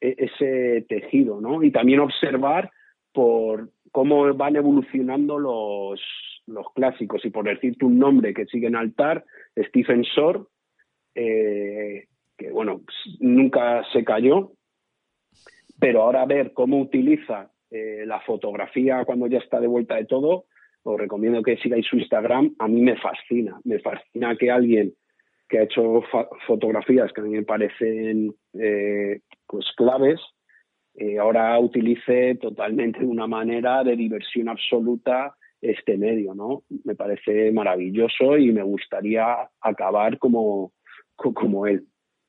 ese 0.01 0.85
tejido, 0.89 1.41
¿no? 1.41 1.63
Y 1.63 1.71
también 1.71 2.01
observar 2.01 2.71
por 3.13 3.71
cómo 3.93 4.33
van 4.35 4.57
evolucionando 4.57 5.39
los, 5.39 6.01
los 6.47 6.67
clásicos. 6.75 7.25
Y 7.25 7.31
por 7.31 7.45
decirte 7.45 7.85
un 7.85 7.99
nombre 7.99 8.35
que 8.35 8.47
sigue 8.47 8.69
en 8.69 8.77
altar, 8.77 9.25
Stephen 9.57 10.03
Shore, 10.03 10.41
eh, 11.15 12.07
que 12.37 12.51
bueno, 12.51 12.83
nunca 13.19 13.85
se 13.93 14.05
cayó, 14.05 14.53
pero 15.79 16.03
ahora 16.03 16.25
ver 16.27 16.53
cómo 16.53 16.81
utiliza 16.81 17.51
eh, 17.71 18.05
la 18.07 18.21
fotografía 18.21 19.05
cuando 19.05 19.27
ya 19.27 19.39
está 19.39 19.61
de 19.61 19.67
vuelta 19.67 19.97
de 19.97 20.07
todo, 20.07 20.47
os 20.83 20.99
recomiendo 20.99 21.43
que 21.43 21.57
sigáis 21.59 21.87
su 21.87 21.97
Instagram. 21.97 22.55
A 22.59 22.69
mí 22.69 22.81
me 22.81 22.97
fascina, 22.97 23.61
me 23.65 23.79
fascina 23.81 24.37
que 24.37 24.51
alguien 24.51 24.95
que 25.49 25.59
ha 25.59 25.63
hecho 25.65 26.03
fotografías 26.47 27.13
que 27.13 27.21
a 27.21 27.25
mí 27.25 27.31
me 27.31 27.43
parecen 27.43 28.33
eh, 28.55 29.21
pues 29.51 29.67
claves, 29.77 30.21
eh, 30.95 31.19
ahora 31.19 31.59
utilice 31.59 32.37
totalmente 32.37 33.01
de 33.01 33.07
una 33.07 33.27
manera 33.27 33.83
de 33.83 33.97
diversión 33.97 34.49
absoluta 34.49 35.37
este 35.61 35.99
medio, 35.99 36.35
¿no? 36.35 36.63
Me 36.85 36.95
parece 36.95 37.51
maravilloso 37.53 38.39
y 38.39 38.53
me 38.53 38.63
gustaría 38.63 39.51
acabar 39.61 40.19
como, 40.19 40.73
como 41.17 41.67
él. 41.67 41.87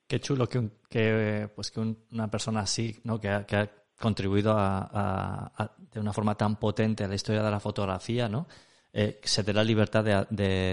Qué 0.08 0.20
chulo 0.20 0.48
que, 0.48 0.70
que, 0.90 1.48
pues 1.56 1.72
que 1.72 1.80
una 1.80 2.30
persona 2.30 2.62
así, 2.62 2.96
¿no? 3.04 3.20
que, 3.20 3.30
ha, 3.30 3.46
que 3.46 3.56
ha 3.56 3.70
contribuido 4.00 4.54
a, 4.58 5.76
de 5.94 6.00
una 6.00 6.12
forma 6.12 6.36
tan 6.36 6.58
potente 6.58 7.04
a 7.04 7.08
la 7.08 7.16
historia 7.16 7.44
de 7.44 7.52
la 7.52 7.60
fotografía, 7.60 8.28
¿no? 8.28 8.48
Eh, 8.94 9.22
se 9.24 9.44
dé 9.44 9.54
la 9.54 9.64
libertad 9.64 10.04
de, 10.04 10.26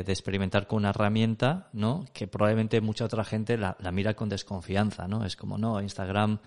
de, 0.03 0.12
experimentar 0.12 0.66
con 0.66 0.78
una 0.78 0.90
herramienta, 0.90 1.69
¿no? 1.73 2.05
Que 2.12 2.27
probablemente 2.27 2.81
mucha 2.81 3.05
otra 3.05 3.23
gente 3.24 3.57
la, 3.57 3.77
la, 3.78 3.93
mira 3.93 4.15
con 4.15 4.28
desconfianza, 4.28 5.07
¿no? 5.07 5.24
Es 5.24 5.36
como, 5.36 5.57
no, 5.57 5.81
Instagram, 5.81 6.40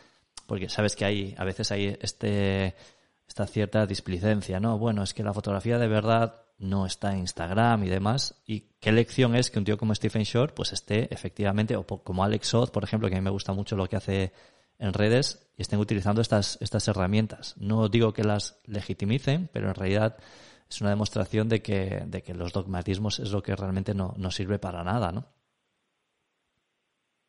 porque 0.48 0.68
sabes 0.68 0.98
que 0.98 1.06
hay, 1.06 1.34
a 1.38 1.46
veces 1.46 1.72
hay 1.72 1.98
este, 2.02 2.76
esta 3.26 3.48
cierta 3.48 3.86
displicencia, 3.86 4.60
¿no? 4.60 4.78
Bueno, 4.78 5.02
es 5.02 5.14
que 5.14 5.24
la 5.24 5.34
fotografía 5.34 5.78
de 5.78 5.88
verdad 5.88 6.42
no 6.58 6.86
está 6.86 7.14
en 7.14 7.20
Instagram 7.20 7.86
y 7.86 7.90
demás. 7.90 8.36
Y 8.46 8.66
qué 8.82 8.92
lección 8.92 9.36
es 9.36 9.50
que 9.50 9.60
un 9.60 9.66
tío 9.66 9.78
como 9.78 9.96
Stephen 9.96 10.24
Shore 10.24 10.54
pues 10.54 10.74
esté 10.74 11.14
efectivamente, 11.14 11.78
o 11.78 11.86
como 11.86 12.24
Alex 12.26 12.54
Oz, 12.54 12.72
por 12.72 12.84
ejemplo, 12.84 13.10
que 13.10 13.16
a 13.16 13.20
mí 13.20 13.24
me 13.24 13.32
gusta 13.32 13.54
mucho 13.54 13.78
lo 13.78 13.88
que 13.88 13.96
hace 13.96 14.34
en 14.78 14.94
redes, 14.94 15.48
y 15.58 15.62
estén 15.62 15.80
utilizando 15.80 16.22
estas, 16.22 16.58
estas 16.60 16.88
herramientas. 16.88 17.56
No 17.58 17.88
digo 17.88 18.14
que 18.14 18.24
las 18.24 18.60
legitimicen, 18.66 19.50
pero 19.54 19.70
en 19.70 19.76
realidad 19.76 20.18
es 20.72 20.80
una 20.80 20.92
demostración 20.92 21.50
de 21.50 21.62
que, 21.62 22.04
de 22.08 22.22
que 22.22 22.34
los 22.34 22.54
dogmatismos 22.54 23.20
es 23.20 23.34
lo 23.34 23.44
que 23.44 23.56
realmente 23.56 23.94
no, 23.94 24.14
no 24.18 24.32
sirve 24.32 24.58
para 24.58 24.84
nada, 24.84 25.12
¿no? 25.12 25.26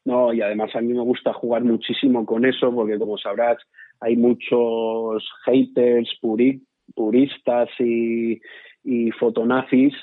No, 0.05 0.32
y 0.32 0.40
además 0.40 0.74
a 0.74 0.81
mí 0.81 0.93
me 0.93 1.02
gusta 1.02 1.32
jugar 1.32 1.64
muchísimo 1.64 2.24
con 2.24 2.44
eso, 2.44 2.73
porque 2.73 2.98
como 2.98 3.19
sabrás, 3.19 3.59
hay 4.01 4.16
muchos 4.16 5.28
haters, 5.44 6.09
puristas 6.94 7.69
y, 7.81 8.40
y 8.85 9.10
fotonazis 9.12 9.94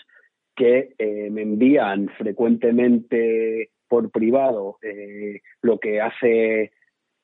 que 0.55 0.95
eh, 0.97 1.29
me 1.31 1.43
envían 1.43 2.09
frecuentemente 2.17 3.71
por 3.87 4.11
privado 4.11 4.77
eh, 4.81 5.41
lo 5.61 5.79
que 5.79 6.01
hace 6.01 6.71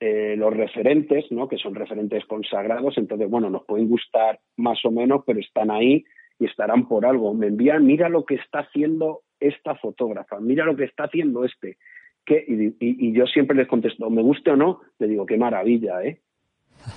eh, 0.08 0.36
los 0.38 0.56
referentes, 0.56 1.32
¿no? 1.32 1.48
que 1.48 1.58
son 1.58 1.74
referentes 1.74 2.24
consagrados, 2.26 2.96
entonces, 3.00 3.28
bueno, 3.28 3.50
nos 3.50 3.66
pueden 3.66 3.90
gustar 3.90 4.40
más 4.56 4.78
o 4.86 4.92
menos, 4.92 5.24
pero 5.26 5.40
están 5.40 5.72
ahí 5.72 6.06
y 6.38 6.46
estarán 6.46 6.88
por 6.88 7.08
algo. 7.08 7.34
Me 7.34 7.48
envían, 7.48 7.88
mira 7.88 8.08
lo 8.08 8.24
que 8.24 8.36
está 8.36 8.60
haciendo 8.60 9.22
esta 9.40 9.74
fotógrafa, 9.74 10.40
mira 10.40 10.64
lo 10.64 10.76
que 10.76 10.84
está 10.84 11.06
haciendo 11.06 11.44
este. 11.44 11.80
que 12.24 12.46
y, 12.48 13.14
yo 13.14 13.26
siempre 13.26 13.58
les 13.58 13.68
contesto, 13.68 14.08
me 14.12 14.22
guste 14.22 14.52
o 14.52 14.56
no, 14.56 14.82
le 15.00 15.08
digo, 15.08 15.26
qué 15.26 15.38
maravilla, 15.38 16.04
¿eh? 16.04 16.20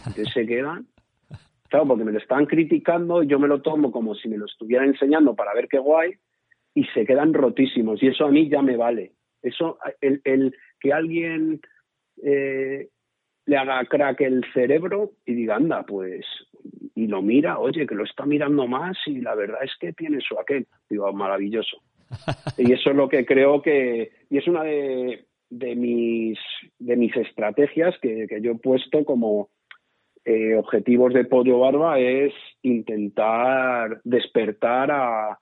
Entonces 0.06 0.30
se 0.34 0.44
quedan, 0.44 0.86
claro, 1.70 1.86
porque 1.86 2.04
me 2.04 2.12
lo 2.12 2.18
están 2.18 2.44
criticando, 2.44 3.22
yo 3.22 3.38
me 3.38 3.48
lo 3.48 3.62
tomo 3.62 3.90
como 3.90 4.16
si 4.16 4.28
me 4.28 4.36
lo 4.36 4.44
estuviera 4.44 4.84
enseñando 4.84 5.34
para 5.34 5.54
ver 5.54 5.68
qué 5.68 5.78
guay, 5.78 6.12
y 6.74 6.84
se 6.92 7.06
quedan 7.06 7.32
rotísimos, 7.32 8.02
y 8.02 8.08
eso 8.08 8.26
a 8.26 8.30
mí 8.30 8.50
ya 8.50 8.60
me 8.60 8.76
vale. 8.76 9.12
Eso, 9.40 9.78
el, 10.02 10.20
el 10.24 10.54
que 10.78 10.92
alguien 10.92 11.60
eh, 12.22 12.88
le 13.48 13.56
haga 13.56 13.82
crack 13.86 14.20
el 14.20 14.44
cerebro 14.52 15.12
y 15.24 15.32
diga, 15.32 15.56
anda, 15.56 15.82
pues, 15.82 16.26
y 16.94 17.06
lo 17.06 17.22
mira, 17.22 17.58
oye, 17.58 17.86
que 17.86 17.94
lo 17.94 18.04
está 18.04 18.26
mirando 18.26 18.66
más 18.66 18.98
y 19.06 19.22
la 19.22 19.34
verdad 19.34 19.60
es 19.64 19.72
que 19.80 19.94
tiene 19.94 20.20
su 20.20 20.38
aquel. 20.38 20.66
Digo, 20.88 21.10
maravilloso. 21.14 21.78
Y 22.58 22.72
eso 22.72 22.90
es 22.90 22.96
lo 22.96 23.08
que 23.08 23.24
creo 23.24 23.62
que, 23.62 24.10
y 24.28 24.36
es 24.36 24.46
una 24.46 24.62
de, 24.64 25.26
de 25.48 25.74
mis, 25.76 26.38
de 26.78 26.96
mis 26.96 27.16
estrategias 27.16 27.94
que, 28.02 28.26
que 28.28 28.42
yo 28.42 28.52
he 28.52 28.56
puesto 28.56 29.04
como 29.04 29.48
eh, 30.26 30.54
objetivos 30.54 31.14
de 31.14 31.24
Pollo 31.24 31.60
Barba, 31.60 31.98
es 31.98 32.34
intentar 32.62 34.02
despertar 34.04 34.90
a, 34.90 35.38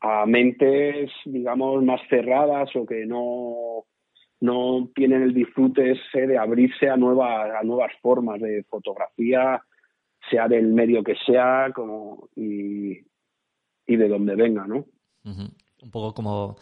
a 0.00 0.26
mentes, 0.26 1.08
digamos, 1.24 1.84
más 1.84 2.00
cerradas 2.08 2.74
o 2.74 2.84
que 2.84 3.06
no 3.06 3.84
no 4.44 4.90
tienen 4.94 5.22
el 5.22 5.32
disfrute 5.32 5.92
ese 5.92 6.26
de 6.26 6.36
abrirse 6.36 6.90
a 6.90 6.96
nuevas, 6.98 7.50
a 7.58 7.64
nuevas 7.64 7.90
formas 8.02 8.38
de 8.42 8.62
fotografía, 8.64 9.62
sea 10.30 10.48
del 10.48 10.66
medio 10.68 11.02
que 11.02 11.14
sea 11.26 11.70
como, 11.74 12.28
y, 12.36 13.00
de 13.86 14.08
donde 14.08 14.34
venga, 14.34 14.66
¿no? 14.66 14.84
Un 15.24 15.90
poco 15.90 16.12
como, 16.12 16.56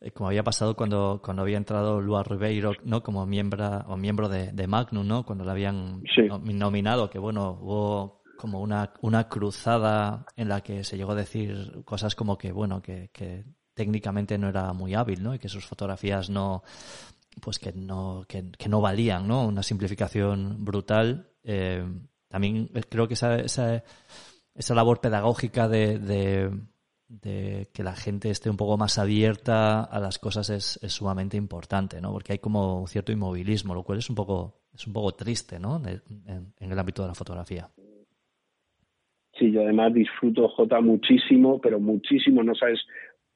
eh, 0.00 0.12
como 0.12 0.28
había 0.28 0.44
pasado 0.44 0.76
cuando, 0.76 1.20
cuando 1.24 1.42
había 1.42 1.56
entrado 1.56 2.00
Luis 2.00 2.24
Ribeiro, 2.24 2.72
¿no? 2.84 3.02
Como 3.02 3.26
miembro, 3.26 3.82
o 3.88 3.96
miembro 3.96 4.28
de, 4.28 4.52
de 4.52 4.66
Magnum, 4.68 5.06
¿no? 5.06 5.24
Cuando 5.24 5.44
lo 5.44 5.50
habían 5.50 6.04
nominado, 6.44 7.10
que 7.10 7.18
bueno, 7.18 7.58
hubo 7.60 8.22
como 8.38 8.60
una, 8.60 8.92
una 9.00 9.28
cruzada 9.28 10.24
en 10.36 10.48
la 10.48 10.60
que 10.60 10.84
se 10.84 10.96
llegó 10.96 11.12
a 11.12 11.16
decir 11.16 11.82
cosas 11.84 12.14
como 12.14 12.38
que, 12.38 12.52
bueno, 12.52 12.80
que, 12.80 13.10
que 13.12 13.44
técnicamente 13.74 14.38
no 14.38 14.48
era 14.48 14.72
muy 14.72 14.94
hábil, 14.94 15.22
¿no? 15.22 15.34
Y 15.34 15.38
que 15.40 15.48
sus 15.48 15.66
fotografías 15.66 16.30
no, 16.30 16.62
pues 17.40 17.58
que 17.58 17.72
no, 17.72 18.24
que, 18.28 18.68
no 18.68 18.80
valían, 18.80 19.26
¿no? 19.28 19.46
Una 19.46 19.62
simplificación 19.62 20.64
brutal. 20.64 21.28
Eh, 21.42 21.84
también 22.28 22.68
creo 22.88 23.06
que 23.06 23.14
esa, 23.14 23.36
esa, 23.36 23.82
esa 24.54 24.74
labor 24.74 25.00
pedagógica 25.00 25.68
de, 25.68 25.98
de, 27.08 27.68
que 27.72 27.82
la 27.82 27.94
gente 27.94 28.30
esté 28.30 28.50
un 28.50 28.56
poco 28.56 28.76
más 28.76 28.98
abierta 28.98 29.82
a 29.82 30.00
las 30.00 30.18
cosas 30.18 30.50
es, 30.50 30.78
es, 30.82 30.92
sumamente 30.92 31.36
importante, 31.36 32.00
¿no? 32.00 32.12
Porque 32.12 32.32
hay 32.32 32.38
como 32.38 32.80
un 32.80 32.88
cierto 32.88 33.12
inmovilismo, 33.12 33.74
lo 33.74 33.82
cual 33.82 33.98
es 33.98 34.08
un 34.10 34.16
poco, 34.16 34.62
es 34.72 34.86
un 34.86 34.92
poco 34.92 35.12
triste, 35.12 35.58
¿no? 35.58 35.80
En, 35.86 36.52
en 36.58 36.72
el 36.72 36.78
ámbito 36.78 37.02
de 37.02 37.08
la 37.08 37.14
fotografía. 37.14 37.68
Sí, 39.38 39.50
yo 39.50 39.62
además 39.62 39.92
disfruto 39.92 40.48
J 40.48 40.80
muchísimo, 40.80 41.60
pero 41.60 41.80
muchísimo, 41.80 42.42
no 42.42 42.54
sabes 42.54 42.80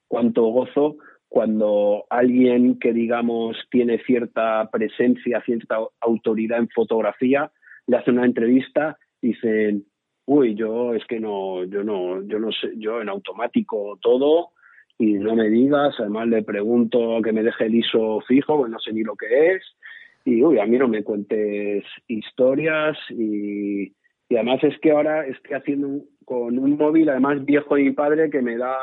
cuánto 0.06 0.44
gozo 0.44 0.96
cuando 1.28 2.04
alguien 2.10 2.78
que 2.78 2.92
digamos 2.92 3.56
tiene 3.70 3.98
cierta 4.04 4.68
presencia, 4.70 5.42
cierta 5.42 5.78
autoridad 6.00 6.58
en 6.58 6.68
fotografía, 6.68 7.50
le 7.86 7.96
hace 7.96 8.10
una 8.10 8.24
entrevista, 8.24 8.98
dicen, 9.20 9.84
uy, 10.26 10.54
yo 10.54 10.94
es 10.94 11.04
que 11.06 11.20
no, 11.20 11.64
yo 11.64 11.84
no, 11.84 12.22
yo 12.22 12.38
no 12.38 12.50
sé, 12.52 12.72
yo 12.76 13.00
en 13.00 13.08
automático 13.08 13.98
todo 14.00 14.50
y 14.98 15.14
no 15.14 15.36
me 15.36 15.48
digas, 15.48 15.94
además 15.98 16.28
le 16.28 16.42
pregunto 16.42 17.20
que 17.22 17.32
me 17.32 17.42
deje 17.42 17.66
el 17.66 17.76
ISO 17.76 18.20
fijo, 18.26 18.58
pues 18.58 18.70
no 18.70 18.78
sé 18.78 18.92
ni 18.92 19.02
lo 19.02 19.14
que 19.14 19.54
es, 19.54 19.62
y 20.24 20.42
uy, 20.42 20.58
a 20.58 20.66
mí 20.66 20.76
no 20.76 20.88
me 20.88 21.04
cuentes 21.04 21.84
historias 22.08 22.98
y, 23.10 23.84
y 24.28 24.34
además 24.34 24.62
es 24.64 24.78
que 24.80 24.90
ahora 24.90 25.26
estoy 25.26 25.54
haciendo 25.54 26.02
con 26.24 26.58
un 26.58 26.76
móvil, 26.76 27.08
además 27.08 27.44
viejo 27.44 27.76
de 27.76 27.84
mi 27.84 27.92
padre, 27.92 28.28
que 28.28 28.42
me 28.42 28.56
da 28.56 28.76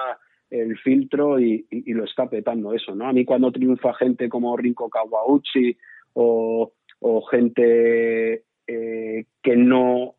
el 0.49 0.77
filtro 0.77 1.39
y, 1.39 1.65
lo 1.87 2.05
está 2.05 2.29
petando 2.29 2.73
eso, 2.73 2.95
¿no? 2.95 3.07
A 3.07 3.13
mí 3.13 3.25
cuando 3.25 3.51
triunfa 3.51 3.93
gente 3.93 4.29
como 4.29 4.55
Rinko 4.55 4.89
Kawauchi 4.89 5.77
o, 6.13 6.71
gente 7.29 8.43
eh, 8.67 9.25
que 9.41 9.55
no 9.55 10.15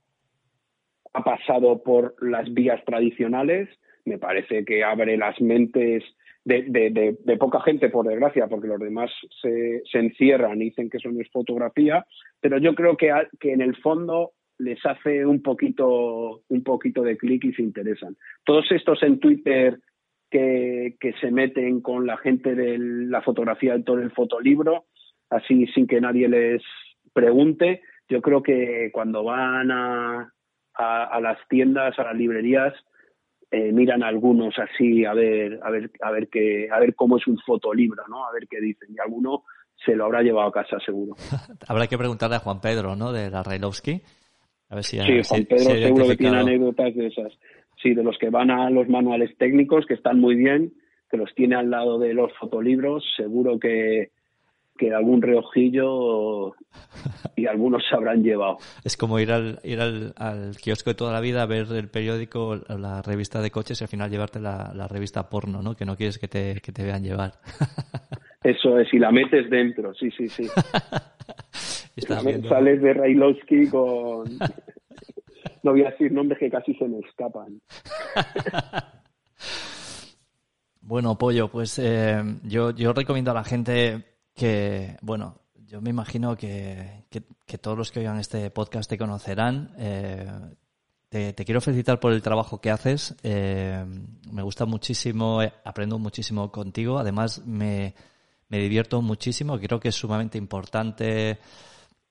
ha 1.13 1.25
pasado 1.25 1.83
por 1.83 2.15
las 2.21 2.53
vías 2.53 2.85
tradicionales, 2.85 3.69
me 4.05 4.19
parece 4.19 4.65
que 4.65 4.85
abre 4.85 5.17
las 5.17 5.41
mentes 5.41 6.05
de, 6.45 7.37
poca 7.41 7.61
gente, 7.61 7.89
por 7.89 8.07
desgracia, 8.07 8.47
porque 8.47 8.69
los 8.69 8.79
demás 8.79 9.11
se, 9.43 9.83
encierran 9.93 10.61
y 10.63 10.67
dicen 10.67 10.89
que 10.89 10.99
eso 10.99 11.11
no 11.11 11.21
es 11.21 11.31
fotografía, 11.31 12.07
pero 12.41 12.59
yo 12.59 12.75
creo 12.75 12.97
que, 12.97 13.13
que 13.41 13.53
en 13.53 13.63
el 13.63 13.75
fondo 13.77 14.33
les 14.59 14.85
hace 14.87 15.27
un 15.27 15.43
poquito, 15.43 16.43
un 16.49 16.63
poquito 16.63 17.03
de 17.03 17.17
clic 17.17 17.45
y 17.45 17.53
se 17.53 17.63
interesan. 17.63 18.17
Todos 18.45 18.71
estos 18.71 19.03
en 19.03 19.19
Twitter 19.19 19.79
que, 20.31 20.97
se 21.21 21.31
meten 21.31 21.81
con 21.81 22.07
la 22.07 22.17
gente 22.17 22.55
de 22.55 22.79
la 22.79 23.23
fotografía 23.23 23.77
de 23.77 23.83
todo 23.83 23.99
el 23.99 24.11
fotolibro, 24.11 24.87
así 25.31 25.67
sin 25.69 25.87
que 25.87 26.01
nadie 26.01 26.29
les 26.29 26.63
pregunte. 27.13 27.83
Yo 28.09 28.23
creo 28.23 28.43
que 28.43 28.91
cuando 28.93 29.25
van 29.25 29.71
a, 29.71 30.33
a, 30.75 31.21
las 31.21 31.39
tiendas, 31.49 31.99
a 31.99 32.05
las 32.05 32.17
librerías, 32.17 32.75
eh, 33.51 33.73
miran 33.73 34.03
algunos 34.03 34.55
así 34.59 35.05
a 35.05 35.15
ver, 35.15 35.61
a 35.63 35.71
ver, 35.71 35.91
a 36.03 36.11
ver 36.11 36.29
qué, 36.29 36.69
a 36.71 36.81
ver 36.81 36.95
cómo 36.95 37.17
es 37.17 37.27
un 37.27 37.39
fotolibro, 37.39 38.03
¿no? 38.09 38.27
A 38.27 38.33
ver 38.33 38.49
qué 38.49 38.61
dicen. 38.61 38.89
Y 38.93 39.01
alguno 39.01 39.45
se 39.85 39.95
lo 39.95 40.05
habrá 40.05 40.23
llevado 40.23 40.49
a 40.49 40.53
casa 40.53 40.79
seguro. 40.85 41.15
Habrá 41.69 41.87
que 41.87 41.99
preguntarle 41.99 42.37
a 42.37 42.41
Juan 42.41 42.61
Pedro, 42.61 42.97
¿no? 42.97 43.13
De 43.13 43.31
la. 43.31 43.41
A 43.41 44.75
ver 44.75 44.85
si 44.85 44.99
sí, 44.99 45.23
Juan 45.29 45.45
Pedro 45.45 45.71
seguro 45.71 46.09
que 46.09 46.17
tiene 46.17 46.39
anécdotas 46.39 46.95
de 46.95 47.07
esas 47.07 47.33
sí, 47.83 47.95
de 47.95 48.03
los 48.03 48.19
que 48.19 48.31
van 48.31 48.51
a 48.51 48.71
los 48.71 48.89
manuales 48.89 49.37
técnicos, 49.39 49.87
que 49.87 49.95
están 49.95 50.21
muy 50.21 50.35
bien, 50.35 50.73
que 51.11 51.17
los 51.17 51.35
tiene 51.35 51.57
al 51.57 51.71
lado 51.71 51.99
de 51.99 52.15
los 52.15 52.33
fotolibros, 52.39 53.05
seguro 53.17 53.59
que, 53.59 54.11
que 54.77 54.93
algún 54.93 55.23
reojillo 55.23 56.55
y 57.37 57.47
algunos 57.47 57.83
se 57.89 57.95
habrán 57.95 58.23
llevado. 58.23 58.59
Es 58.85 58.97
como 58.97 59.19
ir 59.19 59.33
al, 59.33 59.59
ir 59.65 59.81
al, 59.81 60.57
kiosco 60.63 60.91
de 60.91 60.95
toda 60.95 61.13
la 61.13 61.21
vida 61.21 61.43
a 61.43 61.47
ver 61.47 61.67
el 61.73 61.89
periódico, 61.89 62.57
la 62.69 63.03
revista 63.03 63.41
de 63.41 63.51
coches 63.51 63.81
y 63.81 63.85
al 63.85 63.89
final 63.89 64.11
llevarte 64.11 64.41
la, 64.41 64.89
revista 64.89 65.29
porno, 65.29 65.63
¿no? 65.63 65.75
Que 65.75 65.85
no 65.85 65.97
quieres 65.97 66.19
que 66.19 66.29
te, 66.29 66.61
que 66.63 66.73
te 66.73 66.85
vean 66.85 67.03
llevar. 67.03 67.33
Eso 68.43 68.79
es, 68.79 68.93
y 68.93 68.99
la 68.99 69.11
metes 69.11 69.51
dentro, 69.51 69.93
sí, 69.95 70.11
sí, 70.11 70.29
sí. 70.29 70.47
Sales 72.49 72.83
de 72.83 72.93
Railowski 72.93 73.69
con 73.69 74.25
no 75.63 75.73
voy 75.73 75.83
a 75.83 75.91
decir 75.91 76.13
nombres 76.13 76.39
que 76.39 76.51
casi 76.51 76.75
se 76.75 76.87
me 76.87 76.99
escapan. 77.01 77.61
bueno, 80.81 81.17
Pollo, 81.19 81.49
pues 81.49 81.79
eh, 81.79 82.23
yo, 82.45 82.71
yo 82.71 82.93
recomiendo 82.93 83.31
a 83.31 83.35
la 83.35 83.45
gente 83.45 84.05
que, 84.35 84.97
bueno, 85.03 85.41
yo 85.67 85.81
me 85.81 85.91
imagino 85.91 86.37
que, 86.37 87.05
que, 87.11 87.59
todos 87.59 87.77
los 87.77 87.91
que 87.91 88.01
oigan 88.01 88.19
este 88.19 88.51
podcast 88.51 88.89
te 88.89 88.99
conocerán. 88.99 89.75
Eh, 89.79 90.27
te, 91.09 91.45
quiero 91.45 91.61
felicitar 91.61 91.99
por 91.99 92.13
el 92.13 92.23
trabajo 92.23 92.61
que 92.61 92.71
haces. 92.71 93.17
Eh, 93.23 93.85
me 94.31 94.43
gusta 94.43 94.65
muchísimo, 94.65 95.41
aprendo 95.65 95.99
muchísimo 95.99 96.53
contigo. 96.53 96.99
Además, 96.99 97.45
me, 97.47 97.95
me 98.49 98.59
divierto 98.59 99.03
muchísimo. 99.03 99.59
Creo 99.59 99.81
que 99.81 99.89
es 99.89 99.95
sumamente 99.95 100.39
importante 100.39 101.39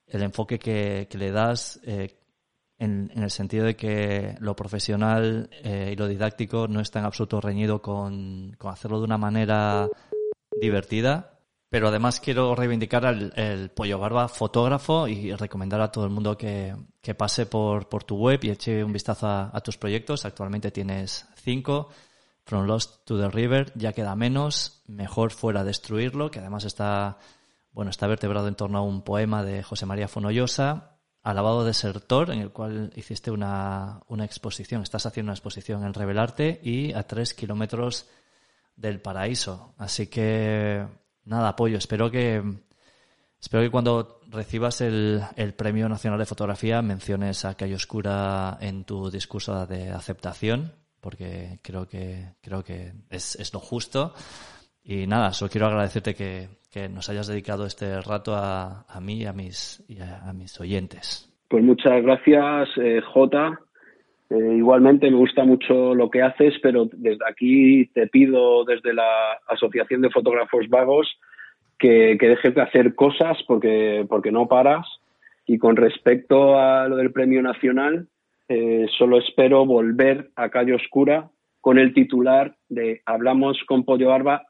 el 0.07 0.22
enfoque 0.24 0.60
que, 0.60 1.07
que 1.10 1.18
le 1.18 1.32
das 1.32 1.80
en, 2.77 3.11
el 3.15 3.31
sentido 3.31 3.65
de 3.65 3.76
que 3.76 4.35
lo 4.39 4.56
profesional 4.56 5.49
eh, 5.64 5.91
y 5.93 5.95
lo 5.95 6.07
didáctico 6.07 6.68
no 6.68 6.81
está 6.81 6.99
en 6.99 7.06
absoluto 7.06 7.39
reñido 7.41 7.81
con, 7.81 8.57
hacerlo 8.60 8.99
de 8.99 9.06
una 9.06 9.18
manera 9.18 9.89
divertida. 10.60 11.31
Pero 11.69 11.88
además 11.89 12.19
quiero 12.19 12.56
reivindicar 12.56 13.06
al 13.06 13.34
el 13.35 13.69
Pollo 13.69 13.99
Barba 13.99 14.27
fotógrafo 14.27 15.07
y 15.07 15.34
recomendar 15.34 15.81
a 15.81 15.91
todo 15.91 16.06
el 16.06 16.11
mundo 16.11 16.38
que, 16.38 16.76
pase 17.18 17.47
por, 17.47 17.89
por, 17.89 18.03
tu 18.03 18.18
web 18.18 18.39
y 18.43 18.52
eche 18.52 18.84
un 18.84 18.93
vistazo 18.93 19.27
a, 19.27 19.61
tus 19.61 19.77
proyectos. 19.77 20.26
Actualmente 20.26 20.72
tienes 20.72 21.27
cinco. 21.35 21.89
From 22.45 22.68
Lost 22.68 23.06
to 23.06 23.19
the 23.19 23.30
River 23.30 23.72
ya 23.76 23.91
queda 23.91 24.15
menos. 24.15 24.84
Mejor 24.88 25.31
fuera 25.31 25.64
destruirlo, 25.64 26.30
que 26.30 26.39
además 26.39 26.64
está, 26.64 27.18
bueno, 27.72 27.89
está 27.89 28.06
vertebrado 28.07 28.47
en 28.47 28.56
torno 28.56 28.77
a 28.77 28.81
un 28.81 29.02
poema 29.02 29.43
de 29.43 29.64
José 29.64 29.88
María 29.88 30.07
Fonoyosa 30.07 30.94
Alabado 31.26 31.65
Desertor, 31.65 32.30
en 32.30 32.39
el 32.39 32.52
cual 32.52 32.93
hiciste 32.95 33.31
una, 33.31 33.99
una, 34.10 34.26
exposición, 34.26 34.84
estás 34.84 35.07
haciendo 35.07 35.31
una 35.31 35.34
exposición 35.34 35.84
en 35.84 35.95
Revelarte 35.95 36.61
y 36.64 36.93
a 36.93 37.02
tres 37.02 37.34
kilómetros 37.34 38.07
del 38.76 39.02
paraíso. 39.02 39.73
Así 39.80 40.06
que, 40.06 40.85
nada, 41.23 41.49
apoyo. 41.49 41.80
Espero 41.80 42.11
que, 42.11 42.43
espero 43.41 43.64
que 43.64 43.72
cuando 43.72 44.22
recibas 44.27 44.81
el, 44.81 45.23
el 45.35 45.56
Premio 45.56 45.89
Nacional 45.89 46.19
de 46.19 46.27
Fotografía 46.27 46.84
menciones 46.84 47.43
a 47.43 47.56
Calle 47.56 47.73
Oscura 47.73 48.60
en 48.61 48.84
tu 48.84 49.10
discurso 49.10 49.65
de 49.65 49.89
aceptación, 49.89 50.73
porque 51.02 51.60
creo 51.64 51.88
que, 51.88 52.35
creo 52.39 52.64
que 52.64 52.93
es, 53.10 53.35
es 53.38 53.52
lo 53.52 53.60
justo. 53.60 54.14
Y 54.86 55.07
nada, 55.07 55.34
solo 55.34 55.49
quiero 55.49 55.68
agradecerte 55.68 56.14
que, 56.14 56.48
nos 56.90 57.10
hayas 57.10 57.28
dedicado 57.28 57.66
este 57.66 58.02
rato 58.02 58.36
a, 58.36 58.86
mí 59.02 59.22
y 59.22 59.26
a 59.26 59.32
mis, 59.32 59.82
y 59.88 59.98
a, 60.02 60.34
mis 60.34 60.60
oyentes. 60.60 61.34
Pues 61.48 61.64
muchas 61.64 62.03
gracias, 62.03 62.70
eh, 62.78 63.02
Jota. 63.02 63.57
Eh, 64.30 64.56
igualmente 64.57 65.10
me 65.10 65.18
gusta 65.18 65.45
mucho 65.45 65.95
lo 65.95 66.10
que 66.10 66.22
haces, 66.22 66.53
pero 66.62 66.90
desde 66.91 67.26
aquí 67.30 67.86
te 67.94 68.07
pido 68.07 68.66
desde 68.66 68.94
la 68.94 69.40
Asociación 69.48 70.02
de 70.02 70.10
Fotógrafos 70.10 70.68
Vagos 70.68 71.07
que, 71.80 72.18
dejes 72.20 72.53
de 72.53 72.62
hacer 72.62 72.94
cosas 72.94 73.38
porque, 73.48 74.06
porque 74.10 74.32
no 74.32 74.48
paras. 74.48 74.86
Y 75.48 75.57
con 75.57 75.78
respecto 75.78 76.60
a 76.60 76.88
lo 76.90 76.98
del 76.98 77.14
Premio 77.14 77.41
Nacional, 77.41 78.07
eh, 78.49 78.86
solo 78.98 79.20
espero 79.20 79.66
volver 79.66 80.30
a 80.36 80.49
Calle 80.49 80.74
Oscura 80.74 81.30
con 81.62 81.80
el 81.80 81.94
titular 81.94 82.56
de 82.68 83.02
Hablamos 83.06 83.57
con 83.66 83.86
Pollo 83.86 84.10
Barba 84.10 84.45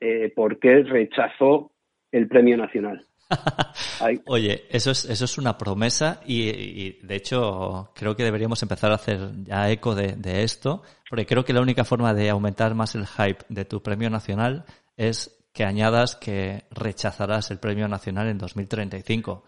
eh, 0.00 0.32
por 0.34 0.58
qué 0.58 0.82
rechazó 0.82 1.72
el 2.12 2.28
Premio 2.28 2.56
Nacional. 2.56 3.04
Oye, 4.26 4.64
eso 4.70 4.90
es, 4.90 5.04
eso 5.04 5.24
es 5.24 5.38
una 5.38 5.56
promesa 5.56 6.20
y, 6.26 7.00
de 7.04 7.16
hecho 7.16 7.90
creo 7.94 8.14
que 8.14 8.24
deberíamos 8.24 8.62
empezar 8.62 8.92
a 8.92 8.96
hacer 8.96 9.30
ya 9.44 9.70
eco 9.70 9.94
de, 9.94 10.42
esto, 10.42 10.82
porque 11.08 11.26
creo 11.26 11.44
que 11.44 11.52
la 11.52 11.60
única 11.60 11.84
forma 11.84 12.14
de 12.14 12.30
aumentar 12.30 12.74
más 12.74 12.94
el 12.94 13.06
hype 13.06 13.44
de 13.48 13.64
tu 13.64 13.82
premio 13.82 14.10
nacional 14.10 14.64
es 14.96 15.44
que 15.52 15.64
añadas 15.64 16.16
que 16.16 16.64
rechazarás 16.70 17.50
el 17.50 17.58
premio 17.58 17.88
nacional 17.88 18.28
en 18.28 18.38
2035. 18.38 19.44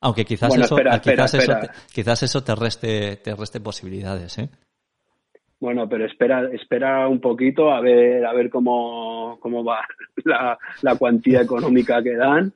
Aunque 0.00 0.24
quizás 0.24 0.54
eso, 0.54 0.76
quizás, 1.02 1.34
Eso 1.34 1.52
te, 1.58 1.68
quizás 1.92 2.22
eso 2.22 2.44
te 2.44 2.54
reste, 2.54 3.16
te 3.16 3.34
reste 3.34 3.60
posibilidades, 3.60 4.38
¿eh? 4.38 4.48
Bueno, 5.60 5.88
pero 5.88 6.04
espera, 6.04 6.48
espera 6.52 7.08
un 7.08 7.20
poquito 7.20 7.72
a 7.72 7.80
ver, 7.80 8.24
a 8.24 8.32
ver 8.32 8.48
cómo, 8.48 9.38
cómo 9.40 9.64
va 9.64 9.84
la, 10.24 10.58
la 10.82 10.96
cuantía 10.96 11.40
económica 11.40 12.02
que 12.02 12.14
dan, 12.14 12.52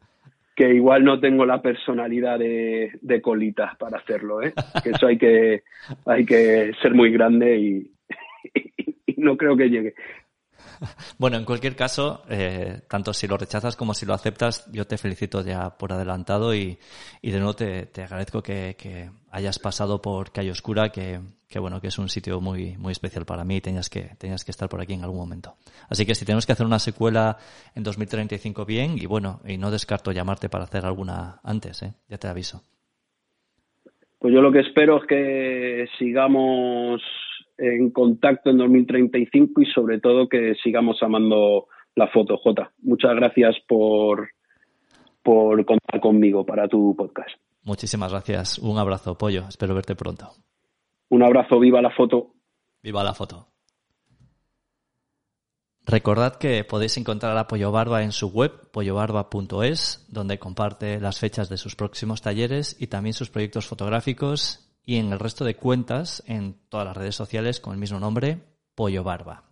que 0.55 0.73
igual 0.75 1.05
no 1.05 1.19
tengo 1.19 1.45
la 1.45 1.61
personalidad 1.63 2.39
de, 2.39 2.93
de 3.01 3.21
colita 3.21 3.77
para 3.79 3.99
hacerlo, 3.99 4.43
¿eh? 4.43 4.53
Que 4.83 4.91
eso 4.91 5.07
hay 5.07 5.19
que, 5.19 5.63
hay 6.07 6.25
que 6.25 6.73
ser 6.81 6.95
muy 6.95 7.11
grande 7.11 7.59
y, 7.59 7.91
y 9.07 9.15
no 9.17 9.37
creo 9.37 9.57
que 9.57 9.71
llegue. 9.71 9.95
Bueno, 11.19 11.37
en 11.37 11.45
cualquier 11.45 11.77
caso, 11.77 12.23
eh, 12.29 12.81
tanto 12.89 13.13
si 13.13 13.27
lo 13.27 13.37
rechazas 13.37 13.77
como 13.77 13.95
si 13.95 14.07
lo 14.07 14.15
aceptas, 14.15 14.71
yo 14.73 14.87
te 14.87 14.99
felicito 14.99 15.43
ya 15.43 15.71
por 15.71 15.93
adelantado 15.93 16.55
y, 16.55 16.79
y 17.21 17.31
de 17.31 17.39
nuevo 17.39 17.55
te, 17.55 17.89
agradezco 18.03 18.43
que, 18.43 18.77
que, 18.79 19.11
hayas 19.31 19.59
pasado 19.59 20.03
por 20.03 20.31
Calle 20.31 20.51
Oscura, 20.51 20.91
que, 20.91 21.21
que, 21.49 21.59
bueno, 21.59 21.81
que 21.81 21.87
es 21.87 21.99
un 21.99 22.09
sitio 22.09 22.41
muy, 22.41 22.77
muy 22.77 22.93
especial 22.93 23.25
para 23.25 23.45
mí 23.45 23.57
y 23.57 23.61
tenías 23.61 23.89
que, 23.89 24.11
tenías 24.19 24.45
que 24.45 24.51
estar 24.51 24.69
por 24.69 24.81
aquí 24.81 24.93
en 24.93 25.05
algún 25.05 25.19
momento. 25.19 25.55
Así 25.89 26.05
que 26.05 26.15
si 26.15 26.27
tenemos 26.27 26.45
que 26.45 26.53
hacer 26.53 26.67
una 26.67 26.79
secuela 26.79 27.39
en 27.75 27.83
2035 27.83 28.67
bien, 28.67 28.99
y 28.99 29.07
bueno, 29.07 29.41
y 29.47 29.57
no 29.57 29.71
descarto 29.71 30.13
llamarte 30.13 30.49
para 30.49 30.65
hacer 30.65 30.85
alguna 30.85 31.41
antes, 31.43 31.83
¿eh? 31.83 31.95
ya 32.09 32.19
te 32.19 32.29
aviso. 32.29 32.63
Pues 34.19 34.35
yo 34.35 34.41
lo 34.41 34.53
que 34.53 34.61
espero 34.61 34.99
es 34.99 35.07
que 35.09 35.87
sigamos 35.99 37.03
en 37.63 37.91
contacto 37.91 38.51
en 38.51 38.59
2035 38.59 39.63
y 39.63 39.67
sobre 39.67 40.01
todo 40.01 40.29
que 40.29 40.55
sigamos 40.63 41.01
amando 41.03 41.69
la 41.95 42.09
foto, 42.09 42.37
J. 42.39 42.73
Muchas 42.83 43.15
gracias 43.15 43.57
por, 43.69 44.31
por 45.23 45.65
contar 45.65 46.01
conmigo 46.01 46.45
para 46.45 46.67
tu 46.67 46.97
podcast. 46.97 47.31
Muchísimas 47.65 48.11
gracias. 48.11 48.59
Un 48.59 48.79
abrazo, 48.79 49.17
Pollo. 49.17 49.45
Espero 49.49 49.75
verte 49.75 49.95
pronto. 49.95 50.31
Un 51.11 51.23
abrazo. 51.23 51.61
Viva 51.61 51.81
la 51.81 51.91
foto. 51.91 52.35
Viva 52.83 53.05
la 53.05 53.15
foto. 53.15 53.47
Recordad 55.85 56.37
que 56.37 56.65
podéis 56.65 56.97
encontrar 56.97 57.37
a 57.37 57.47
Pollo 57.47 57.71
Barba 57.71 58.03
en 58.03 58.13
su 58.13 58.29
web, 58.29 58.71
pollobarba.es, 58.73 60.07
donde 60.09 60.39
comparte 60.39 61.01
las 61.01 61.19
fechas 61.19 61.49
de 61.49 61.57
sus 61.57 61.77
próximos 61.77 62.23
talleres 62.23 62.77
y 62.81 62.87
también 62.87 63.15
sus 63.15 63.31
proyectos 63.31 63.67
fotográficos 63.67 64.72
y 64.85 64.97
en 64.97 65.13
el 65.13 65.19
resto 65.19 65.45
de 65.45 65.57
cuentas 65.57 66.23
en 66.27 66.57
todas 66.69 66.87
las 66.87 66.97
redes 66.97 67.15
sociales 67.15 67.61
con 67.61 67.73
el 67.73 67.79
mismo 67.79 68.01
nombre, 68.01 68.41
Pollo 68.75 69.05
Barba. 69.05 69.45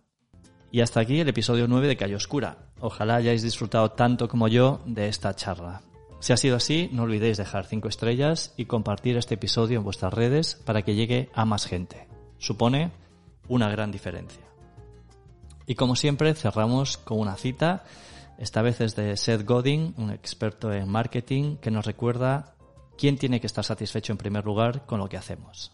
Y 0.71 0.81
hasta 0.81 1.01
aquí 1.01 1.19
el 1.19 1.27
episodio 1.27 1.67
9 1.67 1.87
de 1.87 1.97
Calle 1.97 2.15
Oscura. 2.15 2.69
Ojalá 2.79 3.15
hayáis 3.15 3.41
disfrutado 3.41 3.91
tanto 3.91 4.27
como 4.27 4.47
yo 4.47 4.81
de 4.85 5.07
esta 5.07 5.35
charla. 5.35 5.81
Si 6.19 6.33
ha 6.33 6.37
sido 6.37 6.55
así, 6.55 6.89
no 6.93 7.03
olvidéis 7.03 7.37
dejar 7.37 7.65
5 7.65 7.87
estrellas 7.87 8.53
y 8.55 8.65
compartir 8.65 9.17
este 9.17 9.35
episodio 9.35 9.77
en 9.77 9.83
vuestras 9.83 10.13
redes 10.13 10.55
para 10.55 10.83
que 10.83 10.95
llegue 10.95 11.29
a 11.33 11.45
más 11.45 11.65
gente. 11.65 12.07
Supone 12.37 12.91
una 13.47 13.69
gran 13.69 13.91
diferencia. 13.91 14.43
Y 15.65 15.75
como 15.75 15.95
siempre, 15.95 16.33
cerramos 16.35 16.97
con 16.97 17.19
una 17.19 17.35
cita. 17.35 17.83
Esta 18.37 18.61
vez 18.61 18.81
es 18.81 18.95
de 18.95 19.17
Seth 19.17 19.45
Godin, 19.45 19.93
un 19.97 20.11
experto 20.11 20.71
en 20.71 20.87
marketing, 20.89 21.57
que 21.57 21.71
nos 21.71 21.85
recuerda 21.85 22.55
¿Quién 23.01 23.17
tiene 23.17 23.41
que 23.41 23.47
estar 23.47 23.65
satisfecho 23.65 24.11
en 24.11 24.19
primer 24.19 24.45
lugar 24.45 24.85
con 24.85 24.99
lo 24.99 25.09
que 25.09 25.17
hacemos? 25.17 25.71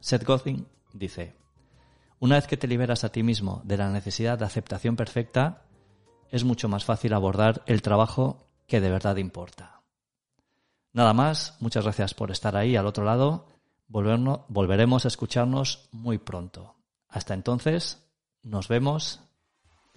Seth 0.00 0.24
Godin 0.24 0.66
dice, 0.94 1.36
una 2.20 2.36
vez 2.36 2.46
que 2.46 2.56
te 2.56 2.66
liberas 2.66 3.04
a 3.04 3.12
ti 3.12 3.22
mismo 3.22 3.60
de 3.64 3.76
la 3.76 3.90
necesidad 3.90 4.38
de 4.38 4.46
aceptación 4.46 4.96
perfecta, 4.96 5.66
es 6.30 6.42
mucho 6.42 6.70
más 6.70 6.86
fácil 6.86 7.12
abordar 7.12 7.62
el 7.66 7.82
trabajo 7.82 8.48
que 8.66 8.80
de 8.80 8.88
verdad 8.88 9.16
importa. 9.16 9.82
Nada 10.94 11.12
más, 11.12 11.54
muchas 11.60 11.84
gracias 11.84 12.14
por 12.14 12.30
estar 12.30 12.56
ahí 12.56 12.76
al 12.76 12.86
otro 12.86 13.04
lado. 13.04 13.46
volveremos 13.86 15.04
a 15.04 15.08
escucharnos 15.08 15.90
muy 15.92 16.16
pronto. 16.16 16.76
Hasta 17.10 17.34
entonces, 17.34 18.08
nos 18.42 18.68
vemos 18.68 19.20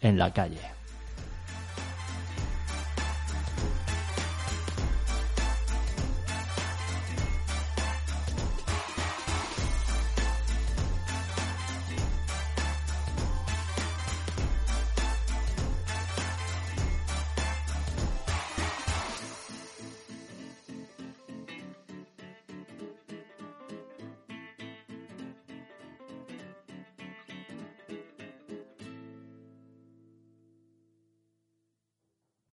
en 0.01 0.17
la 0.17 0.33
calle. 0.33 0.76